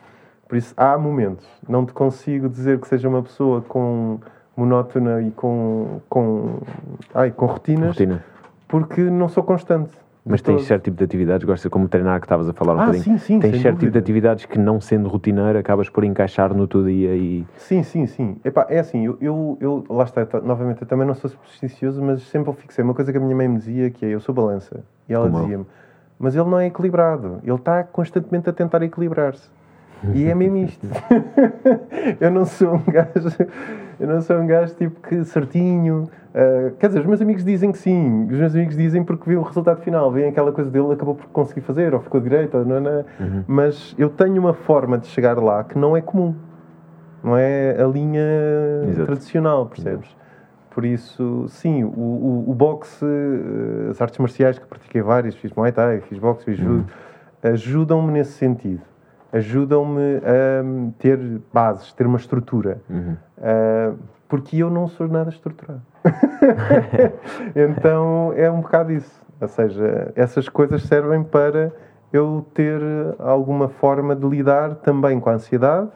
Por 0.48 0.58
isso, 0.58 0.74
há 0.76 0.98
momentos. 0.98 1.48
Não 1.68 1.86
te 1.86 1.94
consigo 1.94 2.50
dizer 2.50 2.80
que 2.80 2.88
seja 2.88 3.08
uma 3.08 3.24
pessoa 3.24 3.62
com 3.62 4.20
monótona 4.56 5.22
e 5.22 5.32
com, 5.32 6.00
com, 6.10 6.60
ai, 7.14 7.32
com 7.32 7.46
rotinas, 7.46 7.90
Rotina. 7.90 8.24
porque 8.68 9.02
não 9.02 9.28
sou 9.28 9.44
constante. 9.44 9.92
Mas 10.26 10.42
tens 10.42 10.62
todo. 10.62 10.68
certo 10.68 10.84
tipo 10.86 10.98
de 10.98 11.04
atividades, 11.04 11.46
gostas 11.46 11.70
como 11.70 11.88
treinar 11.90 12.20
que 12.22 12.26
estavas 12.26 12.48
a 12.48 12.54
falar 12.54 12.76
um 12.76 12.80
Ah, 12.80 12.86
bocadinho. 12.86 13.04
sim, 13.04 13.18
sim, 13.18 13.40
Tens 13.42 13.52
certo 13.62 13.62
tipo 13.62 13.80
de 13.80 13.86
dúvida. 13.88 14.00
atividades 14.00 14.46
que 14.46 14.58
não 14.58 14.80
sendo 14.80 15.10
rotineiro 15.10 15.60
acabas 15.60 15.90
por 15.90 16.04
encaixar 16.06 16.54
no 16.54 16.66
teu 16.66 16.84
dia 16.86 17.14
e. 17.14 17.46
Sim, 17.58 17.84
sim, 17.84 18.08
sim. 18.08 18.38
Epá, 18.46 18.66
é 18.70 18.80
assim, 18.80 19.06
eu, 19.06 19.18
eu, 19.20 19.58
eu- 19.60 19.84
lá 19.90 20.06
está, 20.06 20.26
tá- 20.26 20.40
novamente, 20.40 20.82
eu 20.82 20.88
também 20.88 21.06
não 21.06 21.14
sou 21.14 21.30
supersticioso, 21.30 22.02
mas 22.02 22.22
sempre 22.24 22.50
eu 22.50 22.54
fixei 22.54 22.84
uma 22.86 22.94
coisa 22.94 23.12
que 23.12 23.18
a 23.18 23.22
minha 23.22 23.36
mãe 23.36 23.50
me 23.50 23.58
dizia, 23.58 23.90
que 23.90 24.06
é, 24.06 24.10
eu 24.10 24.22
sou 24.22 24.34
balança. 24.34 24.80
E 25.10 25.14
ela 25.14 25.30
dizia-me, 25.30 25.66
mas 26.18 26.36
ele 26.38 26.50
não 26.50 26.58
é 26.60 26.68
equilibrado, 26.68 27.40
ele 27.44 27.56
está 27.56 27.84
constantemente 27.84 28.50
a 28.50 28.54
tentar 28.54 28.82
equilibrar-se. 28.82 29.50
E 30.14 30.26
é 30.30 30.34
mesmo 30.36 30.56
isto. 30.58 30.88
eu 32.20 32.32
não 32.32 32.46
sou 32.46 32.76
um 32.76 32.84
gajo, 32.92 33.28
eu 34.00 34.08
não 34.08 34.22
sou 34.22 34.38
um 34.38 34.48
gajo 34.48 34.74
tipo 34.76 35.02
que 35.06 35.24
certinho. 35.26 36.10
Ah, 36.34 36.72
quer 36.80 36.88
dizer, 36.88 37.02
os 37.02 37.06
meus 37.06 37.22
amigos 37.22 37.44
dizem 37.44 37.72
que 37.72 37.78
sim, 37.78 38.26
os 38.26 38.40
meus 38.40 38.56
amigos 38.56 38.76
dizem 38.76 39.04
porque 39.04 39.30
viu 39.30 39.40
o 39.40 39.44
resultado 39.44 39.82
final, 39.82 40.12
veem 40.12 40.30
aquela 40.30 40.52
coisa 40.52 40.70
dele, 40.70 40.92
acabou 40.94 41.16
por 41.16 41.28
conseguir 41.28 41.62
fazer, 41.62 41.94
ou 41.94 42.00
ficou 42.00 42.20
direito, 42.20 42.58
ou 42.58 42.66
não, 42.66 42.80
não. 42.80 43.06
Mas 43.48 43.94
eu 43.98 44.10
tenho 44.10 44.40
uma 44.40 44.54
forma 44.54 44.98
de 44.98 45.08
chegar 45.08 45.38
lá 45.38 45.64
que 45.64 45.78
não 45.78 45.96
é 45.96 46.02
comum. 46.02 46.36
Não 47.24 47.38
é 47.38 47.82
a 47.82 47.88
linha 47.88 48.22
Exato. 48.90 49.06
tradicional, 49.06 49.66
percebes? 49.68 50.14
Por 50.72 50.84
isso, 50.84 51.46
sim, 51.48 51.84
o, 51.84 51.88
o, 51.88 52.46
o 52.50 52.54
boxe, 52.54 53.06
eh, 53.06 53.92
as 53.92 54.02
artes 54.02 54.18
marciais 54.18 54.58
que 54.58 54.66
pratiquei 54.66 55.02
várias, 55.02 55.36
fiz 55.36 55.54
Muay 55.54 55.72
Thai, 55.72 56.02
fiz 56.02 56.18
boxe, 56.18 56.44
fiz 56.44 56.58
judo, 56.58 56.86
ajudam-me 57.44 58.12
nesse 58.12 58.32
sentido. 58.32 58.82
Ajudam-me 59.32 60.18
a 60.18 60.64
hum, 60.64 60.92
ter 60.98 61.20
bases, 61.54 61.94
ter 61.94 62.06
uma 62.06 62.18
estrutura. 62.18 62.82
Uhum. 62.90 63.16
Ah, 63.42 63.94
porque 64.28 64.58
eu 64.58 64.70
não 64.70 64.88
sou 64.88 65.08
nada 65.08 65.30
estruturado. 65.30 65.82
então 67.56 68.34
é 68.36 68.50
um 68.50 68.62
bocado 68.62 68.92
isso. 68.92 69.22
Ou 69.42 69.48
seja, 69.48 70.12
essas 70.16 70.48
coisas 70.48 70.84
servem 70.84 71.24
para 71.24 71.72
eu 72.12 72.46
ter 72.54 72.80
alguma 73.20 73.68
forma 73.68 74.16
de 74.16 74.26
lidar 74.28 74.76
também 74.76 75.20
com 75.20 75.30
a 75.30 75.34
ansiedade, 75.34 75.90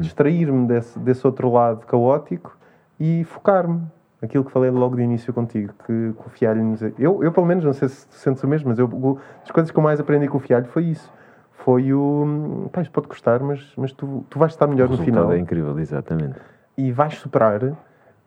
distrair-me 0.00 0.66
desse, 0.66 0.98
desse 0.98 1.26
outro 1.26 1.50
lado 1.52 1.86
caótico 1.86 2.56
e 2.98 3.24
focar-me. 3.24 3.82
Aquilo 4.22 4.44
que 4.44 4.50
falei 4.52 4.70
logo 4.70 4.96
de 4.96 5.02
início 5.02 5.32
contigo, 5.32 5.72
que, 5.86 6.12
que 6.12 6.26
o 6.26 6.28
Fialho 6.28 6.62
nos. 6.62 6.82
Eu, 6.98 7.24
eu, 7.24 7.32
pelo 7.32 7.46
menos, 7.46 7.64
não 7.64 7.72
sei 7.72 7.88
se 7.88 8.06
sentes 8.10 8.42
o 8.44 8.48
mesmo, 8.48 8.68
mas 8.68 8.78
eu, 8.78 8.84
o- 8.86 9.18
as 9.42 9.50
coisas 9.50 9.70
que 9.70 9.78
eu 9.78 9.82
mais 9.82 9.98
aprendi 9.98 10.28
com 10.28 10.36
o 10.36 10.40
Fialho 10.40 10.66
foi 10.66 10.84
isso. 10.84 11.10
Foi 11.52 11.90
o. 11.94 12.68
Pá, 12.70 12.82
isto 12.82 12.92
pode 12.92 13.08
custar, 13.08 13.40
mas, 13.40 13.72
mas 13.78 13.92
tu, 13.92 14.22
tu 14.28 14.38
vais 14.38 14.52
estar 14.52 14.66
melhor 14.66 14.88
O 14.88 14.90
no 14.90 14.98
final 14.98 15.32
é 15.32 15.38
incrível, 15.38 15.78
exatamente. 15.78 16.38
e 16.76 16.92
vais 16.92 17.14
superar 17.14 17.60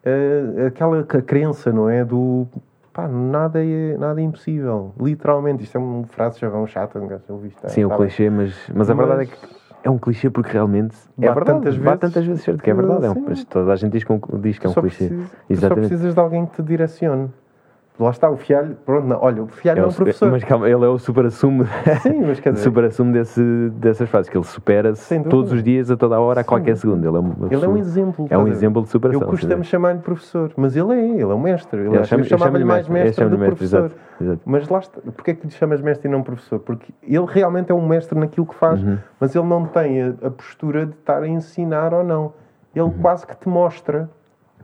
eh, 0.04 0.68
aquela 0.68 1.04
crença, 1.04 1.72
não 1.72 1.90
é? 1.90 2.04
Do 2.04 2.48
pá, 2.92 3.08
nada 3.08 3.64
é, 3.64 3.98
nada 3.98 4.20
é 4.22 4.24
impossível. 4.24 4.94
Literalmente, 5.00 5.64
isto 5.64 5.78
é 5.78 5.82
uma 5.82 6.06
frase 6.08 6.40
chavão 6.40 6.66
chata, 6.68 7.00
um 7.00 7.08
gajo 7.08 7.24
ouviu 7.30 7.48
isto. 7.50 7.68
Sim, 7.70 7.82
é 7.82 7.86
o 7.86 7.90
tá 7.90 7.98
clichê, 7.98 8.30
mas, 8.30 8.54
mas 8.74 8.90
a 8.90 8.94
verdade 8.94 9.24
é 9.24 9.26
que 9.26 9.38
é 9.84 9.90
um 9.90 9.98
clichê 9.98 10.30
porque 10.30 10.52
realmente 10.54 10.96
é 11.20 11.26
Bate 11.28 11.36
verdade. 11.36 11.60
tantas 11.60 11.78
bate 11.78 11.84
vezes 11.84 12.00
tantas 12.00 12.26
vezes 12.26 12.44
certo 12.44 12.64
que 12.64 12.70
é 12.70 12.74
verdade. 12.74 13.06
É 13.06 13.10
um, 13.10 13.24
toda 13.50 13.72
a 13.74 13.76
gente 13.76 13.92
diz 13.92 14.04
que, 14.04 14.12
é 14.12 14.16
um- 14.16 14.40
diz 14.40 14.60
que 14.60 14.66
é 14.68 14.70
um 14.70 14.74
clichê. 14.74 15.08
precisas- 15.08 15.30
tu 15.30 15.36
só 15.38 15.50
Exatamente. 15.50 15.88
precisas 15.88 16.14
de 16.14 16.20
alguém 16.20 16.46
que 16.46 16.56
te 16.56 16.62
direcione. 16.64 17.30
Lá 18.00 18.10
está, 18.10 18.28
o 18.28 18.36
Fialho, 18.36 18.76
pronto, 18.84 19.06
não, 19.08 19.20
olha, 19.22 19.44
o 19.44 19.48
Fialho 19.48 19.82
é, 19.82 19.84
É 19.84 19.86
um 19.86 19.92
professor. 19.92 20.32
mas 20.32 20.44
calma, 20.44 20.68
ele 20.68 20.84
é 20.84 20.88
o 20.88 20.98
super-assumo 20.98 21.64
Sim, 22.02 22.24
mas 22.26 22.40
quer 22.40 22.52
dizer, 22.54 22.64
super-assumo 22.64 23.14
desse, 23.14 23.70
dessas 23.76 24.10
fases, 24.10 24.30
que 24.30 24.36
ele 24.36 24.44
supera-se 24.44 25.20
todos 25.26 25.52
os 25.52 25.62
dias, 25.64 25.92
a 25.92 25.96
toda 25.96 26.16
a 26.16 26.20
hora, 26.20 26.42
a 26.42 26.44
qualquer 26.44 26.76
segundo. 26.76 27.08
Ele 27.08 27.16
é, 27.16 27.20
uma 27.20 27.36
ele 27.52 27.64
é 27.64 27.68
um 27.68 27.78
exemplo. 27.78 28.26
É 28.32 28.38
um 28.38 28.48
exemplo 28.48 28.82
de 28.82 28.90
superação. 28.90 29.22
Eu 29.22 29.28
costumo 29.28 29.64
chamar-lhe 29.64 30.00
professor, 30.00 30.52
mas 30.58 30.76
ele 30.76 30.92
é, 30.92 31.06
ele 31.08 31.22
é 31.22 31.26
um 31.28 31.40
mestre. 31.40 31.82
Ele, 31.82 31.96
Eu 31.96 32.04
chamo- 32.04 32.24
chamava-lhe 32.24 32.66
mais 32.66 32.90
mestre, 32.90 33.26
do 33.26 33.38
mestre, 33.38 33.56
professor. 33.58 33.86
exato, 33.86 33.96
exato. 34.20 34.42
Mas 34.44 34.68
lá 34.70 34.80
está, 34.80 35.00
porquê 35.00 35.32
é 35.32 35.34
que 35.36 35.46
lhe 35.46 35.54
chamas 35.54 35.80
mestre 35.80 36.08
e 36.08 36.12
não 36.12 36.24
professor? 36.24 36.60
Porque 36.60 36.92
ele 37.04 37.26
realmente 37.28 37.72
é 37.72 37.76
um 37.76 37.88
mestre 37.88 38.18
naquilo 38.18 38.48
que 38.48 38.56
faz, 38.56 38.82
Uhum. 38.82 38.98
mas 39.20 39.36
ele 39.36 39.46
não 39.46 39.66
tem 39.68 40.02
a, 40.02 40.08
a 40.26 40.32
postura 40.32 40.88
de 40.88 40.94
estar 40.94 41.22
a 41.22 41.28
ensinar 41.28 41.94
ou 41.94 42.04
não. 42.04 42.34
Ele 42.76 42.86
Uhum. 42.86 42.94
quase 43.04 43.28
que 43.28 43.38
te 43.38 43.48
mostra. 43.48 44.10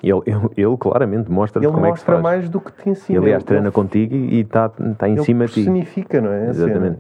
Ele, 0.02 0.22
ele, 0.26 0.50
ele 0.58 0.78
claramente 0.78 1.30
mostra-te 1.32 1.66
Ele 1.66 1.74
como 1.74 1.86
é 1.86 1.92
que 1.92 2.00
se 2.00 2.02
mostra 2.10 2.14
faz. 2.16 2.24
mais 2.24 2.50
do 2.50 2.60
que 2.62 2.72
te 2.72 2.90
ensina. 2.90 3.18
Ele, 3.20 3.26
aliás, 3.26 3.42
Ele- 3.42 3.48
treina 3.48 3.66
ele- 3.68 3.72
contigo 3.74 4.16
e 4.16 4.40
está 4.42 4.70
tá 4.70 5.08
em 5.10 5.14
ele 5.14 5.24
cima 5.24 5.46
de 5.46 5.52
ti. 5.54 5.60
personifica, 5.64 6.22
não 6.22 6.32
é? 6.32 6.50
Exatamente. 6.50 7.00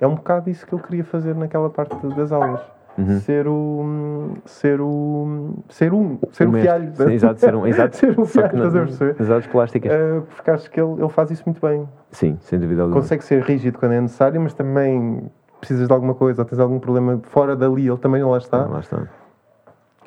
É 0.00 0.06
um 0.06 0.14
bocado 0.14 0.48
isso 0.50 0.66
que 0.66 0.72
eu 0.72 0.78
queria 0.78 1.04
fazer 1.04 1.34
naquela 1.34 1.68
parte 1.70 1.94
das 2.08 2.32
aulas. 2.32 2.60
Uhum. 2.98 3.20
Ser 3.20 3.46
o. 3.46 4.34
Ser 4.44 4.80
o. 4.80 5.54
Ser 5.68 5.92
um. 5.94 6.18
Ser 6.32 6.48
o, 6.48 6.50
mestre. 6.52 6.62
fialho. 6.62 6.96
Sim, 6.96 7.12
exato, 7.12 7.40
ser 7.40 7.54
um, 7.54 7.66
exato. 7.66 7.96
ser 7.96 8.18
um 8.18 8.24
fialho, 8.24 8.58
não- 8.58 8.66
estás 8.66 8.76
a 8.76 8.86
perceber? 9.06 9.32
Artes 9.32 9.50
plásticas. 9.50 9.92
Uh, 9.92 10.22
porque 10.34 10.50
acho 10.50 10.70
que 10.70 10.80
ele, 10.80 10.92
ele 10.98 11.08
faz 11.08 11.30
isso 11.30 11.42
muito 11.46 11.60
bem. 11.64 11.88
Sim, 12.10 12.36
sem 12.40 12.58
dúvida 12.58 12.82
alguma. 12.82 13.00
Consegue 13.00 13.22
ser 13.24 13.42
rígido 13.42 13.78
quando 13.78 13.92
é 13.92 14.00
necessário, 14.00 14.40
mas 14.40 14.52
também 14.54 15.22
precisas 15.60 15.86
de 15.86 15.92
alguma 15.94 16.14
coisa 16.14 16.42
ou 16.42 16.46
tens 16.48 16.58
algum 16.58 16.78
problema 16.80 17.20
fora 17.24 17.54
dali, 17.54 17.86
ele 17.86 17.96
também 17.98 18.22
lá 18.24 18.38
está. 18.38 18.64
Lá 18.66 18.80
está. 18.80 19.02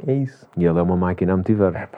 É 0.05 0.13
isso. 0.13 0.45
E 0.57 0.65
ele 0.65 0.77
é 0.77 0.81
uma 0.81 0.97
máquina 0.97 1.33
a 1.33 1.37
motivar. 1.37 1.89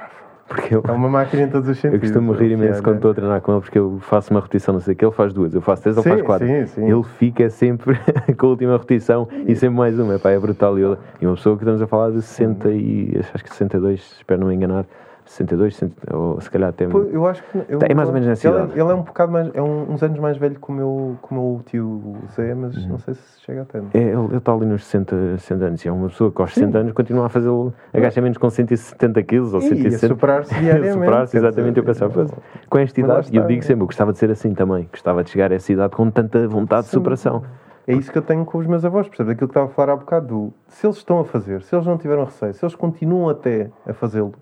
Porque 0.47 0.75
eu, 0.75 0.83
É 0.87 0.91
uma 0.91 1.09
máquina 1.09 1.43
em 1.43 1.49
todos 1.49 1.67
os 1.67 1.75
eu 1.77 1.81
sentidos. 1.81 2.01
costumo 2.11 2.31
rir 2.33 2.51
imenso 2.51 2.65
Fialho. 2.73 2.83
quando 2.83 2.95
estou 2.97 3.11
a 3.11 3.13
treinar 3.15 3.41
com 3.41 3.51
ele, 3.53 3.61
porque 3.61 3.79
eu 3.79 3.97
faço 4.01 4.31
uma 4.31 4.39
repetição, 4.39 4.73
não 4.73 4.79
sei 4.79 4.93
o 4.93 4.97
que, 4.97 5.03
ele 5.03 5.11
faz 5.11 5.33
duas, 5.33 5.55
eu 5.55 5.61
faço 5.61 5.81
três, 5.81 5.97
ele 5.97 6.07
faz 6.07 6.21
quatro. 6.21 6.47
sim, 6.47 6.65
sim. 6.67 6.91
Ele 6.91 7.03
fica 7.17 7.49
sempre 7.49 7.97
com 8.37 8.45
a 8.45 8.49
última 8.49 8.73
repetição 8.73 9.27
e 9.47 9.55
sempre 9.55 9.75
mais 9.77 9.97
uma. 9.99 10.15
Epá, 10.15 10.29
é 10.31 10.39
brutal. 10.39 10.77
E, 10.77 10.83
ele, 10.83 10.97
e 11.19 11.25
uma 11.25 11.35
pessoa 11.35 11.55
que 11.57 11.63
estamos 11.63 11.81
a 11.81 11.87
falar 11.87 12.11
de 12.11 12.21
60 12.21 12.69
e 12.69 13.17
acho 13.33 13.43
que 13.43 13.49
62, 13.49 14.17
espero 14.17 14.41
não 14.41 14.47
me 14.47 14.55
enganar, 14.55 14.85
62, 15.25 15.75
60, 15.75 16.15
ou 16.15 16.39
se 16.39 16.49
calhar 16.49 16.69
até. 16.69 16.87
Pô, 16.87 16.99
eu 17.03 17.25
acho 17.27 17.43
que. 17.43 17.57
Eu, 17.67 17.79
É 17.81 17.93
mais 17.95 18.07
ou 18.07 18.13
menos 18.13 18.27
nessa 18.27 18.47
ele, 18.47 18.55
idade. 18.57 18.71
ele 18.79 18.91
é 18.91 18.93
um 18.93 19.01
bocado 19.01 19.31
mais. 19.31 19.49
É 19.55 19.61
um- 19.61 19.91
uns 19.91 20.03
anos 20.03 20.19
mais 20.19 20.37
velho 20.37 20.55
que 20.59 20.69
o 20.69 20.71
meu, 20.71 21.17
que 21.27 21.33
o 21.33 21.35
meu 21.35 21.61
tio 21.65 22.15
Zé, 22.35 22.53
mas 22.53 22.75
Uhum. 22.77 22.89
não 22.89 22.99
sei 22.99 23.15
se 23.15 23.41
chega 23.41 23.63
a 23.63 23.65
tanto. 23.65 23.95
É, 23.95 23.99
ele 24.01 24.37
está 24.37 24.53
ali 24.53 24.65
nos 24.65 24.83
60, 24.85 25.37
60 25.39 25.65
anos. 25.65 25.83
E 25.83 25.87
é 25.87 25.91
uma 25.91 26.07
pessoa 26.09 26.31
que 26.31 26.41
aos 26.41 26.53
60 26.53 26.77
anos 26.77 26.93
continua 26.93 27.25
a 27.25 27.29
fazer 27.29 27.49
agachamentos 27.93 28.37
com 28.37 28.49
170 28.49 29.23
quilos 29.23 29.53
ou 29.53 29.61
E 29.61 29.65
a 29.65 29.67
160. 29.69 30.07
superar-se 30.13 30.53
a 30.55 30.59
diariamente. 30.59 30.93
superar-se, 30.93 31.37
exatamente. 31.37 31.77
Eu 31.77 31.83
pensava, 31.83 32.23
não- 32.23 32.27
"Pois, 32.29 32.41
com 32.69 32.77
esta 32.77 32.99
idade, 32.99 33.29
e 33.33 33.35
eu 33.37 33.47
digo 33.47 33.59
é. 33.59 33.63
sempre, 33.63 33.81
eu 33.83 33.87
gostava 33.87 34.11
de 34.13 34.19
ser 34.19 34.29
assim 34.29 34.53
também. 34.53 34.87
Gostava 34.91 35.23
de 35.23 35.29
chegar 35.31 35.51
a 35.51 35.55
essa 35.55 35.71
idade 35.73 35.95
com 35.95 36.09
tanta 36.11 36.47
vontade 36.47 36.83
de 36.83 36.89
Sim. 36.89 36.97
superação. 36.97 37.43
É 37.87 37.93
isso 37.93 38.11
que 38.11 38.17
eu 38.17 38.21
tenho 38.23 38.43
com 38.45 38.57
os 38.57 38.65
meus 38.65 38.83
avós, 38.85 39.07
percebes? 39.07 39.31
Aquilo 39.33 39.47
que 39.47 39.51
estava 39.51 39.67
a 39.67 39.69
falar 39.69 39.93
há 39.93 39.95
bocado 39.95 40.27
do 40.27 40.53
se 40.67 40.87
eles 40.87 40.97
estão 40.97 41.19
a 41.19 41.25
fazer, 41.25 41.61
se 41.61 41.75
eles 41.75 41.85
não 41.85 41.97
tiveram 41.99 42.23
receio, 42.25 42.51
se 42.53 42.63
eles 42.65 42.73
continuam 42.75 43.29
até 43.29 43.69
a 43.87 43.93
fazê-lo, 43.93 44.33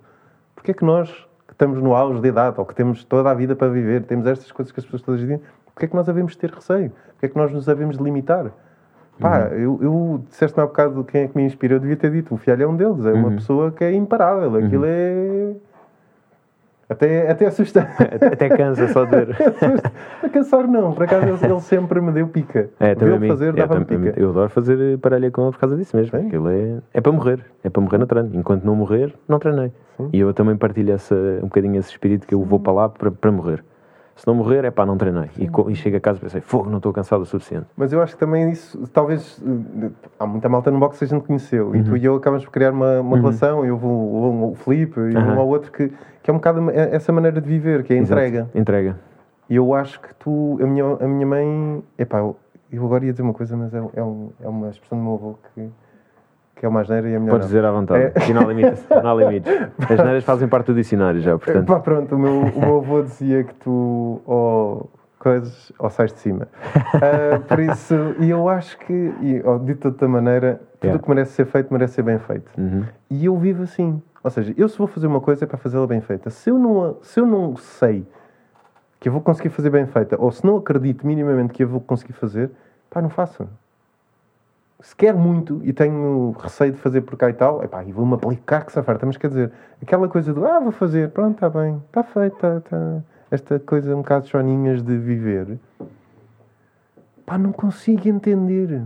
porque 0.64 0.72
é 0.72 0.74
que 0.74 0.86
nós, 0.86 1.10
que 1.46 1.52
estamos 1.52 1.82
no 1.82 1.94
auge 1.94 2.22
de 2.22 2.30
idade, 2.30 2.58
ou 2.58 2.66
que 2.66 2.74
temos 2.74 3.04
toda 3.04 3.30
a 3.30 3.34
vida 3.34 3.54
para 3.54 3.68
viver, 3.68 4.04
temos 4.04 4.26
estas 4.26 4.50
coisas 4.50 4.72
que 4.72 4.80
as 4.80 4.86
pessoas 4.86 5.02
todas 5.02 5.20
dizem, 5.20 5.42
porque 5.66 5.86
é 5.86 5.88
que 5.90 5.96
nós 5.96 6.08
havemos 6.08 6.32
de 6.32 6.38
ter 6.38 6.50
receio? 6.50 6.90
Porque 7.12 7.26
é 7.26 7.30
que 7.30 7.36
nós 7.36 7.52
nos 7.52 7.68
havemos 7.68 7.98
de 7.98 8.04
limitar? 8.04 8.50
Pá, 9.20 9.50
eu, 9.52 9.78
eu 9.82 10.24
disseste-me 10.30 10.64
há 10.64 10.66
bocado 10.66 11.04
quem 11.04 11.24
é 11.24 11.28
que 11.28 11.36
me 11.36 11.44
inspirou, 11.44 11.76
eu 11.76 11.82
devia 11.82 11.98
ter 11.98 12.12
dito, 12.12 12.34
o 12.34 12.38
Fialho 12.38 12.64
é 12.64 12.68
um 12.68 12.78
deles, 12.78 13.06
é 13.06 13.12
uma 13.12 13.32
pessoa 13.32 13.72
que 13.72 13.84
é 13.84 13.92
imparável, 13.92 14.56
aquilo 14.56 14.86
é... 14.86 15.54
Até, 16.94 17.30
até 17.32 17.46
assusta. 17.48 17.88
Até 18.32 18.50
cansa 18.50 18.88
só 18.90 19.04
de 19.06 19.12
ver. 19.12 19.36
a 20.24 20.30
cansar 20.30 20.68
não, 20.68 20.94
por 20.94 21.04
acaso 21.04 21.26
ele, 21.28 21.52
ele 21.54 21.60
sempre 21.62 22.00
me 22.00 22.12
deu 22.12 22.28
pica. 22.28 22.70
É, 22.80 22.96
também 22.96 23.20
mim. 23.20 23.28
fazer, 23.28 23.58
É, 23.58 23.68
também- 23.68 23.86
pica. 24.00 24.20
eu 24.20 24.30
adoro 24.30 24.50
fazer 24.50 24.98
paralha 25.00 25.30
com 25.32 25.42
ele 25.44 25.52
por 25.52 25.60
causa 25.60 25.76
disso 25.76 25.96
mesmo. 25.98 26.18
Aquilo 26.18 26.50
é, 26.50 26.78
é 26.94 27.02
para 27.02 27.12
morrer. 27.12 27.40
É 27.64 27.70
para 27.70 27.82
morrer 27.82 27.98
no 27.98 28.06
treino. 28.08 28.30
Enquanto 28.34 28.64
não 28.64 28.76
morrer, 28.76 29.14
não 29.28 29.40
treinei. 29.40 29.72
Sim. 29.98 30.10
E 30.14 30.20
eu 30.20 30.34
também 30.34 30.56
partilho 30.56 30.94
essa, 30.94 31.16
um 31.40 31.48
bocadinho 31.48 31.78
esse 31.78 31.90
espírito 31.90 32.26
que 32.28 32.34
eu 32.34 32.42
vou 32.44 32.60
para 32.60 32.74
lá 32.74 32.90
para, 32.90 33.12
para 33.12 33.32
morrer. 33.32 33.64
Se 34.16 34.28
não 34.28 34.36
morrer, 34.36 34.64
é 34.64 34.70
pá, 34.72 34.86
não 34.86 34.96
treinei. 34.96 35.30
E, 35.38 35.50
e 35.72 35.76
chego 35.76 35.98
a 35.98 36.00
casa 36.00 36.20
e 36.20 36.22
pensei, 36.22 36.40
fogo, 36.42 36.70
não 36.70 36.78
estou 36.78 36.94
cansado 36.94 37.22
o 37.22 37.26
suficiente. 37.26 37.66
Mas 37.76 37.92
eu 37.92 38.02
acho 38.02 38.14
que 38.14 38.20
também 38.20 38.52
isso, 38.52 38.88
talvez, 38.94 39.42
eh, 39.44 39.90
há 40.20 40.26
muita 40.28 40.48
malta 40.48 40.70
no 40.70 40.80
boxe 40.80 41.00
que 41.00 41.06
a 41.06 41.08
gente 41.08 41.26
conheceu 41.26 41.74
e 41.76 41.80
Uhum. 41.80 41.84
tu 41.84 41.98
e 41.98 42.06
eu 42.06 42.16
acabamos 42.16 42.46
por 42.46 42.52
criar 42.52 42.72
uma, 42.72 43.02
uma 43.02 43.18
relação. 43.18 43.66
Eu 43.66 43.76
vou, 43.76 43.92
o, 43.92 44.52
o 44.52 44.56
Felipe 44.56 45.00
e 45.00 45.18
Aham. 45.18 45.34
um 45.36 45.40
ao 45.40 45.48
outro 45.48 45.72
que, 45.72 45.92
que 46.22 46.30
é 46.30 46.34
um 46.34 46.38
bocado 46.38 46.70
essa 46.72 47.12
maneira 47.12 47.42
de 47.42 47.48
viver, 47.48 47.84
que 47.84 47.94
é 47.94 47.98
a 47.98 48.00
Exato. 48.00 48.22
entrega. 48.22 48.50
Entrega. 48.54 49.00
E 49.50 49.56
eu 49.56 49.74
acho 49.74 50.00
que 50.00 50.14
tu, 50.16 50.58
a 50.62 50.66
minha, 50.66 50.86
a 50.86 51.08
minha 51.08 51.26
mãe, 51.26 51.84
epá, 51.98 52.20
eu, 52.20 52.36
eu 52.72 52.86
agora 52.86 53.04
ia 53.06 53.12
dizer 53.12 53.24
uma 53.24 53.34
coisa, 53.34 53.58
mas 53.58 53.74
é, 53.74 53.82
é, 53.96 54.04
um- 54.04 54.30
é 54.42 54.48
uma 54.48 54.70
expressão 54.70 54.98
do 54.98 55.04
meu 55.04 55.14
avô 55.16 55.36
que, 55.56 55.70
que 56.56 56.66
é 56.66 56.70
uma 56.70 56.82
asneira 56.82 57.10
e 57.10 57.14
é 57.14 57.20
melhor. 57.20 57.32
Podes 57.34 57.48
dizer 57.48 57.66
à 57.66 57.72
vontade. 57.72 58.04
É. 58.04 58.08
Aqui 58.08 58.34
não 58.34 58.42
há 58.42 58.46
limites. 58.46 58.86
Não 58.90 59.10
há 59.12 59.16
limites. 59.16 59.52
As 59.90 60.00
neiras 60.04 60.24
fazem 60.24 60.48
parte 60.48 60.68
do 60.68 60.76
dicionário 60.76 61.20
já, 61.22 61.38
portanto. 61.38 61.66
Pá, 61.68 61.80
pronto, 61.80 62.16
o 62.16 62.20
meu, 62.20 62.42
o 62.42 62.60
meu 62.60 62.78
avô 62.78 63.02
dizia 63.02 63.44
que 63.44 63.54
tu 63.56 64.22
ou 64.26 64.90
coisas 65.20 65.72
ou 65.80 65.90
sais 65.90 66.12
de 66.14 66.20
cima. 66.20 66.48
Ah, 66.96 67.40
por 67.48 67.60
isso, 67.60 67.96
e 68.20 68.30
eu 68.30 68.48
acho 68.48 68.78
que, 68.78 68.94
e, 68.94 69.42
ó, 69.44 69.58
dito 69.58 69.82
de 69.82 69.88
outra 69.88 70.08
maneira, 70.08 70.62
tudo 70.80 70.84
o 70.84 70.86
Yeah. 70.86 71.02
que 71.04 71.10
merece 71.10 71.32
ser 71.32 71.46
feito 71.46 71.74
merece 71.74 71.94
ser 71.96 72.04
bem 72.04 72.20
feito. 72.20 72.52
Uhum. 72.58 72.84
E 73.10 73.26
eu 73.26 73.36
vivo 73.38 73.64
assim. 73.64 74.02
Ou 74.24 74.30
seja, 74.30 74.54
eu 74.56 74.70
se 74.70 74.78
vou 74.78 74.86
fazer 74.88 75.08
uma 75.08 75.20
coisa 75.20 75.44
é 75.44 75.48
para 75.48 75.58
fazê-la 75.58 75.88
bem 75.88 76.00
feita. 76.02 76.30
Se 76.30 76.50
eu, 76.50 76.58
não, 76.60 76.84
a- 76.86 76.94
se 77.02 77.20
eu 77.20 77.26
não 77.26 77.56
sei 77.58 78.06
que 79.00 79.10
eu 79.10 79.14
vou 79.14 79.22
conseguir 79.22 79.50
fazer 79.50 79.70
bem 79.70 79.86
feita, 79.88 80.16
ou 80.20 80.32
se 80.32 80.46
não 80.46 80.56
acredito 80.58 81.06
minimamente 81.06 81.52
que 81.52 81.64
eu 81.64 81.68
vou 81.68 81.82
conseguir 81.82 82.14
fazer, 82.14 82.52
pá, 82.90 83.02
não 83.02 83.10
faço. 83.10 83.46
Se 84.84 84.94
quero 84.94 85.18
muito 85.18 85.62
e 85.64 85.72
tenho 85.72 86.32
receio 86.38 86.74
de 86.74 86.78
fazer 86.78 87.00
por 87.02 87.16
cá 87.16 87.30
e 87.30 87.34
tal, 87.34 87.64
epá, 87.64 87.82
e 87.86 87.94
vou-me 87.94 88.16
aplicar 88.16 88.66
que 88.66 88.72
se 88.74 88.84
farta. 88.84 89.06
Mas 89.06 89.16
quer 89.16 89.30
dizer, 89.30 89.50
aquela 89.82 90.10
coisa 90.10 90.34
do, 90.34 90.46
ah, 90.46 90.60
vou 90.60 90.74
fazer, 90.74 91.10
pronto, 91.12 91.36
está 91.36 91.50
bem, 91.50 91.82
está 91.88 92.04
feito, 92.04 92.36
está, 92.36 92.58
está. 92.58 93.02
Esta 93.32 93.60
coisa 93.60 93.96
um 93.96 94.00
bocado 94.02 94.28
choninhas 94.28 94.84
de 94.84 94.98
viver, 94.98 95.58
pá, 97.26 97.38
não 97.38 97.54
consigo 97.54 98.08
entender. 98.10 98.84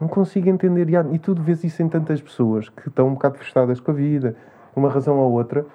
Não 0.00 0.08
consigo 0.08 0.48
entender. 0.48 0.88
E, 0.88 0.96
há- 0.96 1.04
e 1.12 1.18
tu 1.18 1.34
vês 1.34 1.62
isso 1.64 1.82
em 1.82 1.88
tantas 1.90 2.22
pessoas 2.22 2.70
que 2.70 2.88
estão 2.88 3.06
um 3.08 3.12
bocado 3.12 3.36
frustradas 3.36 3.78
com 3.78 3.90
a 3.90 3.94
vida, 3.94 4.34
por 4.72 4.80
uma 4.80 4.88
razão 4.88 5.18
ou 5.18 5.32
outra. 5.32 5.66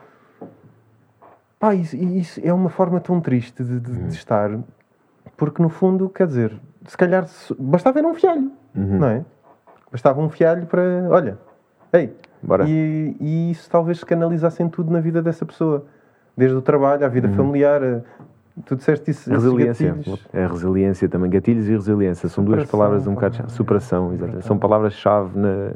Pá, 1.60 1.76
isso, 1.76 1.96
isso 1.96 2.42
é 2.44 2.52
uma 2.52 2.70
forma 2.70 3.00
tão 3.00 3.22
triste 3.22 3.64
de, 3.64 3.80
de- 3.80 4.04
de 4.08 4.14
estar, 4.16 4.58
porque 5.38 5.62
no 5.62 5.70
fundo, 5.70 6.10
quer 6.10 6.26
dizer, 6.26 6.60
se 6.88 6.98
calhar 6.98 7.28
se- 7.28 7.56
bastava 7.60 8.00
era 8.00 8.08
um 8.08 8.16
fialho, 8.16 8.52
Uhum. 8.76 9.00
não 9.00 9.08
é? 9.08 9.26
Bastava 9.96 10.20
um 10.20 10.28
fialho 10.28 10.66
para, 10.66 10.82
olha, 11.10 11.38
ei, 11.94 12.14
Bora. 12.44 12.66
e, 12.68 13.16
e 13.18 13.52
isso 13.52 13.70
talvez 13.70 14.00
se 14.00 14.06
canalizassem 14.06 14.68
tudo 14.68 14.92
na 14.92 15.00
vida 15.00 15.22
dessa 15.22 15.46
pessoa, 15.46 15.86
desde 16.36 16.54
o 16.58 16.62
trabalho 16.62 17.06
à 17.06 17.08
vida 17.08 17.30
familiar. 17.30 17.82
a- 17.82 18.02
tu 18.66 18.76
disseste 18.76 19.12
isso, 19.12 19.30
Resiliência. 19.32 19.96
É 20.34 20.46
resiliência 20.46 21.08
também. 21.08 21.30
Gatilhos 21.32 21.70
e 21.70 21.72
resiliência. 21.72 22.28
São 22.28 22.44
duas 22.44 22.70
palavras 22.70 23.08
um 23.08 23.14
bocado. 23.14 23.38
é. 23.46 23.48
Superação, 23.48 24.12
exatamente. 24.14 24.46
São 24.46 24.58
palavras-chave 24.58 25.40
na, 25.40 25.72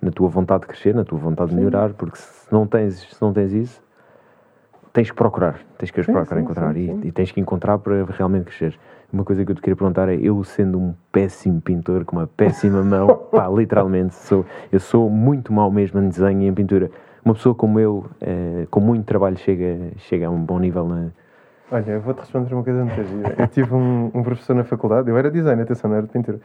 na 0.00 0.10
tua 0.12 0.28
vontade 0.28 0.60
de 0.60 0.68
crescer, 0.68 0.94
na 0.94 1.04
tua 1.04 1.18
vontade 1.18 1.50
de 1.50 1.56
melhorar, 1.56 1.92
porque 1.94 2.18
se 2.18 2.52
não 2.52 2.68
tens, 2.68 3.00
se 3.00 3.20
não 3.20 3.32
tens 3.32 3.52
isso, 3.52 3.82
tens 4.96 5.10
que 5.10 5.16
procurar. 5.16 5.60
Tens 5.76 5.90
que 5.90 6.02
procurar 6.02 6.24
sim, 6.24 6.40
encontrar. 6.40 6.72
sim, 6.72 6.80
e, 6.80 6.86
sim. 6.86 7.00
e 7.04 7.12
tens 7.12 7.30
que 7.30 7.38
encontrar 7.38 7.76
para 7.78 8.02
realmente 8.06 8.46
crescer. 8.46 8.78
Uma 9.12 9.24
coisa 9.24 9.44
que 9.44 9.50
eu 9.52 9.54
te 9.54 9.60
queria 9.60 9.76
perguntar 9.76 10.08
é: 10.08 10.14
eu 10.14 10.42
sendo 10.42 10.78
um 10.78 10.94
péssimo 11.12 11.60
pintor, 11.60 12.06
com 12.06 12.16
uma 12.16 12.26
péssima 12.26 12.82
mão, 12.82 13.06
pá, 13.30 13.46
literalmente, 13.46 14.14
sou, 14.14 14.46
eu 14.72 14.80
sou 14.80 15.10
muito 15.10 15.52
mau 15.52 15.70
mesmo 15.70 16.00
em 16.00 16.08
desenho 16.08 16.42
e 16.42 16.46
em 16.46 16.54
pintura. 16.54 16.90
Uma 17.22 17.34
pessoa 17.34 17.54
como 17.54 17.78
eu, 17.78 18.06
eh, 18.20 18.66
com 18.70 18.80
muito 18.80 19.04
trabalho, 19.04 19.36
chega, 19.36 19.90
chega 19.98 20.28
a 20.28 20.30
um 20.30 20.38
bom 20.38 20.58
nível 20.58 20.86
na. 20.88 21.08
Olha, 21.70 21.90
eu 21.90 22.00
vou-te 22.00 22.20
responder 22.20 22.54
uma 22.54 22.62
coisa 22.62 22.84
muito 22.84 23.04
gira. 23.04 23.34
Eu 23.36 23.48
tive 23.48 23.74
um, 23.74 24.10
um 24.14 24.22
professor 24.22 24.54
na 24.54 24.64
faculdade, 24.64 25.10
eu 25.10 25.18
era 25.18 25.30
design, 25.30 25.60
atenção, 25.60 25.90
não 25.90 25.98
era 25.98 26.06
de 26.06 26.12
pintura. 26.12 26.40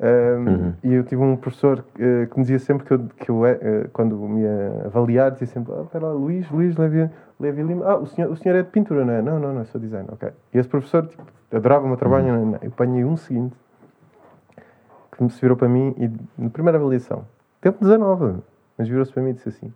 Uhum. 0.00 0.72
E 0.82 0.94
eu 0.94 1.04
tive 1.04 1.22
um 1.22 1.36
professor 1.36 1.84
eh, 1.98 2.26
que 2.26 2.38
me 2.38 2.44
dizia 2.44 2.58
sempre 2.58 2.86
que 2.86 2.92
eu, 2.92 2.98
que 3.16 3.30
eu 3.30 3.46
eh, 3.46 3.88
quando 3.92 4.16
me 4.16 4.40
ia 4.40 4.82
avaliar, 4.86 5.30
dizia 5.30 5.46
sempre: 5.46 5.72
ah, 5.74 5.82
espera 5.82 6.06
lá, 6.06 6.12
Luís, 6.12 6.50
Luís 6.50 6.76
Levi, 6.76 7.10
Levi 7.38 7.62
Lima. 7.62 7.84
Ah, 7.86 7.96
o 7.96 8.06
senhor, 8.06 8.30
o 8.30 8.36
senhor 8.36 8.56
é 8.56 8.62
de 8.62 8.70
pintura, 8.70 9.04
não 9.04 9.12
é? 9.12 9.20
Não, 9.20 9.38
não, 9.38 9.52
não, 9.52 9.60
eu 9.60 9.64
sou 9.66 9.80
design, 9.80 10.08
ok. 10.10 10.30
E 10.54 10.58
esse 10.58 10.68
professor 10.68 11.06
tipo, 11.06 11.22
adorava 11.52 11.84
o 11.84 11.88
meu 11.88 11.96
trabalho. 11.96 12.26
Uhum. 12.26 12.32
não, 12.32 12.46
não. 12.52 12.58
Eu 12.62 12.68
apanhei 12.68 13.04
um 13.04 13.16
seguinte 13.16 13.54
que 15.14 15.22
me 15.22 15.30
se 15.30 15.40
virou 15.40 15.56
para 15.56 15.68
mim 15.68 15.94
e 15.98 16.42
na 16.42 16.48
primeira 16.48 16.78
avaliação, 16.78 17.24
tempo 17.60 17.78
19, 17.80 18.40
mas 18.78 18.88
virou-se 18.88 19.12
para 19.12 19.22
mim 19.22 19.30
e 19.30 19.34
disse 19.34 19.50
assim: 19.50 19.72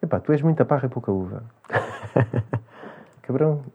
Epá, 0.00 0.20
tu 0.20 0.30
és 0.30 0.42
muita 0.42 0.64
parra 0.64 0.86
e 0.86 0.88
pouca 0.88 1.10
uva. 1.10 1.42
Cabrão. 3.22 3.62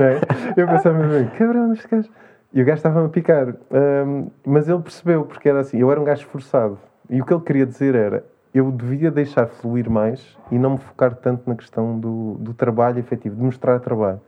É? 0.00 0.60
Eu 0.60 0.66
pensava 0.66 0.98
mesmo, 0.98 1.30
cabrão, 1.32 1.72
este 1.72 1.86
gajo. 1.86 2.10
E 2.52 2.60
o 2.60 2.64
gajo 2.64 2.78
estava-me 2.78 3.06
a 3.06 3.08
picar. 3.08 3.54
Ahm, 3.70 4.26
mas 4.44 4.68
ele 4.68 4.80
percebeu, 4.80 5.24
porque 5.24 5.48
era 5.48 5.60
assim, 5.60 5.78
eu 5.78 5.90
era 5.90 6.00
um 6.00 6.04
gajo 6.04 6.22
esforçado. 6.22 6.78
E 7.08 7.20
o 7.20 7.24
que 7.24 7.32
ele 7.32 7.42
queria 7.42 7.66
dizer 7.66 7.94
era, 7.94 8.24
eu 8.52 8.70
devia 8.72 9.10
deixar 9.10 9.46
fluir 9.46 9.88
mais 9.88 10.36
e 10.50 10.58
não 10.58 10.70
me 10.70 10.78
focar 10.78 11.14
tanto 11.14 11.48
na 11.48 11.54
questão 11.54 11.98
do, 11.98 12.34
do 12.34 12.52
trabalho 12.54 12.98
efetivo, 12.98 13.36
de 13.36 13.42
mostrar 13.42 13.78
trabalho. 13.78 14.20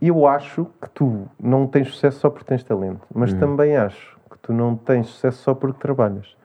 E 0.00 0.08
eu 0.08 0.26
acho 0.26 0.66
que 0.80 0.88
tu 0.90 1.26
não 1.40 1.66
tens 1.66 1.88
sucesso 1.88 2.20
só 2.20 2.30
porque 2.30 2.44
tens 2.46 2.62
talento, 2.62 3.00
mas 3.12 3.32
também 3.34 3.76
acho 3.76 4.16
que 4.30 4.38
tu 4.38 4.52
não 4.52 4.76
tens 4.76 5.06
sucesso 5.08 5.42
só 5.42 5.54
porque 5.54 5.78
trabalhas. 5.80 6.36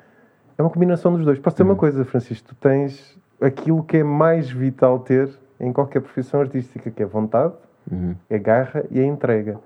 É 0.58 0.62
uma 0.62 0.70
combinação 0.72 1.14
dos 1.14 1.24
dois. 1.26 1.38
Posso 1.40 1.56
dizer 1.56 1.64
uma 1.64 1.76
coisa, 1.76 2.04
Francisco? 2.06 2.48
Tu 2.50 2.56
tens 2.56 3.18
aquilo 3.42 3.84
que 3.84 3.98
é 3.98 4.04
mais 4.04 4.50
vital 4.50 5.00
ter 5.00 5.30
em 5.60 5.72
qualquer 5.72 6.00
profissão 6.02 6.42
artística, 6.42 6.90
que 6.90 7.02
é 7.02 7.06
vontade, 7.06 7.54
Uhum. 7.92 8.16
é 8.30 8.40
garra 8.40 8.86
e 8.90 9.00
é 9.00 9.04
entrega. 9.04 9.60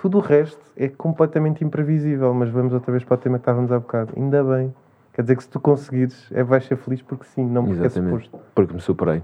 Tudo 0.00 0.18
o 0.18 0.20
resto 0.20 0.60
é 0.76 0.88
completamente 0.88 1.64
imprevisível, 1.64 2.32
mas 2.32 2.48
vamos 2.50 2.72
outra 2.72 2.92
vez 2.92 3.02
para 3.04 3.14
o 3.14 3.18
tema 3.18 3.36
que 3.38 3.42
estávamos 3.42 3.72
há 3.72 3.78
bocado. 3.80 4.12
Ainda 4.16 4.44
bem. 4.44 4.72
Quer 5.12 5.22
dizer 5.22 5.36
que 5.36 5.42
se 5.42 5.48
tu 5.48 5.58
conseguires, 5.58 6.28
é, 6.32 6.42
vais 6.44 6.64
ser 6.64 6.76
feliz 6.76 7.02
porque 7.02 7.24
sim, 7.24 7.44
não 7.44 7.64
porque 7.64 7.82
é 7.82 7.86
Exatamente. 7.86 8.10
suposto. 8.30 8.40
Porque 8.54 8.74
me 8.74 8.80
superei. 8.80 9.22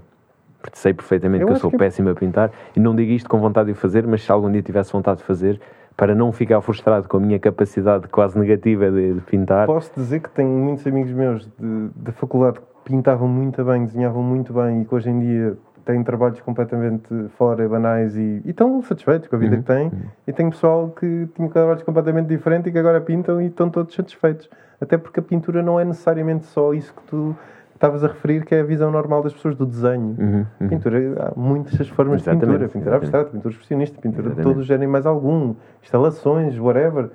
Porque 0.61 0.77
sei 0.77 0.93
perfeitamente 0.93 1.43
Eu 1.43 1.47
que 1.47 1.53
eu 1.53 1.57
sou 1.57 1.71
que- 1.71 1.77
péssimo 1.77 2.09
a 2.09 2.15
pintar 2.15 2.51
e 2.75 2.79
não 2.79 2.93
digo 2.93 3.11
isto 3.11 3.29
com 3.29 3.39
vontade 3.39 3.67
de 3.67 3.71
o 3.71 3.75
fazer, 3.75 4.05
mas 4.05 4.21
se 4.23 4.31
algum 4.31 4.51
dia 4.51 4.61
tivesse 4.61 4.91
vontade 4.91 5.19
de 5.19 5.23
fazer, 5.23 5.61
para 5.95 6.13
não 6.13 6.33
ficar 6.33 6.59
frustrado 6.59 7.07
com 7.07 7.15
a 7.15 7.19
minha 7.21 7.39
capacidade 7.39 8.09
quase 8.09 8.37
negativa 8.37 8.91
de, 8.91 9.13
de 9.13 9.21
pintar, 9.21 9.67
Posso 9.67 9.91
dizer 9.95 10.19
que 10.19 10.29
tenho 10.29 10.49
muitos 10.49 10.85
amigos 10.85 11.11
meus 11.13 11.45
de- 11.57 11.89
da 11.95 12.11
faculdade 12.11 12.59
que 12.59 12.65
pintavam 12.83 13.29
muito 13.29 13.63
bem, 13.63 13.85
desenhavam 13.85 14.21
muito 14.21 14.51
bem 14.51 14.81
e 14.81 14.85
que 14.85 14.93
hoje 14.93 15.09
em 15.09 15.19
dia 15.19 15.57
têm 15.85 16.03
trabalhos 16.03 16.41
completamente 16.41 17.07
fora, 17.37 17.67
banais 17.69 18.17
e, 18.17 18.41
e 18.43 18.49
estão 18.49 18.81
satisfeitos 18.81 19.27
com 19.27 19.35
a 19.35 19.39
vida 19.39 19.57
que 19.57 19.63
têm. 19.63 19.91
E 20.27 20.33
tenho 20.33 20.49
pessoal 20.49 20.89
que 20.89 21.29
tinha 21.35 21.47
trabalhos 21.49 21.83
completamente 21.83 22.27
diferentes 22.27 22.67
e 22.67 22.71
que 22.71 22.79
agora 22.79 22.99
pintam 22.99 23.41
e 23.41 23.45
estão 23.47 23.69
todos 23.69 23.93
satisfeitos. 23.93 24.49
Até 24.81 24.97
porque 24.97 25.19
a 25.19 25.23
pintura 25.23 25.61
não 25.61 25.79
é 25.79 25.85
necessariamente 25.85 26.45
só 26.47 26.73
isso 26.73 26.93
que 26.93 27.03
tu 27.03 27.35
estavas 27.75 28.03
a 28.03 28.07
referir, 28.07 28.43
que 28.43 28.55
é 28.55 28.61
a 28.61 28.63
visão 28.63 28.89
normal 28.89 29.21
das 29.21 29.33
pessoas 29.33 29.55
do 29.55 29.65
desenho. 29.65 30.15
Uhum, 30.17 30.45
uhum. 30.59 30.67
Pintura, 30.67 30.97
há 31.19 31.39
muitas 31.39 31.87
formas 31.89 32.21
de 32.21 32.29
Exatamente, 32.29 32.45
pintura. 32.45 32.69
Pintura 32.69 32.79
exatamente. 32.79 32.95
abstrata, 32.95 33.29
pintura 33.31 33.53
expressionista, 33.53 34.01
pintura 34.01 34.23
de 34.23 34.27
Exatamente. 34.29 34.53
todo 34.53 34.59
o 34.61 34.63
género 34.63 34.83
e 34.83 34.87
mais 34.87 35.05
algum. 35.05 35.55
Instalações, 35.83 36.57
whatever. 36.57 37.09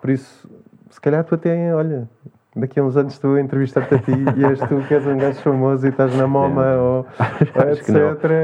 Por 0.00 0.10
isso, 0.10 0.50
se 0.90 1.00
calhar 1.00 1.22
tu 1.24 1.34
até, 1.34 1.74
olha, 1.74 2.08
daqui 2.56 2.80
a 2.80 2.82
uns 2.84 2.96
anos 2.96 3.12
estou 3.12 3.34
a 3.34 3.40
entrevistar-te 3.40 3.94
a 3.94 3.98
ti 3.98 4.12
e 4.36 4.44
és 4.44 4.58
tu 4.60 4.76
que 4.88 4.94
és 4.94 5.06
um 5.06 5.16
gajo 5.18 5.40
famoso 5.40 5.86
e 5.86 5.90
estás 5.90 6.16
na 6.16 6.26
MoMA 6.26 6.74
ou, 6.76 7.06
ou 7.56 7.64
não. 7.64 7.70
etc. 7.72 7.90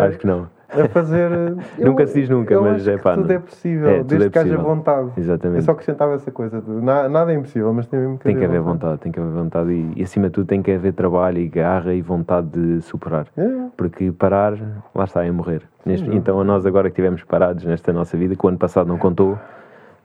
Acho 0.06 0.18
que 0.18 0.26
não. 0.26 0.46
A 0.74 0.88
fazer. 0.88 1.30
eu- 1.30 1.58
Nunca 1.86 2.06
se 2.06 2.18
diz 2.20 2.30
nunca, 2.30 2.58
mas 2.58 2.80
acho 2.80 2.90
é 2.90 2.96
que 2.96 3.02
pá, 3.02 3.14
Tudo 3.14 3.28
não- 3.28 3.34
é 3.34 3.38
possível, 3.38 3.88
É, 3.90 4.02
desde 4.02 4.26
é 4.26 4.30
que 4.30 4.38
haja 4.38 4.56
vontade. 4.56 5.10
Exatamente. 5.18 5.58
Eu 5.58 5.62
só 5.64 5.72
acrescentava 5.72 6.14
essa 6.14 6.30
coisa. 6.30 6.62
de 6.62 6.70
na- 6.70 7.08
nada 7.10 7.30
é 7.30 7.34
impossível, 7.36 7.72
mas 7.74 7.86
tem 7.86 8.00
mesmo 8.00 8.16
que 8.16 8.24
Tem 8.24 8.36
que 8.36 8.44
haver 8.44 8.60
vontade, 8.62 8.98
tem 9.00 9.12
que 9.12 9.20
haver 9.20 9.32
vontade 9.32 9.70
e, 9.70 9.92
e 9.96 10.02
acima 10.02 10.28
de 10.28 10.32
tudo 10.32 10.46
tem 10.46 10.62
que 10.62 10.72
haver 10.72 10.94
trabalho 10.94 11.38
e 11.38 11.46
garra 11.48 11.92
e 11.92 12.00
vontade 12.00 12.46
de 12.48 12.80
superar. 12.80 13.26
É. 13.36 13.46
Porque 13.76 14.10
parar, 14.12 14.54
lá 14.94 15.04
está, 15.04 15.22
é 15.26 15.30
morrer. 15.30 15.60
Neste- 15.84 16.08
então, 16.14 16.40
a 16.40 16.44
nós 16.44 16.64
agora 16.64 16.88
que 16.88 16.92
estivemos 16.92 17.22
parados 17.22 17.64
nesta 17.66 17.92
nossa 17.92 18.16
vida, 18.16 18.34
que 18.34 18.46
o 18.46 18.48
ano 18.48 18.56
passado 18.58 18.86
não 18.86 18.96
contou, 18.96 19.38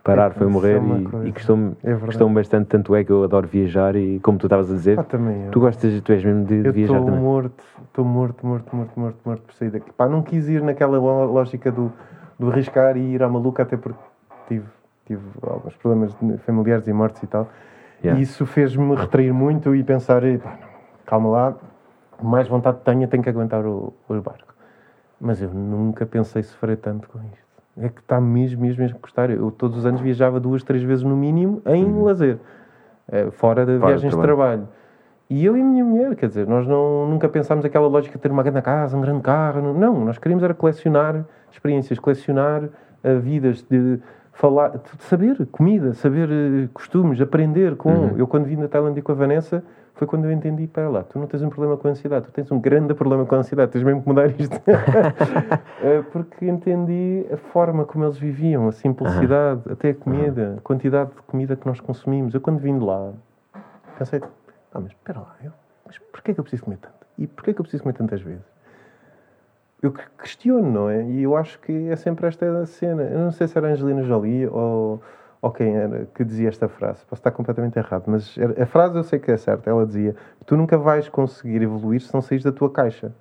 parar 0.08 0.34
foi 0.34 0.48
isso 0.48 0.54
morrer 0.54 0.76
é 0.76 0.80
uma 0.80 0.98
e, 1.26 1.30
e 1.30 1.32
custou-me 1.32 1.76
É 1.84 1.94
custou 1.96 2.30
bastante. 2.30 2.68
Tanto 2.68 2.96
é 2.96 3.04
que 3.04 3.12
eu 3.12 3.24
adoro 3.24 3.48
viajar 3.48 3.96
e, 3.96 4.20
como 4.20 4.38
tu 4.38 4.48
estavas 4.48 4.72
a 4.72 4.74
dizer, 4.74 5.00
Ah, 5.00 5.04
também 5.04 5.50
tu 5.52 5.60
gostas, 5.60 6.02
tu 6.02 6.12
és 6.12 6.24
mesmo 6.24 6.46
de, 6.46 6.56
Eu 6.68 6.74
viajar 6.74 6.98
estou 7.00 7.06
também. 7.06 7.22
morto, 7.22 7.64
estou 7.86 8.06
morto, 8.06 8.46
morto, 8.46 8.76
morto, 8.76 9.00
morto, 9.00 9.18
morto 9.26 9.42
por 9.44 9.54
sair 9.54 9.70
daqui. 9.70 9.92
Pá, 9.92 10.08
não 10.08 10.22
quis 10.22 10.48
ir 10.50 10.62
naquela 10.64 10.98
lógica 10.98 11.72
do, 11.72 11.92
do 12.40 12.50
arriscar 12.50 12.98
e 12.98 13.14
ir 13.14 13.22
à 13.24 13.30
maluca, 13.30 13.64
até 13.64 13.78
porque 13.78 14.00
tive, 14.48 14.66
tive 15.06 15.22
alguns 15.42 15.76
problemas 15.76 16.16
familiares 16.46 16.88
e 16.88 16.94
mortes 16.94 17.22
e 17.24 17.28
tal. 17.28 17.48
Yeah. 18.04 18.20
E 18.20 18.24
isso 18.24 18.46
fez-me 18.46 18.96
retrair 18.96 19.34
muito 19.34 19.76
e 19.76 19.84
pensar, 19.84 20.24
"Epá, 20.24 20.52
não, 20.52 20.68
calma 21.06 21.30
lá, 21.30 21.56
mais 22.22 22.48
vontade 22.48 22.78
tenha, 22.84 23.08
tenho 23.08 23.24
que 23.24 23.30
aguentar 23.30 23.66
o, 23.66 23.94
o 24.08 24.14
barco. 24.22 24.54
Mas 25.20 25.42
eu 25.42 25.50
nunca 25.52 26.06
pensei 26.06 26.44
sofrer 26.44 26.78
tanto 26.78 27.10
com 27.10 27.20
isto. 27.34 27.47
É 27.80 27.90
que 27.90 28.02
está 28.02 28.20
mesmo, 28.20 28.62
mesmo, 28.62 28.82
mesmo 28.82 28.98
a 28.98 29.00
custar. 29.00 29.30
Eu 29.30 29.52
todos 29.52 29.78
os 29.78 29.86
anos 29.86 30.02
viajava 30.02 30.40
duas, 30.40 30.64
três 30.64 30.84
vezes 30.84 31.04
no 31.04 31.16
mínimo 31.16 31.62
em 31.66 31.86
uhum. 31.86 32.04
lazer, 32.04 32.40
eh, 33.08 33.30
fora 33.32 33.66
de 33.66 33.78
fora 33.78 33.92
viagens 33.92 34.16
de 34.16 34.22
trabalho. 34.22 34.68
E 35.30 35.46
eu 35.46 35.58
e 35.58 35.62
a 35.62 35.64
minha 35.64 35.84
mulher, 35.84 36.16
quer 36.16 36.28
dizer, 36.28 36.48
nós 36.48 36.66
não, 36.66 37.08
nunca 37.10 37.28
pensámos 37.28 37.66
aquela 37.66 37.88
lógica 37.88 38.18
de 38.18 38.22
ter 38.22 38.32
uma 38.32 38.44
grande 38.44 38.62
casa, 38.62 38.96
um 38.96 39.02
grande 39.02 39.22
carro. 39.22 39.74
Não, 39.74 40.06
nós 40.06 40.18
queríamos 40.18 40.44
era 40.44 40.54
colecionar 40.54 41.26
experiências, 41.52 42.00
colecionar 42.00 42.64
uh, 42.64 43.20
vidas, 43.20 43.62
de 43.62 44.00
falar, 44.32 44.70
de 44.70 45.04
saber 45.04 45.46
comida, 45.48 45.94
saber 45.94 46.30
uh, 46.30 46.70
costumes, 46.74 47.20
aprender 47.20 47.76
com. 47.76 47.90
Uhum. 47.90 48.18
Eu, 48.18 48.26
quando 48.26 48.46
vim 48.46 48.56
da 48.56 48.70
Tailândia 48.70 49.04
com 49.04 49.12
a 49.12 49.16
Vanessa, 49.16 49.64
foi 49.98 50.06
quando 50.06 50.26
eu 50.26 50.32
entendi, 50.32 50.68
para 50.68 50.88
lá, 50.90 51.04
tu 51.04 51.18
não 51.18 51.26
tens 51.26 51.42
um 51.42 51.50
problema 51.50 51.76
com 51.76 51.88
a 51.88 51.92
ansiedade, 51.92 52.28
tu 52.28 52.32
tens 52.32 52.52
um 52.52 52.60
grande 52.60 52.94
problema 52.94 53.26
com 53.26 53.34
a 53.34 53.40
ansiedade, 53.40 53.72
tens 53.72 53.84
mesmo 53.84 54.02
que 54.02 54.08
mudar 54.08 54.28
isto. 54.40 54.56
uh, 54.56 56.04
porque 56.14 56.46
entendi 56.46 57.26
a 57.32 57.38
forma 57.38 57.84
como 57.84 58.06
eles 58.06 58.18
viviam, 58.18 58.68
a 58.68 58.72
simplicidade, 58.72 59.62
uhum. 59.66 59.74
até 59.74 59.90
a 59.90 59.96
comida, 59.96 60.56
a 60.58 60.62
quantidade 60.62 61.10
de 61.10 61.22
comida 61.24 61.56
que 61.56 61.66
nós 61.66 61.80
consumimos. 61.80 62.34
Eu, 62.34 62.42
quando 62.42 62.60
vim 62.60 62.78
de 62.78 62.86
lá, 62.86 63.12
pensei 63.98 64.22
ah, 64.72 64.80
mas 64.80 64.92
espera 64.92 65.20
lá, 65.20 65.36
eu, 65.44 65.52
mas 65.86 65.98
porquê 65.98 66.32
é 66.32 66.34
que 66.36 66.40
eu 66.40 66.44
preciso 66.44 66.64
comer 66.64 66.78
tanto? 66.78 66.96
E 67.18 67.26
porquê 67.26 67.50
é 67.50 67.54
que 67.54 67.60
eu 67.60 67.64
preciso 67.64 67.82
comer 67.82 67.94
tantas 67.94 68.22
vezes? 68.22 68.46
Eu 69.82 69.92
questiono, 69.92 70.70
não 70.70 70.90
é? 70.90 71.04
E 71.06 71.24
eu 71.24 71.36
acho 71.36 71.60
que 71.60 71.90
é 71.90 71.96
sempre 71.96 72.28
esta 72.28 72.66
cena. 72.66 73.04
Eu 73.04 73.20
não 73.20 73.32
sei 73.32 73.48
se 73.48 73.58
era 73.58 73.68
Angelina 73.68 74.04
Jolie 74.04 74.48
ou, 74.48 75.02
ou 75.42 75.52
quem 75.52 75.76
era 75.76 76.08
que 76.14 76.24
dizia 76.24 76.50
esta 76.50 76.68
frase. 76.68 77.06
Posso 77.06 77.20
estar 77.20 77.32
completamente 77.32 77.78
errado, 77.78 78.06
mas 78.08 78.36
a 78.60 78.66
frase 78.66 78.98
eu 78.98 79.04
sei 79.04 79.20
que 79.20 79.32
é 79.32 79.38
certa. 79.38 79.70
Ela 79.70 79.86
dizia: 79.86 80.16
Tu 80.46 80.58
nunca 80.58 80.78
vais 80.78 81.08
conseguir 81.10 81.62
evoluir 81.62 82.02
se 82.02 82.14
não 82.14 82.22
saís 82.22 82.44
da 82.44 82.52
tua 82.52 82.70
caixa. 82.70 83.12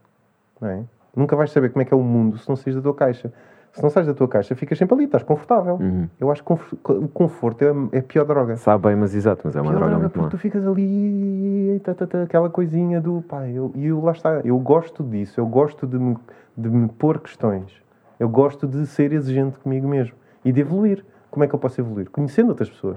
Não 0.60 0.68
é? 0.68 0.84
Nunca 1.14 1.36
vais 1.36 1.50
saber 1.50 1.70
como 1.70 1.82
é 1.82 1.84
que 1.84 1.94
é 1.94 1.96
o 1.96 2.02
mundo 2.02 2.38
se 2.38 2.48
não 2.48 2.56
saís 2.56 2.76
da 2.76 2.82
tua 2.82 2.94
caixa 2.94 3.32
se 3.76 3.82
não 3.82 3.90
sais 3.90 4.06
da 4.06 4.14
tua 4.14 4.26
caixa, 4.26 4.54
ficas 4.54 4.78
sempre 4.78 4.94
ali, 4.94 5.04
estás 5.04 5.22
confortável. 5.22 5.74
Uhum. 5.74 6.08
Eu 6.18 6.32
acho 6.32 6.42
que 6.42 6.50
o 6.52 7.08
conforto 7.08 7.62
é, 7.62 7.74
é 7.92 7.98
a 7.98 8.02
pior 8.02 8.24
droga. 8.24 8.56
Sabe 8.56 8.88
bem, 8.88 8.96
mas 8.96 9.14
exato, 9.14 9.42
mas 9.44 9.54
é 9.54 9.60
uma 9.60 9.70
droga, 9.70 9.86
droga 9.86 10.00
muito 10.00 10.12
porque 10.12 10.30
tu 10.30 10.38
ficas 10.38 10.66
ali, 10.66 11.78
tá, 11.84 11.94
tá, 11.94 12.06
tá, 12.06 12.22
aquela 12.22 12.48
coisinha 12.48 13.00
do 13.02 13.22
pá, 13.28 13.46
eu, 13.46 13.70
e 13.74 13.86
eu 13.86 14.02
lá 14.02 14.12
está, 14.12 14.40
eu 14.44 14.58
gosto 14.58 15.04
disso, 15.04 15.38
eu 15.38 15.46
gosto 15.46 15.86
de 15.86 15.98
me, 15.98 16.16
de 16.56 16.70
me 16.70 16.88
pôr 16.88 17.20
questões, 17.20 17.70
eu 18.18 18.30
gosto 18.30 18.66
de 18.66 18.86
ser 18.86 19.12
exigente 19.12 19.58
comigo 19.58 19.86
mesmo 19.86 20.16
e 20.42 20.50
de 20.50 20.62
evoluir. 20.62 21.04
Como 21.36 21.44
é 21.44 21.48
que 21.48 21.54
eu 21.54 21.58
posso 21.58 21.78
evoluir? 21.78 22.08
Conhecendo 22.08 22.48
outras 22.48 22.70
pessoas, 22.70 22.96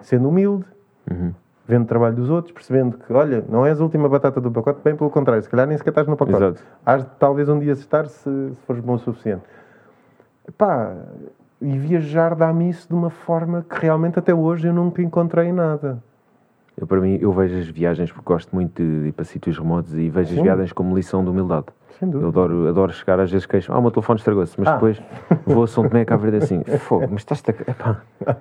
sendo 0.00 0.28
humilde, 0.28 0.64
uhum. 1.10 1.34
vendo 1.66 1.82
o 1.82 1.86
trabalho 1.86 2.14
dos 2.14 2.30
outros, 2.30 2.52
percebendo 2.52 2.96
que, 2.98 3.12
olha, 3.12 3.44
não 3.48 3.66
és 3.66 3.80
a 3.80 3.82
última 3.82 4.08
batata 4.08 4.40
do 4.40 4.48
pacote, 4.48 4.78
bem 4.84 4.94
pelo 4.94 5.10
contrário, 5.10 5.42
se 5.42 5.50
calhar 5.50 5.66
nem 5.66 5.76
sequer 5.76 5.90
estás 5.90 6.06
no 6.06 6.16
pacote. 6.16 6.36
Exato. 6.36 6.62
Hás 6.86 7.04
talvez 7.18 7.48
um 7.48 7.58
dia 7.58 7.72
estar 7.72 8.06
se, 8.06 8.30
se 8.30 8.56
fores 8.64 8.80
bom 8.80 8.94
o 8.94 8.98
suficiente. 9.00 9.42
Pá, 10.56 10.94
e 11.60 11.76
viajar 11.76 12.36
dá-me 12.36 12.70
isso 12.70 12.86
de 12.86 12.94
uma 12.94 13.10
forma 13.10 13.66
que 13.68 13.82
realmente 13.82 14.20
até 14.20 14.32
hoje 14.32 14.68
eu 14.68 14.72
nunca 14.72 15.02
encontrei 15.02 15.50
nada. 15.50 16.00
Eu, 16.76 16.86
para 16.86 17.00
mim, 17.00 17.18
eu 17.20 17.32
vejo 17.32 17.56
as 17.56 17.68
viagens 17.68 18.10
porque 18.10 18.26
gosto 18.26 18.54
muito 18.54 18.82
de 18.82 19.08
ir 19.08 19.12
para 19.12 19.24
sítios 19.24 19.56
remotos 19.58 19.94
e 19.94 20.08
vejo 20.08 20.30
Sim. 20.30 20.38
as 20.38 20.42
viagens 20.42 20.72
como 20.72 20.94
lição 20.94 21.22
de 21.22 21.30
humildade. 21.30 21.66
Sem 21.98 22.10
dúvida. 22.10 22.24
Eu 22.24 22.28
adoro, 22.28 22.68
adoro 22.68 22.92
chegar 22.92 23.20
às 23.20 23.30
vezes 23.30 23.46
queixo, 23.46 23.72
ah, 23.72 23.78
o 23.78 23.82
meu 23.82 23.90
telefone 23.90 24.18
estragou-se, 24.18 24.58
mas 24.58 24.68
ah. 24.68 24.74
depois 24.74 25.00
vou 25.46 25.62
a 25.62 25.66
São 25.68 25.88
Tomé 25.88 26.04
Cabo 26.04 26.22
Verde 26.22 26.38
assim, 26.38 26.64
fogo, 26.80 27.06
mas 27.10 27.20
estás-te 27.20 27.50
a, 27.50 27.54
epá, 27.70 28.02
ah, 28.26 28.36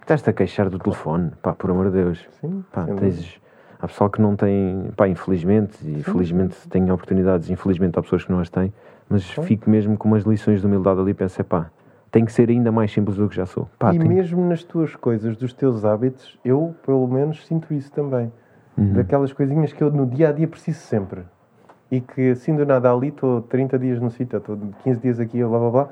estás 0.00 0.26
a 0.26 0.32
queixar 0.32 0.68
do 0.68 0.78
telefone, 0.78 1.30
pá, 1.40 1.52
por 1.52 1.70
amor 1.70 1.86
de 1.86 2.02
Deus. 2.02 2.26
Sim, 2.40 2.64
pá, 2.72 2.84
tens, 2.98 3.40
há 3.78 3.86
pessoal 3.86 4.10
que 4.10 4.20
não 4.20 4.34
tem, 4.34 4.90
pá, 4.96 5.06
infelizmente, 5.06 5.78
e 5.84 6.02
felizmente 6.02 6.56
tem 6.68 6.90
oportunidades, 6.90 7.48
infelizmente 7.50 7.96
há 7.96 8.02
pessoas 8.02 8.24
que 8.24 8.32
não 8.32 8.40
as 8.40 8.50
têm, 8.50 8.72
mas 9.08 9.22
fico 9.24 9.70
mesmo 9.70 9.96
com 9.96 10.08
umas 10.08 10.24
lições 10.24 10.60
de 10.60 10.66
humildade 10.66 10.98
ali 10.98 11.12
e 11.12 11.14
penso, 11.14 11.42
pá, 11.44 11.70
tem 12.16 12.24
que 12.24 12.32
ser 12.32 12.48
ainda 12.48 12.72
mais 12.72 12.90
simples 12.90 13.18
do 13.18 13.28
que 13.28 13.36
já 13.36 13.44
sou. 13.44 13.68
Pá, 13.78 13.92
e 13.92 13.98
mesmo 13.98 14.42
nas 14.48 14.64
tuas 14.64 14.96
coisas, 14.96 15.36
dos 15.36 15.52
teus 15.52 15.84
hábitos, 15.84 16.38
eu 16.42 16.74
pelo 16.86 17.06
menos 17.06 17.46
sinto 17.46 17.74
isso 17.74 17.92
também. 17.92 18.32
Uhum. 18.74 18.94
Daquelas 18.94 19.34
coisinhas 19.34 19.70
que 19.74 19.84
eu 19.84 19.90
no 19.90 20.06
dia 20.06 20.30
a 20.30 20.32
dia 20.32 20.48
preciso 20.48 20.78
sempre. 20.78 21.24
E 21.90 22.00
que 22.00 22.30
assim 22.30 22.56
do 22.56 22.64
nada 22.64 22.90
ali 22.90 23.08
estou 23.08 23.42
30 23.42 23.78
dias 23.78 24.00
no 24.00 24.10
sítio, 24.10 24.38
estou 24.38 24.58
15 24.82 24.98
dias 24.98 25.20
aqui, 25.20 25.44
blá 25.44 25.58
blá 25.58 25.70
blá, 25.70 25.88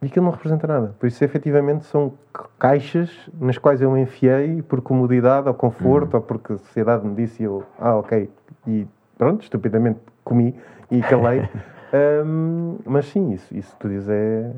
e 0.00 0.06
aquilo 0.06 0.26
não 0.26 0.32
representa 0.32 0.64
nada. 0.68 0.94
Por 1.00 1.08
isso, 1.08 1.24
efetivamente, 1.24 1.86
são 1.86 2.12
caixas 2.56 3.10
nas 3.40 3.58
quais 3.58 3.82
eu 3.82 3.90
me 3.90 4.00
enfiei 4.00 4.62
por 4.62 4.80
comodidade 4.80 5.48
ou 5.48 5.54
conforto, 5.54 6.14
uhum. 6.14 6.20
ou 6.20 6.22
porque 6.22 6.52
a 6.52 6.58
sociedade 6.58 7.04
me 7.04 7.16
disse 7.16 7.42
e 7.42 7.46
eu, 7.46 7.64
ah, 7.80 7.96
ok, 7.96 8.30
e 8.64 8.86
pronto, 9.18 9.42
estupidamente 9.42 9.98
comi 10.22 10.54
e 10.88 11.00
calei. 11.00 11.48
um, 12.24 12.78
mas 12.86 13.06
sim, 13.06 13.32
isso, 13.32 13.52
isso 13.56 13.76
tu 13.80 13.88
dizes 13.88 14.08
é 14.08 14.52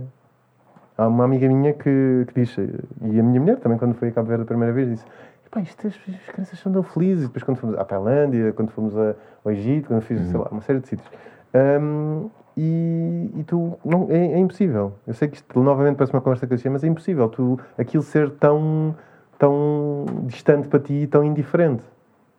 Há 0.97 1.09
uma 1.09 1.25
amiga 1.25 1.49
minha 1.49 1.73
que, 1.73 2.25
que 2.29 2.35
diz, 2.35 2.57
e 2.57 3.19
a 3.19 3.23
minha 3.23 3.41
mulher 3.41 3.59
também, 3.59 3.79
quando 3.79 3.95
foi 3.95 4.09
a 4.09 4.13
Cabo 4.13 4.29
Verde 4.29 4.45
a 4.45 4.47
primeira 4.47 4.73
vez, 4.73 4.89
disse: 4.89 5.05
Pá, 5.51 5.61
isto, 5.61 5.87
as, 5.87 5.95
as 5.95 6.27
crianças 6.33 6.59
são 6.59 6.73
tão 6.73 6.83
felizes. 6.83 7.25
E 7.25 7.27
depois, 7.29 7.45
quando 7.45 7.59
fomos 7.59 7.79
à 7.79 7.85
Tailândia, 7.85 8.53
quando 8.53 8.71
fomos 8.71 8.97
a, 8.97 9.15
ao 9.45 9.53
Egito, 9.53 9.89
quando 9.89 10.03
fiz, 10.03 10.21
uhum. 10.21 10.27
sei 10.27 10.41
lá, 10.41 10.49
uma 10.51 10.61
série 10.61 10.81
de 10.81 10.89
sítios. 10.89 11.09
Um, 11.55 12.29
e, 12.57 13.31
e, 13.37 13.45
tu, 13.45 13.79
não, 13.85 14.09
é, 14.11 14.33
é, 14.33 14.39
impossível. 14.39 14.93
Eu 15.07 15.15
sei 15.15 15.29
que 15.29 15.37
isto 15.37 15.61
novamente 15.61 15.97
parece 15.97 16.13
uma 16.13 16.21
conversa 16.21 16.47
que 16.47 16.55
eu 16.55 16.73
mas 16.73 16.83
é 16.83 16.89
impossível 16.89 17.29
tu, 17.29 17.59
aquilo 17.79 18.03
ser 18.03 18.31
tão, 18.33 18.95
tão 19.39 20.05
distante 20.25 20.69
para 20.69 20.81
ti 20.81 20.93
e 20.95 21.07
tão 21.07 21.25
indiferente. 21.25 21.83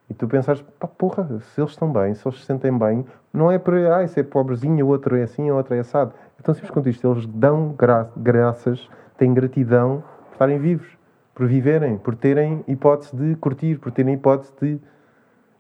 E 0.10 0.14
tu 0.14 0.28
pensares, 0.28 0.62
pá, 0.80 0.88
porra, 0.88 1.40
se 1.40 1.60
eles 1.60 1.72
estão 1.72 1.92
bem, 1.92 2.14
se 2.14 2.28
eles 2.28 2.40
se 2.40 2.46
sentem 2.46 2.78
bem, 2.78 3.06
não 3.34 3.52
é 3.52 3.58
para, 3.58 3.98
ah, 3.98 4.04
isso 4.04 4.20
é 4.20 4.24
pobrezinho, 4.24 4.86
o 4.86 4.90
outro 4.90 5.16
é 5.18 5.24
assim, 5.24 5.50
o 5.50 5.56
outro 5.56 5.74
é 5.74 5.80
assado. 5.80 6.14
Então, 6.40 6.54
simples 6.54 6.72
quanto 6.72 6.90
isto, 6.90 7.12
eles 7.12 7.26
dão 7.26 7.74
gra 7.78 8.10
graças, 8.16 8.88
têm 9.18 9.34
gratidão 9.34 10.04
por 10.28 10.34
estarem 10.34 10.60
vivos, 10.60 10.96
por 11.34 11.48
viverem, 11.48 11.98
por 11.98 12.16
terem 12.16 12.64
hipótese 12.68 13.16
de 13.16 13.36
curtir, 13.36 13.78
por 13.78 13.92
terem 13.92 14.14
hipótese 14.14 14.54
de. 14.62 14.80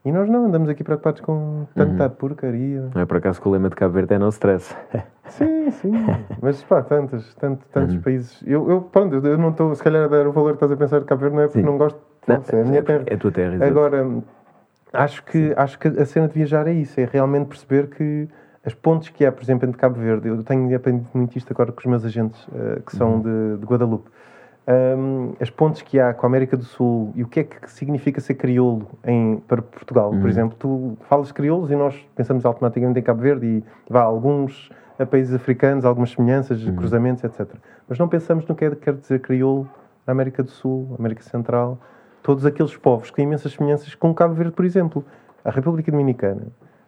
E 0.06 0.12
nós 0.12 0.30
não, 0.30 0.46
andamos 0.46 0.70
aqui 0.70 0.84
preocupados 0.84 1.20
com 1.22 1.66
tanta 1.74 2.04
uhum. 2.04 2.10
porcaria. 2.12 2.90
Não 2.94 3.02
é 3.02 3.06
por 3.06 3.18
acaso 3.18 3.42
que 3.42 3.48
o 3.48 3.52
lema 3.52 3.70
de 3.70 3.76
Cabo 3.76 3.96
Verde 3.96 4.14
é 4.14 4.20
não 4.20 4.30
stress. 4.30 4.76
sim, 5.26 5.72
sim. 5.72 5.92
Mas 6.40 6.64
pá, 6.64 6.84
tantos, 6.84 7.34
tantos, 7.34 7.68
tantos 7.70 7.96
uhum. 7.96 8.02
países. 8.02 8.44
Eu, 8.46 8.70
eu, 8.70 8.82
pronto, 8.82 9.16
eu 9.16 9.38
não 9.38 9.50
estou, 9.50 9.74
se 9.74 9.84
calhar, 9.84 10.04
a 10.04 10.08
dar 10.08 10.28
o 10.28 10.32
valor 10.32 10.50
que 10.50 10.58
estás 10.58 10.72
a 10.72 10.78
pensar 10.78 11.00
de 11.00 11.06
Cabo 11.06 11.22
Verde, 11.22 11.36
não 11.36 11.44
é 11.44 11.48
porque 11.48 11.60
sim. 11.60 11.66
não 11.66 11.78
gosto. 11.80 12.00
Não, 12.28 12.44
é 12.60 12.62
a 12.62 12.66
minha 12.66 12.84
terra. 12.84 13.04
É 13.08 13.14
a 13.14 13.18
tua 13.18 13.32
terra. 13.32 13.66
Agora, 13.66 14.06
acho 14.94 15.24
que, 15.24 15.54
acho 15.56 15.78
que 15.78 15.88
a 15.88 16.06
cena 16.06 16.28
de 16.28 16.34
viajar 16.34 16.68
é 16.68 16.74
isso, 16.74 17.00
é 17.00 17.08
realmente 17.12 17.48
perceber 17.48 17.88
que 17.88 18.28
as 18.66 18.74
pontes 18.74 19.10
que 19.10 19.24
há, 19.24 19.32
por 19.32 19.44
exemplo, 19.44 19.68
entre 19.68 19.80
Cabo 19.80 20.00
Verde, 20.00 20.28
eu 20.28 20.44
tenho 20.44 20.76
aprendido 20.76 21.08
muito 21.14 21.38
isto 21.38 21.52
agora 21.52 21.72
com 21.72 21.80
os 21.80 21.86
meus 21.86 22.04
agentes 22.04 22.42
uh, 22.48 22.82
que 22.84 22.96
são 22.96 23.16
uhum. 23.16 23.22
de, 23.22 23.58
de, 23.60 23.66
Guadalupe. 23.66 24.10
Um, 24.68 25.34
as 25.40 25.52
pontes 25.52 25.84
que 25.84 26.00
há 26.00 26.12
com 26.12 26.26
a 26.26 26.30
América 26.30 26.58
do 26.58 26.64
Sul 26.64 27.14
e 27.16 27.22
o 27.22 27.28
que 27.28 27.42
é 27.42 27.44
que 27.44 27.70
significa 27.70 28.20
ser 28.20 28.34
crioulo 28.34 28.88
em, 29.04 29.38
para 29.48 29.62
Portugal, 29.62 30.10
uhum. 30.12 30.20
por 30.20 30.28
exemplo, 30.28 30.58
tu 30.58 30.98
falas 31.08 31.32
crioulos 31.32 31.70
e 31.70 31.76
nós 31.76 31.96
pensamos 32.16 32.44
automaticamente 32.44 33.00
em 33.00 33.04
Cabo 33.04 33.22
Verde 33.22 33.46
e 33.46 33.64
vá 33.88 34.02
alguns 34.02 34.72
a 34.98 35.06
países 35.06 35.36
africanos, 35.36 35.86
algumas 35.86 36.12
semelhanças, 36.12 36.66
uhum. 36.66 36.76
cruzamentos, 36.76 37.24
etc. 37.24 37.48
Mas 37.88 38.00
não 38.00 38.08
pensamos 38.08 38.48
no 38.48 38.56
que 38.56 38.66
é 38.66 38.70
que 38.72 38.78
quer 38.78 38.96
dizer 38.96 39.20
crioulo 39.20 39.70
na 40.08 40.12
América 40.12 40.42
do 40.42 40.50
Sul, 40.50 40.96
América 40.98 41.22
Central, 41.22 41.78
todos 42.26 42.44
aqueles 42.46 42.76
povos 42.76 43.12
que 43.12 43.18
têm 43.18 43.26
imensas 43.26 43.54
semelhanças 43.54 43.94
com 43.94 44.14
Cabo 44.14 44.34
Verde, 44.34 44.52
por 44.52 44.66
exemplo. 44.66 45.06
A 45.44 45.52
República 45.52 45.92
Dominicana 45.92 46.48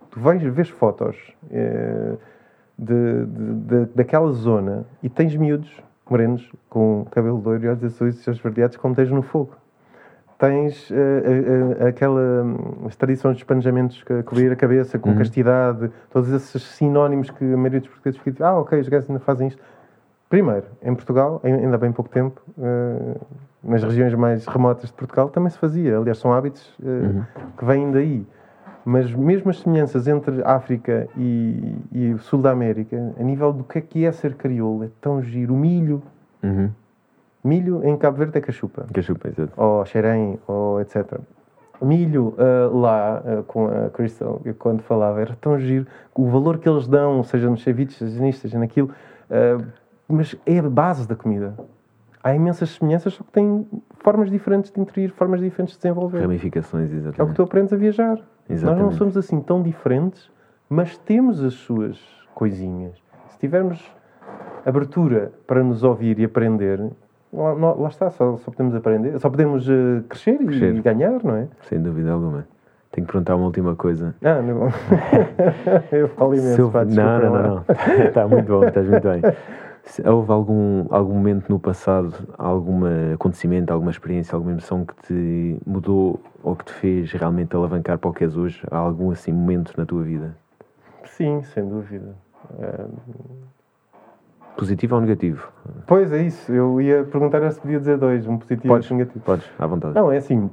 tu 0.10 0.20
vais 0.20 0.42
ver 0.42 0.66
fotos 0.66 1.16
é, 1.52 2.16
de, 2.78 3.26
de, 3.26 3.54
de, 3.54 3.86
daquela 3.94 4.32
zona 4.32 4.84
e 5.04 5.10
tens 5.10 5.36
miúdos 5.36 5.70
morenos 6.10 6.52
com 6.68 7.06
cabelo 7.12 7.40
loiro 7.40 7.66
e 7.66 7.68
olhos 7.68 7.84
azuis 7.84 8.26
e 8.26 8.32
esverdeados 8.32 8.78
como 8.78 8.96
tens 8.96 9.12
no 9.12 9.22
fogo. 9.22 9.56
Tens 10.40 10.90
uh, 10.90 10.94
uh, 10.94 11.84
uh, 11.84 11.88
aquela, 11.88 12.46
as 12.88 12.96
tradições 12.96 13.38
de 13.38 13.44
espanejamentos 13.44 14.04
que 14.04 14.24
cobrir 14.24 14.52
a 14.52 14.56
cabeça 14.56 14.98
com 14.98 15.10
uhum. 15.10 15.18
castidade, 15.18 15.92
todos 16.12 16.32
esses 16.32 16.64
sinónimos 16.64 17.30
que 17.30 17.44
a 17.44 17.58
maioria 17.58 17.80
dos 17.80 17.90
portugueses 17.90 18.20
fica 18.22 18.48
ah, 18.48 18.60
ok, 18.60 18.80
os 18.80 18.88
gajos 18.88 19.10
ainda 19.10 19.20
fazem 19.20 19.50
isto. 19.50 19.62
Primeiro, 20.30 20.66
em 20.84 20.94
Portugal, 20.94 21.42
ainda 21.44 21.76
há 21.76 21.78
bem 21.80 21.92
pouco 21.92 22.12
tempo, 22.12 22.42
nas 23.68 23.84
regiões 23.84 24.14
mais 24.16 24.48
remotas 24.48 24.90
de 24.90 24.94
Portugal, 24.94 25.30
também 25.30 25.50
se 25.50 25.58
fazia. 25.60 25.98
Aliás, 25.98 26.18
são 26.18 26.34
hábitos 26.34 26.74
uhum. 26.82 27.24
que 27.58 27.66
vêm 27.66 27.92
daí. 27.92 28.26
Mas 28.86 29.14
mesmo 29.14 29.52
as 29.52 29.60
semelhanças 29.60 30.08
entre 30.08 30.42
África 30.46 31.10
e, 31.18 31.76
e 31.92 32.14
o 32.14 32.20
Sul 32.20 32.42
da 32.42 32.52
América, 32.52 33.14
a 33.20 33.24
nível 33.24 33.52
do 33.52 33.66
que 33.66 33.80
é 33.80 33.82
que 33.82 34.06
é 34.06 34.12
ser 34.14 34.36
crioulo, 34.36 34.86
é 34.86 34.90
tão 35.02 35.22
giro. 35.22 35.54
O 35.54 35.58
milho. 35.58 36.02
Uhum. 36.42 36.70
Milho 37.44 37.84
em 37.84 37.98
Cabo 37.98 38.18
Verde 38.18 38.38
é 38.38 38.42
cachupa. 38.42 38.88
Cachupa, 38.94 39.28
exato. 39.28 39.52
Ou 39.58 39.86
xerém, 39.86 40.40
ou 40.48 40.80
etc. 40.80 41.20
Milho 41.82 42.34
uh, 42.38 42.76
lá, 42.76 43.22
uh, 43.22 43.44
com 43.44 43.68
a 43.68 43.90
Crystal, 43.90 44.42
quando 44.58 44.82
falava, 44.82 45.20
era 45.20 45.36
tão 45.40 45.60
giro. 45.60 45.86
O 46.16 46.26
valor 46.30 46.58
que 46.58 46.68
eles 46.68 46.88
dão, 46.88 47.22
seja 47.24 47.50
nos 47.50 47.64
ceviches, 47.64 47.98
seja 47.98 48.22
nisto, 48.22 48.42
seja 48.42 48.58
naquilo, 48.58 48.90
uh, 49.30 49.64
mas 50.08 50.36
é 50.46 50.60
a 50.60 50.64
base 50.64 51.08
da 51.08 51.16
comida 51.16 51.54
há 52.28 52.36
imensas 52.36 52.72
semelhanças, 52.72 53.14
só 53.14 53.24
que 53.24 53.32
têm 53.32 53.66
formas 54.00 54.30
diferentes 54.30 54.72
de 54.72 54.80
intervir, 54.80 55.12
formas 55.12 55.40
diferentes 55.40 55.76
de 55.76 55.82
desenvolver. 55.82 56.22
Ramificações, 56.22 56.92
exatamente. 56.92 57.22
É 57.22 57.24
o 57.24 57.28
que 57.28 57.34
tu 57.34 57.44
aprendes 57.44 57.72
a 57.74 57.78
viajar. 57.78 58.20
Exatamente. 58.50 58.84
Nós 58.84 58.92
não 58.92 58.98
somos 58.98 59.18
assim 59.18 59.40
tão 59.42 59.62
diferentes, 59.62 60.30
mas 60.70 60.98
temos 60.98 61.44
as 61.44 61.54
suas 61.54 62.00
coisinhas. 62.36 63.02
Se 63.30 63.40
tivermos 63.40 63.84
abertura 64.66 65.32
para 65.46 65.64
nos 65.64 65.84
ouvir 65.84 66.20
e 66.20 66.26
aprender, 66.26 66.82
lá, 67.32 67.54
lá 67.54 67.88
está, 67.88 68.10
só, 68.10 68.36
só, 68.38 68.52
podemos 68.52 68.76
aprender, 68.76 69.18
só 69.20 69.30
podemos 69.30 69.68
uh, 69.70 70.04
crescer, 70.10 70.38
crescer, 70.38 70.76
E, 70.76 70.82
ganhar, 70.82 71.24
não 71.24 71.36
é? 71.36 71.48
Sem 71.62 71.82
dúvida 71.82 72.12
alguma. 72.12 72.46
Tenho 72.92 73.06
que 73.06 73.12
perguntar 73.12 73.36
uma 73.36 73.46
última 73.46 73.76
coisa. 73.76 74.16
Ah, 74.24 74.42
não. 74.42 74.70
eu 75.92 76.08
falo 76.10 76.34
imenso, 76.34 76.62
eu... 76.62 76.72
pá, 76.72 76.84
não, 76.84 77.20
não, 77.20 77.32
não, 77.32 77.56
não. 77.56 77.66
Está 78.06 78.28
muito 78.28 78.48
bom, 78.48 78.64
estás 78.66 78.88
muito 78.88 79.08
bem. 79.08 79.22
Houve 80.06 80.32
algum, 80.32 80.86
algum 80.90 81.14
momento 81.14 81.50
no 81.50 81.60
passado, 81.60 82.14
algum 82.38 82.82
acontecimento, 83.14 83.72
alguma 83.72 83.92
experiência, 83.92 84.36
alguma 84.36 84.52
emoção 84.52 84.86
que 84.86 84.96
te 85.08 85.58
mudou 85.66 86.20
ou 86.44 86.56
que 86.56 86.66
te 86.66 86.74
fez 86.74 87.12
realmente 87.12 87.56
alavancar 87.56 87.98
para 87.98 88.10
o 88.10 88.14
que 88.14 88.24
és 88.24 88.36
hoje? 88.36 88.62
Há 88.70 88.78
algum 88.78 89.12
assim 89.12 89.32
momento 89.32 89.74
na 89.78 89.86
tua 89.86 90.04
vida? 90.04 90.36
Sim, 91.06 91.42
sem 91.42 91.68
dúvida. 91.68 92.16
Positivo 94.58 94.96
ou 94.96 95.02
negativo? 95.02 95.48
Pois 95.86 96.12
é 96.12 96.22
isso. 96.24 96.52
Eu 96.52 96.82
ia 96.82 97.04
perguntar 97.04 97.50
se 97.52 97.60
podia 97.60 97.80
dizer 97.80 97.98
dois, 97.98 98.28
um 98.28 98.38
positivo 98.38 98.76
e 98.76 98.94
um 98.94 98.98
negativo. 98.98 99.24
Podes, 99.24 99.50
à 99.58 99.68
vontade. 99.68 99.94
Não, 99.94 100.12
é 100.12 100.18
assim. 100.18 100.50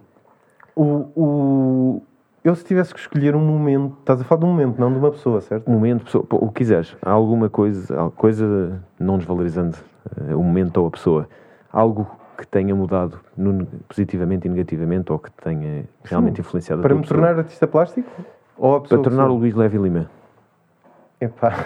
O, 0.77 0.85
o, 1.17 2.03
eu, 2.45 2.55
se 2.55 2.63
tivesse 2.63 2.93
que 2.93 3.01
escolher 3.01 3.35
um 3.35 3.41
momento, 3.41 3.97
estás 4.01 4.21
a 4.21 4.25
falar 4.25 4.41
de 4.41 4.45
um 4.45 4.51
momento, 4.51 4.79
não 4.79 4.93
de 4.93 4.99
uma 4.99 5.11
pessoa, 5.11 5.41
certo? 5.41 5.67
Um 5.67 5.73
momento, 5.73 6.05
pessoa, 6.05 6.27
o 6.31 6.49
que 6.49 6.57
quiseres. 6.57 6.95
Há 7.01 7.11
alguma 7.11 7.49
coisa, 7.49 8.13
coisa 8.17 8.83
não 9.01 9.17
desvalorizando 9.17 9.79
uh, 10.21 10.39
o 10.39 10.45
momento 10.45 10.77
ou 10.77 10.87
a 10.87 10.91
pessoa, 10.91 11.27
algo 11.73 12.07
que 12.37 12.47
tenha 12.47 12.75
mudado 12.75 13.19
no, 13.35 13.65
positivamente 13.89 14.47
e 14.47 14.51
negativamente 14.51 15.11
ou 15.11 15.19
que 15.19 15.31
tenha 15.33 15.85
realmente 16.03 16.37
Sim. 16.37 16.43
influenciado 16.43 16.83
Para 16.83 16.95
me 16.95 17.01
pessoa? 17.01 17.19
tornar 17.19 17.39
artista 17.39 17.67
plástico? 17.67 18.11
Ou 18.59 18.77
a 18.77 18.81
pessoa 18.83 19.01
Para 19.01 19.11
tornar 19.11 19.31
o 19.31 19.37
Luís 19.37 19.55
Levi 19.55 19.79
Lima? 19.79 20.11
Epá. 21.19 21.55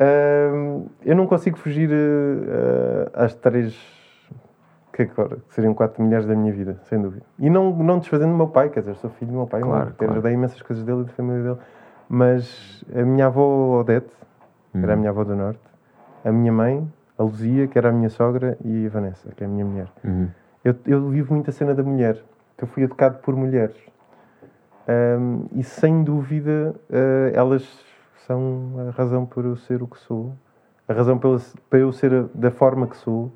uh, 0.00 0.90
eu 1.04 1.14
não 1.14 1.28
consigo 1.28 1.56
fugir 1.56 1.88
uh, 1.88 3.10
às 3.14 3.32
três 3.36 3.78
que 4.96 5.02
agora 5.02 5.38
seriam 5.50 5.74
quatro 5.74 6.02
mulheres 6.02 6.26
da 6.26 6.34
minha 6.34 6.52
vida, 6.52 6.78
sem 6.84 7.00
dúvida. 7.00 7.22
E 7.38 7.50
não, 7.50 7.70
não 7.70 7.98
desfazendo 7.98 8.30
do 8.30 8.36
meu 8.36 8.48
pai, 8.48 8.70
quer 8.70 8.80
dizer, 8.80 8.94
sou 8.96 9.10
filho 9.10 9.30
do 9.30 9.36
meu 9.36 9.46
pai, 9.46 9.60
claro, 9.60 9.92
claro. 9.94 10.12
ajudei 10.14 10.32
imensas 10.32 10.62
coisas 10.62 10.82
dele 10.84 11.02
e 11.02 11.04
da 11.04 11.12
família 11.12 11.42
dele. 11.42 11.58
Mas 12.08 12.82
a 12.94 13.02
minha 13.02 13.26
avó 13.26 13.80
Odete, 13.80 14.08
que 14.72 14.78
era 14.78 14.92
a 14.92 14.94
uhum. 14.94 15.00
minha 15.00 15.10
avó 15.10 15.24
do 15.24 15.36
Norte, 15.36 15.60
a 16.24 16.32
minha 16.32 16.52
mãe, 16.52 16.90
a 17.18 17.22
Luzia, 17.22 17.66
que 17.66 17.76
era 17.76 17.90
a 17.90 17.92
minha 17.92 18.08
sogra, 18.08 18.56
e 18.64 18.86
a 18.86 18.88
Vanessa, 18.88 19.30
que 19.36 19.44
é 19.44 19.46
a 19.46 19.50
minha 19.50 19.66
mulher. 19.66 19.88
Uhum. 20.02 20.28
Eu, 20.64 20.74
eu 20.86 21.08
vivo 21.10 21.34
muito 21.34 21.50
a 21.50 21.52
cena 21.52 21.74
da 21.74 21.82
mulher, 21.82 22.22
que 22.56 22.64
eu 22.64 22.68
fui 22.68 22.82
educado 22.82 23.18
por 23.18 23.36
mulheres. 23.36 23.76
Um, 24.88 25.46
e 25.52 25.62
sem 25.62 26.02
dúvida, 26.04 26.74
uh, 26.88 27.34
elas 27.34 27.84
são 28.26 28.88
a 28.88 28.90
razão 28.92 29.26
por 29.26 29.44
eu 29.44 29.56
ser 29.56 29.82
o 29.82 29.86
que 29.86 29.98
sou, 29.98 30.32
a 30.88 30.92
razão 30.92 31.18
para 31.18 31.78
eu 31.78 31.92
ser 31.92 32.24
da 32.34 32.50
forma 32.50 32.86
que 32.86 32.96
sou 32.96 33.32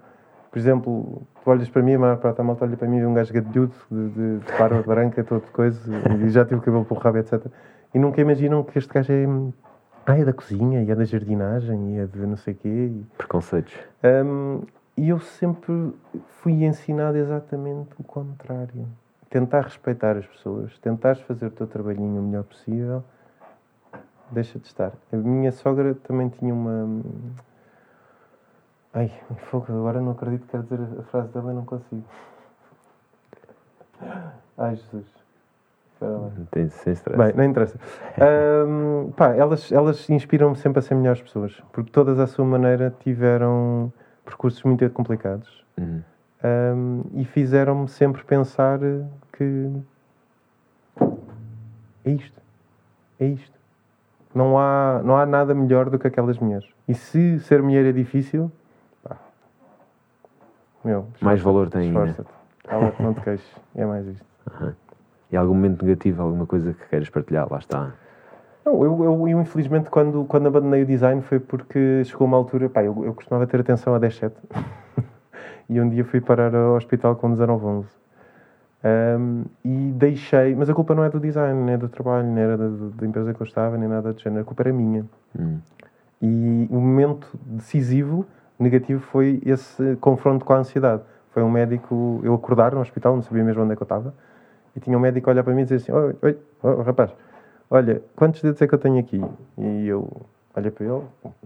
por 0.51 0.59
exemplo, 0.59 1.23
tu 1.43 1.51
olhas 1.51 1.69
para 1.69 1.83
mim, 1.83 1.95
a 1.95 1.99
maior 1.99 2.17
parte 2.19 2.37
da 2.39 2.45
malta 2.45 2.65
olha 2.65 2.77
para 2.77 2.89
mim 2.89 2.99
e 2.99 3.07
um 3.07 3.15
gajo 3.15 3.33
gadilhudo, 3.33 3.75
de, 3.91 4.09
de, 4.11 4.39
de 4.39 4.59
barba 4.59 4.83
branca, 4.83 5.25
todo 5.25 5.45
de 5.45 5.51
coisa, 5.51 5.81
e 6.25 6.29
já 6.29 6.45
tive 6.45 6.57
o 6.57 6.63
cabelo 6.63 6.85
por 6.85 6.99
rabo, 6.99 7.19
etc. 7.19 7.47
E 7.95 7.99
nunca 7.99 8.21
imaginam 8.21 8.63
que 8.63 8.79
este 8.79 8.93
gajo 8.93 9.13
é. 9.13 9.27
Ah, 10.07 10.19
é 10.19 10.25
da 10.25 10.33
cozinha, 10.33 10.83
e 10.83 10.91
é 10.91 10.95
da 10.95 11.05
jardinagem, 11.05 11.95
e 11.95 11.99
é 11.99 12.07
de 12.07 12.19
não 12.21 12.37
sei 12.37 12.55
o 12.55 12.57
quê. 12.57 12.69
E... 12.69 13.07
Preconceitos. 13.17 13.75
Um, 14.03 14.63
e 14.97 15.09
eu 15.09 15.19
sempre 15.21 15.95
fui 16.41 16.65
ensinado 16.65 17.17
exatamente 17.17 17.91
o 17.99 18.03
contrário. 18.03 18.87
Tentar 19.29 19.63
respeitar 19.63 20.17
as 20.17 20.27
pessoas, 20.27 20.77
tentares 20.79 21.21
fazer 21.23 21.47
o 21.47 21.51
teu 21.51 21.67
trabalhinho 21.67 22.21
o 22.21 22.25
melhor 22.25 22.45
possível, 22.45 23.05
deixa 24.31 24.59
de 24.59 24.67
estar. 24.67 24.93
A 25.13 25.17
minha 25.17 25.53
sogra 25.53 25.95
também 25.95 26.29
tinha 26.29 26.53
uma 26.53 27.03
Ai, 28.93 29.13
fogo, 29.51 29.67
agora 29.69 30.01
não 30.01 30.13
acredito 30.13 30.43
que 30.43 30.51
quero 30.51 30.65
dizer 30.65 30.81
a 30.99 31.03
frase 31.05 31.33
dela 31.33 31.53
e 31.53 31.55
não 31.55 31.65
consigo. 31.65 32.05
Ai, 34.59 34.77
Jesus. 34.77 35.21
Tem, 36.51 36.69
sem 36.71 36.95
stress. 36.95 37.19
Bem, 37.19 37.33
não 37.35 37.45
interessa. 37.45 37.79
Um, 38.67 39.13
pá, 39.13 39.35
elas, 39.35 39.71
elas 39.73 40.09
inspiram-me 40.11 40.57
sempre 40.57 40.79
a 40.79 40.83
ser 40.83 40.95
melhores 40.95 41.23
pessoas, 41.23 41.63
porque 41.73 41.91
todas, 41.91 42.19
à 42.19 42.27
sua 42.27 42.45
maneira, 42.45 42.95
tiveram 43.01 43.93
percursos 44.25 44.63
muito 44.63 44.89
complicados 44.91 45.65
uhum. 45.79 46.03
um, 46.45 47.03
e 47.15 47.25
fizeram-me 47.25 47.89
sempre 47.89 48.23
pensar 48.25 48.79
que 49.33 49.71
é 52.05 52.11
isto. 52.11 52.41
É 53.19 53.27
isto. 53.27 53.59
Não 54.35 54.59
há, 54.59 55.01
não 55.05 55.17
há 55.17 55.25
nada 55.25 55.55
melhor 55.55 55.89
do 55.89 55.99
que 55.99 56.07
aquelas 56.07 56.39
mulheres. 56.39 56.69
E 56.87 56.95
se 56.95 57.39
ser 57.41 57.63
mulher 57.63 57.85
é 57.87 57.93
difícil, 57.93 58.51
meu, 60.85 61.07
mais 61.21 61.41
valor 61.41 61.69
tem 61.69 61.97
ainda. 61.97 62.27
Cala, 62.65 62.95
não 63.01 63.15
te 63.15 63.21
queixes. 63.21 63.55
É 63.75 63.85
mais 63.85 64.07
isto. 64.07 64.25
Uhum. 64.61 64.73
E 65.33 65.37
algum 65.37 65.55
momento 65.55 65.85
negativo, 65.85 66.23
alguma 66.23 66.47
coisa 66.47 66.73
que 66.73 66.89
queiras 66.89 67.09
partilhar? 67.09 67.51
Lá 67.51 67.59
está. 67.59 67.93
Não, 68.65 68.85
eu, 68.85 69.05
eu, 69.05 69.29
eu, 69.29 69.41
infelizmente 69.41 69.89
quando, 69.91 70.25
quando 70.25 70.47
abandonei 70.47 70.83
o 70.83 70.87
design 70.87 71.23
foi 71.23 71.41
porque 71.41 72.05
chegou 72.05 72.27
uma 72.27 72.37
altura, 72.37 72.69
pá, 72.69 72.83
eu, 72.83 73.05
eu 73.05 73.15
costumava 73.15 73.47
ter 73.47 73.61
atenção 73.61 73.95
a 73.95 73.99
10 73.99 74.15
7 74.17 74.37
e 75.69 75.81
um 75.81 75.89
dia 75.89 76.05
fui 76.05 76.21
parar 76.21 76.55
ao 76.55 76.75
hospital 76.75 77.17
com 77.17 77.31
19 77.31 77.65
11 77.65 78.01
um, 78.83 79.45
e 79.63 79.93
deixei, 79.93 80.55
mas 80.55 80.71
a 80.71 80.75
culpa 80.75 80.95
não 80.95 81.05
é 81.05 81.11
do 81.11 81.21
design, 81.21 81.63
nem 81.63 81.75
é 81.75 81.79
do 81.79 81.89
trabalho, 81.89 82.27
nem 82.27 82.43
era 82.43 82.57
da, 82.57 82.69
da 82.95 83.07
empresa 83.07 83.35
que 83.35 83.41
eu 83.41 83.47
estava, 83.47 83.77
nem 83.77 83.89
nada 83.89 84.13
do 84.13 84.21
género, 84.21 84.43
a 84.43 84.45
culpa 84.45 84.63
era 84.63 84.73
minha. 84.73 85.05
Hum. 85.39 85.59
E 86.23 86.67
o 86.71 86.81
momento 86.81 87.29
decisivo 87.45 88.27
negativo 88.63 89.01
foi 89.01 89.41
esse 89.45 89.97
confronto 89.97 90.45
com 90.45 90.53
a 90.53 90.59
ansiedade. 90.59 91.03
Foi 91.31 91.43
um 91.43 91.51
médico, 91.51 92.21
eu 92.25 92.35
acordar 92.35 92.75
no 92.75 92.81
hospital, 92.81 93.15
não 93.15 93.23
sabia 93.23 93.45
mesmo 93.45 93.63
onde 93.63 93.73
é 93.73 93.77
que 93.77 93.83
eu 93.83 93.85
estava, 93.85 94.13
e 94.75 94.81
tinha 94.81 94.97
um 94.97 95.01
médico 95.01 95.31
a 95.31 95.33
olhar 95.33 95.43
para 95.43 95.55
mim 95.55 95.63
e 95.63 95.65
dizer 95.65 95.77
assim: 95.77 95.93
Oi, 95.93 96.17
oi 96.23 96.39
oh, 96.63 96.83
rapaz, 96.83 97.15
olha, 97.71 98.03
quantos 98.17 98.43
dedos 98.43 98.61
é 98.61 98.67
que 98.67 98.75
eu 98.75 98.79
tenho 98.79 98.99
aqui? 98.99 99.23
E 99.59 99.87
eu 99.87 100.09
olhei 100.57 100.71
para 100.71 100.85
ele, 100.85 101.03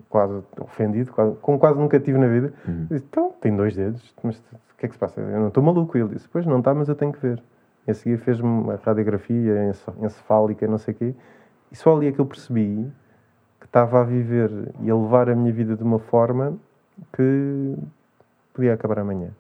quase 0.09 0.43
ofendido, 0.61 1.13
quase, 1.13 1.37
como 1.37 1.59
quase 1.59 1.79
nunca 1.79 2.01
tive 2.01 2.19
na 2.19 2.27
vida, 2.27 2.53
uhum. 2.67 2.87
disse: 2.91 3.05
Então, 3.11 3.33
tem 3.41 3.55
dois 3.55 3.77
dedos, 3.77 4.15
mas 4.23 4.39
o 4.39 4.77
que 4.79 4.87
é 4.87 4.89
que 4.89 4.95
se 4.95 4.99
passa? 4.99 5.21
Eu 5.21 5.41
não 5.41 5.49
estou 5.49 5.63
maluco. 5.63 5.97
E 5.97 6.01
ele 6.01 6.15
disse: 6.15 6.29
Pois 6.29 6.47
não 6.47 6.59
está, 6.59 6.75
mas 6.75 6.89
eu 6.89 6.95
tenho 6.95 7.13
que 7.13 7.21
ver. 7.21 7.43
E 7.87 7.91
a 7.91 7.95
seguir 7.95 8.17
fez-me 8.19 8.49
uma 8.49 8.81
radiografia 8.83 9.71
encefálica, 10.01 10.67
não 10.67 10.79
sei 10.79 10.95
o 10.95 10.97
quê, 10.97 11.15
e 11.71 11.77
só 11.77 11.95
ali 11.95 12.07
é 12.07 12.13
que 12.13 12.19
eu 12.19 12.25
percebi 12.25 12.91
que 13.61 13.67
estava 13.67 14.01
a 14.01 14.05
viver 14.05 14.51
e 14.81 14.91
a 14.91 14.95
levar 14.95 15.29
a 15.29 15.35
minha 15.35 15.53
vida 15.53 15.77
de 15.77 15.83
uma 15.83 15.99
forma 15.99 16.57
que 17.13 17.77
podia 18.53 18.75
acabar 18.75 18.99
amanhã. 18.99 19.31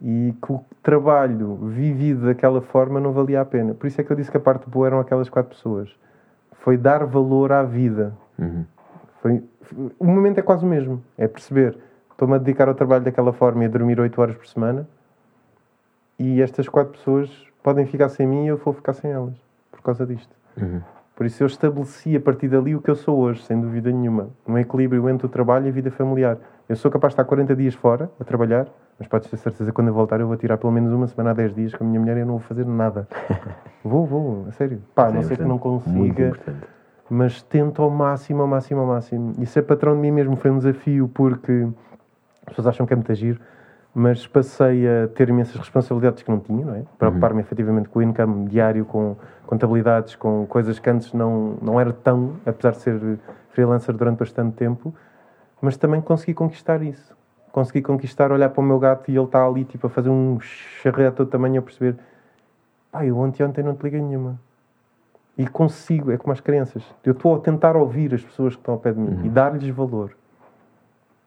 E 0.00 0.34
que 0.42 0.52
o 0.52 0.64
trabalho 0.82 1.56
vivido 1.56 2.26
daquela 2.26 2.60
forma 2.60 3.00
não 3.00 3.12
valia 3.12 3.40
a 3.40 3.44
pena. 3.44 3.74
Por 3.74 3.86
isso 3.86 4.00
é 4.00 4.04
que 4.04 4.10
eu 4.10 4.16
disse 4.16 4.30
que 4.30 4.36
a 4.36 4.40
parte 4.40 4.68
boa 4.68 4.86
eram 4.86 5.00
aquelas 5.00 5.28
quatro 5.28 5.54
pessoas. 5.54 5.94
Foi 6.60 6.76
dar 6.76 7.04
valor 7.06 7.52
à 7.52 7.62
vida. 7.62 8.12
Uhum. 8.38 8.64
Foi, 9.20 9.42
o 9.98 10.04
momento 10.04 10.38
é 10.38 10.42
quase 10.42 10.64
o 10.64 10.68
mesmo. 10.68 11.02
É 11.16 11.26
perceber, 11.26 11.78
estou-me 12.10 12.34
a 12.34 12.38
dedicar 12.38 12.68
ao 12.68 12.74
trabalho 12.74 13.04
daquela 13.04 13.32
forma 13.32 13.62
e 13.62 13.66
a 13.66 13.70
dormir 13.70 13.98
8 14.00 14.20
horas 14.20 14.36
por 14.36 14.46
semana 14.46 14.86
e 16.18 16.40
estas 16.40 16.68
quatro 16.68 16.92
pessoas 16.92 17.30
podem 17.62 17.86
ficar 17.86 18.08
sem 18.08 18.26
mim 18.26 18.44
e 18.44 18.48
eu 18.48 18.56
vou 18.56 18.72
ficar 18.72 18.92
sem 18.92 19.10
elas. 19.10 19.34
Por 19.70 19.82
causa 19.82 20.06
disto. 20.06 20.34
Uhum. 20.60 20.80
Por 21.16 21.26
isso 21.26 21.42
eu 21.42 21.46
estabeleci 21.46 22.16
a 22.16 22.20
partir 22.20 22.48
dali 22.48 22.74
o 22.74 22.82
que 22.82 22.90
eu 22.90 22.96
sou 22.96 23.18
hoje, 23.18 23.42
sem 23.44 23.60
dúvida 23.60 23.90
nenhuma. 23.90 24.30
Um 24.46 24.58
equilíbrio 24.58 25.08
entre 25.08 25.26
o 25.26 25.28
trabalho 25.28 25.66
e 25.66 25.68
a 25.68 25.72
vida 25.72 25.90
familiar. 25.90 26.38
Eu 26.68 26.74
sou 26.74 26.90
capaz 26.90 27.12
de 27.12 27.14
estar 27.14 27.24
40 27.24 27.54
dias 27.54 27.74
fora 27.74 28.10
a 28.18 28.24
trabalhar, 28.24 28.66
mas 28.98 29.06
podes 29.06 29.30
ter 29.30 29.36
certeza 29.36 29.70
que 29.70 29.74
quando 29.74 29.88
eu 29.88 29.94
voltar 29.94 30.18
eu 30.18 30.26
vou 30.26 30.36
tirar 30.36 30.58
pelo 30.58 30.72
menos 30.72 30.92
uma 30.92 31.06
semana 31.06 31.30
a 31.30 31.34
10 31.34 31.54
dias 31.54 31.74
com 31.74 31.84
a 31.84 31.86
minha 31.86 32.00
mulher 32.00 32.16
e 32.16 32.20
eu 32.20 32.26
não 32.26 32.38
vou 32.38 32.42
fazer 32.42 32.66
nada. 32.66 33.06
vou, 33.84 34.04
vou, 34.04 34.46
a 34.48 34.52
sério. 34.52 34.82
Pá, 34.92 35.10
não 35.10 35.22
sei 35.22 35.36
que 35.36 35.44
não 35.44 35.58
consiga, 35.58 36.36
mas 37.08 37.42
tento 37.42 37.80
ao 37.80 37.90
máximo, 37.90 38.42
ao 38.42 38.48
máximo, 38.48 38.80
ao 38.80 38.86
máximo. 38.86 39.34
E 39.38 39.46
ser 39.46 39.62
patrão 39.62 39.94
de 39.94 40.00
mim 40.00 40.10
mesmo 40.10 40.34
foi 40.34 40.50
um 40.50 40.58
desafio 40.58 41.08
porque 41.14 41.68
as 42.44 42.48
pessoas 42.48 42.66
acham 42.66 42.86
que 42.86 42.92
é 42.92 42.96
muito 42.96 43.14
giro 43.14 43.38
mas 43.94 44.26
passei 44.26 44.86
a 44.88 45.06
ter 45.08 45.28
imensas 45.28 45.54
responsabilidades 45.54 46.22
que 46.22 46.30
não 46.30 46.40
tinha, 46.40 46.66
não 46.66 46.74
é? 46.74 46.82
Preocupar-me 46.98 47.36
uhum. 47.36 47.40
efetivamente 47.40 47.88
com 47.88 48.00
o 48.00 48.02
income 48.02 48.48
diário, 48.48 48.84
com 48.84 49.16
contabilidades, 49.46 50.16
com 50.16 50.44
coisas 50.46 50.80
que 50.80 50.90
antes 50.90 51.12
não, 51.12 51.56
não 51.62 51.80
era 51.80 51.92
tão, 51.92 52.32
apesar 52.44 52.72
de 52.72 52.78
ser 52.78 53.18
freelancer 53.50 53.96
durante 53.96 54.18
bastante 54.18 54.56
tempo, 54.56 54.92
mas 55.60 55.76
também 55.76 56.00
consegui 56.00 56.34
conquistar 56.34 56.82
isso. 56.82 57.14
Consegui 57.52 57.82
conquistar, 57.82 58.32
olhar 58.32 58.48
para 58.48 58.60
o 58.60 58.64
meu 58.64 58.80
gato 58.80 59.08
e 59.08 59.16
ele 59.16 59.24
está 59.24 59.46
ali, 59.46 59.64
tipo, 59.64 59.86
a 59.86 59.90
fazer 59.90 60.08
um 60.10 60.40
charreto 60.40 61.24
tamanho 61.24 61.60
a 61.60 61.62
perceber 61.62 61.96
pai, 62.90 63.10
eu 63.10 63.18
ontem, 63.18 63.44
ontem 63.44 63.62
não 63.62 63.74
te 63.74 63.82
liguei 63.82 64.00
nenhuma. 64.00 64.38
E 65.36 65.46
consigo, 65.46 66.12
é 66.12 66.16
como 66.16 66.32
as 66.32 66.40
crianças. 66.40 66.84
Eu 67.04 67.12
estou 67.12 67.34
a 67.36 67.40
tentar 67.40 67.76
ouvir 67.76 68.14
as 68.14 68.22
pessoas 68.22 68.54
que 68.54 68.60
estão 68.60 68.74
ao 68.74 68.80
pé 68.80 68.92
de 68.92 68.98
mim 68.98 69.16
uhum. 69.16 69.26
e 69.26 69.28
dar-lhes 69.28 69.68
valor 69.68 70.16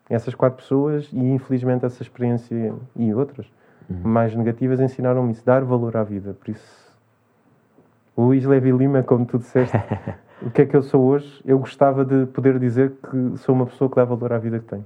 essas 0.10 0.34
quatro 0.34 0.58
pessoas 0.58 1.10
e 1.12 1.20
infelizmente 1.20 1.86
essa 1.86 2.02
experiência 2.02 2.74
e 2.96 3.14
outras 3.14 3.46
uhum. 3.90 4.02
mais 4.04 4.36
negativas 4.36 4.80
ensinaram-me 4.80 5.32
isso, 5.32 5.46
dar 5.46 5.64
valor 5.64 5.98
à 5.98 6.04
vida. 6.04 6.34
Por 6.34 6.50
isso, 6.50 6.98
Luís 8.18 8.46
Levi 8.46 8.72
Lima, 8.72 9.04
como 9.04 9.26
tu 9.26 9.38
disseste, 9.38 9.78
o 10.42 10.50
que 10.50 10.64
é 10.64 10.66
que 10.66 10.76
eu 10.76 10.82
sou 10.82 11.04
hoje, 11.04 11.42
eu 11.46 11.60
gostava 11.60 12.06
de 12.06 12.26
poder 12.28 12.58
dizer 12.60 12.92
que 12.92 13.38
sou 13.38 13.54
uma 13.54 13.66
pessoa 13.66 13.90
que 13.90 13.96
dá 13.96 14.06
valor 14.06 14.34
à 14.34 14.38
vida 14.38 14.60
que 14.60 14.66
tenho. 14.66 14.86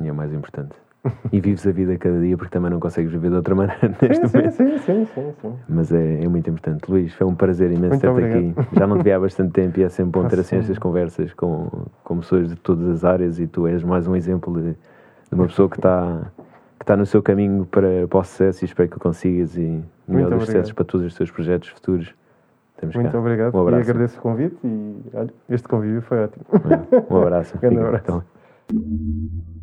E 0.00 0.08
é 0.08 0.12
o 0.12 0.14
mais 0.14 0.32
importante. 0.32 0.74
e 1.32 1.40
vives 1.40 1.66
a 1.66 1.72
vida 1.72 1.96
cada 1.96 2.20
dia 2.20 2.36
porque 2.36 2.52
também 2.52 2.70
não 2.70 2.78
consegues 2.78 3.10
viver 3.10 3.30
de 3.30 3.36
outra 3.36 3.54
maneira 3.54 3.88
neste 4.02 4.28
sim, 4.28 4.36
momento. 4.36 4.52
Sim, 4.52 4.78
sim, 4.78 5.06
sim, 5.06 5.32
sim. 5.40 5.54
Mas 5.68 5.92
é, 5.92 6.22
é, 6.22 6.28
muito 6.28 6.48
importante. 6.50 6.90
Luís, 6.90 7.12
foi 7.14 7.26
um 7.26 7.34
prazer 7.34 7.72
imenso 7.72 8.00
ter-te 8.00 8.24
aqui. 8.24 8.54
Já 8.78 8.86
não 8.86 8.98
te 8.98 9.04
vi 9.04 9.12
há 9.12 9.18
bastante 9.18 9.52
tempo 9.52 9.80
e 9.80 9.82
é 9.82 9.88
sempre 9.88 10.20
bom 10.20 10.28
ter 10.28 10.40
assim 10.40 10.56
estas 10.56 10.78
conversas 10.78 11.32
com, 11.32 11.86
com 12.04 12.18
pessoas 12.18 12.48
de 12.48 12.56
todas 12.56 12.88
as 12.88 13.04
áreas 13.04 13.38
e 13.38 13.46
tu 13.46 13.66
és 13.66 13.82
mais 13.82 14.06
um 14.06 14.14
exemplo 14.14 14.60
de, 14.60 14.72
de 14.72 15.34
uma 15.34 15.46
pessoa 15.46 15.68
que 15.68 15.76
está 15.76 16.30
que 16.78 16.84
está 16.84 16.96
no 16.96 17.04
seu 17.04 17.22
caminho 17.22 17.66
para, 17.66 18.08
para 18.08 18.18
o 18.18 18.24
sucesso 18.24 18.64
e 18.64 18.66
espero 18.66 18.88
que 18.88 18.96
o 18.96 19.00
consigas 19.00 19.54
e 19.54 19.84
melhor 20.08 20.30
dos 20.30 20.46
sucessos 20.46 20.72
para 20.72 20.84
todos 20.84 21.06
os 21.06 21.14
teus 21.14 21.30
projetos 21.30 21.68
futuros. 21.68 22.14
Estamos 22.74 22.96
Muito 22.96 23.12
cá. 23.12 23.18
obrigado 23.18 23.54
um 23.54 23.60
abraço. 23.60 23.86
e 23.86 23.90
agradeço 23.90 24.18
o 24.18 24.22
convite 24.22 24.56
e 24.64 25.02
olha, 25.12 25.30
este 25.50 25.68
convívio 25.68 26.00
foi 26.00 26.24
ótimo. 26.24 26.46
Um 27.10 27.16
abraço. 27.18 27.58
um 27.62 27.86
abraço. 27.86 28.02
Então. 28.02 29.59